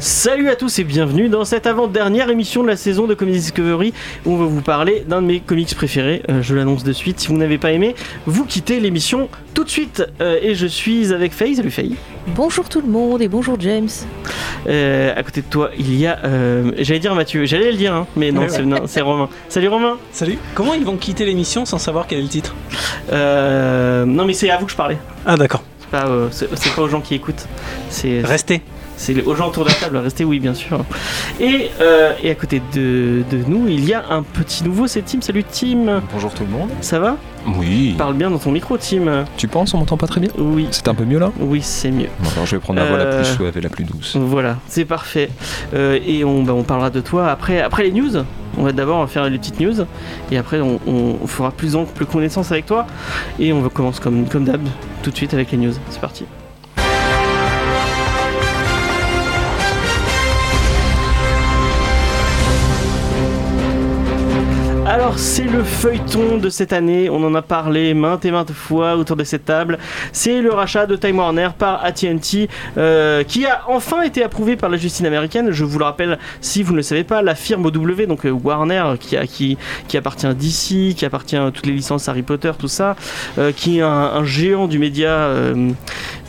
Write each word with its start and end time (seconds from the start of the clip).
Salut 0.00 0.48
à 0.48 0.54
tous 0.54 0.78
et 0.78 0.84
bienvenue 0.84 1.28
dans 1.28 1.44
cette 1.44 1.66
avant-dernière 1.66 2.30
émission 2.30 2.62
de 2.62 2.68
la 2.68 2.76
saison 2.76 3.08
de 3.08 3.14
Comics 3.14 3.34
Discovery 3.34 3.92
où 4.24 4.34
on 4.34 4.36
va 4.36 4.44
vous 4.44 4.60
parler 4.60 5.02
d'un 5.08 5.20
de 5.20 5.26
mes 5.26 5.40
comics 5.40 5.74
préférés. 5.74 6.22
Euh, 6.30 6.40
je 6.40 6.54
l'annonce 6.54 6.84
de 6.84 6.92
suite. 6.92 7.18
Si 7.18 7.26
vous 7.28 7.36
n'avez 7.36 7.58
pas 7.58 7.72
aimé, 7.72 7.96
vous 8.24 8.44
quittez 8.44 8.78
l'émission 8.78 9.28
tout 9.54 9.64
de 9.64 9.68
suite. 9.68 10.04
Euh, 10.20 10.38
et 10.40 10.54
je 10.54 10.66
suis 10.68 11.12
avec 11.12 11.32
Faye. 11.32 11.56
Salut 11.56 11.72
Faye. 11.72 11.96
Bonjour 12.28 12.68
tout 12.68 12.80
le 12.80 12.86
monde 12.86 13.22
et 13.22 13.28
bonjour 13.28 13.56
James. 13.58 13.88
Euh, 14.68 15.12
à 15.16 15.22
côté 15.24 15.40
de 15.40 15.46
toi, 15.46 15.70
il 15.76 15.92
y 15.98 16.06
a. 16.06 16.18
euh, 16.24 16.70
J'allais 16.78 17.00
dire 17.00 17.14
Mathieu. 17.16 17.44
J'allais 17.44 17.72
le 17.72 17.76
dire, 17.76 17.92
hein, 17.92 18.06
mais 18.14 18.30
non, 18.30 18.42
Ouais, 18.42 18.48
c'est 18.50 18.62
non, 18.64 18.82
c'est 18.86 19.00
Romain. 19.00 19.28
Salut 19.48 19.68
Romain. 19.68 19.96
Salut. 20.12 20.38
Comment 20.54 20.74
ils 20.74 20.84
vont 20.84 20.96
quitter 20.96 21.24
l'émission 21.24 21.64
sans 21.64 21.78
savoir 21.78 22.06
quel 22.06 22.20
est 22.20 22.22
le 22.22 22.28
titre? 22.28 22.54
Euh, 23.10 24.04
non, 24.04 24.24
mais 24.26 24.32
c'est 24.32 24.48
à 24.50 24.58
vous 24.58 24.66
que 24.66 24.72
je 24.72 24.76
parlais. 24.76 24.98
Ah 25.26 25.36
d'accord. 25.36 25.64
C'est 25.80 25.90
pas, 25.90 26.06
euh, 26.06 26.28
c'est 26.30 26.48
c'est 26.56 26.72
pas 26.74 26.82
aux 26.82 26.88
gens 26.88 27.00
qui 27.00 27.16
écoutent. 27.16 27.46
C'est 27.90 28.20
Restez. 28.22 28.62
C'est 29.00 29.22
aux 29.24 29.34
gens 29.36 29.48
autour 29.48 29.62
de 29.64 29.68
la 29.68 29.74
table, 29.76 29.96
restez 29.98 30.24
oui 30.24 30.40
bien 30.40 30.54
sûr. 30.54 30.84
Et, 31.38 31.70
euh, 31.80 32.12
et 32.20 32.30
à 32.30 32.34
côté 32.34 32.60
de, 32.74 33.22
de 33.30 33.38
nous, 33.46 33.68
il 33.68 33.84
y 33.88 33.94
a 33.94 34.04
un 34.10 34.24
petit 34.24 34.64
nouveau, 34.64 34.88
c'est 34.88 35.02
Tim. 35.02 35.20
Salut 35.20 35.44
Tim, 35.44 36.02
Bonjour 36.12 36.34
tout 36.34 36.42
le 36.42 36.50
monde. 36.50 36.70
ça 36.80 36.98
va? 36.98 37.16
Oui. 37.56 37.94
Parle 37.96 38.14
bien 38.14 38.28
dans 38.28 38.38
ton 38.38 38.50
micro 38.50 38.76
Tim. 38.76 39.24
Tu 39.36 39.46
penses, 39.46 39.72
on 39.72 39.78
m'entend 39.78 39.96
pas 39.96 40.08
très 40.08 40.20
bien? 40.20 40.30
Oui, 40.36 40.66
C'est 40.72 40.88
un 40.88 40.94
peu 40.94 41.04
mieux 41.04 41.20
là? 41.20 41.30
Oui 41.38 41.62
c'est 41.62 41.92
mieux. 41.92 42.08
Bon, 42.18 42.28
Alors 42.34 42.46
je 42.46 42.56
vais 42.56 42.60
prendre 42.60 42.80
la 42.80 42.86
voix 42.86 42.98
la 42.98 43.04
Euh, 43.04 43.22
plus 43.22 43.32
suave 43.34 43.56
et 43.56 43.60
la 43.60 43.68
plus 43.68 43.84
douce. 43.84 44.16
Voilà, 44.16 44.56
c'est 44.66 44.84
parfait. 44.84 45.30
Euh, 45.74 45.98
et 46.04 46.24
on, 46.24 46.42
bah, 46.42 46.52
on 46.54 46.64
parlera 46.64 46.90
de 46.90 47.00
toi 47.00 47.28
après, 47.30 47.60
après 47.60 47.84
les 47.84 47.92
news. 47.92 48.10
On 48.58 48.64
va 48.64 48.72
d'abord 48.72 49.08
faire 49.08 49.30
les 49.30 49.38
petites 49.38 49.60
news 49.60 49.86
et 50.32 50.36
après 50.38 50.60
on, 50.60 50.80
on 50.88 51.26
fera 51.28 51.52
plus 51.52 51.76
ample 51.76 52.04
connaissance 52.04 52.50
avec 52.50 52.66
toi. 52.66 52.84
Et 53.38 53.52
on 53.52 53.60
va 53.60 53.68
commencer 53.68 54.00
comme, 54.02 54.28
comme 54.28 54.44
d'hab 54.44 54.60
tout 55.04 55.12
de 55.12 55.16
suite 55.16 55.32
avec 55.34 55.52
les 55.52 55.58
news. 55.58 55.72
C'est 55.90 56.00
parti. 56.00 56.24
Alors 64.88 65.18
c'est 65.18 65.44
le 65.44 65.62
feuilleton 65.62 66.38
de 66.38 66.48
cette 66.48 66.72
année, 66.72 67.10
on 67.10 67.22
en 67.22 67.34
a 67.34 67.42
parlé 67.42 67.92
maintes 67.92 68.24
et 68.24 68.30
maintes 68.30 68.54
fois 68.54 68.96
autour 68.96 69.16
de 69.16 69.24
cette 69.24 69.44
table. 69.44 69.78
C'est 70.12 70.40
le 70.40 70.50
rachat 70.50 70.86
de 70.86 70.96
Time 70.96 71.18
Warner 71.18 71.50
par 71.58 71.84
AT&T 71.84 72.48
euh, 72.78 73.22
qui 73.22 73.44
a 73.44 73.64
enfin 73.68 74.00
été 74.00 74.22
approuvé 74.22 74.56
par 74.56 74.70
la 74.70 74.78
justice 74.78 75.04
américaine. 75.04 75.50
Je 75.50 75.62
vous 75.66 75.78
le 75.78 75.84
rappelle, 75.84 76.18
si 76.40 76.62
vous 76.62 76.72
ne 76.72 76.78
le 76.78 76.82
savez 76.82 77.04
pas, 77.04 77.20
la 77.20 77.34
firme 77.34 77.66
OW, 77.66 78.06
donc 78.06 78.24
euh, 78.24 78.30
Warner, 78.30 78.94
qui, 78.98 79.58
appartient 79.94 80.26
DC, 80.26 80.94
qui 80.94 81.04
appartient 81.04 81.36
à 81.36 81.50
toutes 81.50 81.66
les 81.66 81.74
licences 81.74 82.08
Harry 82.08 82.22
Potter, 82.22 82.52
tout 82.58 82.66
ça, 82.66 82.96
euh, 83.36 83.52
qui 83.52 83.80
est 83.80 83.82
un, 83.82 84.24
géant 84.24 84.68
du 84.68 84.78
média, 84.78 85.30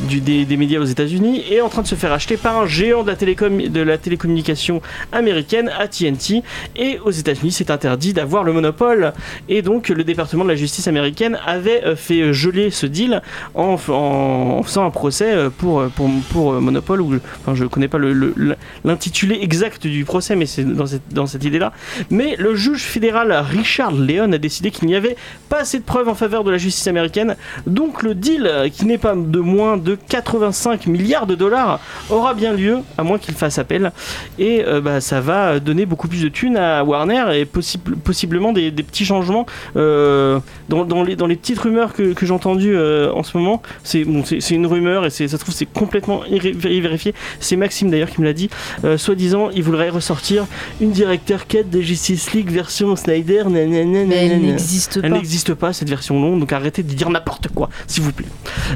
des 0.02 0.58
médias 0.58 0.82
aux 0.82 0.86
États-Unis, 0.86 1.46
est 1.50 1.62
en 1.62 1.70
train 1.70 1.84
de 1.84 1.88
se 1.88 1.96
faire 1.96 2.12
acheter 2.12 2.36
par 2.36 2.58
un 2.58 2.66
géant 2.66 3.04
de 3.04 3.08
la, 3.08 3.16
télécom, 3.16 3.58
de 3.58 3.82
la 3.82 3.98
télécommunication 3.98 4.82
américaine, 5.14 5.72
AT&T. 5.80 6.44
Et 6.76 7.00
aux 7.06 7.12
États-Unis, 7.12 7.54
c'est 7.54 7.72
interdit 7.72 8.12
d'avoir 8.12 8.44
le 8.44 8.49
monopole. 8.54 9.14
Et 9.48 9.62
donc, 9.62 9.90
le 9.90 10.04
département 10.04 10.44
de 10.44 10.50
la 10.50 10.56
justice 10.56 10.88
américaine 10.88 11.40
avait 11.46 11.84
euh, 11.86 11.96
fait 11.96 12.34
geler 12.34 12.70
ce 12.72 12.86
deal 12.86 13.22
en, 13.56 13.78
faisant 13.78 14.86
un 14.86 14.90
procès 14.90 15.32
euh, 15.34 15.50
pour, 15.50 15.80
euh, 15.82 16.60
monopole. 16.60 17.02
Ou, 17.02 17.20
je 17.54 17.66
connais 17.66 17.88
pas 17.88 17.98
le- 17.98 18.14
le- 18.14 18.56
l'intitulé 18.86 19.40
exact 19.42 19.86
du 19.88 20.06
procès, 20.06 20.36
mais 20.36 20.46
c'est 20.46 20.64
dans 20.64 20.86
cette, 21.28 21.44
idée-là. 21.44 21.74
Mais 22.10 22.36
le 22.38 22.56
juge 22.56 22.84
fédéral 22.84 23.32
Richard 23.50 23.92
Leon 23.92 24.32
a 24.32 24.38
décidé 24.38 24.72
qu'il 24.72 24.88
n'y 24.88 24.96
avait 24.96 25.16
pas 25.50 25.60
assez 25.60 25.80
de 25.80 25.84
preuves 25.84 26.08
en 26.10 26.16
faveur 26.16 26.44
de 26.44 26.52
la 26.52 26.58
justice 26.58 26.88
américaine. 26.88 27.36
Donc, 27.68 28.04
le 28.04 28.16
deal, 28.16 28.46
euh, 28.48 28.70
qui 28.70 28.86
n'est 28.86 28.98
pas 28.98 29.16
de 29.16 29.40
moins 29.40 29.78
de 29.78 29.98
85 30.08 30.88
milliards 30.88 31.28
de 31.28 31.36
dollars, 31.36 31.80
aura 32.10 32.34
bien 32.34 32.54
lieu, 32.54 32.78
à 32.98 33.04
moins 33.04 33.18
qu'il 33.18 33.36
fasse 33.36 33.58
appel. 33.60 33.92
Et 34.38 34.64
euh, 34.66 34.82
bah, 34.82 35.02
ça 35.02 35.20
va 35.22 35.60
donner 35.60 35.86
beaucoup 35.86 36.08
plus 36.08 36.24
de 36.24 36.30
thunes 36.30 36.58
à 36.58 36.84
Warner 36.84 37.26
et 37.40 37.46
possible, 37.46 37.96
possiblement 37.98 38.39
des, 38.54 38.72
des 38.72 38.84
petits 38.84 39.06
changements 39.06 39.46
euh, 39.76 40.40
dans, 40.70 40.86
dans 40.86 41.04
les, 41.04 41.16
dans 41.16 41.28
les 41.28 41.36
petites 41.36 41.60
rumeurs 41.60 41.94
que, 41.94 42.14
que 42.14 42.26
j'ai 42.26 42.32
entendues 42.34 42.76
euh, 42.76 43.12
en 43.14 43.24
ce 43.24 43.38
moment. 43.38 43.62
C'est 43.84 44.04
bon, 44.04 44.24
une 44.52 44.66
rumeur 44.66 45.06
et 45.06 45.10
ça 45.10 45.28
se 45.28 45.36
trouve 45.38 45.54
c'est 45.54 45.66
complètement 45.66 46.22
vérifié. 46.30 47.14
C'est 47.40 47.56
Maxime 47.56 47.90
d'ailleurs 47.92 48.10
qui 48.10 48.22
me 48.22 48.26
l'a 48.26 48.34
dit. 48.34 48.50
Euh, 48.84 48.98
Soi-disant, 48.98 49.50
il 49.54 49.64
voudrait 49.64 49.90
ressortir 49.90 50.46
une 50.82 50.92
directeur 50.92 51.48
quête 51.48 51.70
de 51.70 51.82
Justice 51.82 52.34
League 52.34 52.50
version 52.50 52.96
Snyder. 52.96 53.44
nanana, 53.50 54.06
Mais 54.06 54.28
elle 54.28 54.42
n'existe 54.42 55.02
pas. 55.02 55.08
Elle 55.08 55.14
n'existe 55.14 55.54
pas 55.54 55.74
cette 55.74 55.90
version 55.90 56.20
longue, 56.22 56.40
donc 56.40 56.52
arrêtez 56.54 56.84
de 56.84 56.94
dire 56.94 57.10
n'importe 57.10 57.48
quoi, 57.50 57.70
s'il 57.88 58.04
vous 58.04 58.12
plaît. 58.12 58.28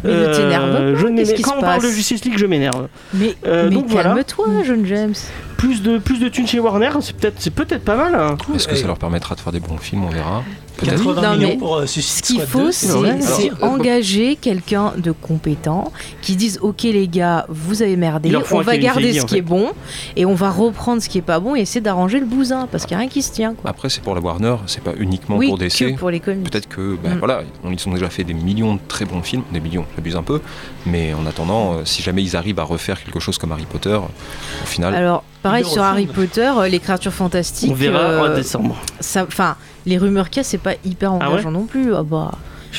Mais 0.03 0.11
ne 0.11 0.33
t'énerve 0.33 0.71
pas, 0.71 0.95
je 0.95 1.33
qui 1.35 1.41
Quand 1.41 1.55
on 1.57 1.61
parle 1.61 1.83
de 1.83 1.89
Justice 1.89 2.23
League, 2.25 2.37
je 2.37 2.45
m'énerve. 2.45 2.87
Mais, 3.13 3.35
Euh, 3.45 3.69
mais 3.69 3.75
donc 3.75 3.85
voilà. 3.87 4.09
calme-toi, 4.09 4.63
jeune 4.65 4.85
James. 4.85 5.13
Plus 5.57 5.81
de 5.81 5.97
plus 5.97 6.19
de 6.19 6.27
thunes 6.27 6.47
chez 6.47 6.59
Warner, 6.59 6.89
c'est 6.99 7.15
peut-être 7.15 7.35
c'est 7.39 7.53
peut-être 7.53 7.83
pas 7.85 7.95
mal. 7.95 8.15
hein. 8.15 8.35
Est-ce 8.53 8.67
que 8.67 8.75
ça 8.75 8.85
leur 8.87 8.97
permettra 8.97 9.35
de 9.35 9.39
faire 9.39 9.52
des 9.53 9.59
bons 9.59 9.77
films 9.77 10.05
On 10.05 10.09
verra. 10.09 10.43
Peut-être. 10.77 11.03
80 11.03 11.21
Non, 11.21 11.37
millions 11.37 11.57
pour 11.57 11.75
euh, 11.77 11.85
Ce 11.85 12.21
qu'il 12.21 12.41
faut, 12.41 12.59
2, 12.65 12.71
c'est 12.71 12.89
euh, 12.91 13.51
engager 13.61 14.35
quelqu'un 14.35 14.93
de 14.97 15.11
compétent 15.11 15.91
qui 16.21 16.35
dise 16.35 16.59
Ok, 16.61 16.83
les 16.83 17.07
gars, 17.07 17.45
vous 17.49 17.81
avez 17.81 17.95
merdé, 17.95 18.35
on 18.51 18.61
va 18.61 18.77
garder 18.77 19.13
ce 19.13 19.25
qui 19.25 19.33
fait. 19.33 19.37
est 19.39 19.41
bon 19.41 19.71
et 20.15 20.25
on 20.25 20.33
va 20.33 20.49
reprendre 20.49 21.01
ce 21.01 21.09
qui 21.09 21.17
est 21.19 21.21
pas 21.21 21.39
bon 21.39 21.55
et 21.55 21.59
essayer 21.61 21.81
d'arranger 21.81 22.19
le 22.19 22.25
bousin 22.25 22.67
parce 22.71 22.85
qu'il 22.85 22.95
n'y 22.95 22.97
a 22.97 22.99
rien 23.01 23.09
qui 23.09 23.21
se 23.21 23.31
tient. 23.31 23.53
Quoi. 23.53 23.69
Après, 23.69 23.89
c'est 23.89 24.01
pour 24.01 24.15
la 24.15 24.21
Warner, 24.21 24.55
c'est 24.67 24.83
pas 24.83 24.93
uniquement 24.97 25.37
oui, 25.37 25.47
pour 25.47 25.57
DC. 25.57 25.95
pour 25.97 26.09
les 26.09 26.19
comics. 26.19 26.49
Peut-être 26.49 26.67
que, 26.67 26.97
ben 27.01 27.15
Mm. 27.15 27.19
voilà, 27.19 27.43
on- 27.63 27.71
ils 27.71 27.87
ont 27.87 27.93
déjà 27.93 28.09
fait 28.09 28.23
des 28.23 28.33
millions 28.33 28.75
de 28.75 28.79
très 28.87 29.05
bons 29.05 29.21
films, 29.21 29.43
des 29.51 29.59
millions, 29.59 29.85
j'abuse 29.95 30.15
un 30.15 30.23
peu, 30.23 30.41
mais 30.85 31.13
en 31.13 31.25
attendant, 31.25 31.73
euh, 31.73 31.81
si 31.85 32.01
jamais 32.01 32.23
ils 32.23 32.35
arrivent 32.35 32.59
à 32.59 32.63
refaire 32.63 33.01
quelque 33.03 33.19
chose 33.19 33.37
comme 33.37 33.51
Harry 33.51 33.65
Potter, 33.65 33.95
au 33.95 34.65
final, 34.65 34.93
Alors, 34.95 35.23
pareil 35.41 35.65
sur 35.65 35.83
Harry. 35.83 36.05
Potter, 36.07 36.51
euh, 36.57 36.67
les 36.67 36.79
créatures 36.79 37.13
fantastiques. 37.13 37.69
On 37.71 37.75
verra 37.75 37.99
euh, 37.99 38.31
en 38.31 38.35
décembre. 38.35 38.75
ça, 38.99 39.23
enfin, 39.27 39.55
les 39.85 39.97
rumeurs 39.97 40.29
qu'il 40.29 40.37
y 40.37 40.41
a, 40.41 40.43
c'est 40.43 40.57
pas 40.57 40.73
hyper 40.85 41.11
Ah 41.13 41.17
ouais 41.17 41.25
engageant 41.33 41.51
non 41.51 41.65
plus. 41.65 41.93
Ah 41.93 42.03
bah, 42.03 42.31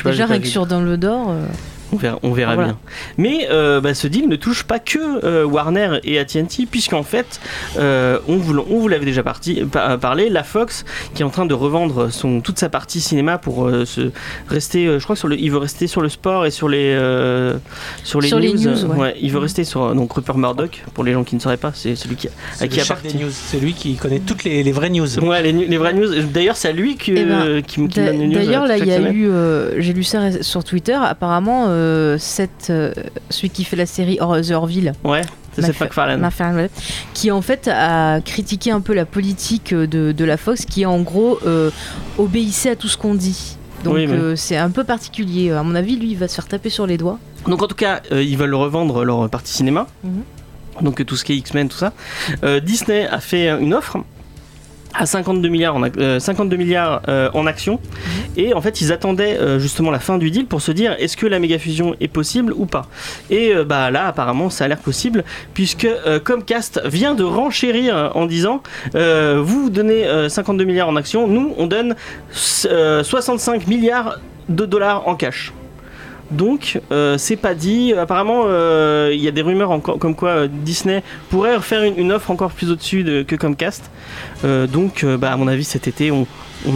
déjà 0.04 0.26
rien 0.26 0.38
que 0.38 0.44
vu. 0.44 0.50
sur 0.50 0.66
Dumbledore. 0.66 1.30
euh, 1.30 1.46
On 1.94 1.96
verra, 1.96 2.18
on 2.22 2.32
verra 2.32 2.54
Voilà. 2.54 2.68
bien. 2.70 2.78
Mais 3.18 3.46
euh, 3.50 3.80
bah, 3.80 3.94
ce 3.94 4.06
deal 4.08 4.28
ne 4.28 4.36
touche 4.36 4.64
pas 4.64 4.78
que 4.80 5.24
euh, 5.24 5.44
Warner 5.44 5.98
et 6.04 6.18
AT&T, 6.18 6.66
puisqu'en 6.70 7.02
fait, 7.04 7.40
euh, 7.78 8.18
on 8.28 8.36
vous, 8.36 8.52
l- 8.52 8.64
on 8.68 8.80
vous 8.80 8.88
l'avait 8.88 9.04
déjà 9.04 9.22
parti- 9.22 9.62
parlé, 10.00 10.28
la 10.28 10.42
Fox 10.42 10.84
qui 11.14 11.22
est 11.22 11.24
en 11.24 11.30
train 11.30 11.46
de 11.46 11.54
revendre 11.54 12.10
son, 12.12 12.40
toute 12.40 12.58
sa 12.58 12.68
partie 12.68 13.00
cinéma 13.00 13.38
pour 13.38 13.66
euh, 13.66 13.84
se 13.84 14.10
rester, 14.48 14.86
euh, 14.86 14.98
je 14.98 15.04
crois 15.04 15.14
que 15.14 15.20
sur 15.20 15.28
le, 15.28 15.38
il 15.38 15.50
veut 15.50 15.58
rester 15.58 15.86
sur 15.86 16.00
le 16.00 16.08
sport 16.08 16.46
et 16.46 16.50
sur 16.50 16.68
les 16.68 16.92
euh, 16.98 17.54
sur 18.02 18.20
les 18.20 18.28
Sur 18.28 18.38
news. 18.40 18.44
les 18.44 18.52
news, 18.64 18.84
ouais. 18.96 19.14
il 19.20 19.30
veut 19.30 19.38
rester 19.38 19.62
sur 19.64 19.94
donc 19.94 20.12
Rupert 20.12 20.36
Murdoch 20.36 20.82
pour 20.94 21.04
les 21.04 21.12
gens 21.12 21.22
qui 21.24 21.36
ne 21.36 21.40
sauraient 21.40 21.56
pas, 21.56 21.70
c'est 21.74 21.94
celui 21.94 22.16
qui, 22.16 22.28
à 22.60 22.66
qui 22.68 22.80
appartient. 22.80 23.16
C'est 23.30 23.60
lui 23.60 23.72
qui 23.72 23.94
connaît 23.96 24.18
toutes 24.20 24.44
les, 24.44 24.62
les 24.62 24.72
vraies 24.72 24.90
news. 24.90 25.18
Ouais, 25.20 25.42
les, 25.42 25.76
vraies 25.78 25.92
news. 25.94 26.08
D'ailleurs, 26.32 26.56
c'est 26.56 26.68
à 26.68 26.72
lui 26.72 26.96
que, 26.96 27.12
Eh 27.12 27.24
ben, 27.24 27.62
qui, 27.62 27.86
qui 27.88 28.00
donne 28.00 28.18
les 28.18 28.26
news. 28.26 28.34
D'ailleurs, 28.34 28.66
là, 28.66 28.76
il 28.78 28.86
y 28.86 28.92
a 28.92 28.96
semaine. 28.96 29.14
eu, 29.14 29.28
euh, 29.28 29.80
j'ai 29.80 29.92
lu 29.92 30.02
ça 30.02 30.42
sur 30.42 30.64
Twitter. 30.64 30.96
Apparemment, 31.00 31.66
euh, 31.84 32.16
cette, 32.18 32.68
euh, 32.70 32.92
celui 33.30 33.50
qui 33.50 33.64
fait 33.64 33.76
la 33.76 33.86
série 33.86 34.18
Or- 34.20 34.40
The 34.40 34.50
Orville, 34.52 34.92
Ouais, 35.04 35.20
c'est 35.54 35.62
Seth 35.62 35.78
MacFarlane. 36.20 36.68
Qui 37.12 37.30
en 37.30 37.42
fait 37.42 37.68
a 37.72 38.20
critiqué 38.20 38.70
un 38.70 38.80
peu 38.80 38.94
la 38.94 39.04
politique 39.04 39.72
de, 39.74 40.12
de 40.12 40.24
la 40.24 40.36
Fox, 40.36 40.64
qui 40.64 40.86
en 40.86 41.00
gros 41.00 41.38
euh, 41.46 41.70
obéissait 42.18 42.70
à 42.70 42.76
tout 42.76 42.88
ce 42.88 42.96
qu'on 42.96 43.14
dit. 43.14 43.56
Donc 43.84 43.94
Oui, 43.94 44.06
mais- 44.06 44.14
euh, 44.16 44.36
c'est 44.36 44.56
un 44.56 44.70
peu 44.70 44.82
particulier. 44.84 45.50
À 45.52 45.62
mon 45.62 45.74
avis, 45.74 45.96
lui, 45.96 46.12
il 46.12 46.16
va 46.18 46.26
se 46.28 46.34
faire 46.34 46.48
taper 46.48 46.70
sur 46.70 46.86
les 46.86 46.96
doigts. 46.96 47.18
Donc 47.46 47.62
en 47.62 47.66
tout 47.66 47.74
cas, 47.74 48.00
euh, 48.12 48.22
ils 48.22 48.36
veulent 48.38 48.54
revendre 48.54 49.04
leur 49.04 49.28
partie 49.28 49.52
cinéma. 49.52 49.86
Mhm. 50.02 50.22
Donc 50.82 51.00
euh, 51.00 51.04
tout 51.04 51.16
ce 51.16 51.24
qui 51.24 51.32
est 51.34 51.36
X-Men, 51.36 51.68
tout 51.68 51.76
ça. 51.76 51.92
Euh, 52.42 52.58
Disney 52.60 53.06
a 53.06 53.20
fait 53.20 53.48
euh, 53.50 53.58
une 53.60 53.74
offre 53.74 53.98
à 54.94 55.06
52 55.06 55.48
milliards 55.48 55.76
en, 55.76 55.82
euh, 55.98 56.18
52 56.18 56.56
milliards 56.56 57.02
euh, 57.08 57.30
actions. 57.46 57.80
Et 58.36 58.54
en 58.54 58.60
fait 58.60 58.80
ils 58.80 58.92
attendaient 58.92 59.36
euh, 59.38 59.58
justement 59.58 59.90
la 59.90 59.98
fin 59.98 60.18
du 60.18 60.30
deal 60.30 60.46
pour 60.46 60.62
se 60.62 60.72
dire 60.72 60.96
est-ce 60.98 61.16
que 61.16 61.26
la 61.26 61.38
méga 61.38 61.58
fusion 61.58 61.94
est 62.00 62.08
possible 62.08 62.52
ou 62.56 62.66
pas? 62.66 62.86
Et 63.30 63.54
euh, 63.54 63.64
bah 63.64 63.90
là 63.90 64.06
apparemment 64.06 64.50
ça 64.50 64.64
a 64.64 64.68
l'air 64.68 64.78
possible 64.78 65.24
puisque 65.52 65.88
Comcast 66.24 66.80
vient 66.84 67.14
de 67.14 67.24
renchérir 67.24 68.12
en 68.14 68.26
disant 68.26 68.62
vous 68.94 69.70
donnez 69.70 70.06
euh, 70.06 70.28
52 70.28 70.64
milliards 70.64 70.88
en 70.88 70.96
actions 70.96 71.26
nous 71.28 71.54
on 71.58 71.66
donne 71.66 71.94
euh, 72.66 73.02
65 73.02 73.66
milliards 73.66 74.18
de 74.48 74.66
dollars 74.66 75.06
en 75.08 75.14
cash 75.14 75.52
donc, 76.30 76.80
euh, 76.90 77.18
c'est 77.18 77.36
pas 77.36 77.54
dit. 77.54 77.92
Apparemment, 77.92 78.44
euh, 78.46 79.10
il 79.12 79.20
y 79.20 79.28
a 79.28 79.30
des 79.30 79.42
rumeurs 79.42 79.70
encore 79.70 79.98
comme 79.98 80.14
quoi 80.14 80.30
euh, 80.30 80.48
Disney 80.50 81.02
pourrait 81.30 81.60
faire 81.60 81.82
une, 81.82 82.12
offre 82.12 82.30
encore 82.30 82.50
plus 82.50 82.70
au-dessus 82.70 83.04
de- 83.04 83.22
que 83.22 83.36
Comcast. 83.36 83.90
Donc, 84.42 85.04
bah, 85.04 85.32
à 85.32 85.36
mon 85.36 85.48
avis, 85.48 85.64
cet 85.64 85.88
été, 85.88 86.10
on, 86.10 86.26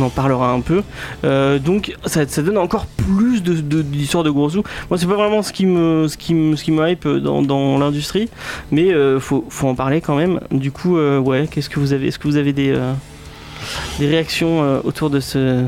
en 0.01 0.11
parlera 0.11 0.53
un 0.53 0.61
peu. 0.61 0.83
Donc 1.23 1.95
ça, 2.05 2.25
donne 2.27 2.59
encore 2.59 2.87
plus 2.87 3.43
de, 3.43 3.55
de- 3.55 3.83
d'histoires 3.83 4.25
de 4.25 4.31
gros 4.31 4.49
sous. 4.51 4.63
Moi, 4.91 4.99
c'est 4.99 5.07
pas 5.07 5.15
vraiment 5.15 5.43
ce 5.43 5.53
qui 5.53 5.67
me, 5.67 6.09
ce 6.09 6.17
qui 6.17 6.33
hype 6.33 7.09
dans, 7.09 7.79
l'industrie, 7.79 8.29
mais 8.71 8.93
faut, 9.21 9.45
faut 9.49 9.69
en 9.69 9.75
parler 9.75 10.01
quand 10.01 10.17
même. 10.17 10.41
Du 10.51 10.73
coup, 10.73 10.97
ouais, 10.99 11.49
qu'est-ce 11.51 11.69
que 11.69 11.79
vous 11.79 11.93
avez 11.93 12.09
Est-ce 12.09 12.19
que 12.19 12.29
vous 12.29 12.37
avez 12.37 12.53
des, 12.53 12.75
réactions 14.01 14.81
autour 14.85 15.11
de 15.11 15.21
ce, 15.21 15.65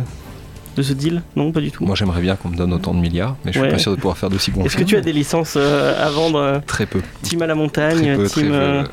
de 0.76 0.82
ce 0.82 0.93
deal 0.93 1.22
Non, 1.37 1.52
pas 1.52 1.61
du 1.61 1.70
tout. 1.70 1.84
Moi 1.84 1.94
j'aimerais 1.96 2.20
bien 2.20 2.37
qu'on 2.37 2.49
me 2.49 2.56
donne 2.56 2.72
autant 2.72 2.94
de 2.94 3.00
milliards, 3.00 3.37
mais 3.44 3.52
je 3.52 3.58
suis 3.58 3.67
Ouais. 3.67 3.72
pas 3.72 3.78
sûr 3.78 3.93
de 3.93 3.96
pouvoir 3.96 4.17
faire 4.19 4.31
d'aussi 4.31 4.50
bons 4.50 4.64
Est-ce 4.64 4.76
que 4.76 4.84
tu 4.84 4.96
as 4.96 5.00
des 5.00 5.12
licences 5.12 5.55
euh, 5.56 6.06
à 6.06 6.11
vendre 6.11 6.38
euh, 6.38 6.58
Très 6.67 6.87
peu. 6.87 7.00
Team 7.22 7.43
à 7.43 7.46
la 7.46 7.55
montagne, 7.55 7.99
Très 7.99 8.17
peu, 8.17 8.26
très 8.28 8.40
Team. 8.43 8.50
peu. 8.50 8.84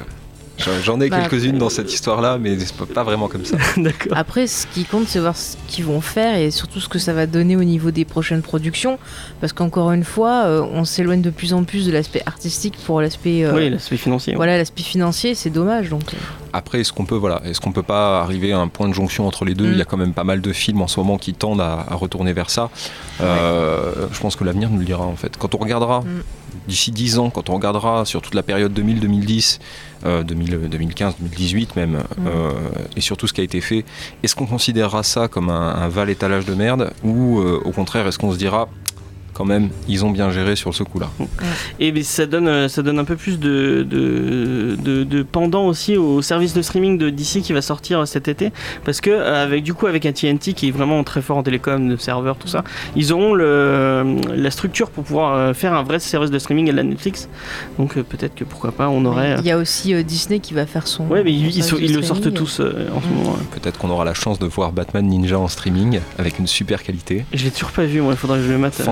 J'en- 0.83 0.99
ai 1.01 1.09
Bah, 1.09 1.19
quelques-unes 1.21 1.57
dans 1.57 1.69
cette 1.69 1.93
histoire-là, 1.93 2.37
mais 2.39 2.57
c'est 2.59 2.75
pas- 2.75 2.85
pas 2.85 3.03
vraiment 3.03 3.27
comme 3.27 3.45
ça. 3.45 3.57
D'accord. 3.77 4.13
Après, 4.17 4.47
ce 4.47 4.65
qui 4.67 4.85
compte, 4.85 5.07
c'est 5.07 5.19
voir 5.19 5.37
ce 5.37 5.55
qu'ils 5.67 5.85
vont 5.85 6.01
faire 6.01 6.35
et 6.37 6.49
surtout 6.51 6.79
ce 6.79 6.89
que 6.89 6.99
ça 6.99 7.13
va 7.13 7.25
donner 7.27 7.55
au 7.55 7.63
niveau 7.63 7.91
des 7.91 8.05
prochaines 8.05 8.41
productions. 8.41 8.97
Parce 9.39 9.53
qu'encore 9.53 9.91
une 9.91 10.03
fois, 10.03 10.45
euh, 10.45 10.65
on 10.73 10.83
s'éloigne 10.83 11.21
de 11.21 11.29
plus 11.29 11.53
en 11.53 11.63
plus 11.63 11.85
de 11.85 11.91
l'aspect 11.91 12.21
artistique 12.25 12.75
pour 12.85 13.01
l'aspect. 13.01 13.43
euh, 13.45 13.53
Oui, 13.55 13.69
l'aspect 13.69 13.97
financier. 13.97 14.33
ouais. 14.33 14.37
Voilà, 14.37 14.57
l'aspect 14.57 14.83
financier, 14.83 15.35
c'est 15.35 15.49
dommage. 15.51 15.89
Donc, 15.89 16.13
euh, 16.13 16.17
Après, 16.53 16.79
est-ce 16.81 16.91
qu'on 16.91 17.05
peut, 17.05 17.15
voilà, 17.15 17.41
est-ce 17.45 17.61
qu'on 17.61 17.71
peut 17.71 17.83
pas 17.83 18.21
arriver 18.21 18.51
à 18.53 18.57
un 18.59 18.67
point 18.67 18.87
de 18.89 18.93
jonction 18.93 19.27
entre 19.27 19.45
les 19.45 19.53
deux? 19.53 19.67
Mm. 19.67 19.71
Il 19.73 19.77
y 19.77 19.81
a 19.81 19.85
quand 19.85 19.97
même 19.97 20.13
pas 20.13 20.23
mal 20.23 20.41
de 20.41 20.53
films 20.53 20.81
en 20.81 20.87
ce 20.87 20.99
moment 20.99 21.17
qui 21.17 21.33
tendent 21.35 21.61
à, 21.61 21.85
à 21.87 21.93
retourner 21.95 22.33
vers 22.33 22.49
ça. 22.49 22.69
Euh, 23.21 24.07
Je 24.11 24.19
pense 24.19 24.35
que 24.35 24.43
l'avenir 24.43 24.69
nous 24.69 24.79
le 24.79 24.85
dira 24.85 25.05
en 25.05 25.15
fait. 25.15 25.37
Quand 25.37 25.53
on 25.55 25.59
regardera 25.59 26.01
Mm. 26.01 26.23
D'ici 26.67 26.91
10 26.91 27.19
ans, 27.19 27.29
quand 27.29 27.49
on 27.49 27.55
regardera 27.55 28.05
sur 28.05 28.21
toute 28.21 28.33
la 28.35 28.43
période 28.43 28.77
2000-2010, 28.77 29.59
euh, 30.05 30.23
2000, 30.23 30.69
2015, 30.69 31.15
2018 31.19 31.75
même, 31.75 31.97
Mm. 32.17 32.27
euh, 32.27 32.51
et 32.95 33.01
surtout 33.01 33.27
ce 33.27 33.33
qui 33.33 33.41
a 33.41 33.43
été 33.43 33.61
fait, 33.61 33.85
est-ce 34.23 34.35
qu'on 34.35 34.45
considérera 34.45 35.03
ça 35.03 35.27
comme 35.27 35.49
un, 35.49 35.69
un 35.75 35.87
val 35.87 36.09
étalage 36.09 36.45
de 36.45 36.53
merde 36.53 36.91
ou 37.03 37.39
euh, 37.39 37.61
au 37.65 37.71
contraire 37.71 38.07
est-ce 38.07 38.17
qu'on 38.19 38.31
se 38.31 38.37
dira 38.37 38.67
quand 39.37 39.45
même 39.45 39.69
ils 39.87 40.03
ont 40.03 40.09
bien 40.11 40.31
géré 40.31 40.55
sur 40.55 40.73
ce 40.73 40.83
coup-là 40.83 41.09
Et 41.79 42.01
ça 42.03 42.25
donne, 42.25 42.47
euh, 42.47 42.67
ça 42.67 42.81
donne 42.81 42.97
un 42.99 43.03
peu 43.05 43.15
plus 43.15 43.39
de, 43.39 43.85
de, 43.87 44.75
de, 44.83 45.03
de 45.03 45.23
pendant 45.23 45.67
aussi 45.67 45.95
au 45.97 46.21
service 46.21 46.53
de 46.53 46.61
streaming 46.61 46.97
de 46.97 47.09
DC 47.09 47.41
qui 47.41 47.53
va 47.53 47.61
sortir 47.61 48.07
cet 48.07 48.27
été. 48.27 48.51
Parce 48.85 49.01
que, 49.01 49.09
euh, 49.11 49.43
avec, 49.43 49.63
du 49.63 49.73
coup, 49.73 49.87
avec 49.87 50.05
ATT 50.05 50.53
qui 50.53 50.67
est 50.69 50.71
vraiment 50.71 51.03
très 51.03 51.21
fort 51.21 51.37
en 51.37 51.43
télécom, 51.43 51.87
de 51.89 51.95
serveurs, 51.97 52.37
tout 52.37 52.47
ça, 52.47 52.63
ils 52.95 53.13
auront 53.13 53.33
le, 53.33 54.17
la 54.35 54.51
structure 54.51 54.89
pour 54.89 55.03
pouvoir 55.03 55.35
euh, 55.35 55.53
faire 55.53 55.73
un 55.73 55.83
vrai 55.83 55.99
service 55.99 56.31
de 56.31 56.39
streaming 56.39 56.69
à 56.69 56.73
la 56.73 56.83
Netflix. 56.83 57.29
Donc, 57.77 57.97
euh, 57.97 58.03
peut-être 58.03 58.35
que 58.35 58.43
pourquoi 58.43 58.71
pas, 58.71 58.89
on 58.89 59.05
aurait. 59.05 59.35
il 59.39 59.45
y 59.45 59.51
a 59.51 59.57
aussi 59.57 59.93
euh, 59.93 60.03
Disney 60.03 60.39
qui 60.39 60.53
va 60.53 60.65
faire 60.65 60.87
son. 60.87 61.05
Ouais, 61.07 61.23
mais 61.23 61.33
ils, 61.33 61.93
le 61.93 62.01
sortent 62.01 62.33
tous 62.33 62.59
euh, 62.59 62.87
en 62.95 63.01
ce 63.01 63.07
moment. 63.07 63.31
ouais. 63.31 63.59
Peut-être 63.59 63.77
qu'on 63.77 63.89
aura 63.89 64.05
la 64.05 64.13
chance 64.13 64.39
de 64.39 64.45
voir 64.47 64.71
Batman 64.71 65.05
Ninja 65.05 65.37
en 65.39 65.47
streaming 65.47 65.99
avec 66.17 66.39
une 66.39 66.47
super 66.47 66.83
qualité. 66.83 67.25
Je 67.33 67.43
l'ai 67.45 67.51
toujours 67.51 67.71
pas 67.71 67.85
vu, 67.85 68.01
moi, 68.01 68.13
il 68.13 68.17
faudrait 68.17 68.39
que 68.39 68.45
je 68.45 68.51
le 68.51 68.57
mate. 68.57 68.73
euh. 68.79 68.85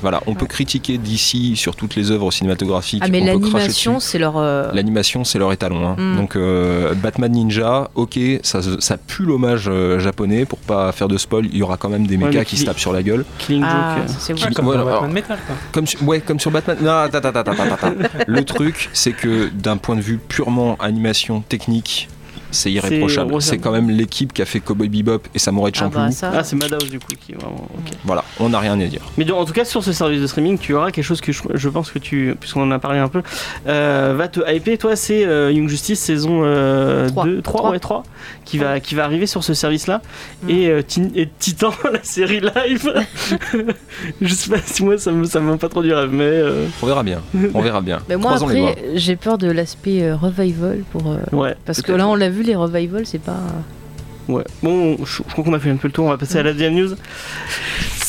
Voilà, 0.00 0.20
on 0.26 0.34
peut 0.34 0.46
critiquer 0.46 0.98
d'ici 0.98 1.56
sur 1.56 1.74
toutes 1.76 1.96
les 1.96 2.10
œuvres 2.10 2.30
cinématographiques. 2.30 3.02
Ah, 3.04 3.08
mais 3.10 3.20
l'animation, 3.20 4.00
c'est 4.00 4.18
leur. 4.18 4.36
euh, 4.36 4.70
L'animation, 4.72 5.24
c'est 5.24 5.38
leur 5.38 5.52
étalon. 5.52 5.88
hein. 5.88 5.96
Mm. 5.98 6.16
Donc, 6.16 6.36
euh, 6.36 6.94
Batman 6.94 7.32
Ninja, 7.32 7.90
ok, 7.94 8.18
ça, 8.42 8.60
ça 8.78 8.96
pue 8.96 9.24
l'hommage 9.24 9.64
euh, 9.68 9.98
japonais. 9.98 10.44
Pour 10.44 10.58
pas 10.58 10.92
faire 10.92 11.08
de 11.08 11.16
spoil, 11.16 11.46
il 11.46 11.56
y 11.56 11.62
aura 11.62 11.76
quand 11.76 11.88
même 11.88 12.06
des 12.06 12.16
Ouais, 12.16 12.44
qui 12.44 12.56
se 12.58 12.64
tapent 12.66 12.78
sur 12.78 12.92
la 12.92 13.02
gueule. 13.02 13.24
Killing 13.38 13.64
Ah, 13.66 13.96
Joke. 13.96 14.04
euh. 14.08 14.12
c'est 14.18 14.34
Qui-. 14.34 14.54
Comme 14.54 14.66
Ouais, 14.68 14.74
dans 14.76 14.82
alors- 14.82 15.00
Batman 15.00 15.12
Metal, 15.12 15.38
quoi. 15.46 15.56
Comme 15.72 15.86
sur, 15.86 16.06
ouais, 16.06 16.20
comme 16.20 16.38
sur 16.38 16.50
Batman. 16.50 16.76
Non. 16.82 17.08
Le 18.26 18.44
truc, 18.44 18.90
c'est 18.92 19.12
que 19.12 19.48
d'un 19.48 19.76
point 19.76 19.96
de 19.96 20.00
vue 20.00 20.18
purement 20.18 20.76
animation 20.80 21.40
technique, 21.40 22.08
c'est 22.50 22.70
irréprochable. 22.72 23.40
C'est 23.40 23.58
quand 23.58 23.72
même 23.72 23.90
l'équipe 23.90 24.32
qui 24.32 24.42
a 24.42 24.44
fait 24.44 24.60
Cowboy 24.60 24.88
Bebop 24.88 25.20
et 25.34 25.38
Samurai 25.38 25.70
Ah, 25.74 25.78
Champloo. 25.78 26.00
bah, 26.00 26.10
ça. 26.10 26.32
Ah, 26.34 26.44
c'est 26.44 26.56
Madhouse 26.56 26.90
du 26.90 26.98
coup 26.98 27.12
qui 27.18 27.32
vraiment. 27.32 27.66
Voilà, 28.04 28.24
on 28.38 28.48
n'a 28.48 28.58
rien 28.58 28.78
à 28.80 28.84
dire. 28.86 29.02
Mais 29.18 29.24
donc, 29.24 29.38
en 29.38 29.44
tout 29.44 29.52
cas, 29.52 29.64
sur 29.64 29.82
ce 29.84 29.92
service 29.92 30.20
de 30.20 30.26
streaming, 30.26 30.58
tu 30.58 30.74
auras 30.74 30.90
quelque 30.90 31.04
chose 31.04 31.20
que 31.20 31.32
je, 31.32 31.42
je 31.54 31.68
pense 31.68 31.90
que 31.90 31.98
tu, 31.98 32.34
puisqu'on 32.38 32.62
en 32.62 32.70
a 32.70 32.78
parlé 32.78 32.98
un 32.98 33.08
peu, 33.08 33.22
euh, 33.66 34.14
va 34.16 34.28
te 34.28 34.40
hyper. 34.52 34.78
Toi, 34.78 34.96
c'est 34.96 35.24
euh, 35.24 35.52
Young 35.52 35.68
Justice 35.68 36.00
saison 36.00 36.40
euh, 36.44 37.08
Trois. 37.08 37.24
2, 37.24 37.42
3, 37.42 37.58
Trois. 37.60 37.70
ouais, 37.72 37.78
3, 37.78 38.02
qui 38.44 38.58
va, 38.58 38.80
qui 38.80 38.94
va 38.94 39.04
arriver 39.04 39.26
sur 39.26 39.44
ce 39.44 39.54
service-là. 39.54 40.00
Mm. 40.42 40.50
Et, 40.50 40.68
euh, 40.68 40.82
et 41.14 41.28
Titan, 41.38 41.70
la 41.92 42.02
série 42.02 42.40
live. 42.40 42.92
je 44.20 44.34
sais 44.34 44.50
pas 44.50 44.58
si 44.64 44.84
moi, 44.84 44.98
ça 44.98 45.12
me, 45.12 45.24
ça 45.24 45.40
me 45.40 45.56
pas 45.56 45.68
trop 45.68 45.82
du 45.82 45.92
rêve, 45.92 46.10
mais. 46.12 46.24
euh, 46.24 46.66
On 46.82 46.86
verra 46.86 47.02
bien. 47.02 47.20
On 47.54 47.60
verra 47.60 47.80
bien. 47.80 48.00
Mais 48.08 48.16
moi, 48.16 48.34
Croisons 48.36 48.46
après, 48.48 48.76
j'ai 48.94 49.16
peur 49.16 49.38
de 49.38 49.50
l'aspect 49.50 50.02
euh, 50.02 50.16
revival. 50.16 50.84
Pour, 50.92 51.02
euh, 51.10 51.18
ouais. 51.36 51.54
Parce 51.64 51.82
que 51.82 51.92
là, 51.92 52.08
on 52.08 52.14
l'a 52.14 52.28
vu, 52.30 52.39
les 52.42 52.56
revivals, 52.56 53.06
c'est 53.06 53.18
pas. 53.18 53.40
Ouais. 54.28 54.44
Bon, 54.62 54.96
je, 55.04 55.04
je 55.04 55.22
crois 55.22 55.44
qu'on 55.44 55.54
a 55.54 55.58
fait 55.58 55.70
un 55.70 55.76
peu 55.76 55.88
le 55.88 55.92
tour, 55.92 56.06
on 56.06 56.10
va 56.10 56.18
passer 56.18 56.38
à 56.38 56.42
la 56.42 56.52
deuxième 56.52 56.74
news. 56.74 56.94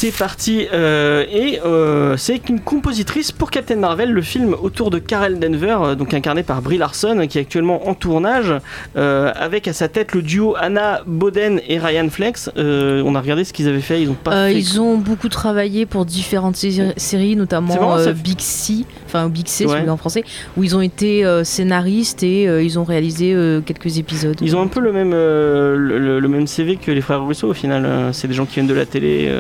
C'est 0.02 0.18
parti. 0.18 0.66
euh, 0.74 1.26
et 1.32 1.60
euh, 1.64 2.18
c'est 2.18 2.50
une 2.50 2.60
compositrice 2.60 3.32
pour 3.32 3.52
Captain 3.52 3.76
Marvel, 3.76 4.12
le 4.12 4.24
film 4.24 4.56
autour 4.60 4.90
de 4.90 4.98
Carol 4.98 5.38
Denver, 5.38 5.78
euh, 5.80 5.94
donc 5.94 6.16
incarné 6.16 6.42
par 6.42 6.64
Brie 6.64 6.80
Larson, 6.80 7.28
qui 7.30 7.38
est 7.38 7.42
actuellement 7.42 7.88
en 7.88 7.94
tournage, 7.94 8.52
euh, 8.98 9.32
avec 9.36 9.68
à 9.68 9.74
sa 9.74 9.90
tête 9.90 10.14
le 10.16 10.24
duo 10.24 10.56
Anna 10.60 11.02
Boden 11.06 11.62
et 11.68 11.78
Ryan 11.78 12.10
Flex. 12.10 12.50
On 12.58 13.14
a 13.14 13.22
regardé 13.22 13.44
ce 13.44 13.54
qu'ils 13.54 13.68
avaient 13.68 13.80
fait, 13.80 14.02
ils 14.02 14.10
ont 14.10 14.16
pas 14.16 14.48
fait. 14.48 14.56
ils 14.58 14.82
ont 14.82 14.98
beaucoup 14.98 15.30
travaillé 15.30 15.86
pour 15.86 16.04
différentes 16.06 16.56
sé- 16.56 16.94
séries, 16.98 17.36
notamment 17.36 17.76
marrant, 17.76 18.00
ça- 18.00 18.14
Big 18.14 18.40
C, 18.40 18.86
enfin 19.06 19.30
Big 19.30 19.48
C, 19.48 19.68
Ouais. 19.68 19.88
en 19.88 19.98
français, 19.98 20.24
où 20.58 20.64
ils 20.64 20.76
ont 20.76 20.82
été 20.82 21.24
scénaristes 21.44 22.24
et 22.24 22.46
ils 22.46 22.80
ont 22.80 22.84
réalisé 22.86 23.38
quelques 23.68 24.00
épisodes. 24.00 24.38
Ils 24.42 24.56
ont 24.56 24.64
un 24.64 24.68
peu 24.68 24.80
le 24.80 24.94
même, 24.94 25.12
le, 25.12 26.28
même 26.28 26.48
CV 26.48 26.78
que 26.78 26.90
les 26.90 27.02
frères 27.02 27.24
Russo 27.24 27.48
au 27.48 27.54
final. 27.54 28.10
C'est 28.14 28.28
des 28.28 28.34
gens 28.34 28.48
qui 28.48 28.56
viennent 28.56 28.66
de 28.66 28.74
la 28.74 28.88
télé. 28.88 29.32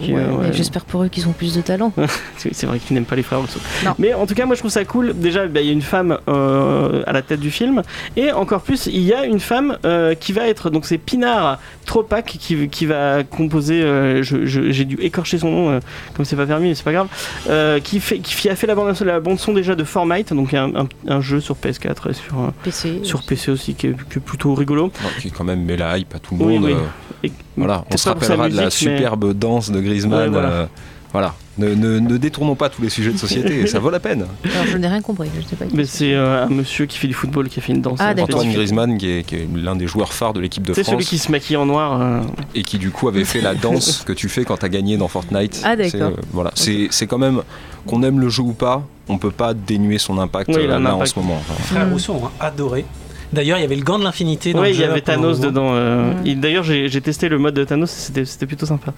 Euh, 0.00 0.04
qui, 0.06 0.12
Ouais, 0.12 0.22
mais 0.26 0.46
ouais. 0.48 0.52
J'espère 0.52 0.84
pour 0.84 1.02
eux 1.04 1.08
qu'ils 1.08 1.28
ont 1.28 1.32
plus 1.32 1.54
de 1.54 1.60
talent. 1.60 1.92
C'est 2.36 2.64
vrai 2.66 2.78
que 2.78 2.84
tu 2.86 2.94
n'aimes 2.94 3.04
pas 3.04 3.16
les 3.16 3.22
frères 3.22 3.40
Russo. 3.40 3.60
Non. 3.84 3.92
Mais 3.98 4.14
en 4.14 4.26
tout 4.26 4.34
cas, 4.34 4.46
moi 4.46 4.54
je 4.54 4.60
trouve 4.60 4.70
ça 4.70 4.84
cool. 4.84 5.12
Déjà, 5.14 5.46
bah, 5.46 5.60
il 5.60 5.66
y 5.66 5.70
a 5.70 5.72
une 5.72 5.82
femme 5.82 6.18
euh, 6.28 7.02
à 7.06 7.12
la 7.12 7.22
tête 7.22 7.40
du 7.40 7.50
film. 7.50 7.82
Et 8.16 8.32
encore 8.32 8.62
plus, 8.62 8.86
il 8.86 9.00
y 9.02 9.12
a 9.12 9.24
une 9.24 9.40
femme 9.40 9.78
euh, 9.84 10.14
qui 10.14 10.32
va 10.32 10.48
être. 10.48 10.70
Donc 10.70 10.86
c'est 10.86 10.98
Pinar 10.98 11.58
Tropak 11.86 12.24
qui, 12.26 12.68
qui 12.68 12.86
va 12.86 13.22
composer. 13.24 13.82
euh, 13.82 14.22
J'ai 14.22 14.84
dû 14.84 14.96
écorcher 15.00 15.38
son 15.38 15.50
nom, 15.50 15.70
euh, 15.70 15.80
comme 16.14 16.24
c'est 16.24 16.36
pas 16.36 16.46
permis, 16.46 16.68
mais 16.68 16.74
c'est 16.74 16.84
pas 16.84 16.92
grave. 16.92 17.08
euh, 17.48 17.80
qui, 17.80 18.00
fait, 18.00 18.18
qui 18.18 18.48
a 18.48 18.56
fait 18.56 18.66
la 18.66 18.74
bande, 18.74 18.98
la 19.00 19.20
bande 19.20 19.38
son 19.38 19.52
déjà 19.52 19.74
de 19.74 19.84
Formite, 19.84 20.32
donc 20.32 20.54
un, 20.54 20.74
un- 20.74 20.88
un 21.08 21.20
jeu 21.20 21.40
sur 21.40 21.56
PS4 21.56 22.10
et 22.10 22.12
sur, 22.14 22.52
PC. 22.62 23.00
sur 23.02 23.22
PC 23.22 23.50
aussi 23.50 23.74
qui 23.74 23.88
est, 23.88 23.96
qui 24.10 24.18
est 24.18 24.22
plutôt 24.22 24.54
rigolo. 24.54 24.92
Non, 25.02 25.08
qui 25.20 25.30
quand 25.30 25.44
même 25.44 25.64
met 25.64 25.76
la 25.76 25.98
hype 25.98 26.14
à 26.14 26.18
tout 26.18 26.36
le 26.36 26.44
Oui, 26.44 26.54
monde. 26.58 26.64
oui. 26.64 26.72
euh, 26.72 26.78
Et- 27.24 27.32
Voilà, 27.60 27.84
on 27.92 27.96
se 27.96 28.08
rappellera 28.08 28.48
de 28.48 28.56
la 28.56 28.64
mais- 28.64 28.70
superbe 28.70 29.32
danse 29.34 29.70
de 29.70 29.80
Griezmann. 29.80 30.20
Ouais, 30.20 30.28
voilà. 30.28 30.48
euh, 30.48 30.66
voilà. 31.12 31.34
Ne, 31.58 31.74
ne- 31.74 31.98
ne 31.98 32.16
détournons 32.16 32.54
pas 32.54 32.70
tous 32.70 32.80
les 32.80 32.88
sujets 32.88 33.12
de 33.12 33.18
société, 33.18 33.66
ça 33.66 33.80
vaut 33.80 33.90
la 33.90 34.00
peine. 34.00 34.24
Alors 34.44 34.66
je 34.66 34.78
n'ai 34.78 34.86
rien 34.88 35.02
compris, 35.02 35.28
je 35.36 35.46
sais 35.46 35.56
pas. 35.56 35.66
Mais 35.74 35.84
c'est 35.84 36.14
euh, 36.14 36.44
un 36.44 36.48
monsieur 36.48 36.86
qui 36.86 36.96
fait 36.96 37.08
du 37.08 37.12
football 37.12 37.48
qui 37.50 37.58
a 37.58 37.62
fait 37.62 37.72
une 37.72 37.82
danse. 37.82 37.98
Ah, 38.00 38.14
euh. 38.16 38.22
Antoine. 38.22 38.50
Griezmann, 38.50 38.96
qui 38.96 39.08
est, 39.10 39.26
l'un 39.54 39.76
des 39.76 39.86
joueurs 39.86 40.12
phares 40.14 40.32
de 40.32 40.40
l'équipe 40.40 40.62
de 40.62 40.72
C'est 40.72 40.84
France, 40.84 40.94
celui 40.94 41.04
qui 41.04 41.18
se 41.18 41.30
maquille 41.30 41.56
en 41.56 41.66
noir. 41.66 42.00
euh, 42.00 42.20
et 42.54 42.62
qui 42.62 42.78
du 42.78 42.90
coup 42.90 43.08
avait 43.08 43.24
fait 43.24 43.40
la 43.42 43.54
danse 43.54 44.04
que 44.06 44.12
tu 44.12 44.28
fais 44.30 44.44
quand 44.44 44.56
t'as 44.56 44.68
gagné 44.68 44.96
dans 44.96 45.08
Fortnite. 45.08 45.60
Ah, 45.64 45.76
d'accord. 45.76 45.90
C'est, 45.90 46.00
euh, 46.00 46.10
voilà, 46.32 46.50
c'est 46.54 46.88
c'est 46.90 47.06
quand 47.06 47.18
même 47.18 47.42
qu'on 47.86 48.02
aime 48.04 48.20
le 48.20 48.28
jeu 48.30 48.42
ou 48.42 48.52
pas, 48.52 48.82
on 49.08 49.18
peut 49.18 49.32
pas 49.32 49.52
dénuer 49.52 49.98
son 49.98 50.16
impact 50.18 50.48
Oui, 50.54 50.66
là 50.66 50.78
en 50.78 50.84
impact. 50.86 51.12
ce 51.14 51.18
moment. 51.18 51.42
Les 51.58 51.64
frères. 51.64 51.90
Rousseau 51.90 52.12
ont 52.14 52.30
adoré. 52.38 52.86
D'ailleurs, 53.32 53.58
il 53.58 53.60
y 53.60 53.64
avait 53.64 53.76
le 53.76 53.82
gant 53.84 53.98
de 53.98 54.04
l'infinité 54.04 54.52
le 54.52 54.68
il 54.70 54.76
y 54.80 54.82
avait 54.84 55.00
Thanos 55.00 55.38
dedans. 55.40 55.70
euh, 55.74 56.12
D'ailleurs, 56.36 56.64
j'ai 56.64 57.00
testé 57.00 57.28
le 57.28 57.38
mode 57.38 57.54
de 57.54 57.64
Thanos, 57.64 57.88
c'était 57.90 58.46
plutôt 58.46 58.66
sympa. 58.66 58.92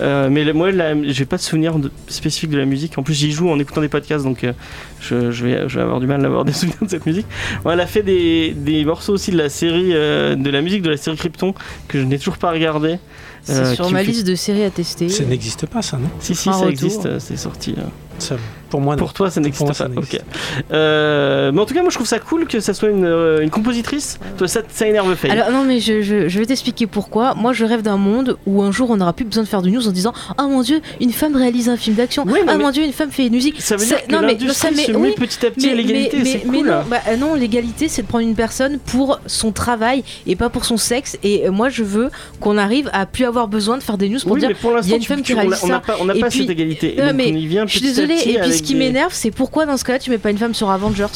Euh, 0.00 0.28
mais 0.30 0.44
le- 0.44 0.52
moi, 0.52 0.70
j'ai 1.04 1.24
pas 1.24 1.36
de 1.36 1.42
souvenir 1.42 1.78
de- 1.78 1.90
spécifique 2.08 2.50
de 2.50 2.58
la 2.58 2.64
musique. 2.64 2.98
En 2.98 3.02
plus, 3.02 3.14
j'y 3.14 3.30
joue 3.32 3.48
en 3.48 3.58
écoutant 3.58 3.80
des 3.80 3.88
podcasts, 3.88 4.24
donc 4.24 4.42
euh, 4.44 4.52
je, 5.00 5.30
je 5.30 5.44
vais, 5.44 5.68
je 5.68 5.76
vais 5.76 5.82
avoir 5.82 6.00
du 6.00 6.06
mal 6.06 6.20
à 6.22 6.26
avoir 6.26 6.44
des 6.44 6.52
souvenirs 6.54 6.78
de 6.82 6.88
cette 6.88 7.06
musique. 7.06 7.26
Bon, 7.62 7.70
elle 7.70 7.80
a 7.80 7.86
fait 7.86 8.02
des, 8.02 8.52
des 8.56 8.84
morceaux 8.84 9.12
aussi 9.12 9.30
de 9.30 9.38
la 9.38 9.48
série, 9.48 9.90
euh, 9.92 10.34
de 10.34 10.50
la 10.50 10.62
musique 10.62 10.82
de 10.82 10.90
la 10.90 10.96
série 10.96 11.16
Krypton 11.16 11.54
que 11.88 12.00
je 12.00 12.04
n'ai 12.04 12.18
toujours 12.18 12.38
pas 12.38 12.50
regardé. 12.50 12.98
C'est 13.44 13.52
euh, 13.54 13.74
sur 13.76 13.88
ma 13.92 14.00
fait- 14.00 14.06
liste 14.10 14.26
de 14.26 14.34
séries 14.34 14.64
à 14.64 14.70
tester. 14.70 15.08
Ça 15.08 15.24
n'existe 15.24 15.66
pas, 15.66 15.80
ça, 15.82 15.96
non? 15.98 16.08
Si, 16.18 16.34
si, 16.34 16.44
ça 16.44 16.52
retour. 16.56 16.68
existe, 16.70 17.18
c'est 17.20 17.36
sorti. 17.36 17.74
euh. 17.78 17.82
Ça, 18.18 18.36
Pour 18.70 18.80
moi, 18.80 18.94
non. 18.96 19.00
Pour 19.00 19.12
toi, 19.12 19.30
ça 19.30 19.40
n'existe 19.40 19.66
pas. 19.66 19.74
ça 19.74 19.86
Ok. 19.86 19.94
n'existe 19.94 20.24
Euh, 20.72 21.52
mais 21.52 21.60
en 21.60 21.66
tout 21.66 21.74
cas, 21.74 21.80
moi, 21.82 21.90
je 21.90 21.96
trouve 21.96 22.06
ça 22.06 22.18
cool 22.18 22.46
que 22.46 22.60
ça 22.60 22.74
soit 22.74 22.88
une, 22.90 23.04
euh, 23.04 23.40
une 23.42 23.50
compositrice. 23.50 24.18
Toi, 24.38 24.48
ça, 24.48 24.60
ça 24.68 24.86
énerve 24.86 25.14
Faye. 25.14 25.30
Alors 25.30 25.50
non 25.50 25.62
mais 25.64 25.78
je, 25.80 26.02
je- 26.02 26.28
je 26.28 26.38
vais 26.38 26.46
t'expliquer 26.46 26.86
pourquoi. 26.86 27.34
Moi 27.34 27.52
je 27.52 27.64
rêve 27.64 27.82
d'un 27.82 27.96
monde 27.96 28.36
où 28.46 28.62
un 28.62 28.72
jour 28.72 28.90
on 28.90 28.96
n'aura 28.96 29.12
plus 29.12 29.24
besoin 29.24 29.44
de 29.44 29.48
faire 29.48 29.62
de 29.62 29.68
news 29.70 29.86
en 29.86 29.92
disant 29.92 30.12
ah 30.36 30.42
mon 30.48 30.62
dieu 30.62 30.80
une 31.00 31.12
femme 31.12 31.36
réalise 31.36 31.68
un 31.68 31.76
film 31.76 31.96
d'action 31.96 32.24
Oui, 32.26 32.40
ah 32.46 32.56
mon 32.58 32.70
dieu 32.70 32.84
une 32.84 32.92
femme 32.92 33.10
fait 33.10 33.26
une 33.26 33.32
musique. 33.34 33.60
ça 33.60 33.76
veut 33.76 33.86
dire 33.86 34.04
que 34.04 34.12
non, 34.12 34.20
mais- 34.22 34.36
ça 34.52 34.70
met- 34.70 34.76
se 34.84 34.90
met 34.92 34.96
oui, 34.98 35.14
petit 35.16 35.46
à 35.46 35.50
petit 35.50 35.70
à 35.70 35.74
l'égalité. 35.74 36.18
mais, 36.22 36.40
cool. 36.58 36.66
non, 36.66 36.74
bah, 36.90 36.98
euh, 37.08 37.16
non, 37.16 37.34
l'égalité 37.34 37.88
c'est 37.88 38.02
de 38.02 38.06
prendre 38.08 38.24
une 38.26 38.34
personne 38.34 38.78
pour 38.78 39.20
son 39.26 39.52
travail 39.52 40.02
et 40.26 40.34
pas 40.36 40.48
pour 40.48 40.64
son 40.64 40.76
sexe. 40.76 41.16
Et 41.22 41.48
moi 41.50 41.68
je 41.68 41.84
veux 41.84 42.10
qu'on 42.40 42.58
arrive 42.58 42.90
à 42.92 43.06
plus 43.06 43.24
avoir 43.24 43.46
besoin 43.48 43.78
de 43.78 43.82
faire 43.82 43.96
des 43.98 44.08
news 44.08 44.18
pour 44.22 44.32
oui, 44.32 44.40
dire 44.40 44.48
mais 44.48 44.54
pour 44.54 44.72
l'instant, 44.72 44.88
il 44.88 44.90
y 44.90 44.94
a 44.94 44.96
une 44.96 45.04
femme 45.04 45.22
qui 45.22 45.34
on 45.34 45.36
a- 45.38 45.40
réalise 45.42 45.60
on 45.62 45.66
n'a 45.68 45.74
ça. 45.74 45.80
pas, 45.80 45.96
on 46.00 46.04
n'a 46.04 46.14
pas 46.14 46.28
puis- 46.28 46.40
cette 46.40 46.50
égalité. 46.50 46.96
Et 46.96 47.00
Ouais, 47.00 47.06
donc, 47.08 47.16
mais 47.16 47.30
on 47.32 47.36
y 47.36 47.46
vient 47.46 47.66
Je 47.66 47.72
suis 47.72 47.80
désolée. 47.80 48.16
Et 48.26 48.38
puis 48.40 48.52
ce 48.56 48.62
qui 48.62 48.74
m'énerve 48.74 49.12
c'est 49.12 49.30
pourquoi 49.30 49.66
dans 49.66 49.76
ce 49.76 49.84
cas-là 49.84 49.98
tu 49.98 50.10
mets 50.10 50.18
pas 50.18 50.30
une 50.30 50.38
femme 50.38 50.54
sur 50.54 50.70
Avengers? 50.70 51.06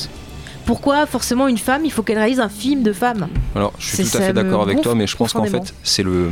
Pourquoi 0.67 1.07
forcément 1.07 1.49
une 1.49 1.59
femme, 1.59 1.85
il 1.85 1.91
faut 1.91 2.03
qu'elle 2.03 2.19
réalise 2.19 2.39
un 2.39 2.49
film 2.49 2.83
de 2.83 2.93
femme? 2.93 3.29
Alors, 3.57 3.73
je 3.79 3.87
suis 3.97 4.05
tout 4.05 4.19
à 4.19 4.21
fait 4.21 4.33
d'accord 4.33 4.63
avec 4.63 4.83
toi, 4.83 4.95
mais 4.95 5.07
je 5.07 5.17
pense 5.17 5.33
qu'en 5.33 5.45
fait, 5.45 5.75
c'est 5.83 6.03
le 6.03 6.31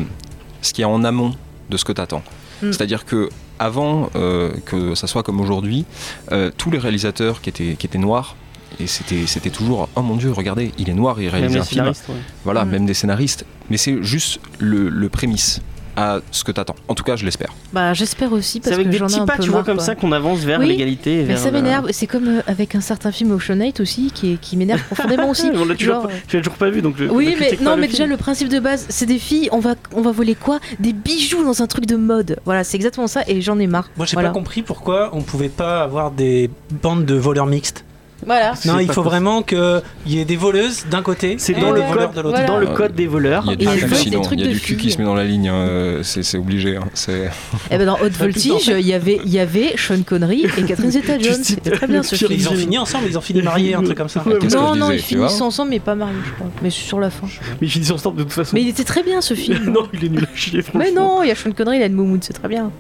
ce 0.63 0.73
qui 0.73 0.83
est 0.83 0.85
en 0.85 1.03
amont 1.05 1.35
de 1.71 1.77
ce 1.77 1.85
que 1.85 1.93
t'attends. 1.93 2.23
Mm. 2.63 2.73
C'est-à-dire 2.73 3.05
que 3.05 3.29
avant 3.59 4.11
euh, 4.17 4.53
que 4.65 4.95
ça 4.95 5.07
soit 5.07 5.23
comme 5.23 5.41
aujourd'hui, 5.41 5.85
euh, 6.33 6.51
tous 6.57 6.71
les 6.71 6.79
réalisateurs 6.79 7.41
qui 7.41 7.49
étaient, 7.51 7.75
qui 7.79 7.87
étaient 7.87 7.99
noirs, 7.99 8.37
et 8.79 8.87
c'était 8.87 9.27
c'était 9.27 9.51
toujours 9.51 9.89
oh 9.97 10.03
mon 10.03 10.17
dieu 10.17 10.31
regardez 10.31 10.73
il 10.79 10.91
est 10.91 10.95
noir 10.95 11.19
et 11.19 11.25
il 11.25 11.29
réalise 11.31 11.57
un 11.57 11.63
film 11.63 11.81
scénaristes, 11.85 12.09
ouais. 12.11 12.15
voilà 12.45 12.65
Mm. 12.65 12.71
même 12.71 12.87
des 12.87 12.95
scénaristes 12.95 13.47
mais 13.71 13.79
c'est 13.79 14.03
juste 14.03 14.41
le, 14.59 14.91
le 14.91 15.09
prémisse 15.09 15.61
à 16.01 16.21
ce 16.31 16.45
que 16.45 16.53
t'attends 16.53 16.77
en 16.87 16.95
tout 16.95 17.03
cas 17.03 17.17
je 17.17 17.25
l'espère 17.25 17.53
Bah, 17.73 17.93
j'espère 17.93 18.33
aussi 18.33 18.53
C'est 18.63 18.71
parce 18.71 18.75
avec 18.75 18.87
que 18.87 18.93
des 18.93 18.99
j'en 18.99 19.07
ai 19.07 19.09
petits 19.09 19.21
un 19.21 19.27
pas, 19.27 19.37
peu 19.37 19.43
tu 19.43 19.49
vois, 19.49 19.59
marre, 19.59 19.67
comme 19.67 19.77
quoi. 19.79 19.85
ça 19.85 19.95
qu'on 19.97 20.13
avance 20.13 20.41
vers 20.41 20.61
Oui, 20.61 20.67
l'égalité. 20.69 21.17
Mais 21.19 21.25
vers 21.25 21.39
ça 21.39 21.47
le- 21.51 21.53
m'énerve. 21.61 21.89
C'est 21.91 22.07
comme 22.07 22.29
euh, 22.29 22.41
avec 22.47 22.75
un 22.77 22.81
certain 22.81 23.11
film 23.11 23.33
Ocean 23.33 23.59
8 23.59 23.81
aussi 23.81 24.13
qui, 24.15 24.35
est- 24.35 24.37
qui 24.37 24.57
m'énerve 24.57 24.81
profondément 24.85 25.29
aussi. 25.31 25.51
On 25.55 25.65
l'a 25.65 25.75
toujours, 25.75 25.95
Genre, 25.97 26.03
pas- 26.09 26.13
tu 26.29 26.37
l'as 26.37 26.43
toujours 26.43 26.59
pas 26.59 26.71
vu 26.71 26.83
donc. 26.83 26.95
je- 26.99 27.05
Oui, 27.07 27.35
mais 27.39 27.47
critique 27.47 27.61
non, 27.63 27.75
le 27.75 27.81
mais 27.81 27.87
déjà 27.89 28.05
film. 28.05 28.11
le 28.11 28.17
principe 28.17 28.49
de 28.49 28.61
base, 28.61 28.87
c'est 28.89 29.07
des 29.07 29.19
filles. 29.19 29.49
On 29.51 29.59
va, 29.59 29.75
on 29.93 30.01
va 30.03 30.13
voler 30.13 30.37
quoi? 30.37 30.61
Des 30.79 30.93
bijoux 30.93 31.43
dans 31.43 31.63
un 31.63 31.67
truc 31.67 31.87
de 31.87 31.97
mode. 31.97 32.39
Voilà, 32.45 32.63
c'est 32.63 32.77
exactement 32.77 33.09
ça 33.09 33.23
et 33.27 33.41
j'en 33.41 33.59
ai 33.59 33.67
marre. 33.67 33.91
Moi, 33.97 34.07
j'ai 34.07 34.15
voilà. 34.15 34.29
pas 34.29 34.35
compris 34.35 34.63
pourquoi 34.63 35.11
on 35.15 35.23
pouvait 35.23 35.49
pas 35.49 35.83
avoir 35.83 36.13
des 36.13 36.49
bandes 36.83 37.05
de 37.07 37.15
voleurs 37.15 37.47
mixtes. 37.47 37.85
Voilà. 38.27 38.55
C'est 38.57 38.69
Non, 38.69 38.79
il 38.79 38.87
faut 38.87 38.95
possible. 38.95 39.09
vraiment 39.09 39.43
qu'il 39.43 39.83
y 40.07 40.19
ait 40.19 40.25
des 40.25 40.37
voleuses 40.37 40.87
d'un 40.91 41.03
côté 41.03 41.37
C'est 41.39 41.55
dans 41.55 41.71
le 41.71 41.81
code, 41.83 42.15
de 42.15 42.21
l'autre. 42.21 42.31
Voilà. 42.31 42.47
dans 42.47 42.59
le 42.59 42.67
code 42.69 42.95
des 42.95 43.07
voleurs. 43.07 43.45
il 43.59 43.63
y 43.63 43.69
a 43.69 44.47
du 44.47 44.61
cul 44.61 44.77
qui 44.77 44.91
se 44.91 44.99
met 44.99 45.05
dans 45.05 45.15
la 45.15 45.25
ligne 45.25 45.49
hein, 45.49 45.55
euh, 45.55 46.03
c'est 46.03 46.23
c'est 46.23 46.39
obligé 46.39 46.77
hein, 46.77 46.85
c'est 46.95 47.31
Et 47.71 47.79
ben 47.79 47.87
dans 47.87 47.99
Haute 48.01 48.13
Voltige, 48.13 48.69
il 48.69 48.87
y 48.87 48.93
avait, 48.93 49.21
il 49.25 49.31
y 49.31 49.39
avait 49.39 49.75
Sean 49.77 50.03
Connery 50.05 50.47
et 50.57 50.63
Catherine 50.63 50.91
Zeta-Jones. 50.99 51.43
C'était 51.43 51.71
très 51.71 51.87
bien 51.87 52.03
ce 52.03 52.17
film. 52.17 52.33
Ils 52.33 52.49
ont 52.49 52.55
fini 52.55 52.79
ensemble, 52.79 53.07
ils 53.09 53.19
ont 53.19 53.23
fini 53.23 53.43
mariés, 53.43 53.75
un 53.75 53.83
truc 53.83 53.97
comme 53.97 54.09
ça. 54.09 54.23
Non, 54.27 54.75
non, 54.75 54.87
disais, 54.87 54.97
ils 54.97 55.03
finissent 55.03 55.41
ensemble 55.41 55.71
mais 55.71 55.81
pas 55.81 55.95
mariés, 55.95 56.17
je 56.25 56.33
crois. 56.33 56.47
Mais 56.63 56.71
sur 56.71 57.01
la 57.01 57.11
fin. 57.11 57.27
Mais 57.61 57.67
ils 57.67 57.71
finissent 57.71 57.91
ensemble 57.91 58.19
de 58.19 58.23
toute 58.25 58.33
façon. 58.33 58.55
Mais 58.55 58.63
il 58.63 58.69
était 58.69 58.85
très 58.85 59.03
bien 59.03 59.21
ce 59.21 59.35
film. 59.35 59.65
non, 59.73 59.89
il 59.93 60.05
est 60.05 60.09
nul 60.09 60.27
à 60.33 60.37
chier. 60.37 60.63
franchement. 60.63 60.81
Mais 60.85 60.93
non, 60.93 61.23
il 61.23 61.29
y 61.29 61.31
a 61.31 61.35
Sean 61.35 61.53
Connery, 61.53 61.77
il 61.79 61.83
a 61.83 61.87
une 61.87 61.95
moumoune, 61.95 62.21
c'est 62.23 62.33
très 62.33 62.49
bien. 62.49 62.71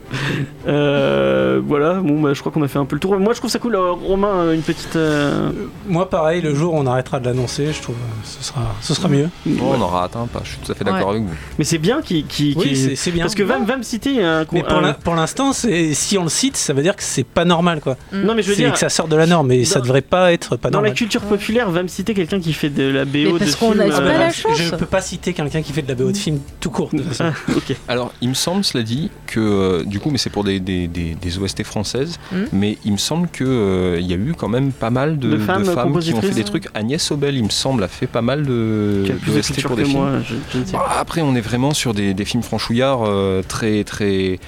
Euh, 0.66 1.60
voilà, 1.64 1.94
bon, 1.94 2.20
bah, 2.20 2.34
je 2.34 2.40
crois 2.40 2.52
qu'on 2.52 2.62
a 2.62 2.68
fait 2.68 2.78
un 2.78 2.84
peu 2.84 2.96
le 2.96 3.00
tour. 3.00 3.18
Moi, 3.18 3.32
je 3.32 3.38
trouve 3.38 3.50
ça 3.50 3.58
cool, 3.58 3.74
euh, 3.74 3.92
Romain, 3.92 4.52
une 4.52 4.62
petite. 4.62 4.96
Euh, 5.28 5.50
Moi, 5.86 6.08
pareil, 6.10 6.40
le 6.40 6.54
jour 6.54 6.74
où 6.74 6.78
on 6.78 6.86
arrêtera 6.86 7.20
de 7.20 7.26
l'annoncer, 7.26 7.72
je 7.72 7.80
trouve 7.82 7.96
ce 8.24 8.42
sera, 8.44 8.60
ce 8.80 8.94
sera 8.94 9.08
mieux. 9.08 9.28
Bon, 9.46 9.74
on 9.76 9.80
aura 9.80 10.04
atteint 10.04 10.26
pas 10.26 10.40
je 10.44 10.50
suis 10.50 10.58
tout 10.58 10.72
à 10.72 10.74
fait 10.74 10.84
d'accord 10.84 11.08
Ouais. 11.08 11.16
avec 11.16 11.22
vous 11.22 11.34
Mais 11.58 11.64
c'est 11.64 11.78
bien 11.78 12.00
qu'il. 12.02 12.26
qu'il- 12.26 12.56
Oui, 12.56 12.94
c'est 12.96 13.10
bien. 13.10 13.24
Parce 13.24 13.34
que 13.34 13.42
va, 13.42 13.58
va 13.58 13.76
me 13.76 13.82
citer 13.82 14.22
un. 14.22 14.44
Mais 14.52 14.64
pour 15.04 15.14
l'instant, 15.14 15.52
si 15.52 16.18
on 16.18 16.24
le 16.24 16.28
cite, 16.28 16.56
ça 16.56 16.72
veut 16.72 16.82
dire 16.82 16.96
que 16.96 17.02
c'est 17.02 17.24
pas 17.26 17.44
normal, 17.44 17.80
quoi. 17.80 17.96
Non, 18.12 18.34
mais 18.34 18.42
je 18.42 18.48
veux 18.48 18.54
C'est 18.54 18.62
dire. 18.62 18.72
que 18.72 18.78
ça 18.78 18.88
sort 18.88 19.08
de 19.08 19.16
la 19.16 19.26
norme, 19.26 19.48
mais 19.48 19.64
ça 19.64 19.78
dans- 19.78 19.84
devrait 19.86 20.02
pas 20.02 20.32
être 20.32 20.56
pas 20.56 20.70
Dans 20.70 20.78
la 20.78 20.88
normal. 20.88 20.94
culture 20.98 21.22
populaire, 21.22 21.70
va 21.70 21.82
me 21.82 21.88
citer 21.88 22.14
quelqu'un 22.14 22.40
qui 22.40 22.52
fait 22.52 22.70
de 22.70 22.84
la 22.84 23.04
BO 23.04 23.10
Mais 23.12 23.32
de 23.32 23.38
parce 23.38 23.56
qu'on 23.56 23.72
films, 23.72 23.80
a- 23.82 23.84
euh, 23.84 24.12
pas 24.12 24.18
la 24.18 24.30
chance. 24.32 24.56
Je 24.56 24.74
peux 24.74 24.86
pas 24.86 25.00
citer 25.00 25.32
quelqu'un 25.32 25.62
qui 25.62 25.72
fait 25.72 25.82
de 25.82 25.88
la 25.88 25.94
BO 25.94 26.10
de 26.12 26.16
film 26.16 26.38
tout 26.60 26.70
court. 26.70 26.88
de 26.92 26.98
toute 26.98 27.08
façon. 27.12 27.32
Ah, 27.48 27.52
ok. 27.56 27.76
Alors, 27.88 28.12
il 28.20 28.28
me 28.30 28.34
semble, 28.34 28.64
cela 28.64 28.82
dit, 28.82 29.10
que 29.26 29.40
euh, 29.40 29.84
du 29.84 30.00
coup, 30.00 30.10
mais 30.10 30.18
c'est 30.18 30.30
pour 30.30 30.44
des, 30.44 30.60
des, 30.60 30.86
des, 30.88 31.14
des 31.14 31.38
OST 31.38 31.62
françaises, 31.64 32.18
Hmm. 32.32 32.44
mais 32.52 32.78
il 32.84 32.92
me 32.92 32.96
semble 32.98 33.28
qu'il 33.28 33.46
y 33.46 34.12
a 34.12 34.16
eu 34.16 34.34
quand 34.36 34.48
même 34.48 34.72
pas 34.72 34.90
mal 34.90 35.17
de, 35.18 35.30
De 35.32 35.38
femmes 35.38 35.62
qui 36.00 36.14
ont 36.14 36.20
fait 36.22 36.30
des 36.30 36.44
trucs. 36.44 36.68
Agnès 36.74 37.10
Obel, 37.10 37.36
il 37.36 37.44
me 37.44 37.48
semble, 37.50 37.82
a 37.84 37.88
fait 37.88 38.06
pas 38.06 38.22
mal 38.22 38.46
de, 38.46 39.02
Qui 39.04 39.12
a 39.12 39.14
plus 39.16 39.32
de 39.32 39.62
pour 39.62 39.76
que 39.76 39.80
des 39.80 39.84
films. 39.84 39.98
moi, 40.00 40.10
je, 40.24 40.34
je 40.52 40.58
ne 40.58 40.64
sais 40.64 40.72
Bah, 40.72 40.84
pas. 40.88 41.00
après, 41.00 41.20
on 41.22 41.34
est 41.34 41.40
vraiment 41.40 41.74
sur 41.74 41.94
des, 41.94 42.14
des 42.14 42.24
films 42.24 42.42
franchouillards 42.42 43.02
euh, 43.06 43.42
très, 43.46 43.84
très, 43.84 44.38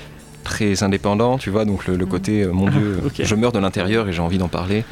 très 0.44 0.82
indépendants, 0.82 1.36
tu 1.38 1.50
vois, 1.50 1.64
donc 1.64 1.86
le, 1.86 1.96
le 1.96 2.06
côté, 2.06 2.42
euh, 2.42 2.52
mon 2.52 2.68
Dieu, 2.68 2.98
Ok. 3.04 3.20
je 3.22 3.34
meurs 3.34 3.52
de 3.52 3.58
l'intérieur 3.58 4.08
et 4.08 4.12
j'ai 4.12 4.22
envie 4.22 4.38
d'en 4.38 4.48
parler. 4.48 4.84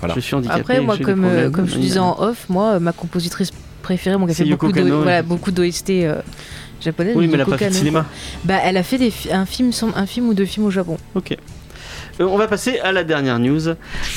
Voilà. 0.00 0.14
Je 0.14 0.20
suis 0.20 0.34
handicapé. 0.34 0.60
Après, 0.60 0.80
moi, 0.80 0.96
comme, 0.98 1.24
euh, 1.24 1.50
comme 1.50 1.66
je 1.68 1.76
disais 1.76 1.98
en 1.98 2.18
off, 2.20 2.46
moi, 2.48 2.72
euh, 2.74 2.80
ma 2.80 2.92
compositrice 2.92 3.50
préférée, 3.82 4.16
moi, 4.16 4.26
qui 4.26 4.32
a 4.32 4.34
fait 4.34 4.44
beaucoup, 4.50 4.70
voilà, 4.72 5.22
beaucoup 5.22 5.50
d'OST 5.50 5.92
japonaises. 6.80 7.14
Oui, 7.16 7.26
mais 7.26 7.34
elle 7.34 7.40
a 7.40 7.44
Yoko 7.44 7.50
pas 7.50 7.58
fait 7.58 7.68
de 7.68 7.74
cinéma. 7.74 8.06
Bah, 8.44 8.56
elle 8.64 8.76
a 8.78 8.82
fait 8.82 8.98
des 8.98 9.10
fi- 9.10 9.30
un, 9.32 9.44
film, 9.46 9.70
un 9.94 10.06
film 10.06 10.28
ou 10.28 10.34
deux 10.34 10.44
films 10.46 10.66
au 10.66 10.70
Japon. 10.70 10.96
Ok. 11.14 11.36
Euh, 12.20 12.24
on 12.24 12.36
va 12.36 12.46
passer 12.48 12.78
à 12.80 12.92
la 12.92 13.04
dernière 13.04 13.38
news. 13.38 13.68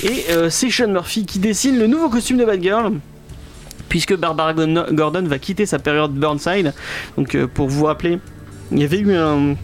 Et 0.04 0.26
euh, 0.32 0.50
c'est 0.50 0.70
Sean 0.70 0.88
Murphy 0.90 1.26
qui 1.26 1.40
dessine 1.40 1.78
le 1.80 1.88
nouveau 1.88 2.10
costume 2.10 2.38
de 2.38 2.46
Batgirl. 2.46 2.94
Puisque 3.90 4.16
Barbara 4.18 4.54
Gordon 4.54 5.24
va 5.24 5.38
quitter 5.40 5.66
sa 5.66 5.78
période 5.80 6.14
Burnside. 6.14 6.74
Donc, 7.18 7.36
euh, 7.36 7.48
pour 7.48 7.68
vous 7.68 7.86
rappeler, 7.86 8.20
il 8.72 8.80
y 8.80 8.84
avait 8.84 9.00
eu 9.00 9.14
un. 9.16 9.56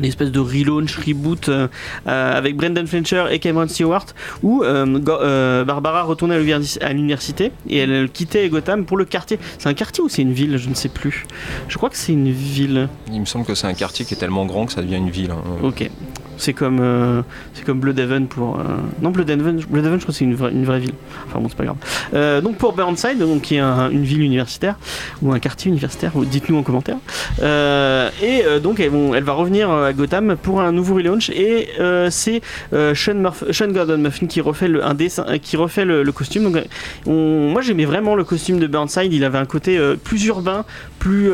Une 0.00 0.06
espèce 0.06 0.32
de 0.32 0.40
relaunch, 0.40 0.96
reboot 0.96 1.48
euh, 1.48 1.68
euh, 2.08 2.36
avec 2.36 2.56
Brendan 2.56 2.84
Fletcher 2.84 3.26
et 3.30 3.38
Cameron 3.38 3.68
Stewart 3.68 4.06
où 4.42 4.64
Barbara 4.64 6.02
retournait 6.02 6.34
à 6.34 6.38
l'universi- 6.40 6.82
à 6.82 6.92
l'université 6.92 7.52
et 7.68 7.78
elle, 7.78 7.92
elle 7.92 8.10
quittait 8.10 8.48
Gotham 8.48 8.86
pour 8.86 8.96
le 8.96 9.04
quartier. 9.04 9.38
C'est 9.56 9.68
un 9.68 9.74
quartier 9.74 10.02
ou 10.02 10.08
c'est 10.08 10.22
une 10.22 10.32
ville? 10.32 10.56
Je 10.58 10.68
ne 10.68 10.74
sais 10.74 10.88
plus. 10.88 11.26
Je 11.68 11.76
crois 11.76 11.90
que 11.90 11.96
c'est 11.96 12.12
une 12.12 12.28
ville. 12.32 12.88
Il 13.12 13.20
me 13.20 13.24
semble 13.24 13.44
que 13.46 13.54
c'est 13.54 13.68
un 13.68 13.74
quartier 13.74 14.04
qui 14.04 14.14
est 14.14 14.16
tellement 14.16 14.46
grand 14.46 14.66
que 14.66 14.72
ça 14.72 14.82
devient 14.82 14.96
une 14.96 15.10
ville. 15.10 15.30
hein. 15.30 15.42
Ok. 15.62 15.88
C'est 16.36 16.52
comme, 16.52 16.78
euh, 16.80 17.22
c'est 17.54 17.64
comme 17.64 17.80
pour. 18.28 18.58
euh, 18.58 18.62
Non, 19.02 19.10
Bloodhaven, 19.10 19.60
Bloodhaven, 19.68 19.98
je 19.98 20.04
crois 20.04 20.12
que 20.12 20.18
c'est 20.18 20.24
une 20.24 20.34
vraie, 20.34 20.50
une 20.52 20.64
vraie 20.64 20.80
ville. 20.80 20.94
Enfin 21.26 21.40
bon, 21.40 21.48
c'est 21.48 21.56
pas 21.56 21.64
grave. 21.64 21.76
Euh, 22.14 22.40
donc 22.40 22.56
pour 22.56 22.72
Burnside, 22.72 23.18
donc, 23.18 23.42
qui 23.42 23.56
est 23.56 23.60
un- 23.60 23.90
une 23.90 24.04
ville 24.04 24.22
universitaire, 24.22 24.76
ou 25.22 25.32
un 25.32 25.38
quartier 25.38 25.70
universitaire, 25.70 26.12
ou 26.16 26.24
dites-nous 26.24 26.56
en 26.58 26.62
commentaire. 26.62 26.96
Euh, 27.42 28.08
et 28.22 28.44
euh, 28.44 28.58
donc 28.60 28.80
elle 28.80 29.22
va 29.22 29.32
revenir 29.32 29.70
à 29.70 29.92
Gotham 29.92 30.36
pour 30.42 30.60
un 30.60 30.72
nouveau 30.72 30.94
relaunch. 30.96 31.30
Et 31.30 31.68
c'est 32.10 32.40
Sean, 32.72 33.22
Sean 33.50 33.68
Gordon 33.68 33.98
Muffin 33.98 34.26
qui 34.26 34.40
refait 34.40 34.68
le, 34.68 34.84
un 34.84 34.94
dessin, 34.94 35.24
qui 35.40 35.56
refait 35.56 35.84
le, 35.84 36.02
costume. 36.12 36.44
Donc, 36.44 36.62
on- 37.06 37.50
moi 37.50 37.62
j'aimais 37.62 37.84
vraiment 37.84 38.14
le 38.14 38.24
costume 38.24 38.58
de 38.58 38.66
Burnside. 38.66 39.12
Il 39.12 39.24
avait 39.24 39.38
un 39.38 39.46
côté 39.46 39.78
plus 40.02 40.24
urbain, 40.26 40.64
plus 40.98 41.30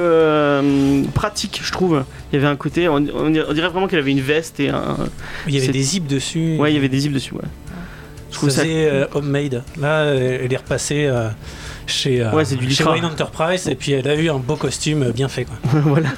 pratique, 1.15 1.61
je 1.63 1.73
trouve. 1.73 2.05
Il 2.33 2.37
y 2.37 2.39
avait 2.43 2.51
un 2.51 2.57
côté, 2.57 2.89
on, 2.89 2.97
on 2.97 3.31
dirait 3.31 3.69
vraiment 3.69 3.89
qu'il 3.89 3.99
avait 3.99 4.11
une 4.13 4.21
veste 4.21 4.61
et 4.61 4.69
un. 4.69 4.90
Il 5.47 5.55
y 5.55 5.59
avait 5.59 5.69
des 5.69 5.83
zips 5.83 6.07
dessus. 6.07 6.57
Ouais, 6.59 6.73
il 6.73 6.75
y 6.75 6.79
avait 6.79 6.89
des 6.89 7.01
zips 7.01 7.13
dessus. 7.13 7.35
Ouais. 7.35 7.41
Je 8.31 8.37
ça. 8.37 8.63
faisait 8.63 8.89
euh, 8.89 9.07
homemade. 9.15 9.63
Là, 9.79 10.03
euh, 10.03 10.41
elle 10.43 10.53
est 10.53 10.57
repassée 10.57 11.07
euh, 11.07 11.29
chez, 11.91 12.21
euh, 12.23 12.33
Ouais, 12.33 12.45
c'est 12.45 12.57
du 12.57 12.71
chez. 12.71 12.85
Wayne 12.85 13.05
Enterprise 13.05 13.69
et 13.69 13.75
puis 13.75 13.93
elle 13.93 14.09
a 14.09 14.15
eu 14.15 14.29
un 14.31 14.39
beau 14.39 14.57
costume 14.57 15.03
euh, 15.05 15.13
bien 15.13 15.29
fait. 15.29 15.45
Quoi. 15.45 15.57
voilà. 15.85 16.09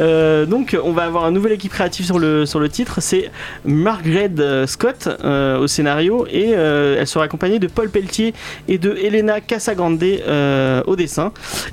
Euh, 0.00 0.46
donc, 0.46 0.76
on 0.82 0.92
va 0.92 1.04
avoir 1.04 1.24
un 1.24 1.30
nouvel 1.30 1.52
équipe 1.52 1.72
créative 1.72 2.04
sur 2.06 2.18
le, 2.18 2.46
sur 2.46 2.58
le 2.60 2.68
titre. 2.68 3.00
C'est 3.00 3.30
Margaret 3.64 4.30
Scott 4.66 5.08
euh, 5.24 5.58
au 5.58 5.66
scénario 5.66 6.26
et 6.30 6.52
euh, 6.54 6.96
elle 6.98 7.06
sera 7.06 7.24
accompagnée 7.24 7.58
de 7.58 7.66
Paul 7.66 7.88
Pelletier 7.90 8.34
et 8.68 8.78
de 8.78 8.94
Elena 8.96 9.40
Casagrande 9.40 10.02
euh, 10.02 10.82
au 10.86 10.96
dessin. 10.96 11.32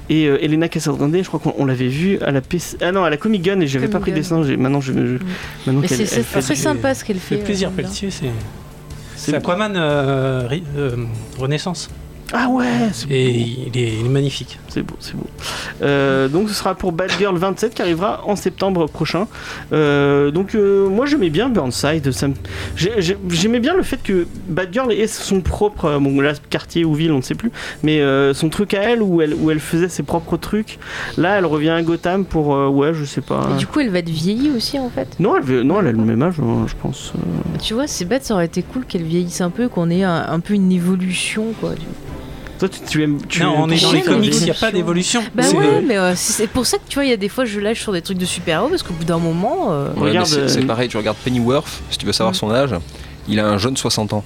Et 0.09 0.27
euh, 0.27 0.43
Elena 0.43 0.67
Casagrande, 0.69 1.15
je 1.15 1.27
crois 1.27 1.39
qu'on 1.39 1.53
on 1.57 1.65
l'avait 1.65 1.87
vu 1.87 2.19
à 2.19 2.31
la 2.31 2.41
PC 2.41 2.77
ah 2.81 2.91
non, 2.91 3.03
à 3.03 3.09
la 3.09 3.17
Comic 3.17 3.41
Gun 3.41 3.59
et 3.61 3.67
j'avais 3.67 3.87
pas 3.87 3.99
pris 3.99 4.11
Gun. 4.11 4.17
dessin. 4.17 4.41
Maintenant, 4.57 4.81
je, 4.81 4.93
je- 4.93 4.99
maintenant 5.65 5.81
Mais 5.81 5.87
qu'elle 5.87 6.07
c'est 6.07 6.23
très 6.23 6.55
sympa 6.55 6.93
ce 6.93 7.03
qu'elle 7.05 7.17
fait 7.17 7.37
fait. 7.37 7.43
plaisir, 7.43 7.69
euh. 7.69 7.71
Pelletier. 7.75 8.11
C'est 8.11 8.25
C'est 9.15 9.35
Aquaman 9.35 9.73
euh, 9.75 10.47
euh, 10.77 10.95
Renaissance. 11.39 11.89
Ah 12.31 12.47
ouais, 12.49 12.65
c'est 12.93 13.09
Et 13.11 13.29
il 13.31 13.77
est, 13.77 13.93
il 13.99 14.05
est 14.05 14.09
magnifique. 14.09 14.57
C'est 14.69 14.81
beau, 14.81 14.95
c'est 14.99 15.15
beau. 15.15 15.27
Euh, 15.83 16.27
donc 16.27 16.49
ce 16.49 16.55
sera 16.55 16.73
pour 16.73 16.91
Batgirl 16.91 17.35
27 17.37 17.73
qui 17.75 17.81
arrivera 17.81 18.21
en 18.25 18.35
septembre 18.35 18.87
prochain. 18.87 19.27
Euh, 19.71 20.31
donc 20.31 20.55
euh, 20.55 20.87
moi 20.89 21.05
j'aimais 21.05 21.29
bien 21.29 21.49
Burnside. 21.49 22.11
ça 22.11 22.27
me- 22.29 22.33
j'ai- 22.75 23.01
j'ai- 23.01 23.17
J'aimais 23.29 23.59
bien 23.59 23.75
le 23.75 23.83
fait 23.83 24.01
que 24.01 24.25
Batgirl 24.47 24.91
ait 24.93 25.05
son 25.07 25.41
propre, 25.41 25.85
euh, 25.85 25.99
bon 25.99 26.19
là 26.21 26.33
quartier 26.49 26.85
ou 26.85 26.93
ville 26.95 27.11
on 27.11 27.17
ne 27.17 27.21
sait 27.21 27.35
plus, 27.35 27.51
mais 27.83 27.99
euh, 28.01 28.33
son 28.33 28.49
truc 28.49 28.73
à 28.73 28.81
elle 28.81 29.01
où 29.01 29.21
elle 29.21 29.33
où 29.35 29.51
elle 29.51 29.59
faisait 29.59 29.89
ses 29.89 30.03
propres 30.03 30.37
trucs. 30.37 30.79
Là 31.17 31.37
elle 31.37 31.45
revient 31.45 31.69
à 31.69 31.81
Gotham 31.83 32.25
pour 32.25 32.55
euh, 32.55 32.67
ouais 32.67 32.93
je 32.93 33.03
sais 33.05 33.21
pas. 33.21 33.47
Et 33.53 33.57
du 33.57 33.67
coup, 33.67 33.79
elle 33.79 33.89
va 33.89 33.99
être 33.99 34.09
vieillie 34.09 34.49
aussi 34.55 34.79
en 34.79 34.89
fait? 34.89 35.19
Non 35.19 35.35
elle 35.37 35.43
veut- 35.43 35.63
non 35.63 35.79
elle 35.81 35.87
a 35.87 35.91
le 35.91 35.97
même 35.97 36.21
âge 36.23 36.35
hein, 36.41 36.65
je 36.67 36.73
pense. 36.81 37.13
euh. 37.15 37.57
Tu 37.61 37.73
vois, 37.73 37.85
c'est 37.87 38.05
bête, 38.05 38.23
ça 38.25 38.33
aurait 38.33 38.45
été 38.45 38.63
cool 38.63 38.85
qu'elle 38.85 39.03
vieillisse 39.03 39.41
un 39.41 39.49
peu, 39.49 39.67
qu'on 39.69 39.89
ait 39.89 40.03
un, 40.03 40.25
un 40.29 40.39
peu 40.39 40.53
une 40.55 40.71
évolution 40.71 41.47
quoi. 41.59 41.71
du- 41.75 41.81
Toi 42.63 42.69
tu, 42.69 42.79
tu 42.89 43.03
aimes 43.03 43.19
tu 43.27 43.41
non, 43.43 43.55
on 43.57 43.69
est 43.69 43.81
dans 43.81 43.91
les 43.91 44.01
comics, 44.01 44.33
il 44.37 44.43
n'y 44.45 44.49
a 44.51 44.53
pas 44.53 44.71
d'évolution. 44.71 45.21
Bah 45.35 45.43
C'est- 45.43 45.53
ouais, 45.57 45.81
mais 45.85 45.97
euh, 45.97 46.13
c'est 46.15 46.47
pour 46.47 46.65
ça 46.65 46.77
que 46.77 46.83
tu 46.87 46.93
vois, 46.95 47.03
il 47.03 47.09
y 47.09 47.13
a 47.13 47.17
des 47.17 47.27
fois 47.27 47.43
je 47.43 47.59
lâche 47.59 47.81
sur 47.81 47.91
des 47.91 48.01
trucs 48.01 48.17
de 48.17 48.23
super-héros 48.25 48.69
parce 48.69 48.83
qu'au 48.83 48.93
bout 48.93 49.03
d'un 49.03 49.17
moment. 49.17 49.67
euh, 49.71 49.91
Ouais, 49.95 50.09
Regarde, 50.11 50.27
c'est 50.27 50.47
c'est 50.47 50.63
euh, 50.63 50.65
pareil, 50.65 50.87
tu 50.87 50.95
regardes 50.95 51.17
Pennyworth, 51.17 51.67
si 51.89 51.97
tu 51.97 52.05
veux 52.05 52.13
savoir 52.13 52.31
Mm. 52.31 52.35
son 52.37 52.51
âge, 52.51 52.69
il 53.27 53.39
a 53.41 53.47
un 53.47 53.57
jeune 53.57 53.75
60 53.75 54.13
ans. 54.13 54.23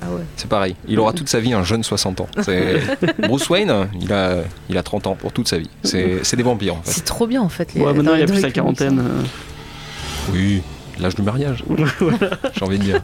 Ah 0.00 0.04
ouais. 0.14 0.22
C'est 0.36 0.48
pareil, 0.48 0.76
il 0.86 1.00
aura 1.00 1.12
toute 1.12 1.28
sa 1.28 1.40
vie 1.40 1.54
un 1.54 1.64
jeune 1.64 1.82
60 1.82 2.20
ans. 2.20 2.28
C'est- 2.42 2.80
Bruce 3.28 3.48
Wayne, 3.50 3.88
il 4.00 4.12
a, 4.12 4.36
il 4.70 4.78
a 4.78 4.82
30 4.84 5.08
ans 5.08 5.16
pour 5.16 5.32
toute 5.32 5.48
sa 5.48 5.58
vie. 5.58 5.70
C'est 5.82 6.20
c'est 6.22 6.36
des 6.36 6.44
vampires 6.44 6.74
en 6.76 6.82
fait. 6.82 6.92
C'est 6.92 7.04
trop 7.04 7.26
bien 7.26 7.42
en 7.42 7.48
fait. 7.48 7.74
Les, 7.74 7.80
Ouais, 7.80 7.92
maintenant 7.92 8.14
il 8.14 8.22
a 8.22 8.26
plus 8.26 8.40
sa 8.42 8.50
quarantaine. 8.52 9.00
euh. 9.00 10.32
Oui, 10.32 10.62
l'âge 11.00 11.14
du 11.14 11.22
mariage, 11.22 11.64
j'ai 12.54 12.64
envie 12.64 12.78
de 12.78 12.84
dire. 12.84 13.00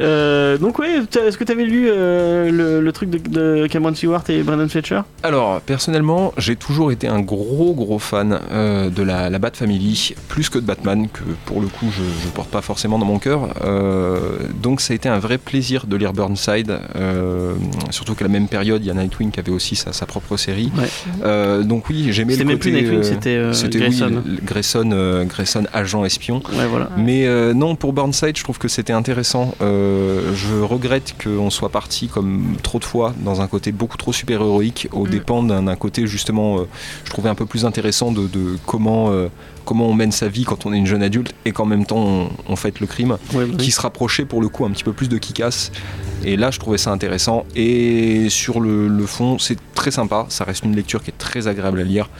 Euh, 0.00 0.58
donc 0.58 0.78
ouais, 0.78 1.00
est-ce 1.26 1.36
que 1.38 1.44
tu 1.44 1.52
avais 1.52 1.64
lu 1.64 1.88
euh, 1.90 2.50
le, 2.50 2.80
le 2.80 2.92
truc 2.92 3.10
de, 3.10 3.18
de 3.18 3.66
Cameron 3.66 3.94
Stewart 3.94 4.22
et 4.28 4.42
Brandon 4.42 4.68
Fletcher 4.68 5.00
Alors, 5.22 5.60
personnellement, 5.60 6.32
j'ai 6.38 6.56
toujours 6.56 6.92
été 6.92 7.08
un 7.08 7.20
gros 7.20 7.74
gros 7.74 7.98
fan 7.98 8.38
euh, 8.50 8.90
de 8.90 9.02
la, 9.02 9.30
la 9.30 9.38
Bat 9.38 9.52
Family, 9.54 10.14
plus 10.28 10.48
que 10.48 10.58
de 10.58 10.64
Batman, 10.64 11.08
que 11.08 11.22
pour 11.46 11.60
le 11.60 11.66
coup 11.68 11.86
je, 11.90 12.02
je 12.02 12.28
porte 12.34 12.50
pas 12.50 12.62
forcément 12.62 12.98
dans 12.98 13.06
mon 13.06 13.18
cœur. 13.18 13.48
Euh, 13.64 14.18
donc 14.62 14.80
ça 14.80 14.92
a 14.92 14.96
été 14.96 15.08
un 15.08 15.18
vrai 15.18 15.38
plaisir 15.38 15.86
de 15.86 15.96
lire 15.96 16.12
Burnside, 16.12 16.78
euh, 16.96 17.54
surtout 17.90 18.14
qu'à 18.14 18.24
la 18.24 18.30
même 18.30 18.48
période, 18.48 18.82
il 18.84 18.88
y 18.88 18.90
a 18.90 18.94
Nightwing 18.94 19.30
qui 19.30 19.40
avait 19.40 19.52
aussi 19.52 19.76
sa, 19.76 19.92
sa 19.92 20.06
propre 20.06 20.36
série. 20.36 20.70
Ouais. 20.78 20.88
Euh, 21.24 21.62
donc 21.62 21.88
oui, 21.88 22.08
j'aimais 22.12 22.32
le 22.32 22.38
C'était 22.38 22.44
même 22.44 22.58
plus 22.58 22.70
côté... 22.72 22.82
Nightwing, 22.82 23.02
c'était 23.02 23.36
euh, 23.36 23.52
c'était 23.52 23.78
Grayson. 23.78 24.22
oui, 24.26 24.38
Grayson, 24.44 24.90
euh, 24.92 25.24
Grayson 25.24 25.64
agent 25.72 26.04
espion. 26.04 26.42
Ouais, 26.56 26.66
voilà. 26.68 26.90
Mais 27.08 27.26
euh, 27.26 27.54
non, 27.54 27.74
pour 27.74 27.94
Burnside, 27.94 28.36
je 28.36 28.44
trouve 28.44 28.58
que 28.58 28.68
c'était 28.68 28.92
intéressant. 28.92 29.54
Euh, 29.62 30.34
je 30.34 30.54
regrette 30.60 31.14
qu'on 31.24 31.48
soit 31.48 31.70
parti 31.70 32.06
comme 32.08 32.56
trop 32.62 32.78
de 32.78 32.84
fois 32.84 33.14
dans 33.24 33.40
un 33.40 33.46
côté 33.46 33.72
beaucoup 33.72 33.96
trop 33.96 34.12
super-héroïque, 34.12 34.88
au 34.92 35.06
Mm. 35.06 35.10
dépend 35.10 35.42
d'un 35.42 35.74
côté 35.76 36.06
justement, 36.06 36.58
euh, 36.58 36.62
je 37.06 37.10
trouvais 37.10 37.30
un 37.30 37.34
peu 37.34 37.46
plus 37.46 37.64
intéressant 37.64 38.12
de, 38.12 38.26
de 38.26 38.58
comment, 38.66 39.10
comment 39.64 39.86
on 39.88 39.94
mène 39.94 40.12
sa 40.12 40.28
vie 40.28 40.44
quand 40.44 40.66
on 40.66 40.72
est 40.74 40.76
une 40.76 40.84
jeune 40.86 41.02
adulte 41.02 41.34
et 41.46 41.52
qu'en 41.52 41.64
même 41.64 41.86
temps 41.86 41.96
on, 41.96 42.28
on 42.46 42.56
fait 42.56 42.78
le 42.78 42.86
crime, 42.86 43.16
Ouais, 43.32 43.44
oui. 43.44 43.56
qui 43.56 43.70
se 43.70 43.80
rapprochait 43.80 44.26
pour 44.26 44.42
le 44.42 44.50
coup 44.50 44.66
un 44.66 44.70
petit 44.70 44.84
peu 44.84 44.92
plus 44.92 45.08
de 45.08 45.16
Kikas. 45.16 45.70
Et 46.24 46.36
là, 46.36 46.50
je 46.50 46.58
trouvais 46.58 46.76
ça 46.78 46.90
intéressant. 46.92 47.46
Et 47.56 48.28
sur 48.28 48.60
le, 48.60 48.86
le 48.86 49.06
fond, 49.06 49.38
c'est 49.38 49.56
très 49.72 49.90
sympa. 49.92 50.26
Ça 50.28 50.44
reste 50.44 50.64
une 50.64 50.76
lecture 50.76 51.02
qui 51.02 51.08
est 51.10 51.16
très 51.18 51.46
agréable 51.48 51.80
à 51.80 51.84
lire. 51.84 52.10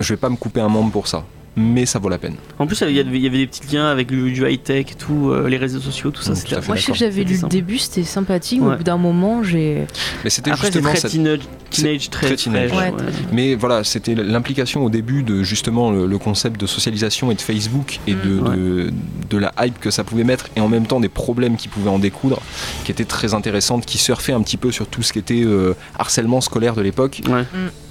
Je 0.00 0.14
vais 0.14 0.18
pas 0.18 0.30
me 0.30 0.36
couper 0.36 0.60
un 0.62 0.68
membre 0.68 0.90
pour 0.90 1.06
ça, 1.06 1.26
mais 1.56 1.84
ça 1.86 1.98
vaut 1.98 2.08
la 2.08 2.18
peine. 2.18 2.36
En 2.58 2.66
plus, 2.66 2.82
il 2.88 2.94
y, 2.96 3.00
avait, 3.00 3.10
il 3.16 3.22
y 3.22 3.26
avait 3.26 3.38
des 3.38 3.46
petits 3.46 3.74
liens 3.74 3.86
avec 3.86 4.08
du, 4.08 4.32
du 4.32 4.48
high-tech 4.48 4.86
et 4.92 4.94
tout, 4.94 5.30
euh, 5.30 5.48
les 5.48 5.56
réseaux 5.58 5.80
sociaux, 5.80 6.10
tout 6.10 6.22
ça. 6.22 6.32
Mm, 6.32 6.36
tout 6.36 6.48
fait. 6.62 6.66
Moi, 6.66 6.76
je 6.76 6.82
sais 6.82 6.92
que 6.92 6.98
j'avais 6.98 7.24
lu 7.24 7.38
le 7.42 7.48
début, 7.48 7.78
c'était 7.78 8.04
sympathique, 8.04 8.60
mais 8.60 8.68
Ouais. 8.68 8.74
au 8.74 8.78
bout 8.78 8.84
d'un 8.84 8.96
moment, 8.96 9.42
j'ai. 9.42 9.86
Mais 10.24 10.30
c'était 10.30 10.52
justement 10.54 10.88
très 10.90 10.98
cette- 11.00 11.10
teenage, 11.10 11.40
teenage 11.70 12.10
très, 12.10 12.26
très 12.28 12.36
teenage. 12.36 12.70
fraîche, 12.70 12.92
Ouais, 12.94 13.00
ouais. 13.04 13.12
très 13.12 13.34
Mais 13.34 13.54
voilà, 13.54 13.84
c'était 13.84 14.14
l'implication 14.14 14.84
au 14.84 14.90
début 14.90 15.22
de 15.22 15.42
justement 15.42 15.90
le, 15.90 16.06
le 16.06 16.18
concept 16.18 16.60
de 16.60 16.66
socialisation 16.66 17.30
et 17.30 17.34
de 17.34 17.40
Facebook 17.40 17.98
et 18.06 18.14
de, 18.14 18.18
Mm. 18.18 18.56
de, 18.56 18.92
de 19.30 19.38
la 19.38 19.52
hype 19.60 19.78
que 19.80 19.90
ça 19.90 20.04
pouvait 20.04 20.24
mettre 20.24 20.46
et 20.56 20.60
en 20.60 20.68
même 20.68 20.86
temps 20.86 21.00
des 21.00 21.08
problèmes 21.08 21.56
qui 21.56 21.68
pouvaient 21.68 21.90
en 21.90 21.98
découdre, 21.98 22.40
qui 22.84 22.92
étaient 22.92 23.04
très 23.04 23.34
intéressantes, 23.34 23.84
qui 23.86 23.98
surfaient 23.98 24.32
un 24.32 24.42
petit 24.42 24.56
peu 24.56 24.70
sur 24.72 24.86
tout 24.86 25.02
ce 25.02 25.12
qui 25.12 25.18
était 25.18 25.42
euh, 25.44 25.74
harcèlement 25.98 26.40
scolaire 26.40 26.74
de 26.74 26.82
l'époque. 26.82 27.20
Ouais. 27.28 27.44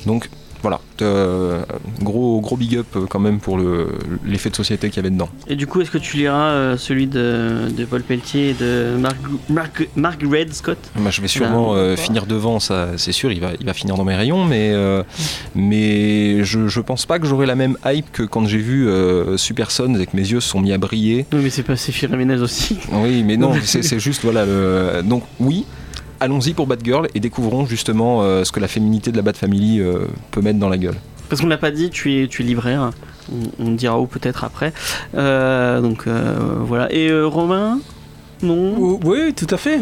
Donc 0.06 0.30
voilà, 0.62 0.80
euh, 1.01 1.63
gros, 2.01 2.39
gros 2.41 2.56
big 2.56 2.77
up 2.77 2.86
euh, 2.96 3.06
quand 3.10 3.20
même 3.20 3.39
pour 3.39 3.58
le- 3.58 3.89
l'effet 4.25 4.50
de 4.50 4.56
société 4.56 4.89
qu'il 4.89 4.98
y 4.98 5.00
avait 5.00 5.10
dedans. 5.10 5.30
Et 5.48 5.56
du 5.56 5.65
coup, 5.68 5.82
est-ce 5.82 5.89
que 5.91 5.98
tu 5.98 6.18
liras 6.18 6.50
euh, 6.51 6.77
celui 6.77 7.08
de, 7.08 7.70
de 7.75 7.86
Paul 7.86 8.03
Pelletier 8.03 8.50
et 8.50 8.53
de 8.53 8.96
Mark, 9.00 9.18
Mark, 9.96 10.24
Scott? 10.51 10.77
Bah, 10.96 11.10
je 11.10 11.22
vais 11.22 11.27
sûrement 11.27 11.74
euh, 11.75 11.96
finir 11.96 12.25
devant, 12.25 12.60
ça 12.60 12.89
c'est 12.98 13.12
sûr, 13.12 13.32
il 13.32 13.39
va, 13.39 13.51
il 13.60 13.65
va 13.65 13.74
finir 13.74 13.96
dans 13.96 14.06
mes 14.06 14.15
rayons, 14.15 14.46
mais, 14.46 14.72
mais 15.56 16.44
je, 16.44 16.68
je 16.68 16.80
pense 16.80 17.06
pas 17.06 17.20
que 17.20 17.25
j'aurai 17.25 17.46
la 17.46 17.56
même 17.56 17.77
hype 17.86 18.12
que 18.12 18.24
quand 18.24 18.46
j'ai 18.48 18.58
vu 18.58 18.88
Super 19.38 19.72
Sons 19.72 19.96
et 19.96 20.06
que 20.06 20.15
mes 20.15 20.22
yeux 20.30 20.39
se 20.39 20.50
sont 20.50 20.62
mis 20.62 20.74
à 20.74 20.77
briller. 20.77 21.25
Oui, 21.34 21.39
mais 21.44 21.50
c'est 21.50 21.63
pas 21.63 21.75
c'est 21.75 21.91
Ménez 22.12 22.39
aussi. 22.41 22.77
Oui, 22.91 23.24
mais 23.24 23.38
non, 23.38 23.53
c'est 23.63 23.84
c'est 23.84 24.00
juste, 24.00 24.24
voilà. 24.24 24.46
Le... 24.46 25.01
Donc, 25.03 25.24
oui, 25.39 25.65
allons-y 26.22 26.54
pour 26.54 26.68
Batgirl 26.68 27.08
et 27.13 27.20
découvrons 27.20 27.66
justement 27.66 28.22
euh, 28.22 28.44
ce 28.46 28.51
que 28.54 28.60
la 28.62 28.68
féminité 28.70 29.12
de 29.12 29.18
la 29.18 29.24
Bat 29.24 29.34
Family 29.34 29.80
euh, 29.82 30.06
peut 30.32 30.42
mettre 30.42 30.60
dans 30.60 30.70
la 30.70 30.78
gueule. 30.78 30.96
Parce 31.30 31.42
qu'on 31.42 31.48
l'a 31.48 31.58
pas 31.58 31.72
dit, 31.72 31.90
tu 31.90 32.22
es, 32.22 32.28
tu 32.28 32.42
es 32.44 32.46
libraire. 32.46 32.92
On, 33.60 33.66
on 33.68 33.72
dira 33.72 34.00
où 34.00 34.06
peut-être 34.08 34.44
après. 34.44 34.74
Euh, 35.16 35.82
donc 35.82 36.08
euh, 36.08 36.36
voilà. 36.60 36.92
Et 36.94 37.10
euh, 37.10 37.25
Romain? 37.28 37.80
Non? 38.44 38.78
Ou- 38.78 39.00
Oui, 39.04 39.34
tout 39.34 39.48
à 39.50 39.58
fait. 39.58 39.80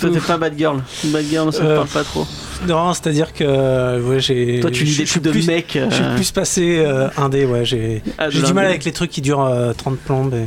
Toi, 0.00 0.10
t'es 0.10 0.20
pas 0.20 0.38
Bad 0.38 0.54
Girl. 0.56 0.82
Bad 1.04 1.24
Girl, 1.26 1.52
ça 1.52 1.60
te 1.60 1.64
Euh, 1.66 1.76
parle 1.76 1.88
pas 1.88 2.04
trop. 2.04 2.26
Non, 2.66 2.94
c'est-à-dire 2.94 3.32
que 3.34 3.44
euh, 3.46 4.00
ouais, 4.02 4.20
j'ai. 4.20 4.60
Toi, 4.60 4.70
tu 4.70 4.84
lis 4.84 4.96
des 4.96 5.04
trucs 5.04 5.22
de 5.22 5.30
plus- 5.30 5.46
mecs. 5.46 5.78
Je 5.90 5.94
suis 5.94 6.04
euh, 6.04 6.14
plus 6.14 6.30
passé 6.30 6.78
euh, 6.78 7.08
indé, 7.18 7.44
ouais. 7.44 7.64
J'ai 7.66 8.02
ah, 8.18 8.28
du 8.30 8.52
mal 8.54 8.66
avec 8.66 8.84
les 8.84 8.92
trucs 8.92 9.10
qui 9.10 9.20
durent 9.20 9.42
euh, 9.44 9.72
30 9.74 9.98
plombes. 9.98 10.34
Et... 10.34 10.44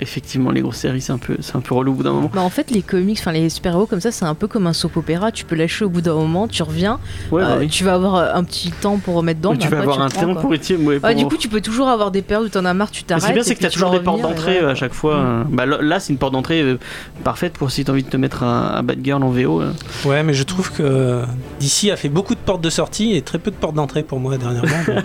Effectivement, 0.00 0.50
les 0.50 0.62
grosses 0.62 0.76
séries, 0.78 1.00
c'est 1.02 1.12
un 1.12 1.18
peu, 1.18 1.36
c'est 1.40 1.56
un 1.56 1.60
peu 1.60 1.74
relou 1.74 1.92
au 1.92 1.94
bout 1.96 2.02
d'un 2.02 2.12
moment. 2.12 2.30
Bah, 2.32 2.40
en 2.40 2.48
fait, 2.50 2.70
les 2.70 2.80
comics, 2.82 3.18
enfin 3.20 3.32
les 3.32 3.50
super-héros 3.50 3.86
comme 3.86 4.00
ça, 4.00 4.10
c'est 4.10 4.24
un 4.24 4.34
peu 4.34 4.46
comme 4.46 4.66
un 4.66 4.72
soap 4.72 4.96
opéra. 4.96 5.30
Tu 5.30 5.44
peux 5.44 5.54
lâcher 5.56 5.84
au 5.84 5.90
bout 5.90 6.00
d'un 6.00 6.14
moment, 6.14 6.48
tu 6.48 6.62
reviens, 6.62 6.98
Ouais, 7.30 7.42
bah 7.42 7.48
euh, 7.50 7.58
oui. 7.60 7.68
tu 7.68 7.84
vas 7.84 7.94
avoir 7.94 8.14
euh, 8.16 8.32
un 8.34 8.42
petit 8.44 8.70
temps 8.70 8.96
pour 8.96 9.14
remettre 9.16 9.40
dedans. 9.40 9.52
Tu 9.54 9.68
vas 9.68 9.78
après, 9.78 9.78
avoir 9.92 10.00
un 10.00 10.08
temps 10.08 10.34
pour 10.36 10.54
étirer. 10.54 10.82
ouais, 10.82 11.00
pour- 11.00 11.14
du 11.14 11.26
coup, 11.26 11.36
tu 11.36 11.48
peux 11.48 11.60
toujours 11.60 11.88
avoir 11.88 12.10
des 12.10 12.22
périodes 12.22 12.46
où 12.46 12.50
t'en 12.50 12.64
as 12.64 12.72
marre, 12.74 12.90
tu 12.90 13.04
t'arrêtes. 13.04 13.24
c'est 13.24 13.32
bien, 13.34 13.42
c'est 13.42 13.54
que 13.54 13.60
t'as 13.60 13.68
toujours 13.70 13.90
vas 13.90 13.98
des 13.98 14.04
portes 14.04 14.22
d'entrée 14.22 14.58
euh, 14.60 14.70
à 14.70 14.74
chaque 14.74 14.94
fois. 14.94 15.16
Mm. 15.16 15.26
euh. 15.26 15.44
Bah, 15.50 15.66
là- 15.66 16.00
c'est 16.00 16.12
une 16.12 16.18
porte 16.18 16.32
d'entrée 16.32 16.78
parfaite 17.22 17.52
pour 17.54 17.70
si 17.70 17.84
t'as 17.84 17.92
envie 17.92 18.02
de 18.02 18.08
te 18.08 18.16
mettre 18.16 18.42
un, 18.42 18.72
un 18.76 18.82
Bad 18.82 18.98
Girl 19.04 19.22
en 19.22 19.30
VO. 19.30 19.62
Ouais, 20.06 20.22
mais 20.22 20.32
je 20.32 20.42
trouve 20.44 20.72
que 20.72 21.22
DC 21.60 21.90
a 21.92 21.96
fait 21.96 22.08
beaucoup 22.08 22.34
de 22.34 22.40
portes 22.40 22.62
de 22.62 22.70
sortie 22.70 23.14
et 23.14 23.22
très 23.22 23.38
peu 23.38 23.50
de 23.50 23.56
portes 23.56 23.74
d'entrée 23.74 24.02
pour 24.02 24.18
moi 24.18 24.38
dernièrement. 24.38 24.68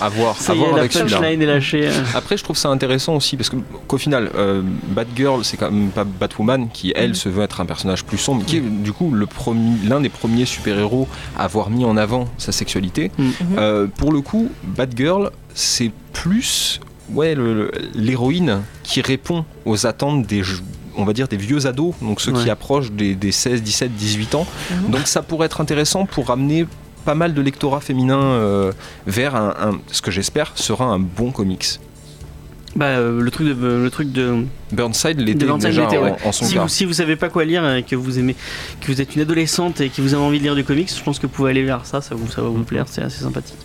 À 0.00 0.08
voir, 0.08 0.36
Ça 0.36 0.52
à 0.52 0.54
voir 0.56 0.76
avec 0.76 0.92
celui-là. 0.92 1.18
punchline 1.18 1.40
est 1.42 1.46
lâchée. 1.46 1.86
euh. 1.86 1.92
Après, 2.14 2.36
je 2.36 2.42
trouve 2.44 2.56
ça 2.56 2.68
intéressant 2.68 3.14
aussi 3.14 3.36
parce 3.36 3.48
que, 3.48 3.56
qu'au 3.86 3.98
final, 3.98 4.25
euh, 4.34 4.62
Batgirl, 4.88 5.44
c'est 5.44 5.56
quand 5.56 5.70
même 5.70 5.90
pas 5.90 6.04
Batwoman 6.04 6.68
qui, 6.72 6.92
elle, 6.96 7.10
Mhm. 7.10 7.14
se 7.14 7.28
veut 7.28 7.42
être 7.44 7.60
un 7.60 7.66
personnage 7.66 8.04
plus 8.04 8.18
sombre, 8.18 8.44
qui 8.44 8.56
est 8.58 8.60
du 8.60 8.92
coup 8.92 9.10
le 9.12 9.26
premier, 9.26 9.76
l'un 9.88 10.00
des 10.00 10.08
premiers 10.08 10.44
super-héros 10.46 11.08
à 11.38 11.44
avoir 11.44 11.70
mis 11.70 11.84
en 11.84 11.96
avant 11.96 12.28
sa 12.38 12.52
sexualité. 12.52 13.10
Mhm. 13.18 13.34
Euh, 13.58 13.86
pour 13.86 14.12
le 14.12 14.20
coup, 14.20 14.50
Batgirl, 14.64 15.30
c'est 15.54 15.90
plus 16.12 16.80
ouais, 17.12 17.34
le- 17.34 17.54
le- 17.54 17.70
l'héroïne 17.94 18.62
qui 18.82 19.00
répond 19.00 19.44
aux 19.64 19.86
attentes 19.86 20.26
des 20.26 20.42
on 20.98 21.04
va 21.04 21.12
dire 21.12 21.28
des 21.28 21.36
vieux 21.36 21.66
ados, 21.66 21.94
donc 22.00 22.20
ceux 22.22 22.32
qui 22.32 22.48
approchent 22.48 22.90
des, 22.90 23.14
des 23.14 23.30
16, 23.30 23.62
17, 23.62 23.94
18 23.94 24.34
ans. 24.34 24.46
Mhm. 24.70 24.90
Donc 24.92 25.06
ça 25.06 25.20
pourrait 25.22 25.44
être 25.46 25.60
intéressant 25.60 26.06
pour 26.06 26.28
ramener 26.28 26.66
pas 27.04 27.14
mal 27.14 27.34
de 27.34 27.42
lectorat 27.42 27.80
féminin 27.80 28.18
euh, 28.18 28.72
vers 29.06 29.36
un, 29.36 29.54
un- 29.60 29.78
ce 29.92 30.00
que 30.02 30.10
j'espère 30.10 30.52
sera 30.56 30.86
un 30.86 30.98
bon 30.98 31.30
comics. 31.32 31.78
Bah, 32.76 32.98
euh, 32.98 33.22
le 33.22 33.30
truc 33.30 33.46
de, 33.48 33.54
le 33.54 33.90
truc 33.90 34.12
de, 34.12 34.44
Burnside 34.72 35.20
l'était 35.20 35.46
déjà 35.58 35.86
en, 35.88 36.02
ouais. 36.02 36.14
en 36.24 36.32
son 36.32 36.44
si 36.44 36.54
cas. 36.54 36.62
vous, 36.62 36.68
si 36.68 36.84
vous 36.84 36.92
savez 36.92 37.16
pas 37.16 37.28
quoi 37.28 37.44
lire 37.44 37.68
et 37.74 37.82
que 37.82 37.94
vous 37.96 38.18
aimez, 38.18 38.34
que 38.80 38.86
vous 38.92 39.00
êtes 39.00 39.14
une 39.14 39.22
adolescente 39.22 39.80
et 39.80 39.88
que 39.88 40.00
vous 40.02 40.14
avez 40.14 40.22
envie 40.22 40.38
de 40.38 40.44
lire 40.44 40.54
du 40.54 40.64
comics, 40.64 40.90
je 40.94 41.02
pense 41.02 41.18
que 41.18 41.26
vous 41.26 41.32
pouvez 41.32 41.50
aller 41.50 41.62
vers 41.62 41.86
ça, 41.86 42.00
ça, 42.00 42.14
vous, 42.14 42.28
ça 42.30 42.42
va 42.42 42.48
vous 42.48 42.64
plaire, 42.64 42.86
c'est 42.88 43.02
assez 43.02 43.22
sympathique. 43.22 43.56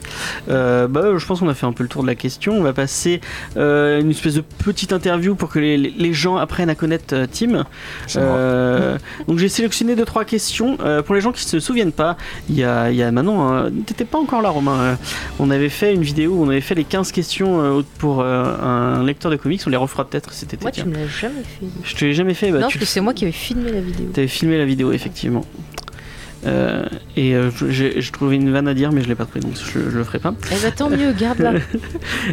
Euh, 0.50 0.88
bah, 0.88 1.18
je 1.18 1.26
pense 1.26 1.40
qu'on 1.40 1.50
a 1.50 1.54
fait 1.54 1.66
un 1.66 1.74
peu 1.74 1.84
le 1.84 1.90
tour 1.90 2.02
de 2.04 2.08
la 2.08 2.16
question. 2.16 2.54
On 2.54 2.64
va 2.64 2.74
passer 2.74 3.22
euh, 3.58 4.00
une 4.02 4.12
espèce 4.12 4.36
de 4.36 4.42
petite 4.42 4.94
interview 4.94 5.36
pour 5.36 5.50
que 5.50 5.60
les, 5.60 5.78
les 5.78 6.14
gens 6.14 6.38
apprennent 6.38 6.70
à 6.70 6.76
connaître 6.76 7.14
euh, 7.16 7.26
Tim. 7.32 7.66
Euh, 8.16 8.98
donc 9.28 9.40
j'ai 9.40 9.50
sélectionné 9.50 9.96
deux 9.96 10.06
trois 10.06 10.26
questions 10.26 10.78
Euh, 10.82 11.02
pour 11.02 11.16
les 11.16 11.22
gens 11.22 11.32
qui 11.32 11.44
se 11.44 11.60
souviennent 11.60 11.92
pas. 11.92 12.18
Il 12.50 12.56
y 12.56 12.64
a, 12.64 12.90
il 12.92 12.96
y 12.98 13.04
a 13.04 13.12
maintenant, 13.12 13.54
euh, 13.54 13.70
t'étais 13.86 14.06
pas 14.06 14.18
encore 14.18 14.42
là, 14.42 14.50
Romain. 14.50 14.80
euh, 14.82 14.96
on 15.40 15.50
avait 15.52 15.70
fait 15.70 15.94
une 15.94 16.02
vidéo 16.02 16.32
où 16.34 16.44
on 16.46 16.50
avait 16.50 16.62
fait 16.62 16.76
les 16.76 16.84
15 16.84 17.12
questions 17.12 17.62
euh, 17.62 17.82
pour 18.00 18.22
euh, 18.22 18.44
un 18.62 19.04
lecteur 19.04 19.32
de 19.32 19.36
comics. 19.38 19.62
On 19.66 19.70
les 19.70 19.78
refera 19.78 20.06
peut-être 20.06 20.34
cet 20.34 20.54
été. 20.54 20.64
Moi, 20.64 20.72
tiens. 20.72 20.84
tu 20.86 20.90
me 20.92 20.98
l'as 20.98 21.08
jamais 21.08 21.44
fait. 21.44 21.66
Je 21.84 21.96
te 21.96 22.06
l'ai 22.06 22.14
jamais 22.14 22.34
fait. 22.34 22.52
Bah, 22.52 22.60
non, 22.60 22.68
tu 22.68 22.78
parce 22.78 22.90
que 22.90 22.94
c'est 22.94 23.02
moi 23.02 23.14
qui 23.14 23.24
avais 23.26 23.32
filmé 23.32 23.72
la 23.72 23.82
vidéo. 23.82 24.08
avais 24.16 24.28
filmé 24.28 24.58
la 24.58 24.66
vidéo, 24.66 24.92
effectivement. 24.92 25.46
Euh, 26.46 26.84
et 27.16 27.36
euh, 27.36 27.50
je- 27.70 28.12
trouvais 28.12 28.36
une 28.36 28.52
vanne 28.52 28.68
à 28.68 28.74
dire, 28.74 28.92
mais 28.92 29.02
je 29.02 29.08
l'ai 29.08 29.16
pas 29.16 29.26
trouvé, 29.26 29.42
donc 29.42 29.54
je, 29.56 29.80
je 29.92 29.98
le 29.98 30.04
ferai 30.04 30.20
pas. 30.20 30.34
Eh 30.52 30.56
bah 30.64 30.72
tant 30.76 30.90
mieux, 30.90 31.12
garde-la. 31.14 31.54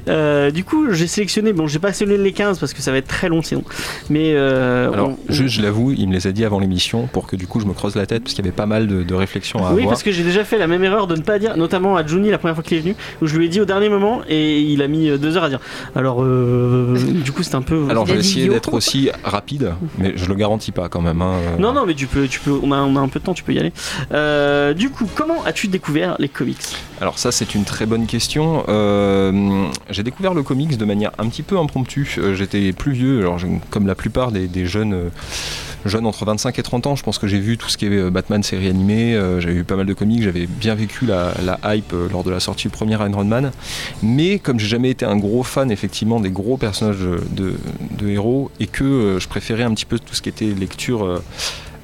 Euh, 0.08 0.50
du 0.50 0.64
coup, 0.64 0.92
j'ai 0.92 1.06
sélectionné. 1.06 1.52
Bon, 1.52 1.66
j'ai 1.66 1.78
pas 1.78 1.92
sélectionné 1.92 2.22
les 2.22 2.32
15 2.32 2.58
parce 2.58 2.72
que 2.74 2.82
ça 2.82 2.90
va 2.92 2.98
être 2.98 3.08
très 3.08 3.28
long 3.28 3.42
sinon. 3.42 3.62
Mais 4.10 4.32
euh, 4.34 4.90
Alors, 4.92 5.10
on- 5.10 5.32
juste, 5.32 5.56
je 5.56 5.62
l'avoue, 5.62 5.92
il 5.92 6.08
me 6.08 6.12
les 6.14 6.26
a 6.26 6.32
dit 6.32 6.44
avant 6.44 6.58
l'émission 6.58 7.06
pour 7.06 7.26
que 7.26 7.36
du 7.36 7.46
coup 7.46 7.60
je 7.60 7.66
me 7.66 7.72
creuse 7.72 7.96
la 7.96 8.06
tête 8.06 8.22
parce 8.22 8.34
qu'il 8.34 8.44
y 8.44 8.48
avait 8.48 8.54
pas 8.56 8.66
mal 8.66 8.86
de, 8.86 9.02
de 9.02 9.14
réflexions 9.14 9.58
à 9.60 9.70
Oui, 9.70 9.78
avoir. 9.80 9.88
parce 9.90 10.02
que 10.02 10.12
j'ai 10.12 10.22
déjà 10.24 10.44
fait 10.44 10.58
la 10.58 10.66
même 10.66 10.84
erreur 10.84 11.06
de 11.06 11.16
ne 11.16 11.22
pas 11.22 11.38
dire, 11.38 11.56
notamment 11.56 11.96
à 11.96 12.06
Juni 12.06 12.30
la 12.30 12.38
première 12.38 12.54
fois 12.54 12.62
qu'il 12.64 12.76
est 12.78 12.80
venu, 12.80 12.94
où 13.22 13.26
je 13.26 13.36
lui 13.36 13.46
ai 13.46 13.48
dit 13.48 13.60
au 13.60 13.64
dernier 13.64 13.88
moment 13.88 14.22
et 14.28 14.60
il 14.60 14.82
a 14.82 14.88
mis 14.88 15.10
deux 15.18 15.36
heures 15.36 15.44
à 15.44 15.48
dire. 15.48 15.60
Alors, 15.96 16.22
euh, 16.22 16.96
du 17.24 17.32
coup, 17.32 17.42
c'est 17.42 17.54
un 17.54 17.62
peu. 17.62 17.86
Alors, 17.90 18.06
je 18.06 18.14
vais 18.14 18.20
essayer 18.20 18.48
d'être 18.48 18.72
aussi 18.74 19.10
rapide, 19.24 19.72
mais 19.98 20.12
je 20.16 20.26
le 20.26 20.34
garantis 20.34 20.72
pas 20.72 20.88
quand 20.88 21.00
même. 21.00 21.22
hein. 21.22 21.32
non, 21.58 21.72
non, 21.72 21.84
mais 21.86 21.94
tu 21.94 22.06
peux, 22.06 22.26
tu 22.28 22.40
peux. 22.40 22.58
On 22.62 22.72
a, 22.72 22.78
on 22.78 22.96
a 22.96 23.00
un 23.00 23.08
peu 23.08 23.20
de 23.20 23.24
temps, 23.24 23.34
tu 23.34 23.42
peux 23.44 23.52
y 23.52 23.58
aller. 23.58 23.72
Euh, 24.12 24.74
du 24.74 24.90
coup, 24.90 25.06
comment 25.14 25.44
as-tu 25.44 25.68
découvert 25.68 26.16
les 26.18 26.28
comics 26.28 26.76
Alors 27.00 27.18
ça 27.18 27.32
c'est 27.32 27.54
une 27.54 27.64
très 27.64 27.86
bonne 27.86 28.06
question. 28.06 28.64
Euh, 28.68 29.66
j'ai 29.90 30.02
découvert 30.02 30.34
le 30.34 30.42
comics 30.42 30.76
de 30.76 30.84
manière 30.84 31.12
un 31.18 31.28
petit 31.28 31.42
peu 31.42 31.58
impromptue. 31.58 32.06
Euh, 32.18 32.34
J'étais 32.34 32.72
plus 32.72 32.92
vieux, 32.92 33.20
alors 33.20 33.38
comme 33.70 33.86
la 33.86 33.94
plupart 33.94 34.32
des, 34.32 34.66
jeunes, 34.66 35.10
jeunes 35.84 36.06
entre 36.06 36.24
25 36.24 36.58
et 36.58 36.62
30 36.62 36.86
ans, 36.86 36.96
je 36.96 37.02
pense 37.02 37.18
que 37.18 37.26
j'ai 37.26 37.40
vu 37.40 37.58
tout 37.58 37.68
ce 37.68 37.76
qui 37.76 37.86
est 37.86 38.10
Batman 38.10 38.42
série 38.42 38.68
animée, 38.68 39.14
j'avais 39.38 39.54
vu 39.54 39.64
pas 39.64 39.76
mal 39.76 39.86
de 39.86 39.94
comics, 39.94 40.22
j'avais 40.22 40.46
bien 40.46 40.74
vécu 40.74 41.06
la, 41.06 41.32
hype 41.64 41.92
lors 42.10 42.24
de 42.24 42.30
la 42.30 42.40
sortie 42.40 42.64
du 42.64 42.70
premier 42.70 42.94
Iron 42.94 43.24
Man. 43.24 43.50
Mais 44.02 44.38
comme 44.38 44.58
j'ai 44.58 44.68
jamais 44.68 44.90
été 44.90 45.04
un 45.04 45.16
gros 45.16 45.42
fan 45.42 45.70
effectivement 45.70 46.20
des 46.20 46.30
gros 46.30 46.56
personnages 46.56 46.98
de, 46.98 48.08
héros 48.08 48.50
et 48.60 48.66
que 48.66 49.18
je 49.20 49.28
préférais 49.28 49.64
un 49.64 49.74
petit 49.74 49.86
peu 49.86 49.98
tout 49.98 50.14
ce 50.14 50.22
qui 50.22 50.28
était 50.28 50.46
lecture... 50.46 51.20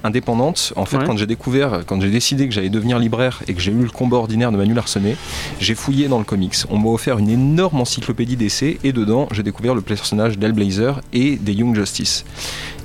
indépendante. 0.05 0.73
En 0.77 0.85
fait, 0.85 0.99
Ouais. 0.99 1.05
quand 1.07 1.17
j'ai 1.17 1.27
découvert, 1.27 1.83
quand 1.87 2.01
j'ai 2.01 2.11
décidé 2.11 2.47
que 2.47 2.55
j'allais 2.55 2.69
devenir 2.69 2.99
libraire 2.99 3.43
et 3.49 3.55
que 3.55 3.61
j'ai 3.61 3.73
eu 3.73 3.83
le 3.83 3.91
combat 3.91 4.19
ordinaire 4.19 4.53
de 4.53 4.57
Manu 4.57 4.75
Larsenet, 4.75 5.17
j'ai 5.61 5.75
fouillé 5.75 6.07
dans 6.09 6.19
le 6.19 6.25
comics. 6.25 6.55
On 6.71 6.79
m'a 6.79 6.91
offert 6.91 7.19
une 7.19 7.31
énorme 7.31 7.81
encyclopédie 7.81 8.37
d'essais 8.37 8.79
et 8.85 8.93
dedans, 8.93 9.29
j'ai 9.33 9.43
découvert 9.43 9.75
le 9.75 9.81
personnage 9.81 10.39
d'Hellblazer 10.39 11.01
et 11.13 11.37
des 11.37 11.53
Young 11.55 11.75
Justice. 11.75 12.25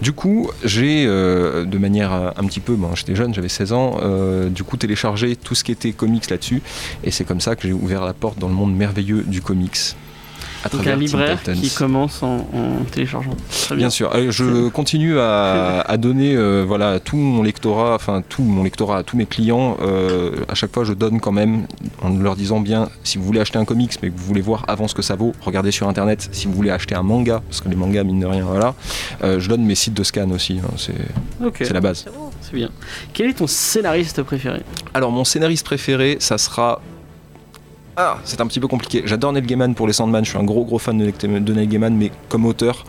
Du 0.01 0.13
coup, 0.13 0.49
j'ai, 0.63 1.05
euh, 1.05 1.65
de 1.65 1.77
manière 1.77 2.13
euh, 2.13 2.29
un 2.37 2.45
petit 2.45 2.61
peu, 2.61 2.75
bon, 2.75 2.95
j'étais 2.95 3.15
jeune, 3.15 3.33
j'avais 3.33 3.49
16 3.49 3.73
ans, 3.73 3.97
euh, 4.01 4.47
du 4.49 4.63
coup 4.63 4.77
téléchargé 4.77 5.35
tout 5.35 5.55
ce 5.55 5.63
qui 5.65 5.73
était 5.73 5.91
comics 5.91 6.29
là-dessus, 6.29 6.61
et 7.03 7.11
c'est 7.11 7.25
comme 7.25 7.41
ça 7.41 7.57
que 7.57 7.67
j'ai 7.67 7.73
ouvert 7.73 8.05
la 8.05 8.13
porte 8.13 8.39
dans 8.39 8.47
le 8.47 8.53
monde 8.53 8.73
merveilleux 8.73 9.23
du 9.23 9.41
comics. 9.41 9.77
À 10.63 10.69
Donc 10.69 10.81
travers 10.81 10.97
un 10.97 10.99
libraire 10.99 11.41
qui 11.41 11.69
commence 11.69 12.21
en, 12.21 12.47
en 12.53 12.83
téléchargeant. 12.91 13.35
Très 13.49 13.75
bien. 13.75 13.83
Bien 13.85 13.89
sûr, 13.89 14.11
Euh, 14.13 14.29
je 14.31 14.67
continue 14.69 15.17
à, 15.19 15.81
à 15.81 15.97
donner 15.97 16.35
euh, 16.35 16.65
voilà 16.67 16.99
tout 16.99 17.15
mon 17.15 17.43
lectorat, 17.43 17.95
enfin 17.95 18.21
tout 18.27 18.41
mon 18.43 18.63
lectorat 18.63 18.97
à 18.97 19.03
tous 19.03 19.15
mes 19.15 19.25
clients. 19.25 19.77
euh, 19.81 20.31
à 20.49 20.55
chaque 20.55 20.73
fois, 20.73 20.83
je 20.83 20.93
donne 20.93 21.19
quand 21.21 21.31
même 21.31 21.65
en 22.01 22.09
leur 22.09 22.35
disant 22.35 22.59
bien, 22.59 22.89
si 23.03 23.17
vous 23.17 23.23
voulez 23.23 23.39
acheter 23.39 23.57
un 23.57 23.65
comics, 23.65 23.93
mais 24.03 24.09
que 24.09 24.17
vous 24.17 24.25
voulez 24.25 24.41
voir 24.41 24.65
avant 24.67 24.87
ce 24.89 24.95
que 24.95 25.01
ça 25.01 25.15
vaut, 25.15 25.33
regardez 25.41 25.71
sur 25.71 25.87
internet. 25.87 26.27
Si 26.33 26.47
vous 26.47 26.53
voulez 26.53 26.71
acheter 26.71 26.95
un 26.95 27.03
manga, 27.03 27.41
parce 27.47 27.61
que 27.61 27.69
les 27.69 27.75
mangas 27.77 28.03
mine 28.03 28.19
de 28.19 28.25
rien, 28.25 28.43
voilà, 28.43 28.75
euh, 29.23 29.39
je 29.39 29.47
donne 29.47 29.63
mes 29.63 29.75
sites 29.75 29.93
de 29.93 30.03
scan 30.03 30.29
aussi. 30.31 30.59
hein, 30.63 30.69
c'est 30.77 31.71
la 31.73 31.79
base. 31.81 32.05
C'est 32.41 32.53
bien. 32.53 32.69
Quel 33.13 33.29
est 33.29 33.33
ton 33.33 33.47
scénariste 33.47 34.23
préféré? 34.23 34.61
Alors 34.93 35.11
mon 35.11 35.23
scénariste 35.23 35.65
préféré, 35.65 36.17
ça 36.19 36.37
sera 36.37 36.81
ah, 38.01 38.17
c'est 38.23 38.39
un 38.39 38.47
petit 38.47 38.61
peu 38.61 38.67
compliqué. 38.67 39.03
J'adore 39.05 39.33
Neil 39.33 39.43
Gaiman 39.43 39.75
pour 39.75 39.85
les 39.87 39.93
Sandman. 39.93 40.23
Je 40.23 40.29
suis 40.29 40.39
un 40.39 40.43
gros 40.45 40.63
gros 40.63 40.79
fan 40.79 40.97
de 40.97 41.53
Neil- 41.53 41.67
Gaiman, 41.67 41.93
mais 41.95 42.11
comme 42.29 42.45
auteur, 42.45 42.85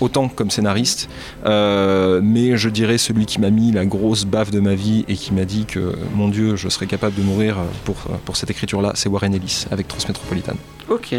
autant 0.00 0.28
que 0.28 0.34
comme 0.36 0.50
scénariste. 0.50 1.08
Euh, 1.44 2.20
mais 2.22 2.56
je 2.56 2.68
dirais 2.68 2.96
celui 2.98 3.26
qui 3.26 3.40
m'a 3.40 3.50
mis 3.50 3.72
la 3.72 3.84
grosse 3.84 4.24
baffe 4.24 4.52
de 4.52 4.60
ma 4.60 4.74
vie 4.76 5.04
et 5.08 5.14
qui 5.14 5.32
m'a 5.34 5.44
dit 5.44 5.64
que, 5.64 5.96
mon 6.14 6.28
Dieu, 6.28 6.54
je 6.54 6.68
serais 6.68 6.86
capable 6.86 7.16
de 7.16 7.22
mourir 7.22 7.56
pour, 7.84 7.96
pour 8.24 8.36
cette 8.36 8.50
écriture-là, 8.50 8.92
c'est 8.94 9.08
Warren 9.08 9.34
Ellis 9.34 9.66
avec 9.72 9.88
Transmétropolitan. 9.88 10.54
Ok. 10.88 11.14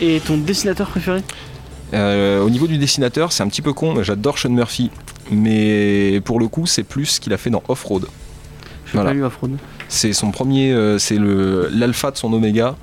Et 0.00 0.20
ton 0.20 0.36
dessinateur 0.36 0.88
préféré? 0.88 1.22
Euh, 1.94 2.42
au 2.42 2.50
niveau 2.50 2.66
du 2.66 2.78
dessinateur, 2.78 3.30
c'est 3.32 3.42
un 3.44 3.48
petit 3.48 3.62
peu 3.62 3.72
con, 3.72 3.94
mais 3.94 4.02
j'adore 4.02 4.38
Sean 4.38 4.50
Murphy. 4.50 4.90
Mais 5.30 6.20
pour 6.24 6.40
le 6.40 6.48
coup, 6.48 6.66
c'est 6.66 6.82
plus 6.82 7.06
ce 7.06 7.20
qu'il 7.20 7.32
a 7.32 7.36
fait 7.36 7.50
dans 7.50 7.62
Off-Road. 7.68 8.06
Je 8.86 8.92
Voilà. 8.94 9.10
pas 9.10 9.14
lu 9.14 9.24
Afron. 9.24 9.50
C'est 9.94 10.14
son 10.14 10.30
premier, 10.30 10.72
euh, 10.72 10.98
c'est 10.98 11.16
le 11.18 11.68
l'alpha 11.70 12.10
de 12.10 12.16
son 12.16 12.32
oméga. 12.32 12.76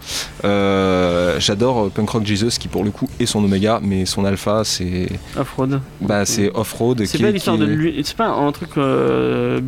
Euh, 0.46 1.40
J'adore 1.40 1.86
euh, 1.86 1.90
Punk 1.90 2.08
Rock 2.10 2.26
Jesus 2.26 2.52
qui 2.60 2.68
pour 2.68 2.84
le 2.84 2.92
coup 2.92 3.10
est 3.20 3.26
son 3.26 3.44
oméga, 3.44 3.80
mais 3.84 4.06
son 4.06 4.26
alpha 4.26 4.62
c'est 4.64 5.10
Afron. 5.36 5.82
bah 6.02 6.26
c'est 6.26 6.52
off-road. 6.54 7.04
C'est 7.08 7.18
pas 7.18 7.30
est- 7.30 7.32
l'histoire 7.32 7.56
qui 7.58 7.64
de 7.66 7.72
est- 7.72 7.76
lui. 7.76 8.02
C'est 8.06 8.16
pas 8.16 8.28
un 8.28 8.52
truc 8.52 8.70
euh, 8.78 9.60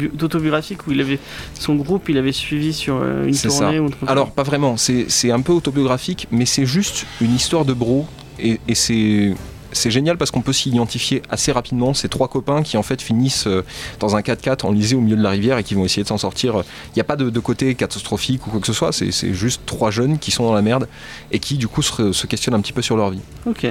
où 0.88 0.91
il 0.91 1.01
avait 1.01 1.19
son 1.60 1.75
groupe, 1.75 2.10
il 2.10 2.17
avait 2.19 2.32
suivi 2.32 2.73
sur 2.73 2.95
une 3.04 3.36
tournée 3.36 3.49
ça. 3.49 3.82
ou 3.82 3.86
un 3.86 3.89
truc 3.89 4.08
Alors 4.10 4.32
pas 4.32 4.43
vraiment, 4.43 4.77
c'est 4.77 5.06
c'est 5.10 5.32
un 5.32 5.41
peu 5.41 5.51
autobiographique, 5.54 6.27
mais 6.32 6.45
c'est 6.45 6.65
juste 6.67 7.06
une 7.21 7.34
histoire 7.34 7.65
de 7.65 7.73
bro 7.73 8.06
et, 8.39 8.60
et 8.67 8.75
c'est 8.75 9.34
c'est 9.71 9.91
génial 9.91 10.17
parce 10.17 10.31
qu'on 10.31 10.41
peut 10.41 10.53
s'y 10.53 10.69
identifier 10.69 11.21
assez 11.29 11.51
rapidement. 11.51 11.93
Ces 11.93 12.10
trois 12.10 12.27
copains 12.27 12.63
qui 12.63 12.77
en 12.77 12.84
fait 12.84 13.01
finissent 13.01 13.47
euh, 13.47 13.63
dans 13.99 14.15
un 14.15 14.21
4x4 14.21 14.65
enlisé 14.65 14.95
au 14.95 15.01
milieu 15.01 15.15
de 15.15 15.23
la 15.23 15.29
rivière 15.29 15.57
et 15.57 15.63
qui 15.63 15.73
vont 15.75 15.86
essayer 15.86 16.03
de 16.03 16.07
s'en 16.07 16.17
sortir. 16.17 16.63
Il 16.88 16.93
n'y 16.95 17.01
a 17.01 17.05
pas 17.05 17.15
de, 17.15 17.29
de 17.29 17.39
côté 17.39 17.75
catastrophique 17.75 18.45
ou 18.47 18.49
quoi 18.49 18.60
que 18.60 18.67
ce 18.67 18.73
soit. 18.73 18.91
C'est 18.91 19.34
juste 19.34 19.62
trois 19.65 19.91
jeunes 19.91 20.19
qui 20.19 20.31
sont 20.31 20.43
dans 20.43 20.53
la 20.53 20.62
merde 20.62 20.88
et 21.31 21.39
qui 21.39 21.57
du 21.57 21.67
coup 21.67 21.81
se, 21.81 22.12
se 22.12 22.27
questionnent 22.27 22.55
un 22.55 22.62
petit 22.62 22.73
peu 22.73 22.81
sur 22.81 22.97
leur 22.97 23.10
vie. 23.10 23.21
Ok. 23.45 23.67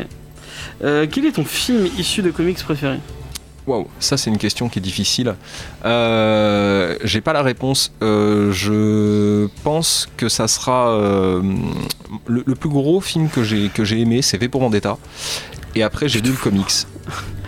Euh, 0.83 1.07
quel 1.11 1.27
est 1.27 1.33
ton 1.33 1.45
film 1.45 1.87
issu 1.99 2.23
de 2.23 2.31
comics 2.31 2.63
préféré? 2.63 2.99
Waouh, 3.67 3.87
ça 4.01 4.17
c'est 4.17 4.31
une 4.31 4.39
question 4.39 4.69
qui 4.69 4.79
est 4.79 4.83
difficile. 4.83 5.35
Euh, 5.85 6.97
J'ai 7.05 7.21
pas 7.21 7.33
la 7.33 7.43
réponse. 7.43 7.93
Euh, 8.03 8.51
je 8.53 9.49
pense 9.63 10.09
que 10.17 10.29
ça 10.29 10.49
sera 10.49 10.91
euh, 10.91 11.43
le, 12.27 12.43
le 12.47 12.55
plus 12.55 12.71
gros 12.71 13.01
film 13.01 13.29
que 13.29 13.45
j'ai 13.45 13.69
que 13.69 13.85
j'ai 13.85 14.01
aimé, 14.01 14.23
c'est 14.23 14.39
V 14.39 14.49
pour 14.49 14.61
Vendetta. 14.63 14.97
Et 15.77 15.83
après 15.83 16.09
j'ai 16.09 16.21
lu 16.21 16.31
le 16.31 16.37
comics. 16.37 16.87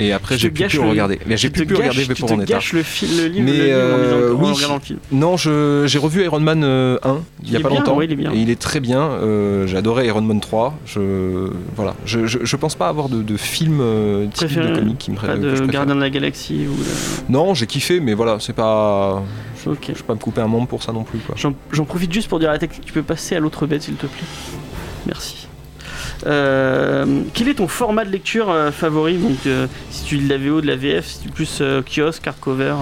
Et 0.00 0.12
après 0.12 0.38
j'ai 0.38 0.50
pu 0.50 0.62
le 0.76 0.80
regarder. 0.88 1.18
Mais 1.26 1.36
j'ai 1.36 1.50
plus 1.50 1.66
pu 1.66 1.74
regarder 1.74 2.02
V 2.04 2.14
pour 2.14 2.28
Vendetta. 2.28 2.58
le, 2.72 2.82
film, 2.82 3.10
le 3.18 3.26
livre, 3.26 3.44
Mais, 3.44 3.52
le 3.52 3.64
livre 3.64 3.74
en, 3.74 3.78
euh, 3.78 4.34
en 4.34 4.40
oui. 4.44 4.52
regardant 4.52 4.74
le 4.76 4.80
film. 4.80 4.98
Non, 5.12 5.36
je- 5.36 5.84
j'ai 5.86 5.98
revu 5.98 6.24
Iron 6.24 6.40
Man 6.40 6.62
euh, 6.64 6.98
1 7.02 7.20
il 7.42 7.48
y 7.48 7.50
Il 7.52 7.56
a 7.56 7.58
est 7.58 7.62
pas 7.62 7.68
bien, 7.68 7.78
longtemps. 7.80 7.96
ouais, 7.96 8.06
il 8.06 8.12
est 8.12 8.16
bien. 8.16 8.32
Et 8.32 8.38
il 8.38 8.50
est 8.50 8.58
très 8.60 8.80
bien. 8.80 9.00
Euh, 9.00 9.66
j'ai 9.66 9.76
adoré 9.76 10.06
Iron 10.06 10.22
Man 10.22 10.40
3. 10.40 10.78
Je 10.86 11.50
voilà. 11.76 11.94
Je, 12.06 12.26
je, 12.26 12.38
je 12.42 12.56
pense 12.56 12.74
pas 12.74 12.88
avoir 12.88 13.08
de, 13.08 13.22
de 13.22 13.36
film 13.36 13.78
euh, 13.80 14.26
Préféré, 14.28 14.70
de 14.70 14.76
comics 14.76 14.98
qui 14.98 15.10
me 15.10 15.16
Pas 15.16 15.36
de. 15.36 15.66
Gardien 15.66 15.94
de 15.94 16.00
la 16.00 16.10
Galaxie 16.10 16.66
ou 16.68 17.32
Non, 17.32 17.54
j'ai 17.54 17.66
kiffé, 17.66 18.00
mais 18.00 18.14
voilà, 18.14 18.38
c'est 18.40 18.54
pas. 18.54 19.22
Je 19.64 19.70
vais 19.70 19.76
pas 20.06 20.14
me 20.14 20.18
couper 20.18 20.40
un 20.40 20.48
membre 20.48 20.66
pour 20.66 20.82
ça 20.82 20.92
non 20.92 21.04
plus. 21.04 21.20
J'en 21.36 21.54
j'en 21.70 21.84
profite 21.84 22.12
juste 22.12 22.28
pour 22.28 22.40
dire 22.40 22.48
à 22.50 22.52
la 22.52 22.58
technique, 22.58 22.84
tu 22.84 22.92
peux 22.92 23.02
passer 23.02 23.36
à 23.36 23.40
l'autre 23.40 23.66
bête 23.66 23.82
s'il 23.82 23.94
te 23.94 24.06
plaît. 24.06 24.24
Merci. 25.06 25.46
Euh, 26.26 27.22
quel 27.34 27.48
est 27.48 27.54
ton 27.54 27.68
format 27.68 28.04
de 28.04 28.10
lecture 28.10 28.50
euh, 28.50 28.70
favori 28.70 29.16
Donc, 29.16 29.46
euh, 29.46 29.66
si 29.90 30.04
tu 30.04 30.16
lis 30.16 30.28
de 30.28 30.28
la 30.28 30.38
VO, 30.38 30.60
de 30.60 30.66
la 30.66 30.76
VF, 30.76 31.06
si 31.06 31.20
tu 31.20 31.28
plus 31.28 31.62
kiosque, 31.84 32.26
hardcover, 32.26 32.74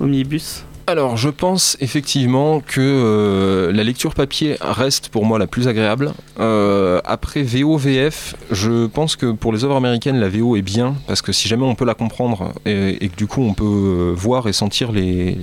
omnibus? 0.00 0.64
Alors, 0.88 1.16
je 1.16 1.30
pense 1.30 1.76
effectivement 1.80 2.60
que 2.60 3.72
la 3.74 3.82
lecture 3.82 4.14
papier 4.14 4.56
reste 4.60 5.08
pour 5.08 5.24
moi 5.24 5.36
la 5.36 5.48
plus 5.48 5.66
agréable. 5.66 6.12
Après 6.38 7.42
VO, 7.42 7.76
VF, 7.76 8.36
je 8.52 8.86
pense 8.86 9.16
que 9.16 9.32
pour 9.32 9.52
les 9.52 9.64
œuvres 9.64 9.74
américaines, 9.74 10.20
la 10.20 10.28
VO 10.28 10.54
est 10.54 10.62
bien 10.62 10.94
parce 11.08 11.22
que 11.22 11.32
si 11.32 11.48
jamais 11.48 11.64
on 11.64 11.74
peut 11.74 11.84
la 11.84 11.94
comprendre 11.94 12.52
et, 12.66 13.08
que 13.08 13.16
du 13.16 13.26
coup 13.26 13.42
on 13.42 13.52
peut 13.52 14.14
voir 14.14 14.46
et 14.46 14.52
sentir 14.52 14.92
les 14.92 15.36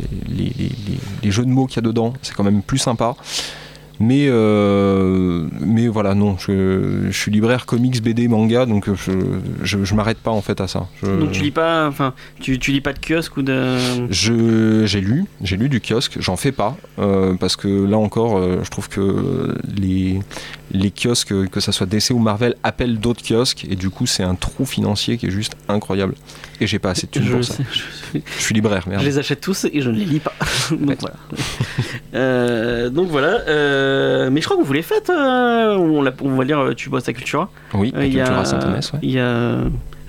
jeux 1.25 1.43
de 1.43 1.49
mots 1.49 1.65
qu'il 1.65 1.75
y 1.75 1.79
a 1.79 1.81
dedans, 1.81 2.13
c'est 2.21 2.33
quand 2.33 2.45
même 2.45 2.61
plus 2.61 2.77
sympa. 2.77 3.17
Mais, 3.99 4.25
euh, 4.27 5.47
mais 5.61 5.87
voilà, 5.87 6.15
non, 6.15 6.35
je, 6.39 7.05
je 7.09 7.17
suis 7.17 7.31
libraire 7.31 7.65
comics, 7.65 8.01
BD, 8.01 8.27
manga, 8.27 8.65
donc 8.65 8.87
je, 8.93 9.11
je, 9.63 9.83
je 9.83 9.95
m'arrête 9.95 10.17
pas 10.17 10.31
en 10.31 10.41
fait 10.41 10.59
à 10.61 10.67
ça. 10.67 10.87
Je- 11.01 11.07
Donc, 11.19 11.31
tu 11.31 11.41
lis 11.43 11.51
pas, 11.51 11.87
enfin, 11.87 12.13
tu, 12.39 12.57
tu 12.59 12.71
lis 12.71 12.81
pas 12.81 12.93
de 12.93 12.99
kiosque 12.99 13.37
ou 13.37 13.41
de. 13.43 13.77
je, 14.09 14.85
j'ai 14.85 14.99
lu, 15.01 15.25
j'ai 15.41 15.57
lu 15.57 15.69
du 15.69 15.79
kiosque, 15.79 16.17
j'en 16.19 16.35
fais 16.37 16.51
pas, 16.51 16.75
euh, 16.99 17.35
parce 17.39 17.55
que 17.55 17.67
là 17.67 17.97
encore, 17.97 18.37
euh, 18.37 18.59
je 18.63 18.69
trouve 18.69 18.89
que 18.89 19.55
les, 19.77 20.19
les 20.73 20.91
kiosques, 20.91 21.49
que 21.49 21.59
ça 21.59 21.71
soit 21.71 21.85
DC 21.85 22.09
ou 22.11 22.19
Marvel, 22.19 22.55
appellent 22.63 22.97
d'autres 22.99 23.21
kiosques, 23.23 23.65
et 23.69 23.75
du 23.75 23.89
coup, 23.89 24.05
c'est 24.07 24.23
un 24.23 24.35
trou 24.35 24.65
financier 24.65 25.17
qui 25.17 25.27
est 25.27 25.31
juste 25.31 25.53
incroyable. 25.69 26.15
Et 26.59 26.67
j'ai 26.67 26.79
pas 26.79 26.91
assez 26.91 27.07
de 27.07 27.11
thunes 27.11 27.23
Je, 27.25 27.33
pour 27.33 27.43
ça. 27.43 27.55
je- 27.71 28.19
Je 28.37 28.41
suis 28.43 28.53
libraire, 28.55 28.87
merde. 28.87 29.01
je 29.01 29.05
les 29.07 29.17
achète 29.17 29.41
tous 29.41 29.65
et 29.65 29.81
je 29.81 29.89
ne 29.89 29.95
les 29.95 30.05
lis 30.05 30.19
pas. 30.19 30.33
donc 30.71 30.99
voilà. 30.99 31.15
Euh, 32.15 32.89
donc 32.89 33.09
voilà. 33.09 33.39
euh, 33.47 34.29
mais 34.31 34.39
je 34.41 34.45
crois 34.45 34.57
que 34.57 34.63
vous 34.63 34.73
les 34.73 34.81
faites. 34.83 35.09
euh, 35.09 35.75
on, 35.77 36.01
va 36.35 36.45
dire, 36.45 36.59
euh, 36.59 36.73
tu 36.73 36.89
bosses 36.89 37.07
à 37.09 37.13
Cultura. 37.13 37.49
Oui, 37.73 37.91
Euh, 37.95 38.01
à 38.01 38.03
Cultura 38.09 38.45
Saint-Onès, 38.45 38.91
ouais. 38.93 38.99
Il 39.01 39.11
y 39.11 39.19
a. 39.19 39.57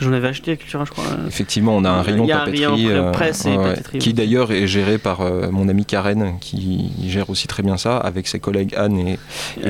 J'en 0.00 0.12
avais 0.12 0.28
acheté 0.28 0.52
à 0.52 0.56
Cultura, 0.56 0.84
je 0.84 0.90
crois. 0.90 1.04
euh, 1.04 1.28
Effectivement, 1.28 1.76
on 1.76 1.84
a 1.84 1.90
un 1.90 2.02
rayon 2.02 2.24
un 2.24 2.44
rayon 2.44 2.70
papeterie, 2.70 2.88
euh, 2.90 3.10
presse 3.12 3.46
et 3.46 3.54
papeterie, 3.54 3.98
qui 4.00 4.12
d'ailleurs 4.12 4.50
est 4.52 4.66
géré 4.66 4.98
par 4.98 5.20
euh, 5.20 5.50
mon 5.50 5.68
amie 5.68 5.84
Karen, 5.84 6.34
qui 6.40 6.90
gère 7.06 7.30
aussi 7.30 7.46
très 7.46 7.62
bien 7.62 7.76
ça, 7.76 7.96
avec 7.98 8.26
ses 8.26 8.40
collègues 8.40 8.74
Anne 8.76 8.98
et, 8.98 9.18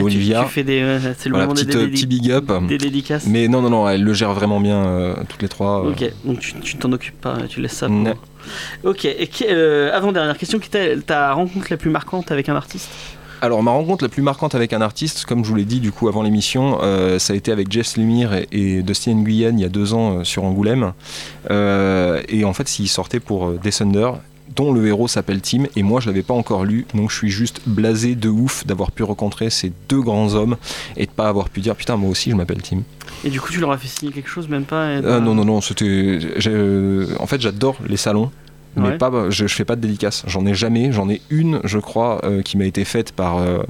Olivia. 0.01 0.45
Fais 0.47 0.63
des. 0.65 0.83
ouais, 0.83 0.99
c'est 1.19 1.29
le 1.29 1.33
voilà, 1.35 1.47
moment 1.47 1.55
des, 1.55 1.65
petite, 1.67 1.79
des- 1.79 1.85
euh, 1.87 1.91
petit 1.91 2.07
big 2.07 2.31
up. 2.31 2.51
des 2.67 2.79
dédicaces. 2.79 3.27
Mais 3.27 3.49
non, 3.49 3.61
non, 3.61 3.69
non, 3.71 3.89
elle 3.89 4.03
le 4.03 4.15
gère 4.15 4.33
vraiment 4.33 4.61
bien, 4.61 4.87
euh, 4.87 5.15
toutes 5.29 5.43
les 5.43 5.49
trois. 5.49 5.85
euh. 5.85 5.91
Ok, 5.91 6.11
donc 6.25 6.41
tu 6.63 6.77
t'en 6.77 6.91
occupes 6.93 7.21
pas, 7.21 7.37
tu 7.49 7.61
laisses 7.61 7.73
ça 7.73 7.87
pour. 7.87 7.95
Non. 7.95 8.15
Ok, 8.83 9.05
et 9.05 9.29
euh, 9.49 9.91
avant-dernière 9.95 10.37
question, 10.39 10.59
qui 10.59 10.71
t'a- 10.71 10.97
ta 11.07 11.33
rencontre 11.35 11.67
la 11.71 11.77
plus 11.77 11.91
marquante 11.91 12.31
avec 12.33 12.49
un 12.49 12.57
artiste? 12.57 12.91
Alors 13.43 13.63
ma 13.63 13.73
rencontre 13.73 14.05
la 14.05 14.09
plus 14.09 14.23
marquante 14.23 14.55
avec 14.55 14.73
un 14.73 14.81
artiste, 14.81 15.25
comme 15.27 15.45
je 15.45 15.51
vous 15.51 15.55
l'ai 15.57 15.65
dit 15.65 15.81
du 15.81 15.93
coup 15.93 16.09
avant 16.09 16.23
l'émission, 16.23 16.79
euh, 16.83 17.19
ça 17.19 17.33
a 17.35 17.37
été 17.37 17.53
avec 17.53 17.71
Jess 17.71 17.97
Lemire 17.97 18.33
et, 18.35 18.49
et 18.53 18.83
Dustin 18.83 19.15
Nguyen 19.15 19.57
il 19.59 19.61
y 19.61 19.65
a 19.65 19.69
deux 19.69 19.93
ans 19.93 20.19
euh, 20.21 20.25
sur 20.25 20.45
Angoulême. 20.45 20.93
Euh, 21.51 22.23
et 22.29 22.45
en 22.45 22.53
fait, 22.55 22.79
il 22.79 22.89
sortait 22.89 23.21
pour 23.21 23.53
Descender 23.53 24.11
dont 24.57 24.73
le 24.73 24.87
héros 24.87 25.09
s'appelle 25.09 25.41
Tim 25.41 25.65
et 25.75 25.83
moi 25.83 26.01
je 26.01 26.07
l'avais 26.07 26.23
pas 26.23 26.35
encore 26.35 26.65
lu 26.65 26.87
donc 26.95 27.11
je 27.11 27.17
suis 27.17 27.31
juste 27.31 27.61
blasé 27.67 28.15
de 28.15 28.29
ouf 28.29 28.65
d'avoir 28.67 28.93
pu 28.93 29.03
rencontrer 29.03 29.51
ces 29.51 29.73
deux 29.89 30.01
grands 30.01 30.35
hommes 30.35 30.57
et 30.97 31.07
de 31.07 31.11
pas 31.11 31.27
avoir 31.29 31.49
pu 31.49 31.61
dire 31.61 31.75
putain 31.75 31.97
moi 31.97 32.09
aussi 32.11 32.31
je 32.31 32.37
m'appelle 32.37 32.63
Tim. 32.63 32.83
Et 33.25 33.31
du 33.31 33.41
coup, 33.41 33.51
tu 33.51 33.59
leur 33.59 33.73
as 33.73 33.79
fait 33.79 33.89
signer 33.89 34.13
quelque 34.13 34.29
chose, 34.29 34.49
même 34.49 34.65
pas 34.65 34.93
et- 34.93 35.01
Ah, 35.05 35.19
non 35.19 35.35
non 35.35 35.45
non 35.45 35.61
c'était 35.61 36.21
en 37.19 37.27
fait 37.27 37.41
j'adore 37.41 37.77
les 37.89 37.97
salons 37.97 38.31
mais 38.77 38.91
Ouais. 38.91 38.99
pas 38.99 39.11
je, 39.31 39.47
je 39.47 39.55
fais 39.55 39.65
pas 39.65 39.77
de 39.77 39.81
dédicace. 39.81 40.25
J'en 40.27 40.45
ai 40.47 40.55
jamais. 40.55 40.93
J'en 40.93 41.09
ai 41.09 41.21
une 41.31 41.61
je 41.65 41.79
crois 41.79 42.21
euh, 42.25 42.43
qui 42.43 42.57
m'a 42.57 42.65
été 42.67 42.85
faite 42.85 43.13
par 43.13 43.39
euh, 43.39 43.63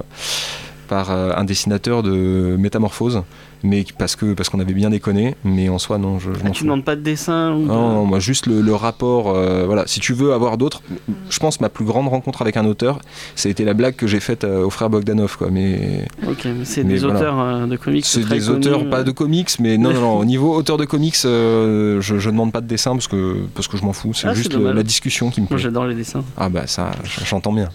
par 0.87 1.11
euh, 1.11 1.31
un 1.35 1.43
dessinateur 1.45 2.03
de 2.03 2.55
métamorphose 2.59 3.23
mais 3.65 3.85
parce 3.97 4.15
que 4.15 4.33
parce 4.33 4.49
qu'on 4.49 4.59
avait 4.59 4.73
bien 4.73 4.89
déconné. 4.89 5.35
Mais 5.43 5.67
en 5.69 5.77
soi, 5.79 5.97
non, 5.97 6.19
je, 6.19 6.31
je 6.33 6.39
Ah, 6.45 6.49
tu 6.51 6.63
demandes 6.63 6.83
pas 6.85 6.95
de 6.95 7.01
dessin 7.01 7.53
ou 7.55 7.63
de- 7.63 7.67
Non, 7.67 7.89
non, 7.93 8.05
moi 8.05 8.19
juste 8.19 8.45
le, 8.47 8.61
le 8.61 8.73
rapport, 8.75 9.29
euh, 9.35 9.65
voilà. 9.65 9.83
Si 9.87 9.99
tu 9.99 10.13
veux 10.13 10.33
avoir 10.33 10.57
d'autres, 10.57 10.81
je 11.29 11.39
pense 11.39 11.59
ma 11.59 11.69
plus 11.69 11.85
grande 11.85 12.07
rencontre 12.07 12.41
avec 12.41 12.55
un 12.57 12.65
auteur, 12.65 12.99
ça 13.35 13.49
a 13.49 13.51
été 13.51 13.65
la 13.65 13.73
blague 13.73 13.95
que 13.95 14.07
j'ai 14.07 14.19
faite 14.19 14.43
euh, 14.43 14.63
au 14.65 14.69
frère 14.69 14.89
Bogdanov, 14.89 15.37
quoi. 15.37 15.49
Mais 15.51 16.07
Ok, 16.27 16.45
mais 16.45 16.63
c'est 16.65 16.83
des 16.83 16.97
voilà. 16.99 17.15
auteurs 17.19 17.39
euh, 17.39 17.65
de 17.65 17.75
comics. 17.75 18.05
c'est 18.05 18.21
des 18.21 18.39
connus, 18.39 18.49
auteurs, 18.49 18.89
pas 18.89 19.03
de 19.03 19.11
comics, 19.11 19.49
mais 19.59 19.77
non, 19.77 19.91
non, 19.93 20.01
non. 20.01 20.17
Au 20.19 20.25
niveau 20.25 20.53
auteur 20.55 20.77
de 20.77 20.85
comics, 20.85 21.15
euh, 21.25 21.99
je, 22.01 22.17
je 22.19 22.29
demande 22.29 22.51
pas 22.51 22.61
de 22.61 22.67
dessin 22.67 22.91
parce 22.91 23.07
que 23.07 23.37
parce 23.53 23.67
que 23.67 23.77
je 23.77 23.83
m'en 23.83 23.93
fous. 23.93 24.13
C'est 24.13 24.27
Ah, 24.27 24.33
juste 24.33 24.53
le- 24.53 24.71
la 24.71 24.83
discussion 24.83 25.29
qui 25.29 25.41
me 25.41 25.45
Moi 25.45 25.55
plaît. 25.57 25.63
j'adore 25.63 25.85
les 25.85 25.95
dessins. 25.95 26.23
Ah 26.37 26.49
bah 26.49 26.67
ça, 26.67 26.91
j'entends 27.25 27.53
bien. 27.53 27.69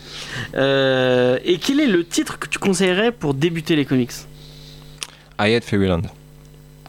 Euh, 0.55 1.39
et 1.45 1.59
quel 1.59 1.81
est 1.81 1.87
le 1.87 2.05
titre 2.05 2.39
que 2.39 2.49
tu 2.49 2.59
conseillerais 2.59 3.13
pour 3.13 3.35
débuter 3.35 3.77
les 3.77 3.85
comics? 3.85 4.11
I 5.41 5.55
Hate 5.55 5.65
Fairyland. 5.65 6.03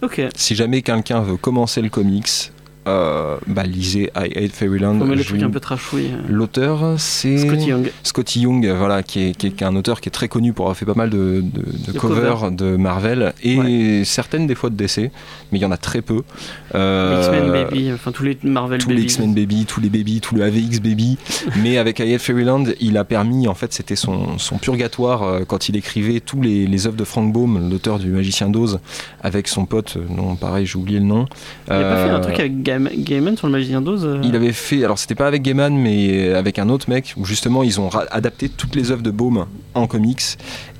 Ok. 0.01 0.21
Si 0.35 0.55
jamais 0.55 0.81
quelqu'un 0.81 1.21
veut 1.21 1.37
commencer 1.37 1.81
le 1.81 1.89
comics, 1.89 2.51
euh, 2.87 3.37
bah 3.47 3.63
lisez 3.63 4.11
I 4.15 4.31
Hate 4.45 4.51
Fairyland. 4.53 4.99
On 5.01 5.05
met 5.05 5.15
le 5.15 5.21
Je- 5.21 5.27
truc 5.29 5.43
un 5.43 5.49
peu 5.49 5.59
trashouille. 5.59 6.09
L'auteur, 6.29 6.95
c'est 6.97 7.37
Scotty 7.37 7.65
Young. 7.67 7.91
Scotty 8.03 8.39
Young, 8.41 8.67
voilà, 8.77 9.03
qui 9.03 9.21
est, 9.29 9.37
qui 9.37 9.47
est- 9.47 9.51
qui 9.51 9.63
est 9.63 9.67
un 9.67 9.75
auteur 9.75 10.01
qui 10.01 10.09
est 10.09 10.11
très 10.11 10.27
connu 10.27 10.53
pour 10.53 10.65
avoir 10.65 10.77
fait 10.77 10.85
pas 10.85 10.93
mal 10.95 11.09
de, 11.09 11.41
de- 11.43 11.87
de 11.87 11.91
De 11.93 11.99
covers 11.99 12.51
de 12.51 12.75
Marvel 12.77 13.33
et 13.43 14.03
certaines 14.05 14.47
des 14.47 14.55
fois 14.55 14.69
de 14.69 14.75
DC, 14.75 15.11
mais 15.51 15.59
il 15.59 15.61
y 15.61 15.65
en 15.65 15.71
a 15.71 15.77
très 15.77 16.01
peu. 16.01 16.21
Euh, 16.75 17.19
X-Men 17.21 17.51
Baby, 17.51 17.91
enfin 17.93 18.11
tous 18.11 18.23
les 18.23 18.37
Marvel 18.43 18.79
tous 18.79 18.87
Baby. 18.89 18.99
les 19.01 19.05
X-Men 19.05 19.33
Baby, 19.33 19.65
tous 19.65 19.79
les 19.81 19.89
Baby, 19.89 20.21
tout 20.21 20.35
le 20.35 20.43
AVX 20.43 20.79
Baby. 20.79 21.17
Mais 21.61 21.77
avec 21.77 21.99
I 21.99 22.13
Hate 22.13 22.21
Fairyland, 22.21 22.63
il 22.79 22.97
a 22.97 23.03
permis, 23.03 23.47
en 23.47 23.53
fait, 23.53 23.73
c'était 23.73 23.95
son, 23.95 24.37
son 24.37 24.57
purgatoire 24.57 25.23
euh, 25.23 25.41
quand 25.45 25.69
il 25.69 25.75
écrivait 25.75 26.19
tous 26.19 26.41
les, 26.41 26.65
les 26.65 26.87
œuvres 26.87 26.95
de 26.97 27.03
Frank 27.03 27.31
Baum, 27.31 27.69
l'auteur 27.69 27.99
du 27.99 28.07
Magicien 28.09 28.49
d'Oz, 28.49 28.79
avec 29.21 29.47
son 29.47 29.65
pote, 29.65 29.97
euh, 29.97 30.01
non, 30.15 30.35
pareil, 30.35 30.65
j'ai 30.65 30.77
oublié 30.77 30.99
le 30.99 31.05
nom. 31.05 31.25
Il 31.67 31.73
a 31.73 31.79
pas 31.81 31.95
fait 32.03 32.09
un 32.09 32.15
Euh, 32.15 32.19
truc 32.19 32.39
avec 32.39 32.63
Gaiman 32.79 33.35
sur 33.37 33.47
le 33.47 33.53
Magicien 33.53 33.81
d'Oz 33.81 34.05
euh 34.05 34.19
il 34.23 34.35
avait 34.35 34.51
fait, 34.53 34.83
alors 34.83 34.97
c'était 34.99 35.15
pas 35.15 35.27
avec 35.27 35.41
Gaiman, 35.41 35.75
mais 35.75 36.33
avec 36.33 36.59
un 36.59 36.69
autre 36.69 36.89
mec, 36.89 37.13
où 37.17 37.25
justement 37.25 37.63
ils 37.63 37.79
ont 37.79 37.89
adapté 38.11 38.49
toutes 38.49 38.75
les 38.75 38.91
œuvres 38.91 39.01
de 39.03 39.11
Baum 39.11 39.45
en 39.73 39.87
comics. 39.87 40.21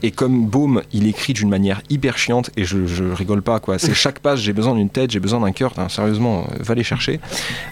Et 0.04 0.12
comme 0.12 0.48
Baum, 0.48 0.82
il 0.94 1.08
écrit 1.08 1.34
d'une 1.34 1.50
manière 1.50 1.82
hyper 1.90 2.18
chiante, 2.18 2.50
et 2.58 2.64
je, 2.66 2.86
je 2.88 3.04
rigole 3.04 3.42
pas 3.42 3.60
quoi, 3.60 3.78
c'est 3.80 3.94
chaque 3.94 4.20
page, 4.20 4.40
j'ai 4.42 4.54
besoin 4.54 4.76
d'une 4.76 4.90
tête, 4.90 5.12
j'ai 5.12 5.20
besoin 5.20 5.40
d'un 5.40 5.52
cœur, 5.52 5.72
Putain, 5.72 5.90
sérieusement, 5.90 6.48
euh, 6.52 6.56
va 6.64 6.74
les 6.76 6.84
chercher. 6.84 7.20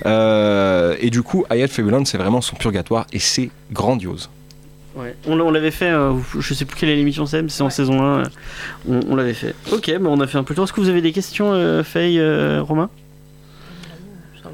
Euh, 0.06 0.96
et 1.00 1.10
du 1.10 1.22
coup, 1.24 1.46
I 1.52 1.62
Hate 1.64 1.72
Fairyland, 1.72 2.06
c'est 2.06 2.18
vraiment 2.18 2.42
son 2.42 2.56
purgatoire, 2.56 3.06
et 3.14 3.20
c'est 3.20 3.50
grandiose. 3.72 4.30
Ouais. 4.96 5.16
On, 5.28 5.36
l'a- 5.36 5.44
on 5.44 5.52
l'avait 5.52 5.72
fait, 5.72 5.90
euh, 5.92 6.14
je 6.40 6.54
sais 6.54 6.66
plus 6.66 6.76
quelle 6.78 6.90
est 6.90 6.96
l'émission 6.96 7.26
c'est, 7.26 7.42
mais 7.42 7.50
c'est 7.50 7.62
en 7.64 7.70
saison 7.70 8.02
1. 8.02 8.20
euh, 8.20 8.24
on, 8.90 9.00
on 9.12 9.16
l'avait 9.16 9.34
fait. 9.36 9.54
Ok, 9.72 9.92
bah 10.00 10.10
on 10.12 10.20
a 10.20 10.28
fait 10.28 10.38
un 10.38 10.44
peu 10.44 10.54
le 10.54 10.56
tour. 10.56 10.64
Est-ce 10.66 10.74
que 10.74 10.82
vous 10.82 10.90
avez 10.90 11.02
des 11.02 11.12
questions, 11.12 11.52
euh, 11.54 11.84
Faye, 11.84 12.20
euh, 12.20 12.62
Romain? 12.62 12.90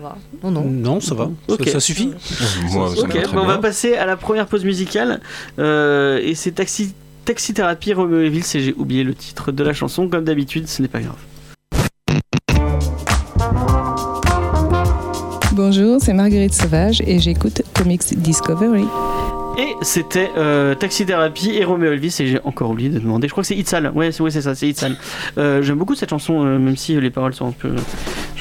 Va. 0.10 0.18
Non, 0.44 0.52
non. 0.52 0.64
Non, 0.70 1.00
ça 1.00 1.16
va. 1.16 1.30
Ça- 1.66 1.80
suffit. 1.80 2.12
Moi, 2.72 2.90
ça 2.96 3.08
bah 3.08 3.42
on 3.42 3.46
va 3.46 3.58
passer 3.58 3.96
à 3.96 4.06
la 4.06 4.16
première 4.18 4.48
pause 4.48 4.64
musicale. 4.66 5.20
euh, 5.60 6.20
et 6.24 6.36
c'est 6.36 6.52
Taxi, 6.52 6.94
Taxi 7.26 7.54
Thérapie 7.54 7.94
Romeo 7.94 8.20
et 8.22 8.30
Ville, 8.30 8.44
c'est 8.44 8.60
j'ai 8.60 8.74
oublié 8.78 9.04
le 9.04 9.14
titre 9.14 9.52
de 9.52 9.64
la 9.64 9.74
chanson. 9.74 10.08
Comme 10.08 10.24
d'habitude, 10.26 10.68
ce 10.68 10.82
n'est 10.82 10.88
pas 10.88 11.02
grave. 11.02 11.16
Bonjour, 15.54 15.98
c'est 16.02 16.14
Marguerite 16.14 16.54
Sauvage 16.54 17.02
et 17.08 17.20
j'écoute 17.20 17.62
Comics 17.74 18.18
Discovery. 18.18 18.86
Et 19.58 19.70
c'était 19.82 20.30
euh, 20.38 20.76
Taxi 20.76 21.06
Thérapie 21.06 21.52
et 21.52 21.64
Romeo 21.64 21.94
Elvis, 21.94 22.14
et 22.20 22.28
j'ai 22.28 22.42
encore 22.44 22.72
oublié 22.72 22.90
de 22.90 23.00
demander. 23.00 23.28
Je 23.30 23.32
crois 23.34 23.42
que 23.42 23.48
c'est 23.48 23.56
Itzal. 23.56 23.90
Ouais, 23.96 24.12
c'est 24.12 24.22
ouais, 24.22 24.30
c'est 24.32 24.42
ça, 24.42 24.54
c'est 24.54 24.68
Itzal. 24.68 24.98
Euh, 25.38 25.62
J'aime 25.62 25.78
beaucoup 25.78 25.96
cette 25.96 26.10
chanson, 26.10 26.44
euh, 26.46 26.60
même 26.60 26.76
si 26.76 27.00
les 27.00 27.10
paroles 27.10 27.34
sont 27.34 27.48
un 27.48 27.52
peu. 27.52 27.74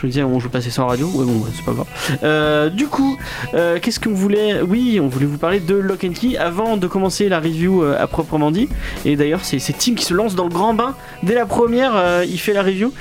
Je 0.04 0.06
me 0.06 0.12
disais, 0.12 0.22
on 0.22 0.38
joue 0.38 0.50
passer 0.50 0.68
ça 0.68 0.84
en 0.84 0.88
radio. 0.88 1.06
Ouais, 1.14 1.24
bon, 1.24 1.46
c'est 1.54 1.64
pas 1.64 1.72
grave. 1.72 1.86
Euh, 2.22 2.68
du 2.68 2.88
coup, 2.88 3.16
euh, 3.54 3.78
qu'est-ce 3.80 3.98
qu'on 3.98 4.12
voulait? 4.12 4.60
Oui, 4.60 5.00
on 5.02 5.08
voulait 5.08 5.24
vous 5.24 5.38
parler 5.38 5.60
de 5.60 5.74
Lock 5.74 6.04
and 6.04 6.12
Key 6.12 6.36
avant 6.36 6.76
de 6.76 6.86
commencer 6.86 7.30
la 7.30 7.40
review 7.40 7.82
euh, 7.82 7.96
à 7.98 8.06
proprement 8.06 8.50
dit. 8.50 8.68
Et 9.06 9.16
d'ailleurs, 9.16 9.40
c'est 9.44 9.58
Tim 9.58 9.94
qui 9.94 10.04
se 10.04 10.12
lance 10.12 10.34
dans 10.34 10.44
le 10.44 10.50
grand 10.50 10.74
bain. 10.74 10.94
Dès 11.22 11.34
la 11.34 11.46
première, 11.46 12.22
il 12.28 12.38
fait 12.38 12.52
la 12.52 12.62
review. 12.62 12.92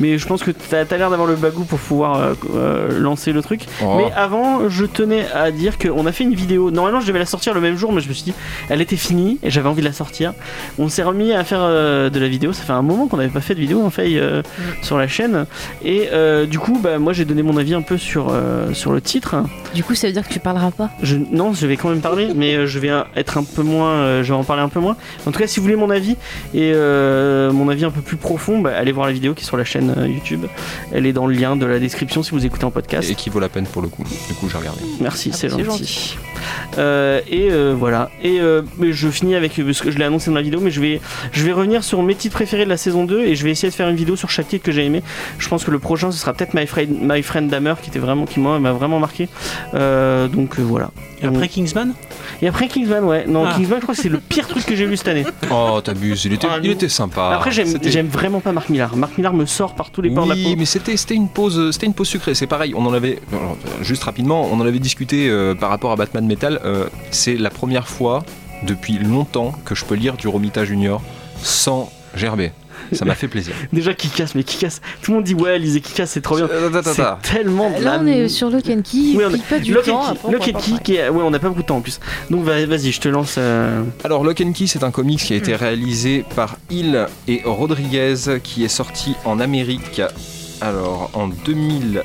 Mais 0.00 0.18
je 0.18 0.26
pense 0.26 0.42
que 0.42 0.50
t'as 0.50 0.80
as, 0.80 0.96
l'air 0.98 1.10
d'avoir 1.10 1.28
le 1.28 1.36
bagou 1.36 1.64
pour 1.64 1.78
pouvoir 1.78 2.16
euh, 2.16 2.34
euh, 2.54 2.98
lancer 2.98 3.32
le 3.32 3.42
truc. 3.42 3.66
Oh. 3.82 3.96
Mais 3.98 4.12
avant, 4.16 4.68
je 4.68 4.84
tenais 4.84 5.26
à 5.32 5.50
dire 5.50 5.78
qu'on 5.78 6.06
a 6.06 6.12
fait 6.12 6.24
une 6.24 6.34
vidéo. 6.34 6.70
Normalement, 6.70 7.00
je 7.00 7.06
devais 7.06 7.18
la 7.18 7.26
sortir 7.26 7.54
le 7.54 7.60
même 7.60 7.76
jour, 7.76 7.92
mais 7.92 8.00
je 8.00 8.08
me 8.08 8.14
suis 8.14 8.24
dit, 8.24 8.34
elle 8.68 8.80
était 8.80 8.96
finie 8.96 9.38
et 9.42 9.50
j'avais 9.50 9.68
envie 9.68 9.82
de 9.82 9.86
la 9.86 9.92
sortir. 9.92 10.34
On 10.78 10.88
s'est 10.88 11.02
remis 11.02 11.32
à 11.32 11.44
faire 11.44 11.60
euh, 11.62 12.10
de 12.10 12.18
la 12.18 12.28
vidéo. 12.28 12.52
Ça 12.52 12.62
fait 12.62 12.72
un 12.72 12.82
moment 12.82 13.06
qu'on 13.06 13.16
n'avait 13.16 13.28
pas 13.28 13.40
fait 13.40 13.54
de 13.54 13.60
vidéo 13.60 13.82
en 13.84 13.90
fait 13.90 14.08
euh, 14.16 14.42
sur 14.82 14.98
la 14.98 15.08
chaîne. 15.08 15.46
Et 15.84 16.08
euh, 16.12 16.46
du 16.46 16.58
coup, 16.58 16.78
bah, 16.82 16.98
moi, 16.98 17.12
j'ai 17.12 17.24
donné 17.24 17.42
mon 17.42 17.56
avis 17.56 17.74
un 17.74 17.82
peu 17.82 17.98
sur 17.98 18.28
euh, 18.30 18.72
sur 18.72 18.92
le 18.92 19.00
titre. 19.00 19.36
Du 19.74 19.84
coup, 19.84 19.94
ça 19.94 20.06
veut 20.06 20.12
dire 20.12 20.26
que 20.26 20.32
tu 20.32 20.40
parleras 20.40 20.70
pas? 20.70 20.90
Je, 21.02 21.16
non, 21.16 21.52
je 21.52 21.66
vais 21.66 21.76
quand 21.76 21.88
même 21.88 22.00
parler, 22.00 22.28
mais 22.36 22.54
euh, 22.54 22.66
je 22.66 22.78
vais 22.78 22.90
être 23.16 23.38
un 23.38 23.44
peu 23.44 23.62
moins. 23.62 23.90
euh, 23.90 24.22
je 24.22 24.32
vais 24.32 24.38
en 24.38 24.44
parler 24.44 24.62
un 24.62 24.68
peu 24.68 24.80
moins. 24.80 24.96
En 25.26 25.32
tout 25.32 25.38
cas, 25.38 25.46
si 25.46 25.58
vous 25.60 25.64
voulez 25.64 25.76
mon 25.76 25.90
avis 25.90 26.16
et 26.54 26.72
euh, 26.74 27.52
mon 27.52 27.68
avis 27.68 27.84
un 27.84 27.90
peu 27.90 28.00
plus 28.00 28.16
profond, 28.16 28.60
bah, 28.60 28.72
allez 28.76 28.92
voir 28.92 29.06
la 29.06 29.12
vidéo 29.12 29.34
qui 29.34 29.42
est 29.44 29.46
sur 29.52 29.58
la 29.58 29.64
chaîne 29.64 29.92
euh, 29.98 30.08
YouTube. 30.08 30.46
Elle 30.92 31.04
est 31.04 31.12
dans 31.12 31.26
le 31.26 31.34
lien 31.34 31.56
de 31.56 31.66
la 31.66 31.78
description 31.78 32.22
si 32.22 32.30
vous 32.30 32.46
écoutez 32.46 32.64
en 32.64 32.70
podcast. 32.70 33.10
Et 33.10 33.14
qui 33.14 33.28
vaut 33.28 33.38
la 33.38 33.50
peine 33.50 33.66
pour 33.66 33.82
le 33.82 33.88
coup. 33.88 34.02
Du 34.02 34.34
coup, 34.34 34.48
j'ai 34.50 34.56
regardé. 34.56 34.80
Merci, 34.98 35.28
Ah 35.30 35.36
c'est 35.36 35.50
c'est 35.50 35.62
gentil. 35.62 36.16
Euh, 36.78 37.20
et 37.28 37.50
euh, 37.50 37.74
voilà. 37.78 38.10
Et 38.22 38.40
euh, 38.40 38.62
je 38.80 39.08
finis 39.08 39.34
avec 39.34 39.62
parce 39.62 39.82
que 39.82 39.90
je 39.90 39.98
l'ai 39.98 40.04
annoncé 40.04 40.30
dans 40.30 40.36
la 40.36 40.42
vidéo, 40.42 40.60
mais 40.60 40.70
je 40.70 40.80
vais 40.80 41.02
je 41.32 41.44
vais 41.44 41.52
revenir 41.52 41.84
sur 41.84 42.02
mes 42.02 42.14
titres 42.14 42.34
préférés 42.34 42.64
de 42.64 42.70
la 42.70 42.78
saison 42.78 43.04
2 43.04 43.20
et 43.20 43.36
je 43.36 43.44
vais 43.44 43.50
essayer 43.50 43.68
de 43.68 43.74
faire 43.74 43.90
une 43.90 43.96
vidéo 43.96 44.16
sur 44.16 44.30
chaque 44.30 44.48
titre 44.48 44.64
que 44.64 44.72
j'ai 44.72 44.86
aimé. 44.86 45.02
Je 45.38 45.48
pense 45.50 45.64
que 45.64 45.70
le 45.70 45.78
prochain 45.78 46.10
ce 46.10 46.18
sera 46.18 46.32
peut-être 46.32 46.54
My 46.54 46.66
Friend 46.66 46.88
My 47.02 47.22
Friend 47.22 47.50
Dahmer 47.50 47.74
qui 47.82 47.90
était 47.90 47.98
vraiment 47.98 48.24
qui 48.24 48.40
m'a 48.40 48.72
vraiment 48.72 48.98
marqué. 48.98 49.28
Euh, 49.74 50.28
donc 50.28 50.58
euh, 50.58 50.62
voilà. 50.62 50.90
Et 51.22 51.26
après 51.26 51.48
Kingsman? 51.48 51.92
Et 52.40 52.48
après 52.48 52.68
Kingsman, 52.68 53.04
ouais. 53.04 53.24
Non, 53.26 53.44
Ah. 53.46 53.54
Kingsman, 53.56 53.78
je 53.78 53.82
crois 53.82 53.94
que 53.94 54.00
c'est 54.02 54.08
le 54.08 54.18
pire 54.18 54.46
truc 54.48 54.64
que 54.64 54.74
j'ai 54.76 54.86
lu 54.86 54.96
cette 54.96 55.08
année. 55.08 55.24
Oh, 55.50 55.80
t'abuses, 55.82 56.24
il 56.24 56.32
était, 56.32 56.46
Ah, 56.50 56.58
il 56.62 56.70
était 56.70 56.88
sympa. 56.88 57.30
Après, 57.34 57.50
j'aime 57.50 58.06
vraiment 58.08 58.40
pas 58.40 58.52
Marc 58.52 58.68
Millar. 58.68 58.96
Marc 58.96 59.16
Millar 59.18 59.34
me 59.34 59.46
sort 59.46 59.74
par 59.74 59.90
tous 59.90 60.02
les 60.02 60.10
pores 60.10 60.24
de 60.24 60.30
la 60.30 60.34
Oui, 60.36 60.44
peau. 60.44 60.54
mais 60.58 60.64
c'était 60.64 60.96
c'était 60.96 61.14
une 61.14 61.28
pause 61.28 61.70
c'était 61.72 61.86
une 61.86 61.94
pause 61.94 62.08
sucrée. 62.08 62.34
C'est 62.34 62.46
pareil. 62.46 62.74
On 62.76 62.84
en 62.86 62.92
avait 62.92 63.18
juste 63.82 64.04
rapidement, 64.04 64.48
on 64.50 64.60
en 64.60 64.66
avait 64.66 64.78
discuté 64.78 65.28
euh, 65.28 65.54
par 65.54 65.70
rapport 65.70 65.92
à 65.92 65.96
Batman 65.96 66.26
Metal. 66.26 66.60
Euh, 66.64 66.86
c'est 67.10 67.34
la 67.36 67.50
première 67.50 67.88
fois 67.88 68.22
depuis 68.64 68.98
longtemps 68.98 69.52
que 69.64 69.74
je 69.74 69.84
peux 69.84 69.94
lire 69.94 70.16
du 70.16 70.28
Romita 70.28 70.64
Junior 70.64 71.02
sans 71.42 71.90
gerber. 72.14 72.52
Ça 72.92 73.04
m'a 73.04 73.14
fait 73.14 73.28
plaisir. 73.28 73.54
Déjà 73.72 73.94
Kikas, 73.94 74.32
mais 74.34 74.42
Kikas, 74.42 74.80
tout 75.02 75.10
le 75.12 75.16
monde 75.18 75.24
dit 75.24 75.34
ouais, 75.34 75.58
lisez 75.58 75.80
Kikas, 75.80 76.06
c'est 76.06 76.20
trop 76.20 76.36
bien. 76.36 76.48
C'est 76.82 77.04
tellement 77.22 77.70
de 77.78 77.82
Là, 77.84 77.98
on 78.02 78.06
est 78.06 78.28
sur 78.28 78.50
le 78.50 78.60
Kenki, 78.60 79.14
Oui, 79.16 79.24
on 79.26 79.38
pas 79.38 79.58
du 79.58 79.72
Lock 79.72 79.88
and 79.88 79.92
temps. 79.92 80.14
Key, 80.14 80.32
Lock 80.32 80.48
and 80.54 80.58
Key 80.58 80.72
qui 80.84 80.94
est... 80.96 81.08
Ouais, 81.08 81.22
on 81.22 81.30
n'a 81.30 81.38
pas 81.38 81.48
beaucoup 81.48 81.62
de 81.62 81.66
temps 81.66 81.76
en 81.76 81.80
plus. 81.80 82.00
Donc 82.30 82.44
va- 82.44 82.64
vas-y, 82.66 82.92
je 82.92 83.00
te 83.00 83.08
lance. 83.08 83.36
euh, 83.38 83.82
Alors, 84.04 84.24
Lock 84.24 84.40
and 84.40 84.52
Key, 84.52 84.66
c'est 84.66 84.84
un 84.84 84.90
comics 84.90 85.20
qui 85.20 85.32
a 85.34 85.36
Hmm. 85.36 85.40
été 85.40 85.56
réalisé 85.56 86.24
par 86.36 86.56
Hill 86.70 87.06
et 87.28 87.42
Rodriguez, 87.44 88.14
qui 88.42 88.64
est 88.64 88.68
sorti 88.68 89.14
en 89.24 89.40
Amérique. 89.40 90.00
Alors, 90.60 91.10
en 91.14 91.28
2000. 91.28 92.02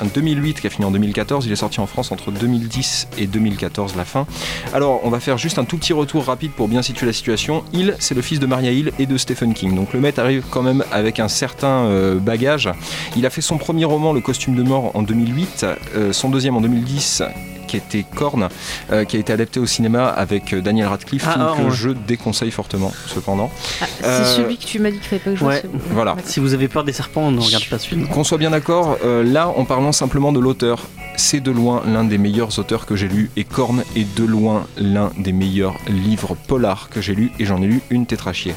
En 0.00 0.06
2008, 0.06 0.60
qui 0.60 0.66
a 0.66 0.70
fini 0.70 0.84
en 0.84 0.90
2014, 0.90 1.46
il 1.46 1.52
est 1.52 1.56
sorti 1.56 1.80
en 1.80 1.86
France 1.86 2.12
entre 2.12 2.30
2010 2.30 3.08
et 3.18 3.26
2014, 3.26 3.96
la 3.96 4.04
fin. 4.04 4.26
Alors, 4.72 5.00
on 5.04 5.10
va 5.10 5.20
faire 5.20 5.38
juste 5.38 5.58
un 5.58 5.64
tout 5.64 5.76
petit 5.76 5.92
retour 5.92 6.24
rapide 6.24 6.52
pour 6.52 6.68
bien 6.68 6.82
situer 6.82 7.06
la 7.06 7.12
situation. 7.12 7.64
Hill, 7.72 7.96
c'est 7.98 8.14
le 8.14 8.22
fils 8.22 8.38
de 8.38 8.46
Maria 8.46 8.70
Hill 8.70 8.92
et 8.98 9.06
de 9.06 9.16
Stephen 9.16 9.54
King. 9.54 9.74
Donc, 9.74 9.92
le 9.92 10.00
maître 10.00 10.20
arrive 10.20 10.44
quand 10.50 10.62
même 10.62 10.84
avec 10.92 11.20
un 11.20 11.28
certain 11.28 11.86
euh, 11.86 12.18
bagage. 12.18 12.70
Il 13.16 13.26
a 13.26 13.30
fait 13.30 13.40
son 13.40 13.58
premier 13.58 13.84
roman, 13.84 14.12
Le 14.12 14.20
costume 14.20 14.54
de 14.54 14.62
mort, 14.62 14.92
en 14.94 15.02
2008, 15.02 15.66
euh, 15.96 16.12
son 16.12 16.30
deuxième 16.30 16.56
en 16.56 16.60
2010 16.60 17.22
qui 17.64 17.76
était 17.76 18.04
Korn, 18.14 18.48
euh, 18.92 19.04
qui 19.04 19.16
a 19.16 19.20
été 19.20 19.32
adapté 19.32 19.60
au 19.60 19.66
cinéma 19.66 20.06
avec 20.08 20.52
euh, 20.52 20.60
Daniel 20.60 20.86
Radcliffe, 20.88 21.24
Ah, 21.26 21.32
film 21.32 21.46
ah, 21.48 21.54
que 21.56 21.62
ouais. 21.64 21.70
je 21.72 21.90
déconseille 21.90 22.50
fortement, 22.50 22.92
cependant. 23.06 23.50
Ah, 23.80 23.86
c'est 24.00 24.06
Euh, 24.06 24.36
celui 24.36 24.56
que 24.56 24.64
tu 24.64 24.78
m'as 24.78 24.90
dit 24.90 24.98
qu'il 24.98 25.08
fallait 25.08 25.20
pas 25.20 25.30
que 25.30 25.36
je 25.36 25.44
ouais. 25.44 25.62
Voilà. 25.90 26.16
Si 26.24 26.40
vous 26.40 26.54
avez 26.54 26.68
peur 26.68 26.84
des 26.84 26.92
serpents, 26.92 27.30
ne 27.30 27.40
regarde 27.40 27.64
pas 27.68 27.78
ce 27.78 27.88
film. 27.88 28.06
Qu'on 28.08 28.24
soit 28.24 28.38
bien 28.38 28.50
d'accord, 28.50 28.98
euh, 29.04 29.22
là, 29.24 29.48
en 29.48 29.64
parlant 29.64 29.92
simplement 29.92 30.32
de 30.32 30.40
l'auteur, 30.40 30.82
c'est 31.16 31.40
de 31.40 31.50
loin 31.52 31.82
l'un 31.86 32.02
des 32.04 32.18
meilleurs 32.18 32.58
auteurs 32.58 32.86
que 32.86 32.96
j'ai 32.96 33.06
lu, 33.08 33.30
et 33.36 33.44
Korn 33.44 33.84
est 33.96 34.16
de 34.16 34.24
loin 34.24 34.66
l'un 34.76 35.10
des 35.16 35.32
meilleurs 35.32 35.76
livres 35.88 36.36
polars 36.48 36.88
que 36.90 37.00
j'ai 37.00 37.14
lu, 37.14 37.30
et 37.38 37.44
j'en 37.44 37.62
ai 37.62 37.66
lu 37.66 37.82
une 37.90 38.04
tétrachier. 38.06 38.54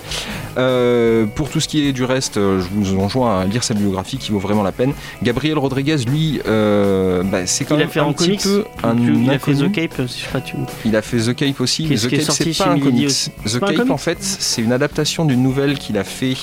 Euh, 0.57 1.25
pour 1.27 1.49
tout 1.49 1.59
ce 1.59 1.67
qui 1.67 1.87
est 1.87 1.91
du 1.93 2.03
reste, 2.03 2.37
euh, 2.37 2.59
je 2.61 2.67
vous 2.71 2.97
enjoins 2.99 3.41
à 3.41 3.45
lire 3.45 3.63
sa 3.63 3.73
biographie 3.75 4.17
qui 4.17 4.31
vaut 4.31 4.39
vraiment 4.39 4.63
la 4.63 4.71
peine. 4.71 4.93
Gabriel 5.21 5.57
Rodriguez, 5.59 5.97
lui, 6.07 6.41
euh, 6.47 7.21
bah, 7.23 7.45
c'est 7.45 7.65
quand 7.65 7.75
Il 7.75 7.81
a 7.81 7.85
même 7.85 7.89
fait 7.89 7.99
un 7.99 8.05
en 8.05 8.13
petit 8.13 8.25
comics. 8.37 8.41
peu 8.43 8.65
un 8.83 8.96
Il 8.97 9.29
a 9.29 9.39
fait. 9.39 9.53
The 9.53 9.71
Cape, 9.71 10.01
si 10.07 10.23
je 10.25 10.29
pas, 10.29 10.41
tu. 10.41 10.55
Il 10.85 10.95
a 10.95 11.01
fait 11.01 11.17
The 11.17 11.35
Cape 11.35 11.59
aussi, 11.61 11.87
mais 11.87 11.95
The 11.95 12.09
Cape 12.09 12.21
sorti 12.21 12.53
c'est 12.53 12.63
pas 12.63 12.71
un 12.71 12.79
comics. 12.79 13.05
aussi. 13.05 13.31
The 13.45 13.59
pas 13.59 13.67
Cape 13.67 13.77
comics 13.77 13.91
en 13.91 13.97
fait 13.97 14.17
c'est 14.21 14.61
une 14.61 14.71
adaptation 14.71 15.25
d'une 15.25 15.41
nouvelle 15.41 15.77
qu'il 15.77 15.97
a 15.97 16.03
fait 16.03 16.35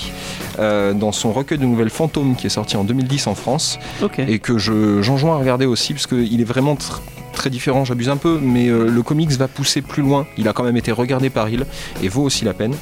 euh, 0.58 0.92
dans 0.92 1.12
son 1.12 1.32
recueil 1.32 1.58
de 1.58 1.64
nouvelles 1.64 1.90
fantômes 1.90 2.36
qui 2.36 2.46
est 2.46 2.50
sorti 2.50 2.76
en 2.76 2.84
2010 2.84 3.26
en 3.26 3.34
France 3.34 3.78
et 4.18 4.38
que 4.38 4.58
je 4.58 5.02
j'enjoins 5.02 5.34
à 5.36 5.38
regarder 5.38 5.66
aussi 5.66 5.92
parce 5.92 6.06
qu'il 6.06 6.40
est 6.40 6.44
vraiment 6.44 6.76
très 7.34 7.50
différent, 7.50 7.84
j'abuse 7.84 8.08
un 8.08 8.16
peu, 8.16 8.38
mais 8.40 8.68
euh, 8.68 8.88
le 8.88 9.02
comics 9.02 9.30
va 9.32 9.48
pousser 9.48 9.82
plus 9.82 10.02
loin. 10.02 10.26
Il 10.38 10.48
a 10.48 10.52
quand 10.52 10.64
même 10.64 10.76
été 10.76 10.92
regardé 10.92 11.30
par 11.30 11.48
Hill 11.48 11.66
et 12.02 12.08
vaut 12.08 12.22
aussi 12.22 12.44
la 12.44 12.54
peine. 12.54 12.74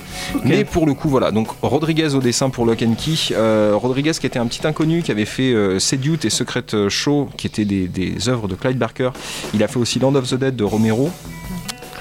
Mais 0.45 0.65
pour 0.65 0.87
le 0.87 0.95
coup, 0.95 1.09
voilà. 1.09 1.31
Donc 1.31 1.49
Rodriguez 1.63 2.15
au 2.15 2.21
dessin 2.21 2.51
pour 2.51 2.65
Lock 2.67 2.83
and 2.83 2.95
Key. 2.95 3.35
Euh, 3.35 3.73
Rodriguez 3.75 4.13
qui 4.13 4.27
était 4.27 4.39
un 4.39 4.47
petit 4.47 4.67
inconnu, 4.67 5.03
qui 5.03 5.11
avait 5.11 5.25
fait 5.25 5.53
euh, 5.53 5.79
Seduce 5.79 6.25
et 6.25 6.31
Secret 6.31 6.65
Show, 6.89 7.29
qui 7.37 7.47
étaient 7.47 7.65
des, 7.65 7.89
des 7.89 8.29
œuvres 8.29 8.49
de 8.49 8.55
Clyde 8.55 8.79
Barker. 8.79 9.11
Il 9.55 9.63
a 9.63 9.69
fait 9.69 9.79
aussi 9.79 9.99
Land 9.99 10.15
of 10.15 10.29
the 10.29 10.35
Dead 10.35 10.55
de 10.57 10.65
Romero. 10.65 11.11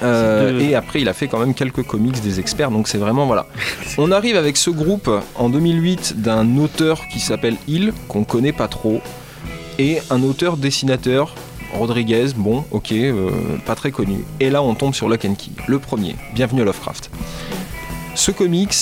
Euh, 0.02 0.52
de- 0.52 0.60
Et 0.60 0.74
après, 0.74 1.00
il 1.00 1.08
a 1.08 1.12
fait 1.12 1.28
quand 1.28 1.38
même 1.38 1.54
quelques 1.54 1.82
comics 1.84 2.20
des 2.22 2.40
experts, 2.40 2.70
donc 2.72 2.88
c'est 2.88 2.98
vraiment 2.98 3.26
voilà. 3.26 3.46
On 3.98 4.10
arrive 4.10 4.36
avec 4.36 4.56
ce 4.56 4.70
groupe 4.70 5.08
en 5.36 5.48
2008 5.48 6.20
d'un 6.20 6.56
auteur 6.58 7.02
qui 7.12 7.20
s'appelle 7.20 7.56
Hill, 7.68 7.92
qu'on 8.08 8.24
connaît 8.24 8.52
pas 8.52 8.66
trop, 8.68 9.00
et 9.78 9.98
un 10.10 10.22
auteur 10.24 10.56
dessinateur. 10.56 11.34
Rodriguez, 11.72 12.26
bon, 12.36 12.64
ok, 12.70 12.92
euh, 12.92 13.30
pas 13.64 13.74
très 13.74 13.90
connu. 13.90 14.24
Et 14.40 14.50
là, 14.50 14.62
on 14.62 14.74
tombe 14.74 14.94
sur 14.94 15.08
Lock 15.08 15.24
and 15.24 15.34
Key, 15.34 15.50
le 15.66 15.78
premier. 15.78 16.16
Bienvenue 16.34 16.62
à 16.62 16.64
Lovecraft. 16.64 17.10
Ce 18.14 18.30
comics 18.30 18.74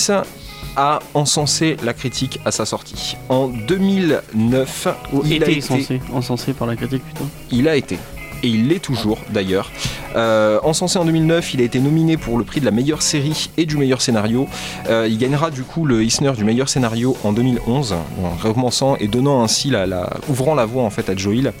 a 0.75 0.99
encensé 1.13 1.77
la 1.83 1.93
critique 1.93 2.39
à 2.45 2.51
sa 2.51 2.65
sortie. 2.65 3.15
En 3.29 3.47
2009, 3.47 4.87
Ou 5.13 5.21
il 5.25 5.43
a 5.43 5.49
été 5.49 5.57
encensé, 5.73 6.01
encensé 6.13 6.53
par 6.53 6.67
la 6.67 6.75
critique 6.75 7.03
plutôt. 7.03 7.25
il 7.51 7.67
a 7.67 7.75
été. 7.75 7.97
Et 8.43 8.47
il 8.47 8.67
l'est 8.67 8.79
toujours 8.79 9.19
d'ailleurs. 9.29 9.71
Euh, 10.15 10.59
encensé 10.63 10.97
en 10.99 11.05
2009, 11.05 11.53
il 11.53 11.61
a 11.61 11.63
été 11.63 11.79
nominé 11.79 12.17
pour 12.17 12.37
le 12.37 12.43
prix 12.43 12.59
de 12.59 12.65
la 12.65 12.71
meilleure 12.71 13.01
série 13.01 13.49
et 13.57 13.65
du 13.65 13.77
meilleur 13.77 14.01
scénario. 14.01 14.47
Euh, 14.89 15.07
il 15.09 15.17
gagnera 15.17 15.51
du 15.51 15.63
coup 15.63 15.85
le 15.85 16.03
Eisner 16.03 16.31
du 16.33 16.43
meilleur 16.43 16.69
scénario 16.69 17.15
en 17.23 17.33
2011, 17.33 17.93
en 17.93 18.29
recommençant 18.41 18.95
et 18.97 19.07
donnant 19.07 19.43
ainsi 19.43 19.69
la, 19.69 20.09
ouvrant 20.29 20.55
la 20.55 20.65
voie 20.65 20.83
en 20.83 20.89
fait 20.89 21.09
à 21.09 21.15
Joe 21.15 21.35
Hill 21.35 21.53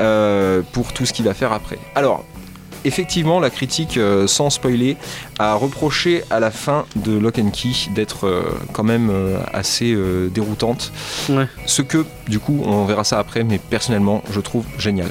euh, 0.00 0.62
pour 0.72 0.92
tout 0.92 1.04
ce 1.06 1.12
qu'il 1.12 1.24
va 1.24 1.34
faire 1.34 1.52
après. 1.52 1.78
Alors. 1.94 2.24
Effectivement, 2.84 3.40
la 3.40 3.50
critique, 3.50 3.96
euh, 3.96 4.26
sans 4.26 4.48
spoiler, 4.48 4.96
a 5.38 5.54
reproché 5.54 6.24
à 6.30 6.40
la 6.40 6.50
fin 6.50 6.86
de 6.96 7.12
Lock 7.12 7.38
and 7.38 7.50
Key 7.50 7.90
d'être 7.94 8.26
euh, 8.26 8.42
quand 8.72 8.84
même 8.84 9.10
euh, 9.10 9.38
assez 9.52 9.96
déroutante. 10.32 10.92
Ouais. 11.28 11.46
Ce 11.66 11.82
que, 11.82 12.04
du 12.28 12.38
coup, 12.38 12.62
on 12.64 12.84
verra 12.84 13.04
ça 13.04 13.18
après, 13.18 13.44
mais 13.44 13.58
personnellement, 13.58 14.22
je 14.32 14.40
trouve 14.40 14.64
génial. 14.78 15.08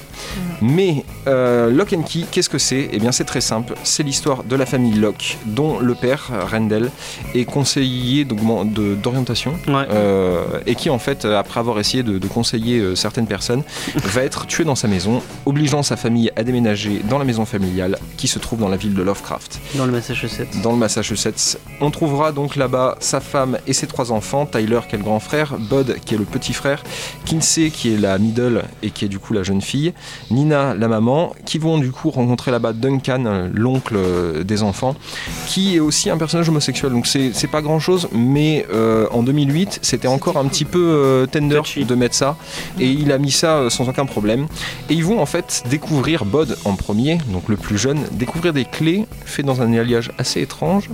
Mais 0.62 1.04
Lock 1.26 1.94
and 1.94 2.02
Key, 2.04 2.26
qu'est-ce 2.32 2.50
que 2.50 2.58
c'est? 2.58 2.90
Eh 2.92 3.00
bien, 3.00 3.12
c'est 3.12 3.24
très 3.24 3.42
simple. 3.42 3.76
C'est 3.84 4.04
l'histoire 4.04 4.44
de 4.44 4.56
la 4.56 4.66
famille 4.66 4.96
Locke, 4.96 5.38
dont 5.46 5.80
le 5.80 5.96
père, 5.96 6.32
Rendell, 6.52 6.90
est 7.36 7.46
conseiller 7.46 8.26
d'orientation. 8.26 9.54
Ouais. 9.68 9.88
et 10.66 10.76
qui 10.76 10.90
en 10.90 11.00
fait, 11.00 11.26
après 11.26 11.60
avoir 11.60 11.80
essayé 11.80 12.04
de, 12.04 12.18
de 12.18 12.28
conseiller 12.28 12.96
certaines 12.96 13.28
personnes, 13.28 13.64
va 13.96 14.24
être 14.24 14.48
tué 14.48 14.64
dans 14.64 14.76
sa 14.76 14.88
maison, 14.88 15.22
obligeant 15.46 15.84
sa 15.84 15.98
famille 15.98 16.32
à 16.36 16.44
déménager 16.44 17.02
dans 17.10 17.18
la 17.18 17.26
maison 17.26 17.46
familiale 17.46 17.59
qui 18.18 18.28
se 18.28 18.40
trouve 18.40 18.60
dans 18.60 18.70
la 18.70 18.78
ville 18.78 18.94
de 18.94 19.02
Lovecraft 19.04 19.60
Dans 19.76 19.86
le 19.86 19.92
Massachusetts. 19.92 20.62
dans 20.64 20.72
le 20.72 20.78
Massachusetts. 20.78 21.58
On 21.82 21.92
trouvera 21.92 22.32
donc 22.32 22.56
là-bas 22.56 22.98
sa 23.00 23.20
femme 23.20 23.58
et 23.68 23.74
ses 23.74 23.88
trois 23.88 24.12
enfants, 24.12 24.46
Tyler 24.46 24.80
qui 24.88 24.96
est 24.96 24.98
le 24.98 25.04
grand 25.04 25.20
frère, 25.20 25.58
Bud 25.58 25.98
qui 26.06 26.16
est 26.16 26.18
le 26.18 26.26
petit 26.26 26.54
frère, 26.54 26.84
Kinsey 27.26 27.70
qui 27.70 27.94
est 27.94 27.98
la 27.98 28.18
middle 28.18 28.64
et 28.84 28.92
qui 28.92 29.06
est 29.06 29.08
du 29.10 29.20
coup 29.20 29.34
la 29.34 29.44
jeune 29.44 29.62
fille, 29.62 29.94
Nina 30.32 30.74
la 30.74 30.88
maman, 30.88 31.34
qui 31.46 31.58
vont 31.58 31.78
du 31.78 31.92
coup 31.92 32.10
rencontrer 32.10 32.52
là-bas 32.52 32.74
Duncan, 32.74 33.50
l'oncle 33.54 33.96
euh, 33.98 34.44
des 34.44 34.64
enfants, 34.64 34.96
qui 35.48 35.76
est 35.76 35.80
aussi 35.80 36.10
un 36.10 36.18
personnage 36.18 36.50
homosexuel. 36.50 36.92
Donc 36.92 37.08
c'est 37.08 37.48
pas 37.52 37.62
grand-chose, 37.62 38.08
mais 38.14 38.66
euh, 38.74 39.08
en 39.12 39.24
2008 39.24 39.80
c'était 39.82 40.08
encore 40.08 40.38
un 40.38 40.46
petit 40.46 40.66
peu 40.66 40.80
euh, 40.80 41.26
tender 41.26 41.62
de 41.78 41.96
mettre 41.96 42.16
ça, 42.16 42.38
et 42.80 42.88
il 42.88 43.12
a 43.12 43.18
mis 43.18 43.32
ça 43.32 43.58
euh, 43.58 43.70
sans 43.70 43.88
aucun 43.90 44.06
problème. 44.06 44.48
Et 44.90 44.94
ils 44.94 45.04
vont 45.04 45.20
en 45.22 45.26
fait 45.26 45.64
découvrir 45.70 46.26
Bod 46.26 46.58
en 46.66 46.76
premier, 46.76 47.18
donc 47.32 47.49
le 47.50 47.58
plus 47.58 47.78
jeune, 47.78 48.00
découvrir 48.12 48.54
des 48.54 48.66
clés 48.66 49.06
faites 49.26 49.46
dans 49.46 49.62
un 49.62 49.74
alliage 49.74 50.12
assez 50.18 50.42
étrange 50.42 50.90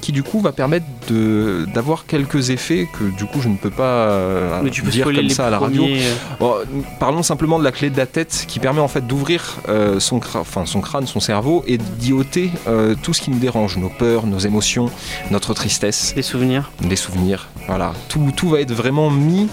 qui 0.00 0.12
du 0.12 0.22
coup 0.22 0.40
va 0.40 0.52
permettre 0.52 0.84
de- 1.08 1.66
d'avoir 1.72 2.04
quelques 2.04 2.50
effets 2.50 2.86
que 2.98 3.04
du 3.16 3.24
coup 3.24 3.40
je 3.40 3.48
ne 3.48 3.56
peux 3.56 3.70
pas 3.70 3.84
euh, 4.10 4.60
Mais 4.62 4.68
tu 4.68 4.82
peux 4.82 4.90
dire 4.90 5.04
comme 5.06 5.14
les 5.14 5.30
ça 5.30 5.46
à 5.46 5.50
la 5.50 5.58
radio. 5.58 5.82
euh, 5.86 6.12
Bon, 6.38 6.54
parlons 7.00 7.22
simplement 7.22 7.58
de 7.58 7.64
la 7.64 7.72
clé 7.72 7.88
de 7.88 7.96
la 7.96 8.04
tête 8.04 8.44
qui 8.46 8.58
permet 8.58 8.80
en 8.82 8.88
fait 8.88 9.06
d'ouvrir 9.06 9.56
euh, 9.70 9.98
son, 10.00 10.20
enfin, 10.34 10.66
son 10.66 10.82
crâne, 10.82 11.06
son 11.06 11.20
cerveau 11.20 11.64
et 11.66 11.78
d'y 11.78 12.12
ôter 12.12 12.50
euh, 12.68 12.94
tout 13.02 13.14
ce 13.14 13.22
qui 13.22 13.30
nous 13.30 13.38
dérange, 13.38 13.78
nos 13.78 13.88
peurs, 13.88 14.26
nos 14.26 14.38
émotions, 14.40 14.90
notre 15.30 15.54
tristesse 15.54 16.12
Des 16.14 16.20
souvenirs. 16.22 16.70
des 16.82 16.96
souvenirs. 16.96 17.48
Voilà, 17.66 17.94
tout, 18.10 18.30
tout 18.36 18.50
va 18.50 18.60
être 18.60 18.72
vraiment 18.74 19.08
mis 19.10 19.48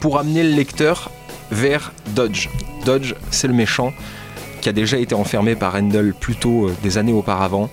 pour 0.00 0.18
amener 0.18 0.42
le 0.42 0.50
lecteur 0.50 1.10
vers 1.50 1.92
Dodge. 2.14 2.50
Dodge, 2.84 3.14
c'est 3.30 3.46
le 3.48 3.54
méchant 3.54 3.94
qui 4.66 4.70
a 4.70 4.72
déjà 4.72 4.98
été 4.98 5.14
enfermé 5.14 5.54
par 5.54 5.74
Rendell 5.74 6.12
plus 6.12 6.34
tôt 6.34 6.66
euh, 6.66 6.74
des 6.82 6.98
années 6.98 7.12
auparavant 7.12 7.70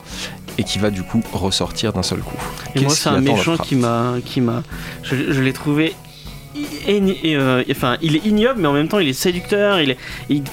et 0.59 0.63
qui 0.63 0.77
va 0.77 0.91
du 0.91 1.01
coup 1.01 1.23
ressortir 1.33 1.91
d'un 1.91 2.03
seul 2.03 2.19
coup. 2.19 2.37
Et 2.75 2.81
moi, 2.81 2.93
c'est 2.93 3.09
un 3.09 3.19
méchant 3.19 3.57
qui 3.57 3.75
m'a, 3.75 4.17
qui 4.23 4.41
m'a, 4.41 4.61
je, 5.01 5.15
je 5.33 5.41
l'ai 5.41 5.53
trouvé. 5.53 5.95
Euh, 6.57 7.63
enfin, 7.71 7.97
il 8.01 8.15
est 8.15 8.25
ignoble, 8.25 8.59
mais 8.61 8.67
en 8.67 8.73
même 8.73 8.87
temps, 8.87 8.99
il 8.99 9.07
est 9.07 9.13
séducteur. 9.13 9.79
Il 9.81 9.91
est, 9.91 9.97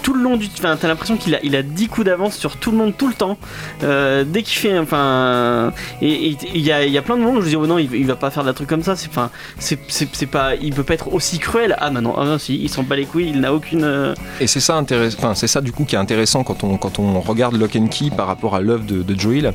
tout 0.02 0.14
le 0.14 0.22
long 0.22 0.36
du, 0.36 0.46
enfin, 0.58 0.76
t'as 0.80 0.88
l'impression 0.88 1.16
qu'il 1.16 1.34
a, 1.34 1.38
il 1.42 1.54
a 1.56 1.62
10 1.62 1.88
coups 1.88 2.06
d'avance 2.06 2.36
sur 2.36 2.56
tout 2.56 2.70
le 2.70 2.76
monde 2.78 2.94
tout 2.96 3.08
le 3.08 3.14
temps. 3.14 3.38
Euh, 3.82 4.24
dès 4.26 4.42
qu'il 4.42 4.56
fait, 4.58 4.78
enfin, 4.78 5.72
et 6.00 6.36
il 6.54 6.60
y 6.60 6.72
a, 6.72 6.84
y 6.86 6.98
a 6.98 7.02
plein 7.02 7.16
de 7.16 7.22
monde 7.22 7.36
où 7.38 7.42
je 7.42 7.48
dis, 7.48 7.56
oh 7.56 7.66
non, 7.66 7.78
il, 7.78 7.92
il 7.94 8.06
va 8.06 8.16
pas 8.16 8.30
faire 8.30 8.42
de 8.42 8.48
la 8.48 8.54
truc 8.54 8.68
comme 8.68 8.82
ça. 8.82 8.96
C'est, 8.96 9.08
enfin, 9.08 9.30
c'est, 9.58 10.26
pas, 10.26 10.54
il 10.56 10.72
peut 10.74 10.84
pas 10.84 10.94
être 10.94 11.12
aussi 11.12 11.38
cruel. 11.38 11.76
Ah, 11.78 11.90
bah 11.90 12.00
non, 12.00 12.14
ah 12.16 12.24
non, 12.24 12.38
si, 12.38 12.56
il 12.62 12.68
s'en 12.68 12.82
bat 12.82 12.96
les 12.96 13.04
couilles. 13.06 13.28
Il 13.30 13.40
n'a 13.40 13.52
aucune. 13.52 13.84
euh, 13.84 14.14
Et 14.40 14.46
c'est 14.46 14.60
ça, 14.60 14.80
intéress- 14.80 15.16
enfin, 15.18 15.34
c'est 15.34 15.46
ça 15.48 15.60
du 15.60 15.72
coup 15.72 15.84
qui 15.84 15.94
est 15.94 15.98
intéressant 15.98 16.44
quand 16.44 16.64
on, 16.64 16.76
quand 16.76 16.98
on 16.98 17.20
regarde 17.20 17.56
Lock 17.56 17.76
and 17.76 17.88
Key 17.88 18.10
par 18.16 18.26
rapport 18.26 18.54
à 18.54 18.60
l'œuvre 18.60 18.84
de, 18.84 19.02
de 19.02 19.18
Joe 19.18 19.36
Hill. 19.36 19.52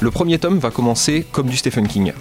Le 0.00 0.10
premier 0.10 0.38
tome 0.38 0.58
va 0.58 0.70
commencer 0.70 1.26
comme 1.32 1.48
du 1.48 1.56
Stephen 1.56 1.86
King. 1.88 2.12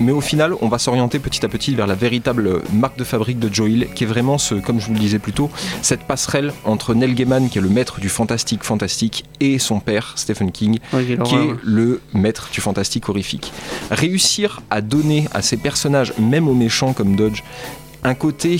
Mais 0.00 0.12
au 0.12 0.20
final, 0.20 0.54
on 0.62 0.68
va 0.68 0.78
s'orienter 0.78 1.18
petit 1.18 1.44
à 1.44 1.48
petit 1.48 1.74
vers 1.74 1.86
la 1.86 1.94
véritable 1.94 2.62
marque 2.72 2.98
de 2.98 3.04
fabrique 3.04 3.38
de 3.38 3.52
Joe 3.52 3.68
Hill, 3.68 3.88
qui 3.94 4.04
est 4.04 4.06
vraiment, 4.06 4.38
ce, 4.38 4.54
comme 4.54 4.80
je 4.80 4.86
vous 4.86 4.94
le 4.94 4.98
disais 4.98 5.18
plus 5.18 5.32
tôt, 5.32 5.50
cette 5.82 6.04
passerelle 6.04 6.52
entre 6.64 6.94
Neil 6.94 7.14
Gaiman, 7.14 7.48
qui 7.50 7.58
est 7.58 7.62
le 7.62 7.68
maître 7.68 8.00
du 8.00 8.08
fantastique 8.08 8.64
fantastique, 8.64 9.24
et 9.40 9.58
son 9.58 9.78
père, 9.78 10.14
Stephen 10.16 10.52
King, 10.52 10.78
qui 11.24 11.34
est 11.34 11.54
le 11.62 12.00
maître 12.14 12.48
du 12.52 12.60
fantastique 12.60 13.08
horrifique. 13.08 13.52
Réussir 13.90 14.62
à 14.70 14.80
donner 14.80 15.28
à 15.32 15.42
ces 15.42 15.56
personnages, 15.58 16.14
même 16.18 16.48
aux 16.48 16.54
méchants 16.54 16.92
comme 16.92 17.14
Dodge, 17.14 17.42
un 18.02 18.14
côté 18.14 18.58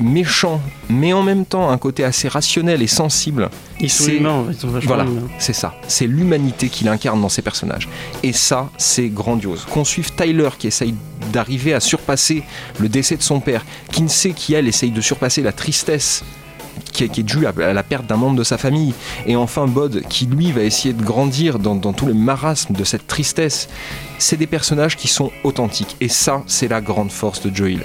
méchant, 0.00 0.60
mais 0.88 1.12
en 1.12 1.22
même 1.22 1.44
temps 1.44 1.70
un 1.70 1.78
côté 1.78 2.04
assez 2.04 2.28
rationnel 2.28 2.82
et 2.82 2.86
sensible, 2.86 3.50
Ils 3.80 3.90
sont 3.90 4.04
c'est- 4.04 4.16
humains, 4.16 4.32
en 4.32 4.44
fait, 4.46 4.52
ils 4.52 4.58
sont 4.58 4.68
vachement 4.68 4.94
Voilà. 4.94 5.10
humains. 5.10 5.28
c'est 5.38 5.52
ça. 5.52 5.74
C'est 5.88 6.06
l'humanité 6.06 6.68
qu'il 6.68 6.88
incarne 6.88 7.20
dans 7.20 7.28
ces 7.28 7.42
personnages. 7.42 7.88
Et 8.22 8.32
ça, 8.32 8.70
c'est 8.78 9.08
grandiose. 9.08 9.66
Qu'on 9.70 9.84
suive 9.84 10.12
Tyler 10.14 10.48
qui 10.58 10.66
essaye 10.66 10.94
d'arriver 11.32 11.74
à 11.74 11.80
surpasser 11.80 12.42
le 12.78 12.88
décès 12.88 13.16
de 13.16 13.22
son 13.22 13.40
père, 13.40 13.64
Kinsey 13.92 14.32
qui, 14.32 14.54
elle, 14.54 14.68
essaye 14.68 14.90
de 14.90 15.00
surpasser 15.00 15.42
la 15.42 15.52
tristesse 15.52 16.24
qui 17.00 17.04
est, 17.04 17.08
qui 17.08 17.20
est 17.20 17.24
due 17.24 17.46
à 17.46 17.52
à 17.60 17.72
la 17.72 17.82
perte 17.82 18.06
d'un 18.06 18.16
membre 18.16 18.36
de 18.36 18.44
sa 18.44 18.58
famille. 18.58 18.94
Et 19.26 19.36
enfin 19.36 19.66
Bod 19.66 20.02
qui, 20.08 20.26
lui, 20.26 20.52
va 20.52 20.62
essayer 20.62 20.94
de 20.94 21.02
grandir 21.02 21.58
dans, 21.58 21.74
dans 21.74 21.92
tout 21.92 22.06
le 22.06 22.14
marasme 22.14 22.74
de 22.74 22.84
cette 22.84 23.06
tristesse. 23.06 23.68
C'est 24.18 24.36
des 24.36 24.46
personnages 24.46 24.96
qui 24.96 25.08
sont 25.08 25.30
authentiques. 25.44 25.96
Et 26.00 26.08
ça, 26.08 26.42
c'est 26.46 26.68
la 26.68 26.80
grande 26.80 27.10
force 27.10 27.40
de 27.42 27.54
Joe 27.54 27.70
Hill. 27.70 27.82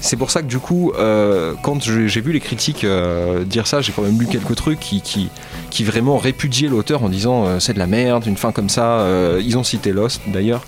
C'est 0.00 0.16
pour 0.16 0.30
ça 0.30 0.42
que 0.42 0.46
du 0.46 0.58
coup, 0.58 0.92
euh, 0.98 1.54
quand 1.62 1.82
j'ai 1.82 2.20
vu 2.20 2.32
les 2.32 2.40
critiques 2.40 2.84
euh, 2.84 3.44
dire 3.44 3.66
ça, 3.66 3.80
j'ai 3.80 3.92
quand 3.92 4.02
même 4.02 4.18
lu 4.18 4.26
quelques 4.26 4.54
trucs 4.54 4.80
qui, 4.80 5.00
qui, 5.00 5.28
qui 5.70 5.84
vraiment 5.84 6.18
répudiaient 6.18 6.68
l'auteur 6.68 7.02
en 7.02 7.08
disant 7.08 7.46
euh, 7.46 7.58
c'est 7.58 7.74
de 7.74 7.78
la 7.78 7.86
merde, 7.86 8.26
une 8.26 8.36
fin 8.36 8.52
comme 8.52 8.68
ça. 8.68 9.06
Ils 9.40 9.56
ont 9.58 9.64
cité 9.64 9.92
Lost 9.92 10.22
d'ailleurs 10.26 10.62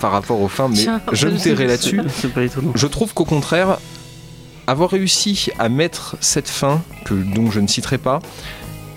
par 0.00 0.12
rapport 0.12 0.40
aux 0.40 0.48
fins, 0.48 0.68
mais 0.68 0.76
Tiens, 0.76 1.00
je 1.12 1.28
me 1.28 1.38
tairai 1.38 1.66
là-dessus. 1.66 2.00
Je 2.74 2.86
trouve 2.86 3.14
qu'au 3.14 3.24
contraire, 3.24 3.78
avoir 4.66 4.90
réussi 4.90 5.50
à 5.58 5.68
mettre 5.68 6.16
cette 6.20 6.48
fin, 6.48 6.82
que 7.04 7.14
donc 7.14 7.52
je 7.52 7.60
ne 7.60 7.66
citerai 7.66 7.98
pas, 7.98 8.20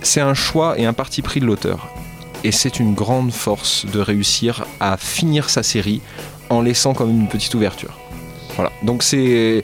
c'est 0.01 0.21
un 0.21 0.33
choix 0.33 0.77
et 0.79 0.85
un 0.85 0.93
parti 0.93 1.21
pris 1.21 1.39
de 1.39 1.45
l'auteur. 1.45 1.87
Et 2.43 2.51
c'est 2.51 2.79
une 2.79 2.93
grande 2.93 3.31
force 3.31 3.85
de 3.85 3.99
réussir 3.99 4.65
à 4.79 4.97
finir 4.97 5.49
sa 5.49 5.63
série 5.63 6.01
en 6.49 6.61
laissant 6.61 6.93
quand 6.93 7.05
même 7.05 7.21
une 7.21 7.27
petite 7.27 7.55
ouverture. 7.55 7.97
Voilà, 8.55 8.71
donc 8.83 9.03
c'est, 9.03 9.63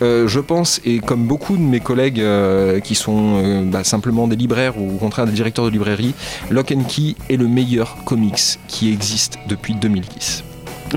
euh, 0.00 0.26
je 0.26 0.40
pense, 0.40 0.80
et 0.84 1.00
comme 1.00 1.26
beaucoup 1.26 1.56
de 1.58 1.62
mes 1.62 1.80
collègues 1.80 2.20
euh, 2.20 2.80
qui 2.80 2.94
sont 2.94 3.42
euh, 3.44 3.62
bah, 3.64 3.84
simplement 3.84 4.28
des 4.28 4.36
libraires 4.36 4.78
ou 4.78 4.94
au 4.94 4.96
contraire 4.96 5.26
des 5.26 5.32
directeurs 5.32 5.66
de 5.66 5.70
librairie, 5.70 6.14
Lock 6.50 6.72
and 6.72 6.84
Key 6.84 7.16
est 7.28 7.36
le 7.36 7.48
meilleur 7.48 7.96
comics 8.04 8.58
qui 8.66 8.90
existe 8.90 9.38
depuis 9.46 9.74
2010. 9.74 10.44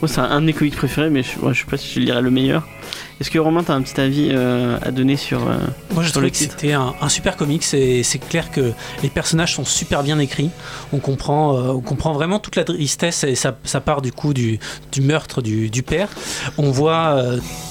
Moi, 0.00 0.08
c'est 0.08 0.20
un, 0.20 0.40
de 0.40 0.46
mes 0.46 0.54
comics 0.54 0.74
préférés, 0.74 1.10
mais 1.10 1.22
je, 1.22 1.32
je 1.52 1.58
sais 1.60 1.66
pas 1.68 1.76
si 1.76 2.00
je 2.00 2.06
dirais 2.06 2.22
le 2.22 2.30
meilleur. 2.30 2.66
Est-ce 3.22 3.30
que 3.30 3.38
Romain, 3.38 3.62
t'as 3.62 3.74
un 3.74 3.82
petit 3.82 4.00
avis 4.00 4.30
euh, 4.32 4.76
à 4.82 4.90
donner 4.90 5.16
sur. 5.16 5.46
euh, 5.46 5.54
Moi, 5.92 6.02
je 6.02 6.10
trouvais 6.10 6.32
que 6.32 6.36
c'était 6.36 6.72
un, 6.72 6.92
un 7.00 7.08
super 7.08 7.36
comics 7.36 7.62
et 7.72 8.02
c'est 8.02 8.18
clair 8.18 8.50
que 8.50 8.72
les 9.04 9.10
personnages 9.10 9.54
sont 9.54 9.64
super 9.64 10.02
bien 10.02 10.18
écrits. 10.18 10.50
On 10.92 10.98
comprend, 10.98 11.56
euh, 11.56 11.68
on 11.68 11.80
comprend 11.82 12.14
vraiment 12.14 12.40
toute 12.40 12.56
la 12.56 12.64
tristesse 12.64 13.22
et 13.22 13.36
ça, 13.36 13.56
ça 13.62 13.80
part 13.80 14.02
du 14.02 14.10
coup 14.10 14.34
du, 14.34 14.58
du 14.90 15.02
meurtre 15.02 15.40
du, 15.40 15.70
du 15.70 15.84
père. 15.84 16.08
On 16.58 16.72
voit 16.72 17.22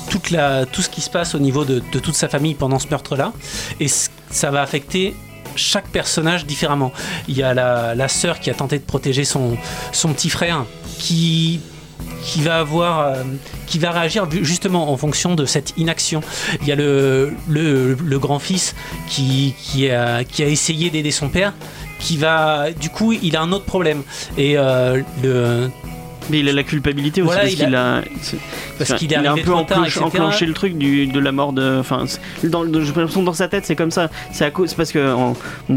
toute 0.10 0.32
la, 0.32 0.66
tout 0.66 0.82
ce 0.82 0.88
qui 0.88 1.02
se 1.02 1.10
passe 1.10 1.36
au 1.36 1.40
niveau 1.40 1.66
de, 1.66 1.82
de 1.92 2.00
toute 2.00 2.16
sa 2.16 2.30
famille 2.30 2.56
pendant 2.56 2.80
ce 2.80 2.88
meurtre-là 2.88 3.34
et 3.82 3.88
ça 3.90 4.52
va 4.52 4.62
affecter 4.62 5.14
chaque 5.58 5.90
personnage 5.90 6.46
différemment. 6.46 6.94
Il 7.28 7.36
y 7.36 7.44
a 7.44 7.54
la, 7.54 7.94
la 7.94 8.08
sœur 8.08 8.40
qui 8.40 8.50
a 8.50 8.54
tenté 8.54 8.80
de 8.80 8.86
protéger 8.86 9.26
son, 9.26 9.58
son 9.92 10.14
petit 10.14 10.30
frère, 10.30 10.64
qui 10.98 11.60
qui 12.24 12.42
va 12.42 12.60
avoir 12.60 13.00
euh, 13.00 13.24
qui 13.68 13.80
va 13.80 13.92
réagir 13.92 14.28
justement 14.30 14.92
en 14.92 14.98
fonction 14.98 15.36
de 15.36 15.46
cette 15.46 15.74
inaction. 15.78 16.22
Il 16.62 16.68
y 16.68 16.72
a 16.72 16.76
le, 16.76 17.34
le, 17.48 18.20
grand-fils 18.20 18.76
qui, 19.08 19.56
qui 19.58 19.90
a 19.90 20.24
essayé 20.40 20.90
d'aider 20.90 21.12
son 21.12 21.30
père 21.30 21.54
qui 22.02 22.18
va 22.18 22.72
du 22.72 22.90
coup 22.90 23.14
il 23.14 23.36
a 23.36 23.42
un 23.42 23.52
autre 23.52 23.66
problème. 23.66 24.04
Et 24.38 24.58
euh, 24.58 25.02
le 25.24 25.70
Mais 26.32 26.40
il 26.40 26.50
a 26.50 26.54
la 26.54 26.64
culpabilité 26.64 27.22
aussi 27.22 27.28
Voilà, 27.28 27.42
parce 27.42 27.52
il 27.54 27.58
qu'il 27.58 27.76
a, 27.76 28.02
parce 28.78 28.94
qu'il 28.94 29.14
a 29.16 29.32
un 29.32 29.36
peu 29.36 29.42
trop 29.52 29.64
tard, 29.64 29.86
enclenché, 30.02 30.46
le 30.46 30.54
truc 30.54 30.78
du, 30.78 31.08
de 31.08 31.20
la 31.20 31.32
mort 31.32 31.54
de. 31.54 31.78
Enfin, 31.80 32.06
c'est- 32.08 32.48
dans, 32.48 32.64
de- 32.66 32.80
j'ai 32.82 32.88
l'impression 32.88 33.20
que 33.22 33.26
dans 33.26 33.34
sa 33.34 33.48
tête, 33.48 33.66
c'est 33.66 33.76
comme 33.76 33.92
ça. 33.92 34.10
C'est 34.32 34.46
à 34.46 34.52
cause, 34.52 34.70
c'est 34.70 34.76
parce 34.78 34.92
que 34.92 35.14
on, 35.14 35.36
on, 35.70 35.76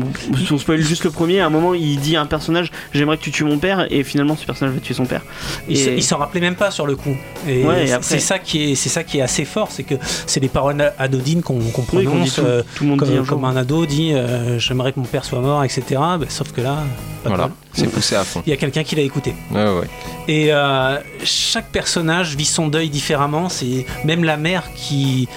on 0.51 0.59
spoil 0.59 0.81
juste 0.81 1.05
le 1.05 1.11
premier. 1.11 1.41
À 1.41 1.47
un 1.47 1.51
moment, 1.51 1.75
il 1.75 1.99
dit 1.99 2.17
à 2.17 2.21
un 2.23 2.27
personnage 2.27 2.71
J'aimerais 2.93 3.17
que 3.19 3.23
tu 3.23 3.31
tues 3.33 3.45
mon 3.45 3.59
père, 3.59 3.87
et 3.91 4.05
finalement, 4.05 4.37
ce 4.37 4.47
personnage 4.47 4.75
va 4.75 4.81
tuer 4.81 4.95
son 4.95 5.07
père. 5.07 5.23
Et- 5.69 5.97
il 5.97 6.03
s'en 6.03 6.19
rappelait 6.19 6.41
même 6.41 6.55
pas 6.57 6.71
sur 6.71 6.87
le 6.87 6.97
coup. 6.97 7.17
Et 7.49 7.65
Ouais, 7.65 7.85
et 7.85 7.87
c'est- 7.89 7.93
après- 7.95 8.07
c'est 8.09 8.19
ça 8.21 8.39
qui 8.39 8.63
est, 8.71 8.75
c'est 8.77 8.89
ça 8.89 9.03
qui 9.05 9.19
est 9.19 9.23
assez 9.23 9.45
fort, 9.45 9.69
c'est 9.71 9.83
que 9.83 9.95
c'est 10.27 10.41
des 10.41 10.49
paroles 10.49 10.93
anodines 10.99 11.43
qu'on 11.43 11.59
Oui, 11.59 11.63
dit 12.01 12.05
prononce 12.05 12.35
tout, 12.37 12.41
euh, 12.43 12.63
tout 12.77 12.85
le 12.85 12.91
monde 12.91 13.03
dit 13.05 13.17
un 13.17 13.25
comme, 13.25 13.45
un 13.45 13.57
ado 13.57 13.87
dit 13.87 14.13
euh, 14.15 14.59
j'aimerais 14.59 14.93
que 14.93 15.01
mon 15.01 15.07
père 15.07 15.25
soit 15.25 15.41
mort, 15.41 15.65
etc. 15.65 15.83
Bah, 15.91 16.19
sauf 16.29 16.53
que 16.53 16.61
là, 16.61 16.85
pas 17.23 17.29
Voilà. 17.31 17.51
C'est 17.75 17.87
poussé 17.89 18.15
à 18.17 18.25
fond. 18.25 18.43
il 18.47 18.51
y 18.51 18.53
a 18.53 18.57
quelqu'un 18.57 18.83
qui 18.85 18.95
l'a 18.97 19.03
écouté. 19.03 19.35
Ouais, 19.51 19.65
ouais. 19.65 19.87
Et 20.29 20.53
euh, 20.53 20.99
chaque 21.25 21.67
personnage 21.71 22.37
vit 22.37 22.45
son 22.45 22.69
deuil 22.69 22.89
différemment. 22.89 23.49
C'est 23.49 23.85
même 24.05 24.25
la 24.25 24.37
mère 24.37 24.65
qui 24.75 25.29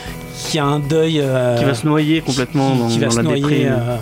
qui 0.50 0.60
a 0.60 0.66
un 0.66 0.80
deuil 0.80 1.20
euh, 1.20 1.58
Qui 1.58 1.66
va 1.66 1.74
se 1.74 1.86
noyer 1.88 2.22
complètement 2.22 2.72
qui- 2.74 2.78
dans, 2.80 2.88
qui 2.90 3.00
va 3.00 3.06
dans 3.08 3.12
se 3.12 3.18
la 3.18 3.24
noyer 3.24 3.68
euh, 3.68 3.98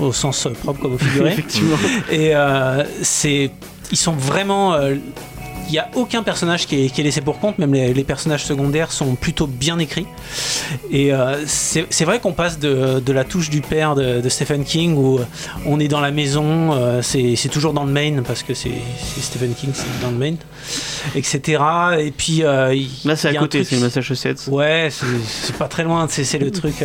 au 0.00 0.12
sens 0.12 0.48
propre 0.62 0.80
comme 0.82 0.94
au 0.94 0.98
figuré. 1.06 1.30
Effectivement. 1.30 1.76
Et 2.10 2.34
euh, 2.34 2.82
c'est, 3.02 3.50
ils 3.92 3.96
sont 3.96 4.12
vraiment. 4.12 4.74
Il 5.68 5.72
n'y 5.72 5.78
a 5.78 5.88
aucun 5.94 6.22
personnage 6.22 6.66
qui 6.66 6.84
est, 6.84 6.90
qui 6.90 7.00
est 7.00 7.04
laissé 7.04 7.20
pour 7.20 7.38
compte, 7.40 7.58
même 7.58 7.74
les, 7.74 7.92
les 7.92 8.04
personnages 8.04 8.44
secondaires 8.44 8.92
sont 8.92 9.14
plutôt 9.16 9.46
bien 9.46 9.78
écrits. 9.78 10.06
Et 10.90 11.12
euh, 11.12 11.42
c'est 11.46 12.04
vrai 12.04 12.20
qu'on 12.20 12.32
passe 12.32 12.58
de, 12.58 13.00
de 13.00 13.12
la 13.12 13.24
touche 13.24 13.50
du 13.50 13.60
père 13.62 13.94
de, 13.94 14.20
de 14.20 14.28
Stephen 14.28 14.64
King 14.64 14.96
où 14.96 15.18
on 15.66 15.80
est 15.80 15.88
dans 15.88 16.00
la 16.00 16.10
maison, 16.12 16.72
euh, 16.72 17.02
c'est 17.02 17.48
toujours 17.50 17.72
dans 17.72 17.84
le 17.84 17.92
Maine 17.92 18.22
parce 18.26 18.42
que 18.42 18.54
c'est 18.54 18.70
Stephen 19.20 19.54
King, 19.54 19.70
c'est 19.74 19.84
dans 20.02 20.10
le 20.10 20.16
Maine, 20.16 20.36
etc. 21.14 21.62
Et 21.98 22.10
puis 22.10 22.42
euh, 22.42 22.74
Là, 23.04 23.16
c'est 23.16 23.28
à 23.28 23.34
côté, 23.34 23.64
c'est 23.64 23.76
le 23.76 23.82
Massachusetts. 23.82 24.46
Ouais, 24.48 24.88
c'est- 24.90 25.52
pas 25.56 25.68
très 25.68 25.84
loin, 25.84 26.06
c'est 26.10 26.38
le 26.38 26.50
truc. 26.50 26.84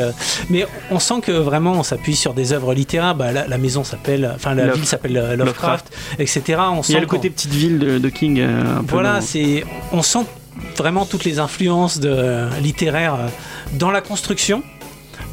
Mais 0.49 0.65
on 0.89 0.99
sent 0.99 1.21
que 1.21 1.31
vraiment 1.31 1.73
on 1.73 1.83
s'appuie 1.83 2.15
sur 2.15 2.33
des 2.33 2.53
œuvres 2.53 2.73
littéraires. 2.73 3.15
Bah, 3.15 3.31
la, 3.31 3.47
la 3.47 3.57
maison 3.57 3.83
s'appelle, 3.83 4.31
enfin 4.35 4.53
la 4.55 4.65
Love- 4.67 4.75
ville 4.75 4.85
s'appelle 4.85 5.35
Lovecraft, 5.37 5.91
etc. 6.19 6.41
On 6.59 6.73
Il 6.73 6.75
y 6.75 6.79
a 6.79 6.83
sent 6.83 6.99
le 7.01 7.05
côté 7.07 7.29
petite 7.29 7.51
ville 7.53 7.79
de, 7.79 7.97
de 7.97 8.09
King. 8.09 8.39
Euh, 8.71 8.79
un 8.79 8.83
peu 8.83 8.91
voilà, 8.93 9.15
dans- 9.15 9.21
c'est 9.21 9.63
on 9.91 10.01
sent 10.01 10.25
vraiment 10.77 11.05
toutes 11.05 11.25
les 11.25 11.39
influences 11.39 11.99
de, 11.99 12.47
littéraires 12.61 13.15
euh, 13.15 13.27
dans 13.73 13.91
la 13.91 14.01
construction, 14.01 14.63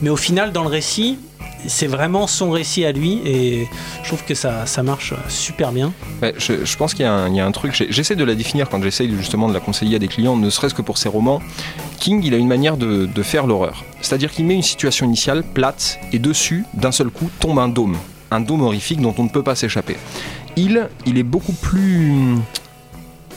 mais 0.03 0.11
au 0.11 0.16
final 0.16 0.53
dans 0.53 0.62
le 0.62 0.68
récit. 0.68 1.18
C'est 1.66 1.89
vraiment 1.89 2.28
son 2.28 2.51
récit 2.53 2.84
à 2.84 2.93
lui 2.93 3.20
et 3.26 3.66
je 4.05 4.09
trouve 4.09 4.22
que 4.22 4.34
ça, 4.36 4.64
ça 4.64 4.84
marche 4.84 5.12
super 5.28 5.72
bien. 5.72 5.93
Ouais, 6.22 6.32
je, 6.39 6.64
je 6.64 6.76
pense 6.76 6.95
qu'il 6.95 7.03
y, 7.05 7.09
a 7.09 7.12
un- 7.12 7.28
il 7.28 7.34
y 7.34 7.41
a 7.41 7.47
un 7.47 7.51
truc, 7.51 7.74
j'ai- 7.74 7.91
j'essaie 7.91 8.14
de 8.14 8.22
la 8.22 8.36
définir 8.36 8.68
quand 8.68 8.80
j'essaye 8.80 9.12
justement 9.16 9.49
de 9.49 9.55
la 9.55 9.59
conseiller 9.59 9.97
à 9.97 9.99
des 9.99 10.07
clients, 10.07 10.36
ne 10.36 10.51
serait-ce 10.51 10.72
que 10.72 10.82
pour 10.82 10.99
ses 10.99 11.09
romans. 11.09 11.43
King, 11.99 12.22
il 12.24 12.32
a 12.32 12.36
une 12.36 12.47
manière 12.47 12.76
de, 12.76 13.07
de 13.07 13.22
faire 13.24 13.49
l'horreur. 13.49 13.82
C'est-à-dire 14.03 14.30
qu'il 14.30 14.45
met 14.45 14.55
une 14.55 14.62
situation 14.62 15.05
initiale 15.05 15.43
plate 15.43 15.99
et 16.12 16.20
dessus, 16.20 16.64
d'un 16.74 16.93
seul 16.93 17.09
coup, 17.09 17.28
tombe 17.41 17.59
un 17.59 17.68
dôme. 17.68 17.97
Un 18.30 18.41
dôme 18.41 18.62
horrifique 18.62 19.01
dont 19.01 19.14
on 19.18 19.24
ne 19.24 19.28
peut 19.28 19.43
pas 19.43 19.57
s'échapper. 19.57 19.97
Il, 20.55 20.89
il 21.07 21.18
est 21.18 21.24
beaucoup 21.24 21.55
plus. 21.55 22.12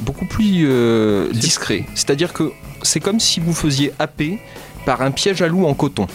Beaucoup 0.01 0.25
plus 0.25 0.65
euh, 0.67 1.31
discret. 1.31 1.85
C'est-à-dire 1.95 2.33
que 2.33 2.51
c'est 2.81 2.99
comme 2.99 3.19
si 3.19 3.39
vous 3.39 3.53
faisiez 3.53 3.93
happer 3.99 4.39
par 4.85 5.01
un 5.01 5.11
piège 5.11 5.41
à 5.41 5.47
loup 5.47 5.65
en 5.65 5.73
coton. 5.73 6.07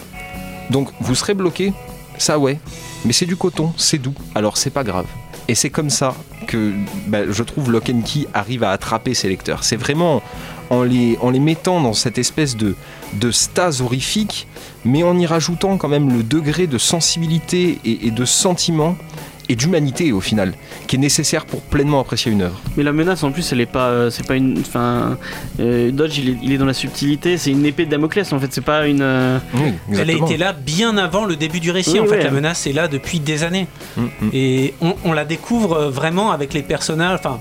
Donc 0.69 0.89
vous 0.99 1.15
serez 1.15 1.33
bloqué, 1.33 1.73
ça 2.17 2.37
ouais, 2.37 2.59
mais 3.05 3.13
c'est 3.13 3.25
du 3.25 3.35
coton, 3.35 3.73
c'est 3.77 3.97
doux, 3.97 4.13
alors 4.35 4.57
c'est 4.57 4.69
pas 4.69 4.83
grave. 4.83 5.05
Et 5.47 5.55
c'est 5.55 5.69
comme 5.69 5.89
ça 5.89 6.13
que 6.45 6.73
bah, 7.07 7.19
je 7.29 7.43
trouve 7.43 7.71
Lock 7.71 7.89
and 7.89 8.01
Key 8.01 8.27
arrive 8.33 8.63
à 8.63 8.71
attraper 8.71 9.13
ses 9.13 9.29
lecteurs. 9.29 9.63
C'est 9.63 9.77
vraiment 9.77 10.21
en 10.69 10.83
les, 10.83 11.17
en 11.21 11.29
les 11.29 11.39
mettant 11.39 11.79
dans 11.79 11.93
cette 11.93 12.17
espèce 12.17 12.57
de, 12.57 12.75
de 13.13 13.31
stase 13.31 13.81
horrifique, 13.81 14.47
mais 14.83 15.03
en 15.03 15.17
y 15.17 15.25
rajoutant 15.25 15.77
quand 15.77 15.87
même 15.87 16.15
le 16.17 16.23
degré 16.23 16.67
de 16.67 16.77
sensibilité 16.77 17.79
et, 17.85 18.07
et 18.07 18.11
de 18.11 18.25
sentiment 18.25 18.97
et 19.49 19.55
d'humanité 19.55 20.11
au 20.11 20.19
final, 20.21 20.53
qui 20.87 20.95
est 20.95 20.99
nécessaire 20.99 21.45
pour 21.45 21.61
pleinement 21.61 21.99
apprécier 21.99 22.31
une 22.31 22.41
œuvre. 22.41 22.59
Mais 22.75 22.83
la 22.83 22.91
menace 22.91 23.23
en 23.23 23.31
plus, 23.31 23.51
elle 23.51 23.61
est 23.61 23.65
pas, 23.65 23.87
euh, 23.87 24.09
c'est 24.09 24.25
pas 24.27 24.35
une, 24.35 24.59
enfin, 24.59 25.17
euh, 25.59 25.91
Dodge, 25.91 26.17
il 26.17 26.29
est, 26.29 26.37
il 26.43 26.51
est 26.51 26.57
dans 26.57 26.65
la 26.65 26.73
subtilité. 26.73 27.37
C'est 27.37 27.51
une 27.51 27.65
épée 27.65 27.85
de 27.85 27.91
Damoclès 27.91 28.31
en 28.33 28.39
fait. 28.39 28.51
C'est 28.51 28.61
pas 28.61 28.87
une. 28.87 29.01
euh, 29.01 29.39
Oui, 29.55 29.73
Elle 29.97 30.09
a 30.09 30.13
été 30.13 30.37
là 30.37 30.53
bien 30.53 30.97
avant 30.97 31.25
le 31.25 31.35
début 31.35 31.59
du 31.59 31.71
récit. 31.71 31.91
Oui, 31.93 31.99
en 32.01 32.05
fait, 32.05 32.17
ouais. 32.17 32.23
la 32.23 32.31
menace 32.31 32.67
est 32.67 32.73
là 32.73 32.87
depuis 32.87 33.19
des 33.19 33.43
années. 33.43 33.67
Mm, 33.95 34.01
mm. 34.01 34.29
Et 34.33 34.73
on, 34.81 34.95
on 35.05 35.13
la 35.13 35.25
découvre 35.25 35.73
euh, 35.73 35.89
vraiment 35.89 36.31
avec 36.31 36.53
les 36.53 36.61
personnages, 36.63 37.19
enfin, 37.19 37.39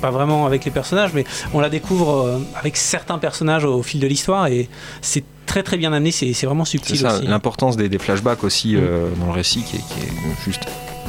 pas 0.00 0.10
vraiment 0.10 0.44
avec 0.46 0.64
les 0.64 0.70
personnages, 0.70 1.10
mais 1.14 1.24
on 1.54 1.60
la 1.60 1.70
découvre 1.70 2.40
avec 2.60 2.76
certains 2.76 3.18
personnages 3.18 3.64
au 3.64 3.82
fil 3.82 4.00
de 4.00 4.06
l'histoire 4.06 4.46
et 4.48 4.68
c'est 5.00 5.24
très 5.46 5.62
très 5.62 5.76
bien 5.78 5.92
amené, 5.94 6.10
c'est 6.10 6.32
c'est 6.34 6.46
vraiment 6.46 6.64
C'est 6.66 6.72
subtil 6.72 6.98
ça, 6.98 7.16
aussi. 7.16 7.26
l'importance 7.26 7.76
des, 7.76 7.88
des 7.88 7.98
flashbacks 7.98 8.44
aussi 8.44 8.74
Mm. 8.74 8.80
euh, 8.82 9.08
dans 9.18 9.26
le 9.26 9.32
récit 9.32 9.62
qui 9.62 9.76
est, 9.76 9.80
qui 9.80 10.00
est 10.06 10.44
juste 10.44 10.62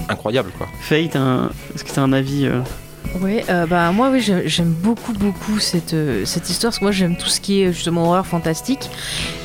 incroyable 0.09 0.51
quoi. 0.57 0.67
Fate, 0.81 1.15
un... 1.15 1.49
est-ce 1.73 1.83
que 1.83 1.91
t'as 1.91 2.01
un 2.01 2.13
avis 2.13 2.45
euh, 2.45 2.61
Ouais, 3.21 3.45
euh, 3.49 3.65
bah 3.65 3.91
moi 3.93 4.09
oui 4.11 4.19
j'aime 4.45 4.73
beaucoup 4.81 5.13
beaucoup 5.13 5.59
cette, 5.59 5.93
euh, 5.93 6.25
cette 6.25 6.49
histoire 6.49 6.71
parce 6.71 6.79
que 6.79 6.83
moi 6.85 6.91
j'aime 6.91 7.15
tout 7.15 7.29
ce 7.29 7.39
qui 7.39 7.61
est 7.61 7.71
justement 7.71 8.05
horreur 8.09 8.25
fantastique. 8.25 8.89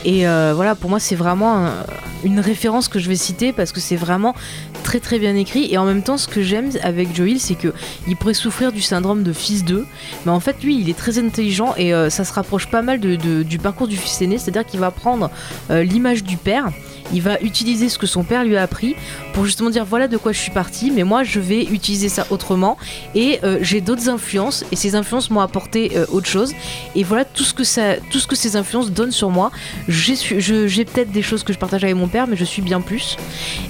Et 0.04 0.26
euh, 0.26 0.52
voilà 0.56 0.74
pour 0.74 0.90
moi 0.90 0.98
c'est 0.98 1.14
vraiment 1.14 1.56
un- 1.66 1.72
une 2.24 2.40
référence 2.40 2.88
que 2.88 2.98
je 2.98 3.08
vais 3.08 3.16
citer 3.16 3.52
parce 3.52 3.70
que 3.70 3.78
c'est 3.80 3.96
vraiment 3.96 4.34
très 4.82 4.98
très 4.98 5.18
bien 5.20 5.36
écrit. 5.36 5.72
Et 5.72 5.78
en 5.78 5.84
même 5.84 6.02
temps 6.02 6.16
ce 6.18 6.26
que 6.26 6.42
j'aime 6.42 6.70
avec 6.82 7.14
Joel 7.14 7.38
c'est 7.38 7.54
que 7.54 7.72
il 8.08 8.16
pourrait 8.16 8.34
souffrir 8.34 8.72
du 8.72 8.80
syndrome 8.82 9.22
de 9.22 9.32
fils 9.32 9.64
2 9.64 9.86
mais 10.26 10.32
en 10.32 10.40
fait 10.40 10.56
lui 10.64 10.80
il 10.80 10.90
est 10.90 10.96
très 10.98 11.18
intelligent 11.18 11.74
et 11.76 11.94
euh, 11.94 12.10
ça 12.10 12.24
se 12.24 12.32
rapproche 12.32 12.66
pas 12.66 12.82
mal 12.82 12.98
de, 12.98 13.14
de- 13.14 13.44
du 13.44 13.58
parcours 13.58 13.86
du 13.86 13.96
fils 13.96 14.20
aîné. 14.20 14.38
C'est 14.38 14.48
à 14.50 14.52
dire 14.52 14.66
qu'il 14.66 14.80
va 14.80 14.90
prendre 14.90 15.30
euh, 15.70 15.84
l'image 15.84 16.24
du 16.24 16.36
père 16.36 16.70
il 17.12 17.22
va 17.22 17.40
utiliser 17.40 17.88
ce 17.88 17.98
que 17.98 18.06
son 18.06 18.24
père 18.24 18.44
lui 18.44 18.56
a 18.56 18.62
appris 18.62 18.96
pour 19.32 19.44
justement 19.44 19.70
dire 19.70 19.84
voilà 19.84 20.08
de 20.08 20.16
quoi 20.16 20.32
je 20.32 20.38
suis 20.38 20.50
parti 20.50 20.90
mais 20.90 21.04
moi 21.04 21.22
je 21.24 21.40
vais 21.40 21.62
utiliser 21.64 22.08
ça 22.08 22.26
autrement. 22.30 22.76
Et 23.14 23.40
euh, 23.44 23.58
j'ai 23.62 23.80
d'autres 23.80 24.08
influences 24.08 24.64
et 24.72 24.76
ces 24.76 24.94
influences 24.94 25.30
m'ont 25.30 25.40
apporté 25.40 25.92
euh, 25.96 26.06
autre 26.10 26.26
chose. 26.26 26.54
Et 26.94 27.04
voilà 27.04 27.24
tout 27.24 27.44
ce 27.44 27.54
que 27.54 27.64
ça 27.64 27.96
tout 28.10 28.18
ce 28.18 28.26
que 28.26 28.36
ces 28.36 28.56
influences 28.56 28.90
donnent 28.90 29.12
sur 29.12 29.30
moi. 29.30 29.50
J'ai 29.88 30.84
peut-être 30.84 31.10
des 31.10 31.22
choses 31.22 31.42
que 31.42 31.52
je 31.52 31.58
partage 31.58 31.84
avec 31.84 31.96
mon 31.96 32.08
père 32.08 32.26
mais 32.26 32.36
je 32.36 32.44
suis 32.44 32.62
bien 32.62 32.80
plus. 32.80 33.16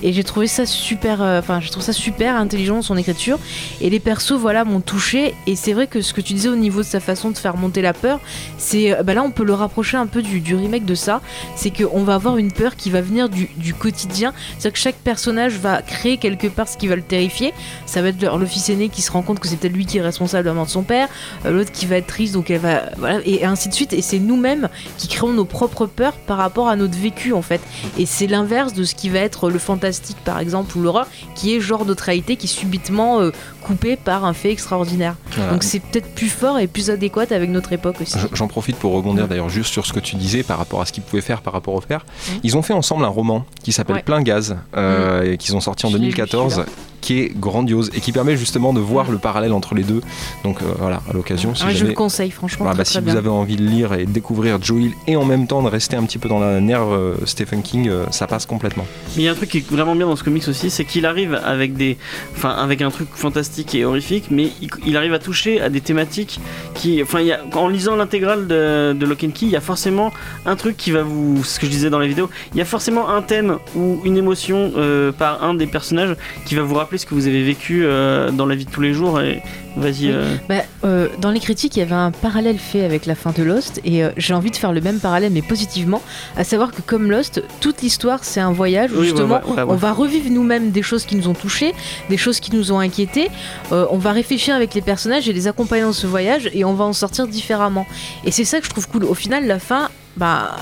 Et 0.02 0.12
j'ai 0.12 0.24
trouvé 0.24 0.46
ça 0.46 0.66
super 0.66 1.22
euh, 1.22 1.38
enfin 1.38 1.60
je 1.60 1.70
trouve 1.70 1.82
ça 1.82 1.92
super 1.92 2.36
intelligent 2.36 2.82
son 2.82 2.96
écriture. 2.96 3.38
Et 3.80 3.90
les 3.90 4.00
persos 4.00 4.32
voilà 4.32 4.64
m'ont 4.64 4.80
touché. 4.80 5.34
Et 5.46 5.56
c'est 5.56 5.72
vrai 5.72 5.86
que 5.86 6.00
ce 6.00 6.12
que 6.12 6.20
tu 6.20 6.34
disais 6.34 6.48
au 6.48 6.56
niveau 6.56 6.80
de 6.80 6.86
sa 6.86 7.00
façon 7.00 7.30
de 7.30 7.38
faire 7.38 7.56
monter 7.56 7.82
la 7.82 7.92
peur 7.92 8.20
c'est 8.58 8.92
euh, 8.92 9.02
bah 9.02 9.14
là 9.14 9.22
on 9.22 9.30
peut 9.30 9.44
le 9.44 9.54
rapprocher 9.54 9.96
un 9.96 10.06
peu 10.06 10.22
du, 10.22 10.40
du 10.40 10.54
remake 10.54 10.84
de 10.84 10.94
ça. 10.94 11.20
C'est 11.56 11.70
qu'on 11.70 12.04
va 12.04 12.14
avoir 12.14 12.36
une 12.36 12.52
peur 12.52 12.76
qui 12.76 12.90
va 12.90 13.00
venir 13.00 13.28
du, 13.30 13.74
quotidien 13.74 14.32
c'est-à-dire 14.58 14.72
que 14.72 14.78
chaque 14.78 14.96
personnage 14.96 15.54
va 15.54 15.80
créer 15.82 16.18
quelque 16.18 16.48
part 16.48 16.68
ce 16.68 16.76
qui 16.76 16.88
va 16.88 16.96
le 16.96 17.02
terrifier 17.02 17.54
ça 17.86 18.02
va 18.02 18.08
être 18.08 18.20
le, 18.20 18.46
fils 18.46 18.68
aîné 18.68 18.88
qui 18.88 19.02
se 19.02 19.10
rend 19.10 19.22
compte 19.22 19.40
que 19.40 19.48
c'est 19.48 19.56
peut-être 19.56 19.72
lui 19.72 19.86
qui 19.86 19.98
est 19.98 20.02
responsable 20.02 20.44
de 20.44 20.48
la 20.48 20.54
mort 20.54 20.66
de 20.66 20.70
son 20.70 20.82
père, 20.82 21.08
euh, 21.44 21.50
l'autre 21.50 21.72
qui 21.72 21.86
va 21.86 21.96
être 21.96 22.06
triste, 22.06 22.34
donc 22.34 22.50
elle 22.50 22.60
va. 22.60 22.82
Voilà, 22.96 23.20
et 23.24 23.44
ainsi 23.44 23.68
de 23.68 23.74
suite. 23.74 23.92
Et 23.92 24.02
c'est 24.02 24.18
nous-mêmes 24.18 24.68
qui 24.98 25.08
créons 25.08 25.32
nos 25.32 25.44
propres 25.44 25.86
peurs 25.86 26.14
par 26.14 26.38
rapport 26.38 26.68
à 26.68 26.76
notre 26.76 26.98
vécu, 26.98 27.32
en 27.32 27.42
fait. 27.42 27.60
Et 27.98 28.06
c'est 28.06 28.26
l'inverse 28.26 28.72
de 28.72 28.84
ce 28.84 28.94
qui 28.94 29.08
va 29.08 29.20
être 29.20 29.50
le 29.50 29.58
fantastique, 29.58 30.18
par 30.24 30.38
exemple, 30.38 30.76
ou 30.76 30.82
l'horreur, 30.82 31.06
qui 31.34 31.54
est 31.54 31.60
genre 31.60 31.84
notre 31.84 32.04
réalité 32.04 32.36
qui 32.36 32.48
subitement 32.48 33.20
euh, 33.20 33.30
coupée 33.60 33.96
par 33.96 34.24
un 34.24 34.32
fait 34.32 34.50
extraordinaire. 34.50 35.16
Voilà. 35.36 35.52
Donc 35.52 35.62
c'est 35.62 35.80
peut-être 35.80 36.14
plus 36.14 36.28
fort 36.28 36.58
et 36.58 36.66
plus 36.66 36.90
adéquat 36.90 37.26
avec 37.30 37.50
notre 37.50 37.72
époque 37.72 38.00
aussi. 38.00 38.18
J'en 38.32 38.48
profite 38.48 38.76
pour 38.76 38.92
rebondir 38.92 39.28
d'ailleurs 39.28 39.48
juste 39.48 39.72
sur 39.72 39.86
ce 39.86 39.92
que 39.92 40.00
tu 40.00 40.16
disais 40.16 40.42
par 40.42 40.58
rapport 40.58 40.80
à 40.80 40.86
ce 40.86 40.92
qu'ils 40.92 41.02
pouvaient 41.02 41.22
faire 41.22 41.42
par 41.42 41.52
rapport 41.52 41.74
au. 41.74 41.80
Mhm. 41.90 42.40
Ils 42.42 42.56
ont 42.56 42.62
fait 42.62 42.72
ensemble 42.72 43.04
un 43.04 43.08
roman 43.08 43.44
qui 43.62 43.72
s'appelle 43.72 43.96
Ouais. 43.96 44.02
Plein 44.02 44.22
Gaz, 44.22 44.56
euh, 44.76 45.32
et 45.32 45.38
qu'ils 45.38 45.56
ont 45.56 45.60
sorti 45.60 45.86
en 45.86 45.90
Je 45.90 45.96
l'ai 45.96 46.04
lu, 46.04 46.10
2014, 46.10 46.54
celui-là. 46.54 46.68
Qui 47.00 47.20
est 47.20 47.32
grandiose 47.38 47.90
et 47.94 48.00
qui 48.00 48.12
permet 48.12 48.36
justement 48.36 48.72
de 48.72 48.80
voir 48.80 49.10
le 49.10 49.18
parallèle 49.18 49.52
entre 49.52 49.74
les 49.74 49.82
deux. 49.84 50.00
Donc 50.44 50.62
euh, 50.62 50.66
voilà, 50.78 51.02
à 51.08 51.12
l'occasion, 51.12 51.54
si 51.54 51.62
Ah, 51.66 51.70
je 51.72 51.84
le 51.86 51.92
conseille, 51.92 52.30
franchement. 52.30 52.66
Très, 52.66 52.76
bah, 52.76 52.84
très 52.84 52.92
si 52.92 52.98
vous 52.98 53.04
bien. 53.06 53.16
avez 53.16 53.28
envie 53.28 53.56
de 53.56 53.64
lire 53.64 53.92
et 53.94 54.04
de 54.06 54.10
découvrir 54.10 54.58
Joe 54.62 54.80
Hill 54.82 54.92
et 55.06 55.16
en 55.16 55.24
même 55.24 55.46
temps 55.46 55.62
de 55.62 55.68
rester 55.68 55.96
un 55.96 56.04
petit 56.04 56.18
peu 56.18 56.28
dans 56.28 56.40
la 56.40 56.60
nerve 56.60 56.92
euh, 56.92 57.14
Stephen 57.24 57.62
King, 57.62 57.88
euh, 57.88 58.04
ça 58.10 58.26
passe 58.26 58.46
complètement. 58.46 58.84
Mais 59.16 59.22
il 59.22 59.24
y 59.24 59.28
a 59.28 59.32
un 59.32 59.34
truc 59.34 59.50
qui 59.50 59.58
est 59.58 59.70
vraiment 59.70 59.94
bien 59.96 60.06
dans 60.06 60.16
ce 60.16 60.24
comics 60.24 60.46
aussi, 60.48 60.70
c'est 60.70 60.84
qu'il 60.84 61.06
arrive 61.06 61.40
avec 61.44 61.74
des, 61.74 61.96
enfin 62.36 62.50
avec 62.50 62.82
un 62.82 62.90
truc 62.90 63.08
fantastique 63.14 63.74
et 63.74 63.84
horrifique, 63.84 64.26
mais 64.30 64.50
il, 64.60 64.68
il 64.86 64.96
arrive 64.96 65.12
à 65.14 65.18
toucher 65.18 65.60
à 65.60 65.68
des 65.68 65.80
thématiques 65.80 66.38
qui, 66.74 67.02
enfin, 67.02 67.20
il 67.20 67.26
y 67.26 67.32
a- 67.32 67.40
en 67.54 67.68
lisant 67.68 67.96
l'intégrale 67.96 68.46
de, 68.46 68.92
de 68.92 69.06
Lock 69.06 69.24
and 69.24 69.30
Key, 69.30 69.46
il 69.46 69.50
y 69.50 69.56
a 69.56 69.60
forcément 69.60 70.12
un 70.46 70.56
truc 70.56 70.76
qui 70.76 70.90
va 70.90 71.02
vous, 71.02 71.42
ce 71.44 71.58
que 71.58 71.66
je 71.66 71.70
disais 71.70 71.90
dans 71.90 71.98
la 71.98 72.06
vidéo, 72.06 72.28
il 72.52 72.58
y 72.58 72.60
a 72.60 72.64
forcément 72.64 73.08
un 73.08 73.22
thème 73.22 73.56
ou 73.76 74.00
une 74.04 74.16
émotion 74.16 74.72
euh, 74.76 75.12
par 75.12 75.42
un 75.42 75.54
des 75.54 75.66
personnages 75.66 76.16
qui 76.46 76.54
va 76.54 76.62
vous 76.62 76.74
rappeler 76.74 76.89
ce 76.98 77.06
que 77.06 77.14
vous 77.14 77.26
avez 77.26 77.42
vécu 77.42 77.84
euh, 77.84 78.30
dans 78.30 78.46
la 78.46 78.54
vie 78.54 78.64
de 78.64 78.70
tous 78.70 78.80
les 78.80 78.92
jours. 78.92 79.20
Et 79.20 79.42
vas-y. 79.76 80.06
Oui. 80.06 80.12
euh, 80.12 80.36
Bah, 80.48 80.62
euh, 80.84 81.08
dans 81.20 81.30
les 81.30 81.40
critiques, 81.40 81.76
il 81.76 81.80
y 81.80 81.82
avait 81.82 81.94
un 81.94 82.10
parallèle 82.10 82.58
fait 82.58 82.84
avec 82.84 83.06
la 83.06 83.14
fin 83.14 83.32
de 83.32 83.42
Lost, 83.42 83.80
et 83.84 84.02
j'ai 84.16 84.34
envie 84.34 84.50
de 84.50 84.56
faire 84.56 84.72
le 84.72 84.80
même 84.80 84.98
parallèle, 84.98 85.32
mais 85.32 85.42
positivement, 85.42 86.02
à 86.36 86.44
savoir 86.44 86.72
que 86.72 86.80
comme 86.82 87.10
Lost, 87.10 87.42
toute 87.60 87.82
l'histoire, 87.82 88.20
c'est 88.22 88.40
un 88.40 88.52
voyage 88.52 88.92
où 88.92 88.98
Oui, 89.00 89.06
justement, 89.06 89.40
on 89.46 89.74
va 89.76 89.92
revivre 89.92 90.30
nous-mêmes 90.30 90.70
des 90.70 90.82
choses 90.82 91.04
qui 91.04 91.16
nous 91.16 91.28
ont 91.28 91.34
touchés, 91.34 91.72
des 92.08 92.16
choses 92.16 92.40
qui 92.40 92.54
nous 92.54 92.72
ont 92.72 92.78
inquiétés, 92.78 93.28
on 93.70 93.98
va 93.98 94.12
réfléchir 94.12 94.54
avec 94.54 94.74
les 94.74 94.82
personnages 94.82 95.28
et 95.28 95.32
les 95.32 95.46
accompagner 95.48 95.82
dans 95.82 95.92
ce 95.92 96.06
voyage, 96.06 96.50
et 96.52 96.64
on 96.64 96.74
va 96.74 96.84
en 96.84 96.92
sortir 96.92 97.26
différemment. 97.26 97.86
Et 98.24 98.30
c'est 98.30 98.44
ça 98.44 98.58
que 98.60 98.64
je 98.66 98.70
trouve 98.70 98.88
cool. 98.88 99.04
Au 99.04 99.14
final, 99.14 99.46
la 99.46 99.58
fin, 99.58 99.88
bah, 100.16 100.56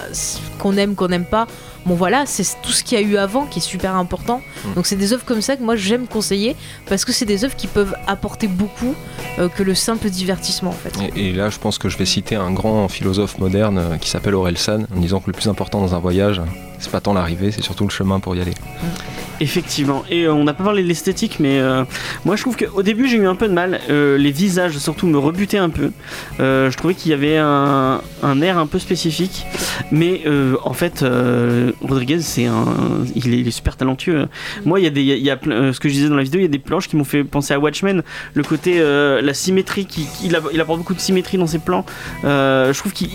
qu'on 0.59 0.76
aime, 0.76 0.95
qu'on 0.95 1.09
n'aime 1.09 1.24
pas, 1.24 1.47
bon 1.87 1.95
voilà, 1.95 2.26
c'est 2.26 2.45
tout 2.62 2.72
ce 2.72 2.85
qu'il 2.85 2.99
y 2.99 3.03
a 3.03 3.05
eu 3.05 3.16
avant 3.16 3.47
qui 3.47 3.59
est 3.59 3.62
super 3.62 3.95
important. 3.97 4.41
Mm. 4.64 4.74
Donc 4.74 4.87
c'est 4.87 4.97
des 4.97 5.12
œuvres 5.12 5.24
comme 5.24 5.43
ça 5.43 5.57
que 5.57 5.62
moi 5.62 5.76
j'aime 5.76 6.07
conseiller, 6.07 6.57
parce 6.87 7.05
que 7.05 7.12
c'est 7.12 7.24
des 7.24 7.45
œuvres 7.45 7.57
qui 7.57 7.66
peuvent 7.66 7.95
apporter 8.07 8.47
beaucoup 8.47 8.95
euh, 9.39 9.49
que 9.49 9.62
le 9.62 9.74
simple 9.74 10.11
divertissement 10.11 10.70
en 10.70 10.72
fait. 10.72 10.95
Et, 11.16 11.29
et 11.29 11.33
là, 11.33 11.51
je 11.51 11.59
pense 11.59 11.79
que 11.79 11.89
je 11.89 11.97
vais 11.97 12.07
citer 12.07 12.37
un 12.37 12.51
grand 12.51 12.89
philosophe 12.89 13.39
moderne 13.39 13.79
euh, 13.79 13.97
qui 13.97 14.09
s'appelle 14.09 14.35
Aurel 14.35 14.59
San, 14.59 14.87
en 14.95 15.01
disant 15.01 15.20
que 15.20 15.26
le 15.26 15.33
plus 15.33 15.49
important 15.49 15.81
dans 15.81 15.95
un 15.95 15.99
voyage, 15.99 16.41
c'est 16.79 16.91
pas 16.91 17.01
tant 17.01 17.12
l'arrivée, 17.12 17.51
c'est 17.51 17.62
surtout 17.62 17.85
le 17.85 17.91
chemin 17.91 18.20
pour 18.20 18.37
y 18.37 18.41
aller. 18.41 18.55
Effectivement. 19.41 20.05
Et 20.11 20.24
euh, 20.24 20.32
on 20.34 20.43
n'a 20.45 20.53
pas 20.53 20.64
parlé 20.64 20.82
de 20.82 20.89
l'esthétique, 20.89 21.36
mais 21.39 21.61
euh, 21.61 21.84
moi 22.24 22.34
je 22.34 22.43
trouve 22.43 22.57
qu'au 22.57 22.82
début 22.82 23.09
j'ai 23.09 23.18
eu 23.18 23.26
un 23.26 23.36
peu 23.36 23.47
de 23.49 23.53
mal. 23.53 23.78
Euh, 23.89 24.18
les 24.18 24.32
visages 24.32 24.76
surtout 24.78 25.07
me 25.07 25.18
rebutaient 25.18 25.59
un 25.59 25.70
peu. 25.70 25.93
Je 26.39 26.76
trouvais 26.76 26.95
qu'il 26.95 27.11
y 27.11 27.14
avait 27.14 27.36
un, 27.39 28.01
un 28.22 28.41
air 28.43 28.59
un 28.59 28.66
peu 28.66 28.78
spécifique. 28.78 29.47
Mais 29.93 30.22
en 30.64 30.72
fait, 30.72 31.05
Rodriguez, 31.80 32.20
c'est 32.20 32.47
un, 32.47 32.64
il 33.14 33.47
est, 33.47 33.51
super 33.51 33.76
talentueux. 33.76 34.26
Moi, 34.64 34.80
il 34.80 34.84
y 34.84 34.86
a 34.86 34.91
des, 34.91 35.03
y 35.03 35.30
a- 35.30 35.39
ce 35.72 35.78
que 35.80 35.89
je 35.89 35.95
disais 35.95 36.09
dans 36.09 36.16
la 36.16 36.22
vidéo, 36.22 36.41
il 36.41 36.45
y 36.45 36.47
a 36.47 36.51
des 36.51 36.59
planches 36.59 36.89
qui 36.89 36.97
m'ont 36.97 37.05
fait 37.05 37.24
penser 37.24 37.55
à 37.55 37.59
Watchmen. 37.61 38.03
Le 38.34 38.43
côté, 38.43 38.80
la 38.80 39.34
symétrie, 39.34 39.86
qui, 39.86 40.07
il, 40.24 40.39
il 40.53 40.61
apporte 40.61 40.78
beaucoup 40.78 40.95
de 40.95 41.01
symétrie 41.01 41.39
dans 41.39 41.47
ses 41.47 41.59
plans. 41.59 41.84
Je 42.24 42.76
trouve 42.78 42.93
qu'il 42.93 43.09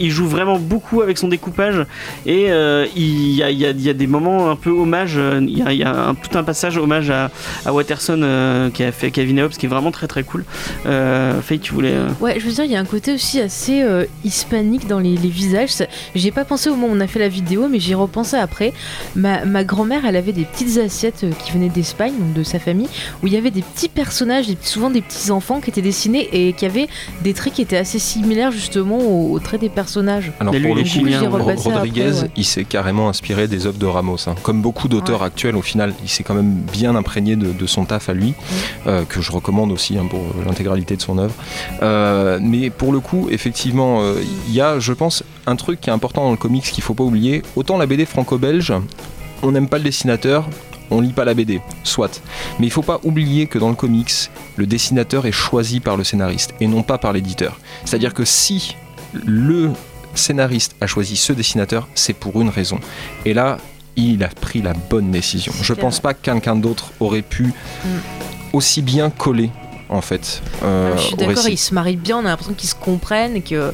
il 0.00 0.10
joue 0.10 0.26
vraiment 0.26 0.58
beaucoup 0.58 1.02
avec 1.02 1.18
son 1.18 1.28
découpage. 1.28 1.84
Et 2.26 2.46
il, 2.96 3.30
y 3.34 3.42
a, 3.42 3.50
y 3.50 3.66
a- 3.66 3.94
des 3.94 4.06
moments 4.06 4.50
un 4.50 4.56
peu 4.56 4.70
hommage. 4.70 5.18
A, 5.66 5.72
il 5.72 5.78
y 5.78 5.82
a 5.84 6.08
un- 6.08 6.14
tout 6.14 6.36
un 6.38 6.44
passage 6.44 6.76
hommage 6.76 7.10
à, 7.10 7.30
à 7.66 7.72
Watterson 7.72 8.20
euh, 8.22 8.70
qui 8.70 8.82
a 8.84 8.92
fait 8.92 9.10
Kevin 9.10 9.40
Hobbs 9.40 9.50
qui 9.52 9.66
est 9.66 9.68
vraiment 9.68 9.90
très 9.90 10.06
très 10.06 10.22
cool. 10.22 10.44
Euh, 10.86 11.40
Faye, 11.40 11.58
tu 11.60 11.72
voulais. 11.74 11.92
euh, 11.92 12.08
Ouais, 12.20 12.38
je 12.38 12.46
veux 12.46 12.52
dire, 12.52 12.64
il 12.64 12.70
y 12.70 12.76
a 12.76 12.80
un 12.80 12.84
côté 12.84 13.12
aussi 13.14 13.40
assez 13.40 13.82
euh, 13.82 14.04
hispanique 14.24 14.86
dans 14.86 14.98
les, 14.98 15.16
les 15.16 15.28
visages. 15.28 15.70
Ça- 15.70 15.86
J'y 16.14 16.28
ai 16.28 16.32
pas 16.32 16.44
pensé 16.44 16.68
au 16.70 16.74
moment 16.76 16.92
où 16.92 16.96
on 16.96 17.00
a 17.00 17.06
fait 17.06 17.18
la 17.18 17.28
vidéo, 17.28 17.68
mais 17.70 17.80
j'y 17.80 17.92
ai 17.92 17.94
repensé 17.94 18.36
après. 18.36 18.72
Ma, 19.16 19.44
ma 19.44 19.64
grand-mère, 19.64 20.04
elle 20.06 20.16
avait 20.16 20.32
des 20.32 20.44
petites 20.44 20.78
assiettes 20.78 21.24
qui 21.44 21.52
venaient 21.52 21.68
d'Espagne, 21.68 22.12
donc 22.18 22.32
de 22.34 22.42
sa 22.42 22.58
famille, 22.58 22.88
où 23.22 23.26
il 23.26 23.32
y 23.32 23.36
avait 23.36 23.50
des 23.50 23.62
petits 23.62 23.88
personnages, 23.88 24.46
des- 24.46 24.56
souvent 24.62 24.90
des 24.90 25.02
petits 25.02 25.30
enfants 25.30 25.60
qui 25.60 25.70
étaient 25.70 25.82
dessinés 25.82 26.28
et 26.32 26.52
qui 26.52 26.66
avaient 26.66 26.88
des 27.22 27.34
traits 27.34 27.54
qui 27.54 27.62
étaient 27.62 27.76
assez 27.76 27.98
similaires 27.98 28.50
justement 28.50 28.98
aux, 28.98 29.32
aux 29.32 29.38
traits 29.38 29.60
des 29.60 29.68
personnages. 29.68 30.32
Alors 30.40 30.54
pour 30.54 30.74
le 30.74 30.82
coup, 30.82 30.88
J'ai 30.88 31.26
Rodriguez, 31.26 32.02
après, 32.08 32.22
ouais. 32.22 32.30
il 32.36 32.44
s'est 32.44 32.64
carrément 32.64 33.08
inspiré 33.08 33.48
des 33.48 33.66
œuvres 33.66 33.78
de 33.78 33.86
Ramos. 33.86 34.16
hein. 34.28 34.34
Comme 34.42 34.62
beaucoup 34.62 34.88
d'auteurs 34.88 35.20
Ouais. 35.20 35.26
actuels, 35.26 35.53
au 35.56 35.62
final, 35.62 35.94
il 36.02 36.08
s'est 36.08 36.22
quand 36.22 36.34
même 36.34 36.54
bien 36.72 36.94
imprégné 36.96 37.36
de, 37.36 37.52
de 37.52 37.66
son 37.66 37.84
taf 37.84 38.08
à 38.08 38.14
lui, 38.14 38.34
euh, 38.86 39.04
que 39.04 39.20
je 39.20 39.32
recommande 39.32 39.72
aussi 39.72 39.98
hein, 39.98 40.06
pour 40.08 40.20
l'intégralité 40.46 40.96
de 40.96 41.02
son 41.02 41.18
œuvre. 41.18 41.34
Euh, 41.82 42.38
mais 42.40 42.70
pour 42.70 42.92
le 42.92 43.00
coup, 43.00 43.28
effectivement, 43.30 44.02
euh, 44.02 44.22
il 44.48 44.54
y 44.54 44.60
a, 44.60 44.78
je 44.78 44.92
pense, 44.92 45.24
un 45.46 45.56
truc 45.56 45.80
qui 45.80 45.90
est 45.90 45.92
important 45.92 46.24
dans 46.24 46.30
le 46.30 46.36
comics 46.36 46.64
qu'il 46.64 46.82
faut 46.82 46.94
pas 46.94 47.04
oublier. 47.04 47.42
Autant 47.56 47.76
la 47.78 47.86
BD 47.86 48.04
franco-belge, 48.04 48.72
on 49.42 49.52
n'aime 49.52 49.68
pas 49.68 49.78
le 49.78 49.84
dessinateur. 49.84 50.48
On 50.90 51.00
lit 51.00 51.14
pas 51.14 51.24
la 51.24 51.32
BD, 51.32 51.62
soit. 51.82 52.20
Mais 52.60 52.66
il 52.66 52.70
faut 52.70 52.82
pas 52.82 53.00
oublier 53.04 53.46
que 53.46 53.58
dans 53.58 53.70
le 53.70 53.74
comics, 53.74 54.30
le 54.56 54.66
dessinateur 54.66 55.24
est 55.24 55.32
choisi 55.32 55.80
par 55.80 55.96
le 55.96 56.04
scénariste 56.04 56.54
et 56.60 56.66
non 56.66 56.82
pas 56.82 56.98
par 56.98 57.14
l'éditeur. 57.14 57.58
C'est-à-dire 57.86 58.12
que 58.12 58.26
si 58.26 58.76
le 59.24 59.70
scénariste 60.14 60.76
a 60.80 60.86
choisi 60.86 61.16
ce 61.16 61.32
dessinateur, 61.32 61.88
c'est 61.94 62.12
pour 62.12 62.40
une 62.40 62.50
raison. 62.50 62.78
Et 63.24 63.34
là, 63.34 63.58
il 63.96 64.22
a 64.24 64.28
pris 64.28 64.62
la 64.62 64.72
bonne 64.72 65.10
décision. 65.10 65.52
Je 65.62 65.72
pense 65.74 66.00
pas 66.00 66.14
que 66.14 66.22
quelqu'un 66.22 66.56
d'autre 66.56 66.92
aurait 67.00 67.22
pu 67.22 67.52
aussi 68.52 68.82
bien 68.82 69.10
coller, 69.10 69.50
en 69.88 70.00
fait, 70.00 70.42
euh, 70.62 70.92
Ah, 70.92 70.96
je 70.96 71.02
suis 71.02 71.16
d'accord, 71.16 71.48
ils 71.48 71.58
se 71.58 71.74
marient 71.74 71.96
bien, 71.96 72.16
on 72.18 72.20
a 72.20 72.28
l'impression 72.30 72.54
qu'ils 72.54 72.68
se 72.68 72.74
comprennent 72.74 73.36
et 73.36 73.40
que 73.42 73.54
euh, 73.54 73.72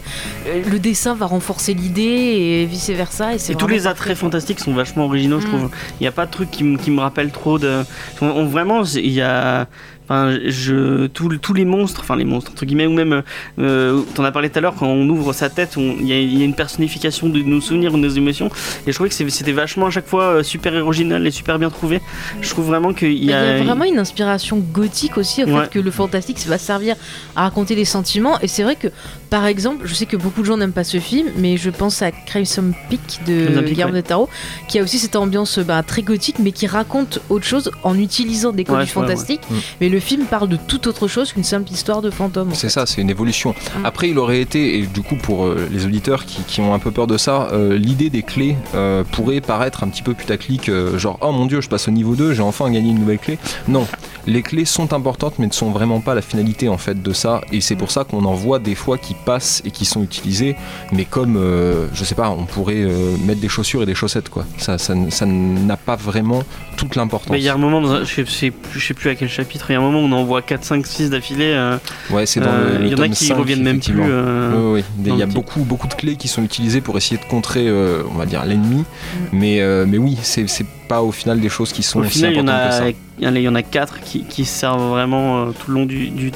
le 0.71 0.79
dessin 0.79 1.14
va 1.14 1.27
renforcer 1.27 1.73
l'idée 1.75 2.03
et 2.03 2.66
vice 2.66 2.91
versa. 2.91 3.35
Et, 3.35 3.39
tous 3.55 3.66
les 3.68 3.87
attraits 3.87 4.16
fantastiques 4.16 4.61
sont 4.61 4.73
vachement 4.75 5.05
originaux, 5.05 5.41
je 5.41 5.47
Mm. 5.47 5.51
trouve. 5.51 5.71
Il 6.01 6.03
n'y 6.03 6.07
a 6.09 6.12
pas 6.12 6.27
de 6.27 6.31
truc 6.31 6.51
qui, 6.51 6.64
me- 6.64 6.79
qui 6.79 6.91
me 6.91 7.01
rappelle 7.01 7.31
trop 7.31 7.59
de. 7.59 7.85
on- 8.21 8.27
on- 8.27 8.47
vraiment, 8.47 8.83
il 8.85 9.11
y 9.11 9.21
a. 9.23 9.66
Enfin, 10.11 10.36
je, 10.44 11.06
tous, 11.06 11.28
tous 11.38 11.54
les 11.54 11.64
monstres, 11.64 12.00
enfin 12.00 12.16
les 12.16 12.24
monstres 12.24 12.50
entre 12.50 12.64
guillemets, 12.66 12.86
ou 12.88 12.92
même, 12.92 13.22
euh, 13.61 14.02
t'en 14.16 14.24
as 14.24 14.32
parlé 14.32 14.50
tout 14.50 14.58
à 14.58 14.61
l'heure, 14.61 14.74
quand 14.76 14.88
on 14.88 15.08
ouvre 15.08 15.32
sa 15.32 15.48
tête, 15.48 15.76
il 15.76 16.04
y, 16.04 16.12
a- 16.12 16.20
y 16.20 16.42
a 16.42 16.44
une 16.44 16.54
personnification 16.56 17.28
de 17.28 17.40
nos 17.42 17.61
souvenirs 17.61 17.94
ou 17.94 17.96
de 17.96 18.02
nos 18.02 18.08
émotions. 18.08 18.48
Et 18.86 18.90
je 18.90 18.92
trouvais 18.94 19.08
que 19.08 19.14
c'était 19.14 19.52
vachement 19.52 19.86
à 19.86 19.90
chaque 19.90 20.08
fois 20.08 20.24
euh, 20.24 20.42
super 20.42 20.74
original 20.84 21.24
et 21.24 21.30
super 21.30 21.61
bien 21.61 21.70
trouvé. 21.70 22.00
Je 22.40 22.50
trouve 22.50 22.66
vraiment 22.66 22.92
qu'il 22.92 23.12
y 23.12 23.16
Il 23.18 23.24
y 23.26 23.32
a. 23.32 23.54
a 23.54 23.62
vraiment 23.62 23.84
une 23.84 24.00
inspiration 24.00 24.58
gothique 24.58 25.16
aussi, 25.16 25.44
au 25.44 25.46
Ouais. 25.46 25.62
fait 25.64 25.70
que 25.70 25.78
le 25.78 25.92
fantastique 25.92 26.38
va 26.48 26.58
servir 26.58 26.96
à 27.36 27.42
raconter 27.42 27.76
les 27.76 27.84
sentiments. 27.84 28.40
Et 28.40 28.48
c'est 28.48 28.64
vrai 28.64 28.74
que, 28.74 28.88
par 29.31 29.47
exemple, 29.47 29.87
je 29.87 29.95
sais 29.95 30.07
que 30.07 30.16
beaucoup 30.16 30.41
de 30.41 30.47
gens 30.47 30.57
n'aiment 30.57 30.72
pas 30.72 30.85
ce 30.85 30.99
film, 30.99 31.28
mais 31.37 31.57
je 31.57 31.70
pense 31.70 32.03
à 32.03 32.11
Crimson 32.11 32.72
Peak 32.89 33.20
de 33.26 33.61
Guillermo 33.61 33.93
ouais. 33.93 34.03
del 34.03 34.09
Toro, 34.09 34.28
qui 34.68 34.81
a 34.81 34.83
aussi 34.83 34.99
cette 34.99 35.14
ambiance 35.14 35.61
bah, 35.61 35.83
très 35.85 36.03
gothique, 36.03 36.37
mais 36.41 36.51
qui 36.51 36.66
raconte 36.66 37.20
autre 37.31 37.45
chose 37.45 37.70
en 37.85 37.97
utilisant 37.97 38.51
des 38.51 38.64
codes 38.64 38.78
Ouais, 38.78 38.85
du 38.85 38.89
c'est 38.89 38.95
vrai, 38.95 39.03
ouais. 39.03 39.12
fantastique. 39.12 39.41
Mm. 39.49 39.55
Mais 39.81 39.89
le 39.89 40.01
film 40.01 40.24
parle 40.24 40.49
de 40.49 40.57
toute 40.57 40.89
autre 40.89 41.07
chose 41.07 41.33
qu'une 41.33 41.45
simple 41.45 41.70
histoire 41.70 42.03
de 42.03 42.11
fantôme. 42.11 42.51
C'est 42.55 42.68
ça, 42.68 42.87
c'est 42.87 43.01
une 43.01 43.11
évolution. 43.11 43.51
Mm. 43.51 43.87
Après, 43.87 44.11
il 44.11 44.18
aurait 44.18 44.41
été, 44.41 44.78
et 44.78 44.87
du 44.87 45.03
coup 45.03 45.14
pour 45.14 45.47
euh, 45.47 45.68
les 45.70 45.87
auditeurs 45.87 46.24
qui, 46.26 46.43
qui 46.43 46.61
ont 46.61 46.74
un 46.74 46.81
peu 46.81 46.91
peur 46.91 47.07
de 47.07 47.16
ça, 47.16 47.49
euh, 47.53 47.78
l'idée 47.78 48.11
des 48.11 48.24
clés 48.24 48.57
euh, 48.74 49.05
pourrait 49.12 49.41
paraître 49.41 49.85
un 49.85 49.89
petit 49.89 50.03
peu 50.03 50.14
putaclic, 50.14 50.70
genre 50.97 51.18
oh 51.20 51.31
mon 51.31 51.47
dieu, 51.47 51.61
je 51.61 51.68
passe 51.68 51.87
au 51.87 51.93
niveau 51.93 52.16
2, 52.16 52.35
j'ai 52.35 52.43
enfin 52.43 52.68
gagné 52.70 52.91
une 52.91 52.99
nouvelle 52.99 53.18
clé. 53.18 53.39
Non, 53.68 53.87
les 54.26 54.43
clés 54.43 54.64
sont 54.64 54.93
importantes, 54.93 55.35
mais 55.39 55.47
ne 55.47 55.53
sont 55.53 55.70
vraiment 55.70 56.01
pas 56.01 56.14
la 56.14 56.22
finalité 56.22 56.68
en 56.68 56.78
fait 56.78 57.01
de 57.01 57.12
ça, 57.12 57.43
et 57.53 57.61
c'est 57.61 57.76
pour 57.76 57.91
ça 57.91 58.03
qu'on 58.05 58.24
en 58.24 58.35
voit 58.35 58.59
des 58.59 58.74
fois 58.74 58.99
qui 58.99 59.14
passent 59.25 59.62
et 59.64 59.71
qui 59.71 59.85
sont 59.85 60.03
utilisées, 60.03 60.57
mais 60.93 61.05
comme, 61.05 61.37
euh, 61.37 61.87
je 61.95 62.05
sais 62.05 62.14
pas, 62.14 62.31
on 62.31 62.45
pourrait 62.45 62.77
euh, 62.83 63.16
mettre 63.25 63.41
des 63.41 63.49
chaussures 63.49 63.83
et 63.83 63.87
des 63.87 63.95
chaussettes, 63.95 64.29
quoi. 64.29 64.45
Ça, 64.59 64.79
ça, 64.79 64.95
n'a 65.27 65.77
pas 65.77 65.97
vraiment 65.97 66.43
toute 66.77 66.97
l'importance. 66.97 67.31
Mais 67.31 67.39
il 67.39 67.45
y 67.45 67.49
a 67.49 67.55
un 67.55 67.59
moment, 67.59 67.81
dans 67.81 67.93
un- 67.93 68.05
je 68.05 68.25
sais, 68.25 68.53
je 68.75 68.79
sais 68.87 68.95
plus- 68.95 69.11
à 69.11 69.14
quel 69.14 69.29
chapitre, 69.29 69.71
il 69.71 69.75
y 69.75 69.77
a 69.77 69.79
un 69.79 69.83
moment 69.83 70.01
où 70.01 70.05
on 70.07 70.12
en 70.12 70.25
voit 70.25 70.43
4, 70.43 70.64
5, 70.64 70.87
6 70.87 71.11
d'affilée. 71.11 71.53
euh, 71.55 71.77
Ouais, 72.11 72.27
c'est 72.27 72.41
dans 72.41 72.49
euh, 72.51 72.73
le, 72.73 72.79
le 72.79 72.87
Il 72.87 72.93
y 72.93 72.95
en 72.95 73.03
a 73.05 73.09
qui 73.09 73.27
5, 73.27 73.37
reviennent 73.37 73.62
même 73.62 73.81
plus. 73.81 73.95
euh, 74.01 74.73
Oui, 74.75 74.83
oui. 74.99 75.12
Il 75.12 75.16
y 75.18 75.23
a 75.23 75.27
beaucoup, 75.27 75.61
beaucoup 75.61 75.87
de 75.89 75.95
clés 75.95 76.16
qui 76.16 76.29
sont 76.29 76.43
utilisées 76.43 76.81
pour 76.81 76.97
essayer 76.97 77.18
de 77.21 77.25
contrer, 77.25 77.66
euh, 77.68 78.03
on 78.11 78.14
va 78.14 78.27
dire, 78.27 78.45
l'ennemi. 78.45 78.81
Mm. 78.81 78.85
Mais, 79.33 79.61
euh, 79.61 79.85
mais 79.87 79.99
oui, 79.99 80.16
c'est 80.23 80.47
pas 80.89 81.03
au 81.03 81.12
final 81.12 81.39
des 81.41 81.49
choses 81.49 81.73
qui 81.73 81.83
sont 81.85 82.01
Au 82.01 82.03
aussi 82.03 82.14
final, 82.18 82.33
il 82.33 82.37
y 82.37 82.41
en 82.41 82.49
importantes 82.49 82.71
que 82.71 82.77
ça. 82.77 82.91
il 83.18 83.25
y 83.25 83.29
en 83.29 83.35
a- 83.35 83.39
il 83.39 83.43
y 83.45 83.49
en 83.49 83.55
a 83.55 83.62
quatre 83.62 84.01
qui, 84.01 84.25
qui 84.25 84.45
servent 84.45 84.89
vraiment 84.91 85.39
euh, 85.43 85.51
tout 85.53 85.71
le 85.71 85.75
long 85.75 85.87
du, 85.87 86.09
du, 86.09 86.33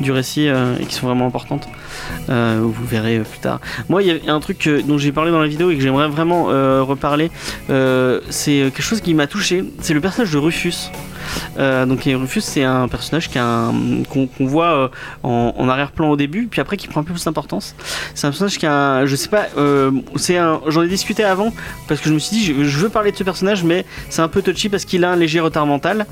du 0.00 0.12
récit 0.12 0.48
euh, 0.48 0.76
et 0.80 0.84
qui 0.84 0.94
sont 0.94 1.06
vraiment 1.06 1.26
importantes. 1.26 1.66
Euh, 2.28 2.60
vous 2.62 2.84
verrez 2.84 3.18
euh, 3.18 3.22
plus 3.22 3.38
tard. 3.38 3.60
Moi, 3.88 4.02
il 4.02 4.24
y 4.24 4.28
a 4.28 4.34
un 4.34 4.40
truc 4.40 4.66
euh, 4.66 4.82
dont 4.82 4.98
j'ai 4.98 5.12
parlé 5.12 5.30
dans 5.30 5.40
la 5.40 5.46
vidéo 5.46 5.70
et 5.70 5.76
que 5.76 5.82
j'aimerais 5.82 6.08
vraiment 6.08 6.46
reparler. 6.84 7.30
C'est 7.68 8.70
quelque 8.72 8.82
chose 8.82 9.00
qui 9.00 9.14
m'a 9.14 9.26
touché. 9.26 9.64
C'est 9.80 9.94
le 9.94 10.00
personnage 10.00 10.32
de 10.32 10.38
Rufus. 10.38 10.90
Euh, 11.58 11.86
donc 11.86 12.02
Rufus, 12.04 12.40
c'est 12.40 12.62
un 12.64 12.88
personnage 12.88 13.30
qu'on 13.30 14.28
voit 14.40 14.66
euh, 14.76 14.88
en, 15.22 15.54
en 15.56 15.68
arrière-plan 15.68 16.10
au 16.10 16.16
début, 16.16 16.46
puis 16.50 16.60
après 16.60 16.76
qui 16.76 16.88
prend 16.88 17.00
un 17.00 17.04
peu 17.04 17.12
plus 17.12 17.24
d'importance. 17.24 17.74
C'est 18.14 18.26
un 18.26 18.30
personnage 18.30 18.58
qui 18.58 18.66
a, 18.66 18.72
un- 18.72 19.06
je 19.06 19.16
sais 19.16 19.28
pas, 19.28 19.46
euh, 19.56 19.90
c'est 20.16 20.36
un, 20.36 20.60
j'en 20.68 20.82
ai 20.82 20.88
discuté 20.88 21.24
avant 21.24 21.52
parce 21.88 22.00
que 22.00 22.08
je 22.08 22.14
me 22.14 22.18
suis 22.18 22.36
dit, 22.36 22.44
je, 22.44 22.64
je 22.64 22.78
veux 22.78 22.88
parler 22.88 23.12
de 23.12 23.16
ce 23.16 23.24
personnage, 23.24 23.64
mais 23.64 23.84
c'est 24.10 24.22
un 24.22 24.28
peu 24.28 24.42
touchy 24.42 24.68
parce 24.68 24.84
qu'il 24.84 25.04
a 25.04 25.10
un 25.12 25.16
léger 25.16 25.40
retard 25.40 25.66
mental 25.66 26.06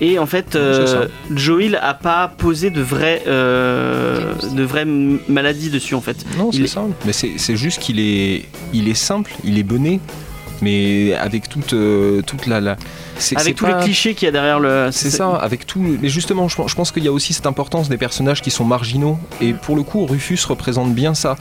et 0.00 0.18
en 0.18 0.26
fait, 0.26 0.56
euh. 0.56 1.06
Joel 1.34 1.78
a 1.82 1.94
pas 1.94 2.28
posé 2.28 2.70
de 2.70 2.80
vraies, 2.82 3.22
euh, 3.26 4.32
de 4.52 4.62
vraies 4.62 4.82
m- 4.82 5.18
maladies 5.28 5.70
dessus 5.70 5.94
en 5.94 6.00
fait. 6.00 6.16
Non, 6.36 6.50
c'est 6.52 6.62
est- 6.62 6.66
ça. 6.66 6.82
Mais 7.04 7.12
c'est 7.12 7.32
c'est 7.36 7.56
juste 7.56 7.78
qu'il 7.80 8.00
est, 8.00 8.44
il 8.72 8.88
est 8.88 8.94
simple, 8.94 9.32
il 9.44 9.58
est 9.58 9.62
bonnet. 9.62 10.00
Mais 10.62 11.14
avec 11.14 11.48
toute, 11.48 11.72
euh, 11.72 12.22
toute 12.22 12.46
la. 12.46 12.76
Avec 13.36 13.56
tous 13.56 13.64
pas- 13.66 13.78
les 13.78 13.84
clichés 13.84 14.14
qu'il 14.14 14.26
y 14.26 14.28
a 14.28 14.32
derrière 14.32 14.60
le. 14.60 14.88
C'est 14.92 15.10
ça, 15.10 15.34
avec 15.36 15.66
tout. 15.66 15.80
Mais 16.00 16.08
justement, 16.08 16.48
je, 16.48 16.56
pense- 16.56 16.70
je 16.70 16.74
pense 16.76 16.92
qu'il 16.92 17.04
y 17.04 17.08
a 17.08 17.12
aussi 17.12 17.32
cette 17.32 17.46
importance 17.46 17.88
des 17.88 17.96
personnages 17.98 18.42
qui 18.42 18.50
sont 18.50 18.64
marginaux. 18.64 19.18
Et 19.40 19.52
pour 19.52 19.76
le 19.76 19.82
coup, 19.82 20.04
Rufus 20.06 20.38
représente 20.46 20.94
bien 20.94 21.14
ça. 21.14 21.36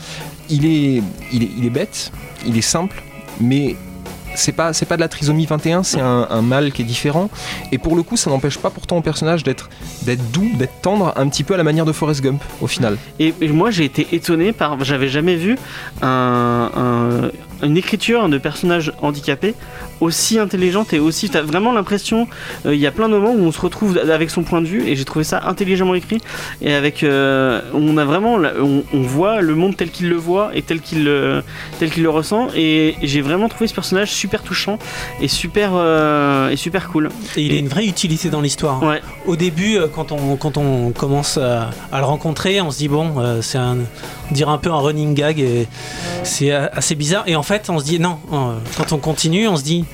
Il 0.49 0.65
est, 0.65 1.01
il 1.34 1.43
est, 1.43 1.49
il 1.57 1.65
est 1.65 1.70
bête, 1.70 2.11
il 2.45 2.57
est 2.57 2.61
simple, 2.61 3.01
mais 3.41 3.76
c'est 4.36 4.51
pas, 4.51 4.72
c'est 4.72 4.86
pas 4.86 4.95
de 4.97 5.01
la 5.01 5.07
trisomie 5.07 5.45
21, 5.47 5.82
c'est 5.84 5.99
un, 5.99 6.28
un 6.30 6.41
mal 6.41 6.72
qui 6.72 6.84
est 6.84 6.86
différent. 6.86 7.30
Et 7.72 7.78
pour 7.80 7.95
le 7.95 8.03
coup, 8.03 8.18
ça 8.18 8.30
n'empêche 8.30 8.57
pas 8.59 8.70
pourtant 8.70 8.97
au 8.97 9.01
personnage 9.01 9.43
d'être, 9.43 9.70
d'être 10.03 10.32
doux, 10.32 10.49
d'être 10.53 10.80
tendre, 10.82 11.11
un 11.18 11.28
petit 11.28 11.43
peu 11.43 11.55
à 11.55 11.57
la 11.57 11.63
manière 11.63 11.86
de 11.86 11.91
Forrest 11.91 12.22
Gump, 12.22 12.41
au 12.61 12.68
final. 12.68 12.97
Et, 13.20 13.34
et 13.41 13.47
moi 13.49 13.72
j'ai 13.72 13.84
été 13.86 14.07
étonné 14.13 14.51
par. 14.53 14.84
J'avais 14.84 15.09
jamais 15.09 15.36
vu 15.36 15.57
un, 16.01 16.70
un- 16.76 17.32
une 17.64 17.78
écriture 17.78 18.28
de 18.30 18.38
personnage 18.38 18.91
handicapé 19.01 19.53
aussi 19.99 20.38
intelligente 20.38 20.93
et 20.93 20.99
aussi. 20.99 21.30
T'as 21.30 21.41
vraiment 21.41 21.72
l'impression. 21.74 22.28
euh, 22.66 22.76
Il 22.76 22.80
y 22.80 22.86
a 22.88 22.91
plein 22.91 23.10
de 23.10 23.14
moments 23.14 23.32
où 23.34 23.39
on 23.43 23.51
se 23.51 23.60
retrouve 23.60 23.97
avec 23.97 24.30
son 24.30 24.43
point 24.43 24.62
de 24.62 24.68
vue 24.68 24.88
et 24.88 24.95
j'ai 24.95 25.05
trouvé 25.05 25.24
ça 25.24 25.41
intelligemment 25.45 25.95
écrit. 25.95 26.20
Et 26.62 26.74
avec. 26.74 27.03
euh, 27.03 27.62
on 27.74 27.97
a 27.97 28.05
vraiment. 28.05 28.36
On, 28.36 28.84
on 28.93 29.01
voit 29.01 29.41
le 29.41 29.55
monde 29.55 29.76
tel 29.76 29.89
qu'il 29.89 30.10
le 30.10 30.16
voit 30.16 30.51
et 30.53 30.62
tel 30.62 30.82
qu'il 30.82 31.03
le, 31.03 31.43
tel 31.80 31.89
qu'il 31.89 32.03
le 32.03 32.10
ressent. 32.10 32.49
Et 32.55 32.95
j'ai 33.01 33.22
vraiment 33.22 33.49
trouvé 33.49 33.68
ce 33.68 33.74
personnage 33.74 34.12
super 34.12 34.43
touchant 34.43 34.78
et 35.22 35.28
super, 35.28 35.72
euh, 35.74 36.49
et 36.49 36.55
super 36.55 36.89
cool. 36.89 37.10
Et 37.36 37.41
il 37.41 37.53
a 37.53 37.58
une 37.58 37.68
vraie 37.68 37.86
utilité 37.86 38.30
dans 38.30 38.41
l'histoire. 38.41 38.84
hein. 38.84 38.88
Ouais. 38.89 39.01
Au 39.26 39.36
début, 39.36 39.78
euh, 39.78 39.88
quand 39.88 40.12
on, 40.12 40.36
quand 40.36 40.58
on 40.58 40.91
commence 40.91 41.38
à, 41.38 41.72
à 41.91 41.99
le 41.99 42.05
rencontrer, 42.05 42.62
on 42.62 42.70
se 42.72 42.78
dit 42.78 42.88
bon, 42.88 43.16
euh, 43.18 43.41
c'est 43.41 43.58
un, 43.58 43.78
on 44.30 44.34
dirait 44.34 44.51
un 44.51 44.58
peu 44.58 44.70
un 44.72 44.80
running 44.80 45.14
gag 45.16 45.39
et 45.39 45.68
c'est 46.24 46.51
euh, 46.51 46.68
assez 46.74 46.95
bizarre. 46.95 47.24
Et 47.28 47.36
en 47.36 47.43
fait, 47.48 47.70
on 47.70 47.80
se 47.80 47.86
dit 47.86 48.00
non, 48.00 48.20
euh, 48.32 48.58
quand 48.78 48.91
on 48.93 48.98
continue, 48.98 49.48
on 49.48 49.56
se 49.58 49.64
dit 49.64 49.86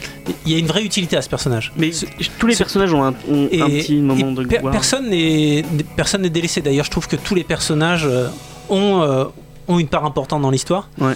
il 0.46 0.52
y 0.52 0.56
a 0.56 0.58
une 0.60 0.66
vraie 0.68 0.84
utilité 0.84 1.16
à 1.16 1.22
ce 1.22 1.30
personnage. 1.30 1.72
Mais 1.78 1.92
Ce- 1.92 2.06
tous 2.40 2.48
les 2.48 2.54
ce- 2.54 2.60
personnages 2.60 2.94
ont 2.94 3.04
un, 3.04 3.14
ont 3.30 3.48
Et, 3.52 3.62
un 3.62 3.68
petit 3.70 3.96
moment 3.98 4.32
de 4.32 4.44
per- 4.46 4.58
gloire. 4.60 4.72
personne 4.72 5.10
n'est 5.10 5.64
personne 5.96 6.22
n'est 6.24 6.30
délaissé. 6.30 6.62
D'ailleurs, 6.62 6.86
je 6.86 6.92
trouve 6.92 7.08
que 7.08 7.16
tous 7.16 7.36
les 7.36 7.44
personnages 7.44 8.06
euh, 8.06 8.28
ont 8.70 9.02
euh, 9.02 9.26
ont 9.70 9.80
une 9.80 9.88
part 9.88 10.04
importante 10.06 10.42
dans 10.42 10.50
l'histoire. 10.52 10.90
Ouais. 11.00 11.14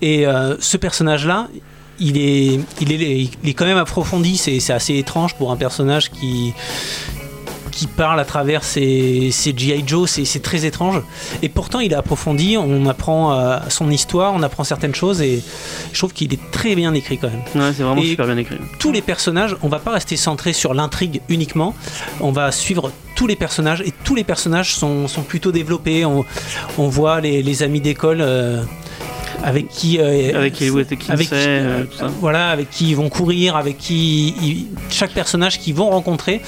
Et 0.00 0.26
euh, 0.26 0.56
ce 0.60 0.76
personnage-là, 0.78 1.48
il 1.98 2.16
est, 2.16 2.58
il 2.80 2.92
est, 2.92 3.28
il 3.42 3.48
est 3.50 3.52
quand 3.54 3.66
même 3.66 3.76
approfondi. 3.76 4.38
C'est 4.38 4.72
assez 4.72 4.96
étrange 4.96 5.34
pour 5.34 5.52
un 5.52 5.56
personnage 5.56 6.10
qui 6.10 6.54
qui 7.70 7.86
parle 7.86 8.18
à 8.20 8.24
travers 8.24 8.64
ses, 8.64 9.30
ses 9.32 9.54
G.I. 9.56 9.84
Joe, 9.86 10.10
c'est 10.10 10.42
très 10.42 10.64
étrange. 10.66 11.00
Et 11.42 11.48
pourtant, 11.48 11.80
il 11.80 11.92
est 11.92 11.96
approfondi, 11.96 12.56
on 12.58 12.86
apprend 12.86 13.32
euh, 13.38 13.58
son 13.68 13.90
histoire, 13.90 14.32
on 14.34 14.42
apprend 14.42 14.64
certaines 14.64 14.94
choses, 14.94 15.20
et 15.22 15.42
je 15.92 15.98
trouve 15.98 16.12
qu'il 16.12 16.32
est 16.32 16.50
très 16.50 16.74
bien 16.74 16.92
écrit 16.94 17.18
quand 17.18 17.28
même 17.30 17.40
Ouais, 17.54 17.72
c'est 17.76 17.82
vraiment 17.82 18.02
Et- 18.02 18.06
super 18.10 18.26
bien 18.26 18.36
écrit. 18.36 18.56
tous 18.78 18.92
les 18.92 19.02
personnages, 19.02 19.56
on 19.62 19.68
va 19.68 19.78
pas 19.78 19.92
rester 19.92 20.16
centré 20.16 20.52
sur 20.52 20.74
l'intrigue 20.74 21.20
uniquement, 21.28 21.74
on 22.20 22.32
va 22.32 22.52
suivre 22.52 22.90
tous 23.16 23.26
les 23.26 23.36
personnages 23.36 23.80
et 23.82 23.92
tous 24.04 24.14
les 24.14 24.24
personnages 24.24 24.74
sont, 24.74 25.06
sont 25.06 25.22
plutôt 25.22 25.52
développés. 25.52 26.04
On, 26.06 26.24
on 26.78 26.88
voit 26.88 27.20
les, 27.20 27.42
les 27.42 27.62
amis 27.62 27.80
d'école 27.82 28.18
euh, 28.22 28.62
avec 29.44 29.68
qui. 29.68 29.98
euh, 30.00 30.34
Avec 30.38 30.54
Kinsey, 30.54 30.86
avec 31.08 31.28
qui, 31.28 31.34
euh, 31.34 31.84
tout 31.84 31.98
ça. 31.98 32.06
voilà, 32.20 32.48
avec 32.50 32.70
qui 32.70 32.88
ils 32.90 32.96
vont 32.96 33.10
courir, 33.10 33.56
avec 33.56 33.76
qui 33.78 34.34
ils- 34.42 34.66
chaque 34.90 35.12
personnage 35.12 35.58
qu'ils 35.58 35.74
vont 35.74 35.90
rencontrer, 35.90 36.40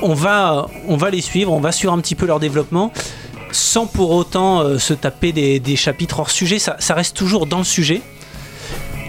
on 0.00 0.14
va, 0.14 0.68
les 1.10 1.20
suivre, 1.20 1.52
on 1.52 1.60
va 1.60 1.72
suivre 1.72 1.92
un 1.92 1.98
petit 1.98 2.14
peu 2.14 2.26
leur 2.26 2.40
développement. 2.40 2.92
Sans 3.50 3.86
pour 3.86 4.12
autant 4.12 4.60
euh, 4.60 4.78
se 4.78 4.94
taper 4.94 5.32
des, 5.32 5.76
chapitres 5.76 6.20
hors 6.20 6.30
sujet, 6.30 6.58
ça 6.58 6.94
reste 6.94 7.16
toujours 7.16 7.46
dans 7.46 7.58
le 7.58 7.64
sujet. 7.64 8.00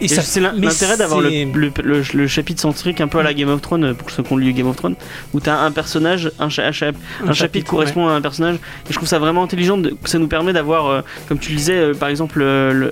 Et 0.02 0.08
ça- 0.08 0.22
c'est 0.22 0.40
l'intérêt 0.40 0.98
d'avoir 0.98 1.22
le, 1.22 1.30
c'est- 1.30 1.48
le, 1.54 1.72
le- 1.84 2.04
le 2.14 2.28
chapitre 2.28 2.62
centrique 2.62 3.00
un 3.02 3.08
peu 3.08 3.20
à 3.20 3.24
la 3.24 3.34
Game 3.34 3.50
of 3.50 3.62
Thrones, 3.62 3.94
pour 3.94 4.10
ceux 4.12 4.24
qui 4.24 4.34
ont 4.34 4.38
lu 4.38 4.52
Game 4.54 4.68
of 4.68 4.76
Thrones, 4.76 4.96
où 5.34 5.40
tu 5.40 5.50
as 5.50 5.60
un 5.60 5.72
personnage, 5.72 6.32
un, 6.40 6.50
cha- 6.50 6.66
un 6.68 6.72
cha- 6.72 6.88
un 6.88 6.92
chapitre, 6.92 7.34
chapitre, 7.34 7.72
correspond 7.72 8.08
à 8.08 8.12
un 8.14 8.22
personnage. 8.22 8.56
Et 8.56 8.60
je 8.90 8.94
trouve 8.96 9.08
ça 9.08 9.20
vraiment 9.20 9.44
intelligent, 9.44 9.78
de- 9.78 9.96
ça 10.06 10.20
nous 10.20 10.28
permet 10.28 10.54
d'avoir, 10.54 10.88
euh, 10.88 11.02
comme 11.28 11.40
tu 11.40 11.52
le 11.52 11.58
disais, 11.58 11.78
euh, 11.78 11.94
par 11.94 12.10
exemple, 12.10 12.40
le, 12.40 12.92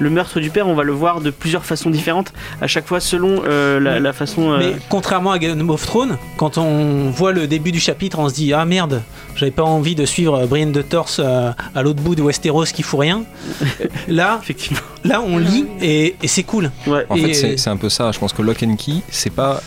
le- 0.00 0.10
meurtre 0.10 0.40
du 0.40 0.50
père, 0.50 0.68
on 0.68 0.74
va 0.74 0.82
le 0.84 0.92
voir 0.92 1.20
de 1.20 1.30
plusieurs 1.30 1.64
façons 1.64 1.90
différentes, 1.90 2.32
à 2.60 2.66
chaque 2.66 2.86
fois 2.86 3.00
selon 3.00 3.42
euh, 3.46 3.80
la, 3.80 3.98
la 3.98 4.12
façon. 4.12 4.52
euh, 4.52 4.58
Mais 4.58 4.76
contrairement 4.88 5.32
à 5.32 5.38
Game 5.38 5.68
of 5.70 5.84
Thrones, 5.86 6.18
quand 6.36 6.58
on 6.58 7.10
voit 7.10 7.32
le 7.32 7.46
début 7.46 7.72
du 7.72 7.80
chapitre, 7.80 8.18
on 8.18 8.28
se 8.28 8.34
dit 8.34 8.52
Ah 8.52 8.64
merde, 8.64 9.02
j'avais 9.36 9.50
pas 9.52 9.62
envie 9.62 9.94
de 9.94 10.04
suivre 10.04 10.46
Brienne 10.46 10.72
de 10.72 10.82
Torse 10.82 11.20
euh, 11.24 11.50
à 11.74 11.82
l'autre 11.82 12.02
bout 12.02 12.14
de 12.14 12.22
Westeros 12.22 12.64
qui 12.66 12.82
fout 12.82 13.00
rien. 13.00 13.24
là, 14.08 14.38
Effectivement. 14.42 14.80
là, 15.04 15.22
on 15.22 15.38
lit 15.38 15.64
et, 15.80 16.01
et 16.22 16.28
c'est 16.28 16.42
cool. 16.42 16.70
Ouais. 16.86 17.04
En 17.08 17.16
Et- 17.16 17.34
fait, 17.34 17.56
c'est- 17.56 17.68
un 17.70 17.76
peu 17.76 17.88
ça. 17.88 18.10
Je 18.12 18.18
pense 18.18 18.32
que 18.32 18.42
Lock 18.42 18.62
and 18.62 18.76
Key, 18.76 19.02
c'est 19.10 19.30
pas, 19.30 19.60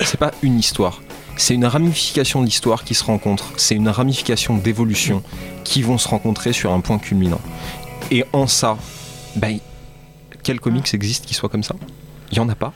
c'est 0.00 0.18
pas 0.18 0.32
une 0.42 0.58
histoire. 0.58 1.00
C'est 1.36 1.54
une 1.54 1.64
ramification 1.64 2.42
d'histoire 2.42 2.84
qui 2.84 2.94
se 2.94 3.02
rencontre. 3.04 3.52
C'est 3.56 3.74
une 3.74 3.88
ramification 3.88 4.56
d'évolution 4.58 5.22
qui 5.64 5.80
vont 5.82 5.96
se 5.98 6.06
rencontrer 6.08 6.52
sur 6.52 6.72
un 6.72 6.80
point 6.80 6.98
culminant. 6.98 7.40
Et 8.10 8.24
en 8.32 8.46
ça, 8.46 8.76
ben, 9.36 9.58
quel 10.42 10.60
comics 10.60 10.92
existe 10.92 11.24
qui 11.26 11.34
soit 11.34 11.48
comme 11.48 11.62
ça? 11.62 11.74
Il 12.30 12.36
y 12.36 12.40
en 12.40 12.48
a 12.48 12.54
pas. 12.54 12.72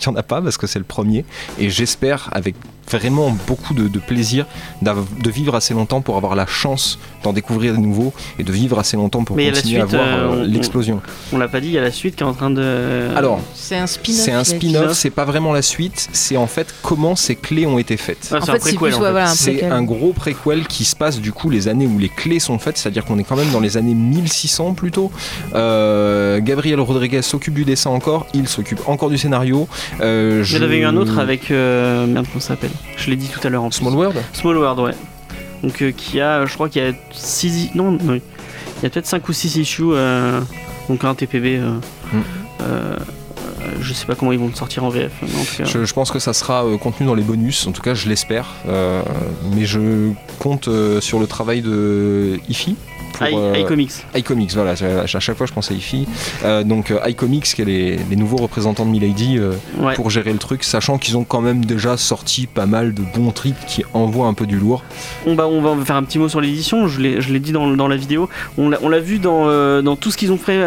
Il 0.00 0.04
y 0.06 0.08
en 0.08 0.16
a 0.16 0.22
pas 0.22 0.40
parce 0.40 0.56
que 0.56 0.66
c'est 0.66 0.78
le 0.78 0.84
premier. 0.84 1.24
Et 1.58 1.70
j'espère, 1.70 2.28
avec 2.32 2.54
vraiment 2.90 3.36
beaucoup 3.46 3.74
de, 3.74 3.86
de 3.86 3.98
plaisir, 3.98 4.46
de 4.80 5.30
vivre 5.30 5.54
assez 5.54 5.74
longtemps 5.74 6.00
pour 6.00 6.16
avoir 6.16 6.34
la 6.34 6.46
chance 6.46 6.98
d'en 7.22 7.34
découvrir 7.34 7.74
de 7.74 7.78
nouveaux 7.78 8.14
et 8.38 8.44
de 8.44 8.50
vivre 8.52 8.78
assez 8.78 8.96
longtemps 8.96 9.24
pour 9.24 9.36
Mais 9.36 9.50
continuer 9.52 9.80
suite, 9.80 9.82
à 9.82 9.84
voir 9.84 10.02
euh, 10.06 10.36
euh, 10.36 10.42
on- 10.42 10.42
l'explosion. 10.50 11.02
On 11.32 11.36
l'a 11.38 11.48
pas 11.48 11.60
dit, 11.60 11.66
il 11.68 11.72
y 11.74 11.78
a 11.78 11.82
la 11.82 11.90
suite 11.92 12.16
qui 12.16 12.22
est 12.22 12.26
en 12.26 12.32
train 12.32 12.48
de. 12.50 13.08
Alors, 13.14 13.40
C'est 13.54 13.76
un 13.76 13.86
spin-off. 13.86 14.20
c'est 14.24 14.32
un 14.32 14.44
spin-off, 14.44 14.92
c'est 14.92 15.10
pas 15.10 15.26
vraiment 15.26 15.52
la 15.52 15.60
suite, 15.60 16.08
c'est 16.12 16.38
en 16.38 16.46
fait 16.46 16.74
comment 16.82 17.14
ces 17.14 17.34
clés 17.36 17.66
ont 17.66 17.78
été 17.78 17.96
faites. 17.98 18.30
Ah, 18.32 18.36
En 18.36 18.40
c'est 18.40 18.50
un 18.50 18.54
fait, 18.54 18.60
c'est 18.70 18.76
préquel, 18.76 18.94
en 18.94 18.96
fait. 18.96 18.98
voilà, 19.02 19.30
un 19.30 19.34
C'est 19.34 19.64
un 19.64 19.82
gros 19.82 20.12
préquel 20.14 20.66
qui 20.66 20.84
se 20.86 20.96
passe 20.96 21.18
du 21.20 21.32
coup 21.32 21.50
les 21.50 21.68
années 21.68 21.86
où 21.86 21.98
les 21.98 22.08
clés 22.08 22.38
sont 22.40 22.58
faites, 22.58 22.78
c'est-à-dire 22.78 23.04
qu'on 23.04 23.18
est 23.18 23.24
quand 23.24 23.36
même 23.36 23.50
dans 23.50 23.60
les 23.60 23.76
années 23.76 23.94
1600 23.94 24.72
plutôt. 24.72 25.10
Euh, 25.54 26.40
Gabriel 26.40 26.80
Rodriguez 26.80 27.20
s'occupe 27.22 27.54
du 27.54 27.64
dessin 27.66 27.90
encore, 27.90 28.26
il 28.32 28.48
s'occupe 28.48 28.80
encore 28.88 29.10
du 29.10 29.18
scénario. 29.18 29.68
Euh, 30.00 30.44
Il 30.46 30.54
y 30.56 30.58
en 30.58 30.62
avait 30.62 30.78
eu 30.78 30.84
un 30.84 30.96
autre 30.96 31.18
avec. 31.18 31.50
euh, 31.50 32.06
merde, 32.06 32.26
comment 32.30 32.40
ça 32.40 32.48
s'appelle? 32.48 32.70
Je 32.96 33.10
l'ai 33.10 33.16
dit 33.16 33.28
tout 33.28 33.40
à 33.46 33.50
l'heure 33.50 33.62
en 33.64 33.70
plus. 33.70 33.78
Small 33.78 33.94
World? 33.94 34.16
Small 34.32 34.56
World, 34.58 34.80
ouais. 34.80 34.94
Donc 35.62 35.82
euh, 35.82 35.90
qui 35.90 36.20
a, 36.20 36.46
je 36.46 36.54
crois 36.54 36.68
qu'il 36.68 36.82
y 36.82 36.86
a 36.86 36.92
6 37.12 37.70
non, 37.74 37.92
non, 37.92 38.14
il 38.14 38.82
y 38.82 38.86
a 38.86 38.90
peut-être 38.90 39.06
5 39.06 39.28
ou 39.28 39.32
6 39.32 39.56
issues, 39.56 39.82
euh, 39.92 40.40
donc 40.88 41.02
un 41.04 41.14
TPB. 41.14 41.58
euh, 41.58 41.78
Mm. 42.12 42.96
je 43.80 43.92
sais 43.92 44.06
pas 44.06 44.14
comment 44.14 44.32
ils 44.32 44.38
vont 44.38 44.48
le 44.48 44.54
sortir 44.54 44.84
en 44.84 44.88
VF, 44.88 45.12
mais 45.22 45.28
en 45.28 45.44
tout 45.44 45.56
cas. 45.58 45.64
Je, 45.64 45.84
je 45.84 45.94
pense 45.94 46.10
que 46.10 46.18
ça 46.18 46.32
sera 46.32 46.64
euh, 46.64 46.76
contenu 46.78 47.06
dans 47.06 47.14
les 47.14 47.22
bonus, 47.22 47.66
en 47.66 47.72
tout 47.72 47.82
cas 47.82 47.94
je 47.94 48.08
l'espère. 48.08 48.46
Euh, 48.68 49.02
mais 49.54 49.64
je 49.66 50.10
compte 50.38 50.68
euh, 50.68 51.00
sur 51.00 51.18
le 51.18 51.26
travail 51.26 51.60
de 51.62 52.38
IFI. 52.48 52.76
Pour, 53.18 53.38
euh, 53.38 53.58
iComics. 53.58 53.92
iComics, 54.16 54.52
voilà, 54.54 54.72
à 54.72 55.06
chaque 55.06 55.36
fois 55.36 55.46
je 55.46 55.52
pense 55.52 55.70
à 55.70 55.74
IFI. 55.74 56.06
Euh, 56.44 56.62
donc 56.64 56.90
euh, 56.90 56.98
iComics, 57.06 57.44
qui 57.44 57.62
est 57.62 57.64
les, 57.64 57.96
les 58.10 58.16
nouveaux 58.16 58.36
représentants 58.38 58.86
de 58.86 58.90
Milady 58.90 59.38
Ouais. 59.78 59.94
pour 59.94 60.10
gérer 60.10 60.32
le 60.32 60.38
truc, 60.38 60.64
sachant 60.64 60.98
qu'ils 60.98 61.16
ont 61.16 61.24
quand 61.24 61.40
même 61.40 61.64
déjà 61.64 61.96
sorti 61.96 62.46
pas 62.46 62.66
mal 62.66 62.94
de 62.94 63.02
bons 63.14 63.30
trips 63.30 63.64
qui 63.66 63.84
envoient 63.94 64.26
un 64.26 64.34
peu 64.34 64.46
du 64.46 64.56
lourd. 64.58 64.82
On, 65.26 65.34
va, 65.34 65.46
on 65.46 65.60
va 65.60 65.84
faire 65.84 65.96
un 65.96 66.02
petit 66.02 66.18
mot 66.18 66.28
sur 66.28 66.40
l'édition, 66.40 66.86
je 66.88 67.00
l'ai 67.00 67.40
dit 67.40 67.52
dans, 67.52 67.68
dans 67.68 67.88
la 67.88 67.96
vidéo. 67.96 68.28
On 68.56 68.68
l'a 68.70 69.00
vu 69.00 69.18
dans, 69.18 69.82
dans 69.82 69.96
tout 69.96 70.10
ce 70.10 70.16
qu'ils 70.16 70.32
ont 70.32 70.38
fait 70.38 70.60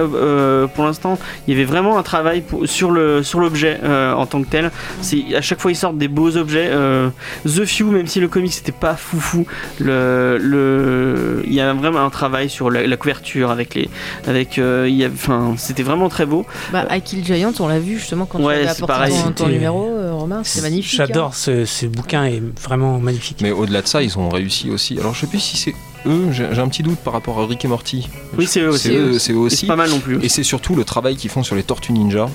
pour 0.73 0.85
l'instant. 0.85 1.17
Il 1.47 1.53
y 1.53 1.57
avait 1.57 1.65
vraiment 1.65 1.97
un 1.97 2.03
travail 2.03 2.41
pour- 2.41 2.67
sur 2.67 2.91
le 2.91 3.23
sur 3.23 3.39
l'objet 3.39 3.77
en 3.83 4.25
tant 4.25 4.41
que 4.41 4.47
tel. 4.49 4.71
C'est 5.01 5.23
À 5.35 5.41
chaque 5.41 5.59
fois, 5.59 5.71
ils 5.71 5.75
sortent 5.75 5.97
des 5.97 6.07
beaux 6.07 6.37
objets. 6.37 6.67
euh, 6.71 7.09
The 7.45 7.65
Few, 7.65 7.89
même 7.91 8.07
si 8.07 8.19
le 8.19 8.27
comic 8.27 8.51
c'était 8.53 8.71
pas 8.71 8.95
foufou, 8.95 9.45
le, 9.79 10.37
le, 10.39 11.43
il 11.45 11.53
y 11.53 11.61
a 11.61 11.73
vraiment 11.73 11.99
un 12.05 12.09
travail 12.09 12.40
sur 12.49 12.69
la, 12.69 12.85
la 12.87 12.97
couverture 12.97 13.51
avec 13.51 13.75
les. 13.75 13.89
Avec, 14.27 14.57
euh, 14.57 14.87
il 14.89 14.95
y 14.95 15.05
a- 15.05 15.09
enfin, 15.13 15.55
c'était 15.57 15.83
vraiment 15.83 16.09
très 16.09 16.25
beau. 16.25 16.45
Bah, 16.71 16.85
I 16.91 17.01
Kill 17.01 17.23
Giant, 17.25 17.53
on 17.59 17.67
l'a 17.67 17.79
vu 17.79 17.97
justement 17.97 18.25
quand 18.25 18.39
Ouais, 18.41 18.59
tu 18.61 18.63
c'est 18.65 18.69
apporté 18.71 18.93
pareil, 18.93 19.13
ton, 19.35 19.47
numéro, 19.47 19.85
euh, 19.89 20.13
Romain, 20.13 20.41
c'est 20.43 20.61
magnifique. 20.61 20.97
J'adore 20.97 21.35
ce, 21.35 21.65
ce 21.65 21.85
bouquin, 21.85 22.25
est 22.25 22.41
vraiment 22.61 22.99
magnifique. 22.99 23.39
Mais 23.41 23.51
au-delà 23.51 23.81
de 23.81 23.87
ça, 23.87 24.01
ils 24.03 24.17
ont 24.17 24.29
réussi 24.29 24.69
aussi. 24.69 24.97
Alors 24.99 25.13
je 25.13 25.21
sais 25.21 25.27
plus 25.27 25.39
si 25.39 25.57
c'est 25.57 25.73
eux, 26.05 26.27
j'ai 26.31 26.45
un 26.45 26.67
petit 26.67 26.83
doute 26.83 26.99
par 26.99 27.13
rapport 27.13 27.39
à 27.39 27.45
Rick 27.45 27.63
et 27.65 27.67
Morty. 27.67 28.09
Oui, 28.37 28.47
c'est 28.47 28.61
eux 28.61 28.69
aussi. 28.69 28.87
C'est 28.89 28.93
eux, 28.95 29.11
eux 29.33 29.37
aussi. 29.37 29.57
C'est 29.57 29.67
pas 29.67 29.75
mal 29.75 29.89
non 29.89 29.99
plus. 29.99 30.19
Et 30.23 30.29
c'est 30.29 30.43
surtout 30.43 30.75
le 30.75 30.83
travail 30.83 31.15
qu'ils 31.15 31.29
font 31.29 31.43
sur 31.43 31.55
les 31.55 31.63
Tortues 31.63 31.93
Ninja, 31.93 32.27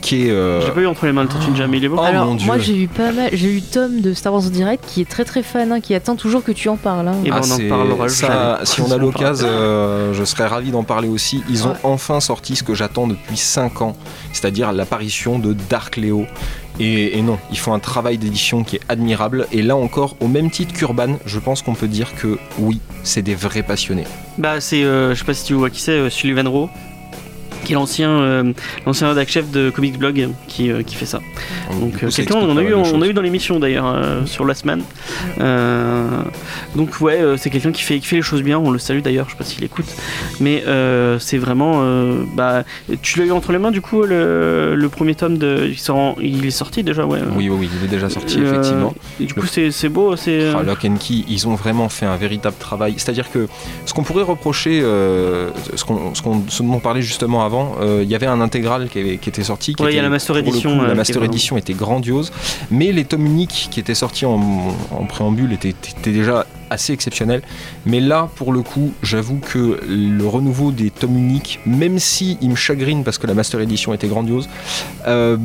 qui 0.00 0.26
est. 0.26 0.30
euh, 0.30 0.60
J'ai 0.60 0.70
pas 0.72 0.80
eu 0.80 0.86
entre 0.86 1.06
les 1.06 1.12
mains 1.12 1.22
le 1.22 1.28
Tortue 1.28 1.50
Ninja, 1.50 1.66
mais 1.66 1.78
il 1.78 1.84
est 1.84 1.88
beau. 1.88 1.96
Oh, 1.98 2.02
Alors 2.04 2.26
mon 2.26 2.34
Dieu. 2.34 2.46
moi 2.46 2.58
j'ai 2.58 2.76
eu 2.76 2.88
pas 2.88 3.12
mal, 3.12 3.30
j'ai 3.32 3.52
eu 3.56 3.62
Tom 3.62 4.00
de 4.00 4.12
Star 4.14 4.32
Wars 4.32 4.44
en 4.46 4.50
direct 4.50 4.84
qui 4.86 5.00
est 5.00 5.08
très 5.08 5.24
très 5.24 5.42
fan, 5.42 5.72
hein, 5.72 5.80
qui 5.80 5.94
attend 5.94 6.16
toujours 6.16 6.42
que 6.44 6.52
tu 6.52 6.68
en 6.68 6.76
parles. 6.76 7.08
hein. 7.08 7.16
Et 7.24 7.30
ben, 7.30 7.36
Ah, 7.36 7.40
on 7.46 7.50
en 7.52 7.56
c'est- 7.56 7.68
parlera 7.68 8.08
ça, 8.08 8.60
si 8.64 8.80
on 8.80 8.86
a 8.86 8.88
On 8.88 8.92
en 8.94 8.98
l'occasion, 8.98 9.48
euh, 9.48 10.12
je 10.14 10.24
serais 10.24 10.46
ravi 10.46 10.70
d'en 10.70 10.82
parler 10.84 11.08
aussi. 11.08 11.42
Ils 11.50 11.66
ont 11.66 11.70
Ouais. 11.70 11.76
enfin 11.82 12.20
sorti 12.20 12.56
ce 12.56 12.62
que 12.62 12.74
j'attends 12.74 13.06
depuis 13.06 13.36
5 13.36 13.82
ans, 13.82 13.96
c'est-à-dire 14.32 14.72
l'apparition 14.72 15.38
de 15.38 15.54
Dark 15.68 15.96
Leo. 15.96 16.26
Et, 16.80 17.18
et 17.18 17.22
non, 17.22 17.38
ils 17.50 17.58
font 17.58 17.72
un 17.74 17.80
travail 17.80 18.18
d'édition 18.18 18.62
qui 18.62 18.76
est 18.76 18.80
admirable. 18.88 19.48
Et 19.50 19.62
là 19.62 19.74
encore, 19.74 20.14
au 20.20 20.28
même 20.28 20.48
titre 20.48 20.72
qu'Urban, 20.72 21.16
je 21.26 21.40
pense 21.40 21.60
qu'on 21.60 21.74
peut 21.74 21.88
dire 21.88 22.14
que 22.14 22.38
oui, 22.60 22.78
c'est 23.02 23.22
des 23.22 23.34
vrais 23.34 23.64
passionnés. 23.64 24.04
Bah 24.38 24.60
c'est, 24.60 24.84
euh, 24.84 25.12
je 25.12 25.18
sais 25.18 25.24
pas 25.24 25.34
si 25.34 25.44
tu 25.44 25.54
vois 25.54 25.70
qui 25.70 25.80
c'est, 25.80 25.90
euh, 25.90 26.08
Sullivan 26.08 26.46
Rowe. 26.46 26.68
Qui 27.64 27.72
est 27.72 27.74
l'ancien 27.74 28.10
euh, 28.10 28.52
l'ancien 28.86 29.08
rédac 29.08 29.28
chef 29.28 29.50
de 29.50 29.70
Comics 29.70 29.98
Blog 29.98 30.28
qui, 30.46 30.70
euh, 30.70 30.82
qui 30.82 30.94
fait 30.96 31.06
ça. 31.06 31.20
Donc 31.80 31.92
Du 31.92 31.98
coup, 31.98 32.06
euh, 32.06 32.10
quelqu'un 32.10 32.36
on 32.36 32.56
a 32.56 32.62
eu 32.62 32.74
on 32.74 33.02
a 33.02 33.06
eu 33.06 33.12
dans 33.12 33.22
l'émission 33.22 33.58
d'ailleurs 33.58 33.86
euh, 33.86 34.24
sur 34.26 34.44
la 34.44 34.54
semaine. 34.54 34.82
Euh, 35.40 36.06
donc 36.76 37.00
ouais 37.00 37.20
euh, 37.20 37.36
c'est 37.36 37.50
quelqu'un 37.50 37.72
qui 37.72 37.82
fait 37.82 37.98
qui 37.98 38.06
fait 38.06 38.16
les 38.16 38.22
choses 38.22 38.42
bien. 38.42 38.58
On 38.58 38.70
le 38.70 38.78
salue 38.78 39.00
d'ailleurs. 39.00 39.26
Je 39.26 39.32
sais 39.32 39.38
pas 39.38 39.44
s'il 39.44 39.64
écoute, 39.64 39.86
mais 40.40 40.62
euh, 40.66 41.18
c'est 41.18 41.38
vraiment 41.38 41.80
euh, 41.82 42.22
bah 42.34 42.64
tu 43.02 43.18
l'as 43.18 43.26
eu 43.26 43.32
entre 43.32 43.52
les 43.52 43.58
mains 43.58 43.70
du 43.70 43.80
coup 43.80 44.02
le, 44.02 44.74
le 44.74 44.88
premier 44.88 45.14
tome 45.14 45.38
de 45.38 45.66
il, 45.70 45.78
sort 45.78 45.96
en- 45.96 46.16
il 46.20 46.44
est 46.46 46.50
sorti 46.50 46.82
déjà 46.82 47.06
ouais. 47.06 47.20
Oui, 47.36 47.48
oui, 47.48 47.56
oui, 47.60 47.70
il 47.80 47.84
est 47.84 47.88
déjà 47.90 48.08
sorti, 48.08 48.38
Euh, 48.40 48.50
effectivement. 48.52 48.94
et 49.20 49.24
du 49.24 49.34
coup 49.34 49.46
c'est 49.46 49.70
c'est 49.70 49.88
beau 49.88 50.16
c'est 50.16 50.50
Ah, 50.56 50.62
Lock 50.62 50.84
and 50.84 50.96
Key, 50.98 51.24
ils 51.28 51.46
ont 51.48 51.54
vraiment 51.54 51.88
fait 51.88 52.06
un 52.06 52.16
véritable 52.16 52.56
travail. 52.58 52.94
C'est-à-dire 52.96 53.30
que 53.30 53.48
ce 53.86 53.94
qu'on 53.94 54.02
pourrait 54.02 54.22
reprocher, 54.22 54.80
euh, 54.82 55.50
ce, 55.74 55.84
qu'on, 55.84 56.14
ce, 56.14 56.22
qu'on- 56.22 56.42
ce 56.48 56.62
dont 56.62 56.74
on 56.74 56.80
parlait 56.80 57.02
justement 57.02 57.44
avant, 57.44 57.47
euh, 57.80 58.00
il 58.02 58.08
y 58.10 58.14
avait 58.14 58.26
un 58.26 58.40
intégral 58.40 58.88
qui, 58.88 58.98
avait- 58.98 59.16
qui 59.18 59.28
était 59.28 59.42
sorti. 59.44 59.74
Qui 59.74 59.82
Ouais, 59.82 59.94
y 59.94 59.98
a 59.98 60.02
la 60.02 60.08
Master 60.08 60.36
Edition, 60.36 60.70
coup, 60.76 60.82
euh, 60.82 60.86
la 60.86 60.92
qui 60.92 60.96
Master 60.98 61.22
Edition 61.24 61.56
était 61.56 61.74
grandiose, 61.74 62.32
mais 62.70 62.92
les 62.92 63.04
tomes 63.04 63.26
uniques 63.26 63.68
qui 63.70 63.80
étaient 63.80 63.94
sortis 63.94 64.26
en, 64.26 64.40
en 64.90 65.04
préambule 65.06 65.52
étaient, 65.52 65.70
étaient 65.70 66.12
déjà 66.12 66.46
assez 66.70 66.92
exceptionnels. 66.92 67.42
Mais 67.86 68.00
là, 68.00 68.28
pour 68.36 68.52
le 68.52 68.60
coup, 68.62 68.92
j'avoue 69.02 69.38
que 69.38 69.80
le 69.88 70.26
renouveau 70.26 70.70
des 70.70 70.90
tomes 70.90 71.16
uniques, 71.16 71.60
même 71.66 71.98
si 71.98 72.36
il 72.42 72.50
me 72.50 72.56
chagrine 72.56 73.04
parce 73.04 73.18
que 73.18 73.26
la 73.26 73.34
Master 73.34 73.60
Edition 73.60 73.94
était 73.94 74.08
grandiose, 74.08 74.48
euh, 75.06 75.36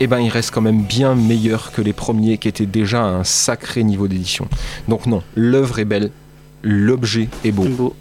eh 0.00 0.06
ben, 0.06 0.18
il 0.18 0.30
reste 0.30 0.50
quand 0.50 0.62
même 0.62 0.80
bien 0.82 1.14
meilleur 1.14 1.70
que 1.72 1.82
les 1.82 1.92
premiers 1.92 2.38
qui 2.38 2.48
étaient 2.48 2.66
déjà 2.66 3.02
à 3.02 3.08
un 3.08 3.24
sacré 3.24 3.84
niveau 3.84 4.08
d'édition. 4.08 4.48
Donc 4.88 5.06
non, 5.06 5.22
l'œuvre 5.36 5.78
est 5.78 5.84
belle, 5.84 6.10
l'objet 6.62 7.28
est 7.44 7.52
beau. 7.52 7.64
beau. 7.64 7.94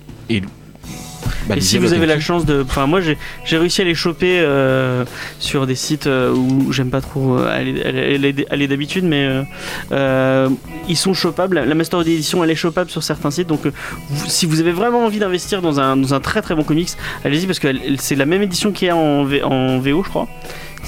Bah, 1.48 1.56
et 1.58 1.62
si 1.62 1.78
vous 1.78 1.94
avez 1.94 2.06
la 2.06 2.20
chance 2.20 2.46
de. 2.46 2.64
Enfin, 2.64 2.88
moi 2.88 3.00
j'ai 3.02 3.18
réussi 3.58 3.82
à 3.82 3.84
les 3.86 3.96
choper 3.96 4.40
euh, 4.42 5.06
sur 5.40 5.68
des 5.68 5.76
sites 5.76 6.08
euh, 6.08 6.34
où 6.34 6.72
j'aime 6.72 6.90
pas 6.90 7.02
trop 7.02 7.38
euh, 7.38 7.48
aller, 7.50 7.82
aller- 7.84 8.16
aller- 8.16 8.46
aller 8.50 8.68
d'habitude, 8.68 9.04
mais 9.06 9.44
euh, 9.92 10.50
ils 10.88 10.98
sont 10.98 11.14
chopables. 11.14 11.60
La 11.60 11.76
Master 11.76 12.02
Edition 12.02 12.44
elle 12.44 12.52
est 12.52 12.56
chopable 12.56 12.90
sur 12.90 13.04
certains 13.04 13.32
sites, 13.32 13.48
donc 13.48 13.62
vous- 14.10 14.28
si 14.30 14.46
vous 14.46 14.60
avez 14.60 14.72
vraiment 14.72 15.06
envie 15.06 15.20
d'investir 15.20 15.62
dans 15.62 15.80
un, 15.80 15.98
dans 15.98 16.14
un 16.14 16.20
très 16.20 16.42
très 16.42 16.56
bon 16.56 16.64
comics, 16.64 16.90
allez-y 17.26 17.46
parce 17.46 17.60
que 17.60 17.68
c'est 17.98 18.16
la 18.16 18.26
même 18.26 18.42
édition 18.42 18.72
qu'il 18.72 18.88
y 18.88 18.92
a 18.92 18.96
en, 18.96 19.24
V- 19.24 19.44
en 19.44 19.80
VO, 19.80 20.04
je 20.04 20.10
crois. 20.10 20.28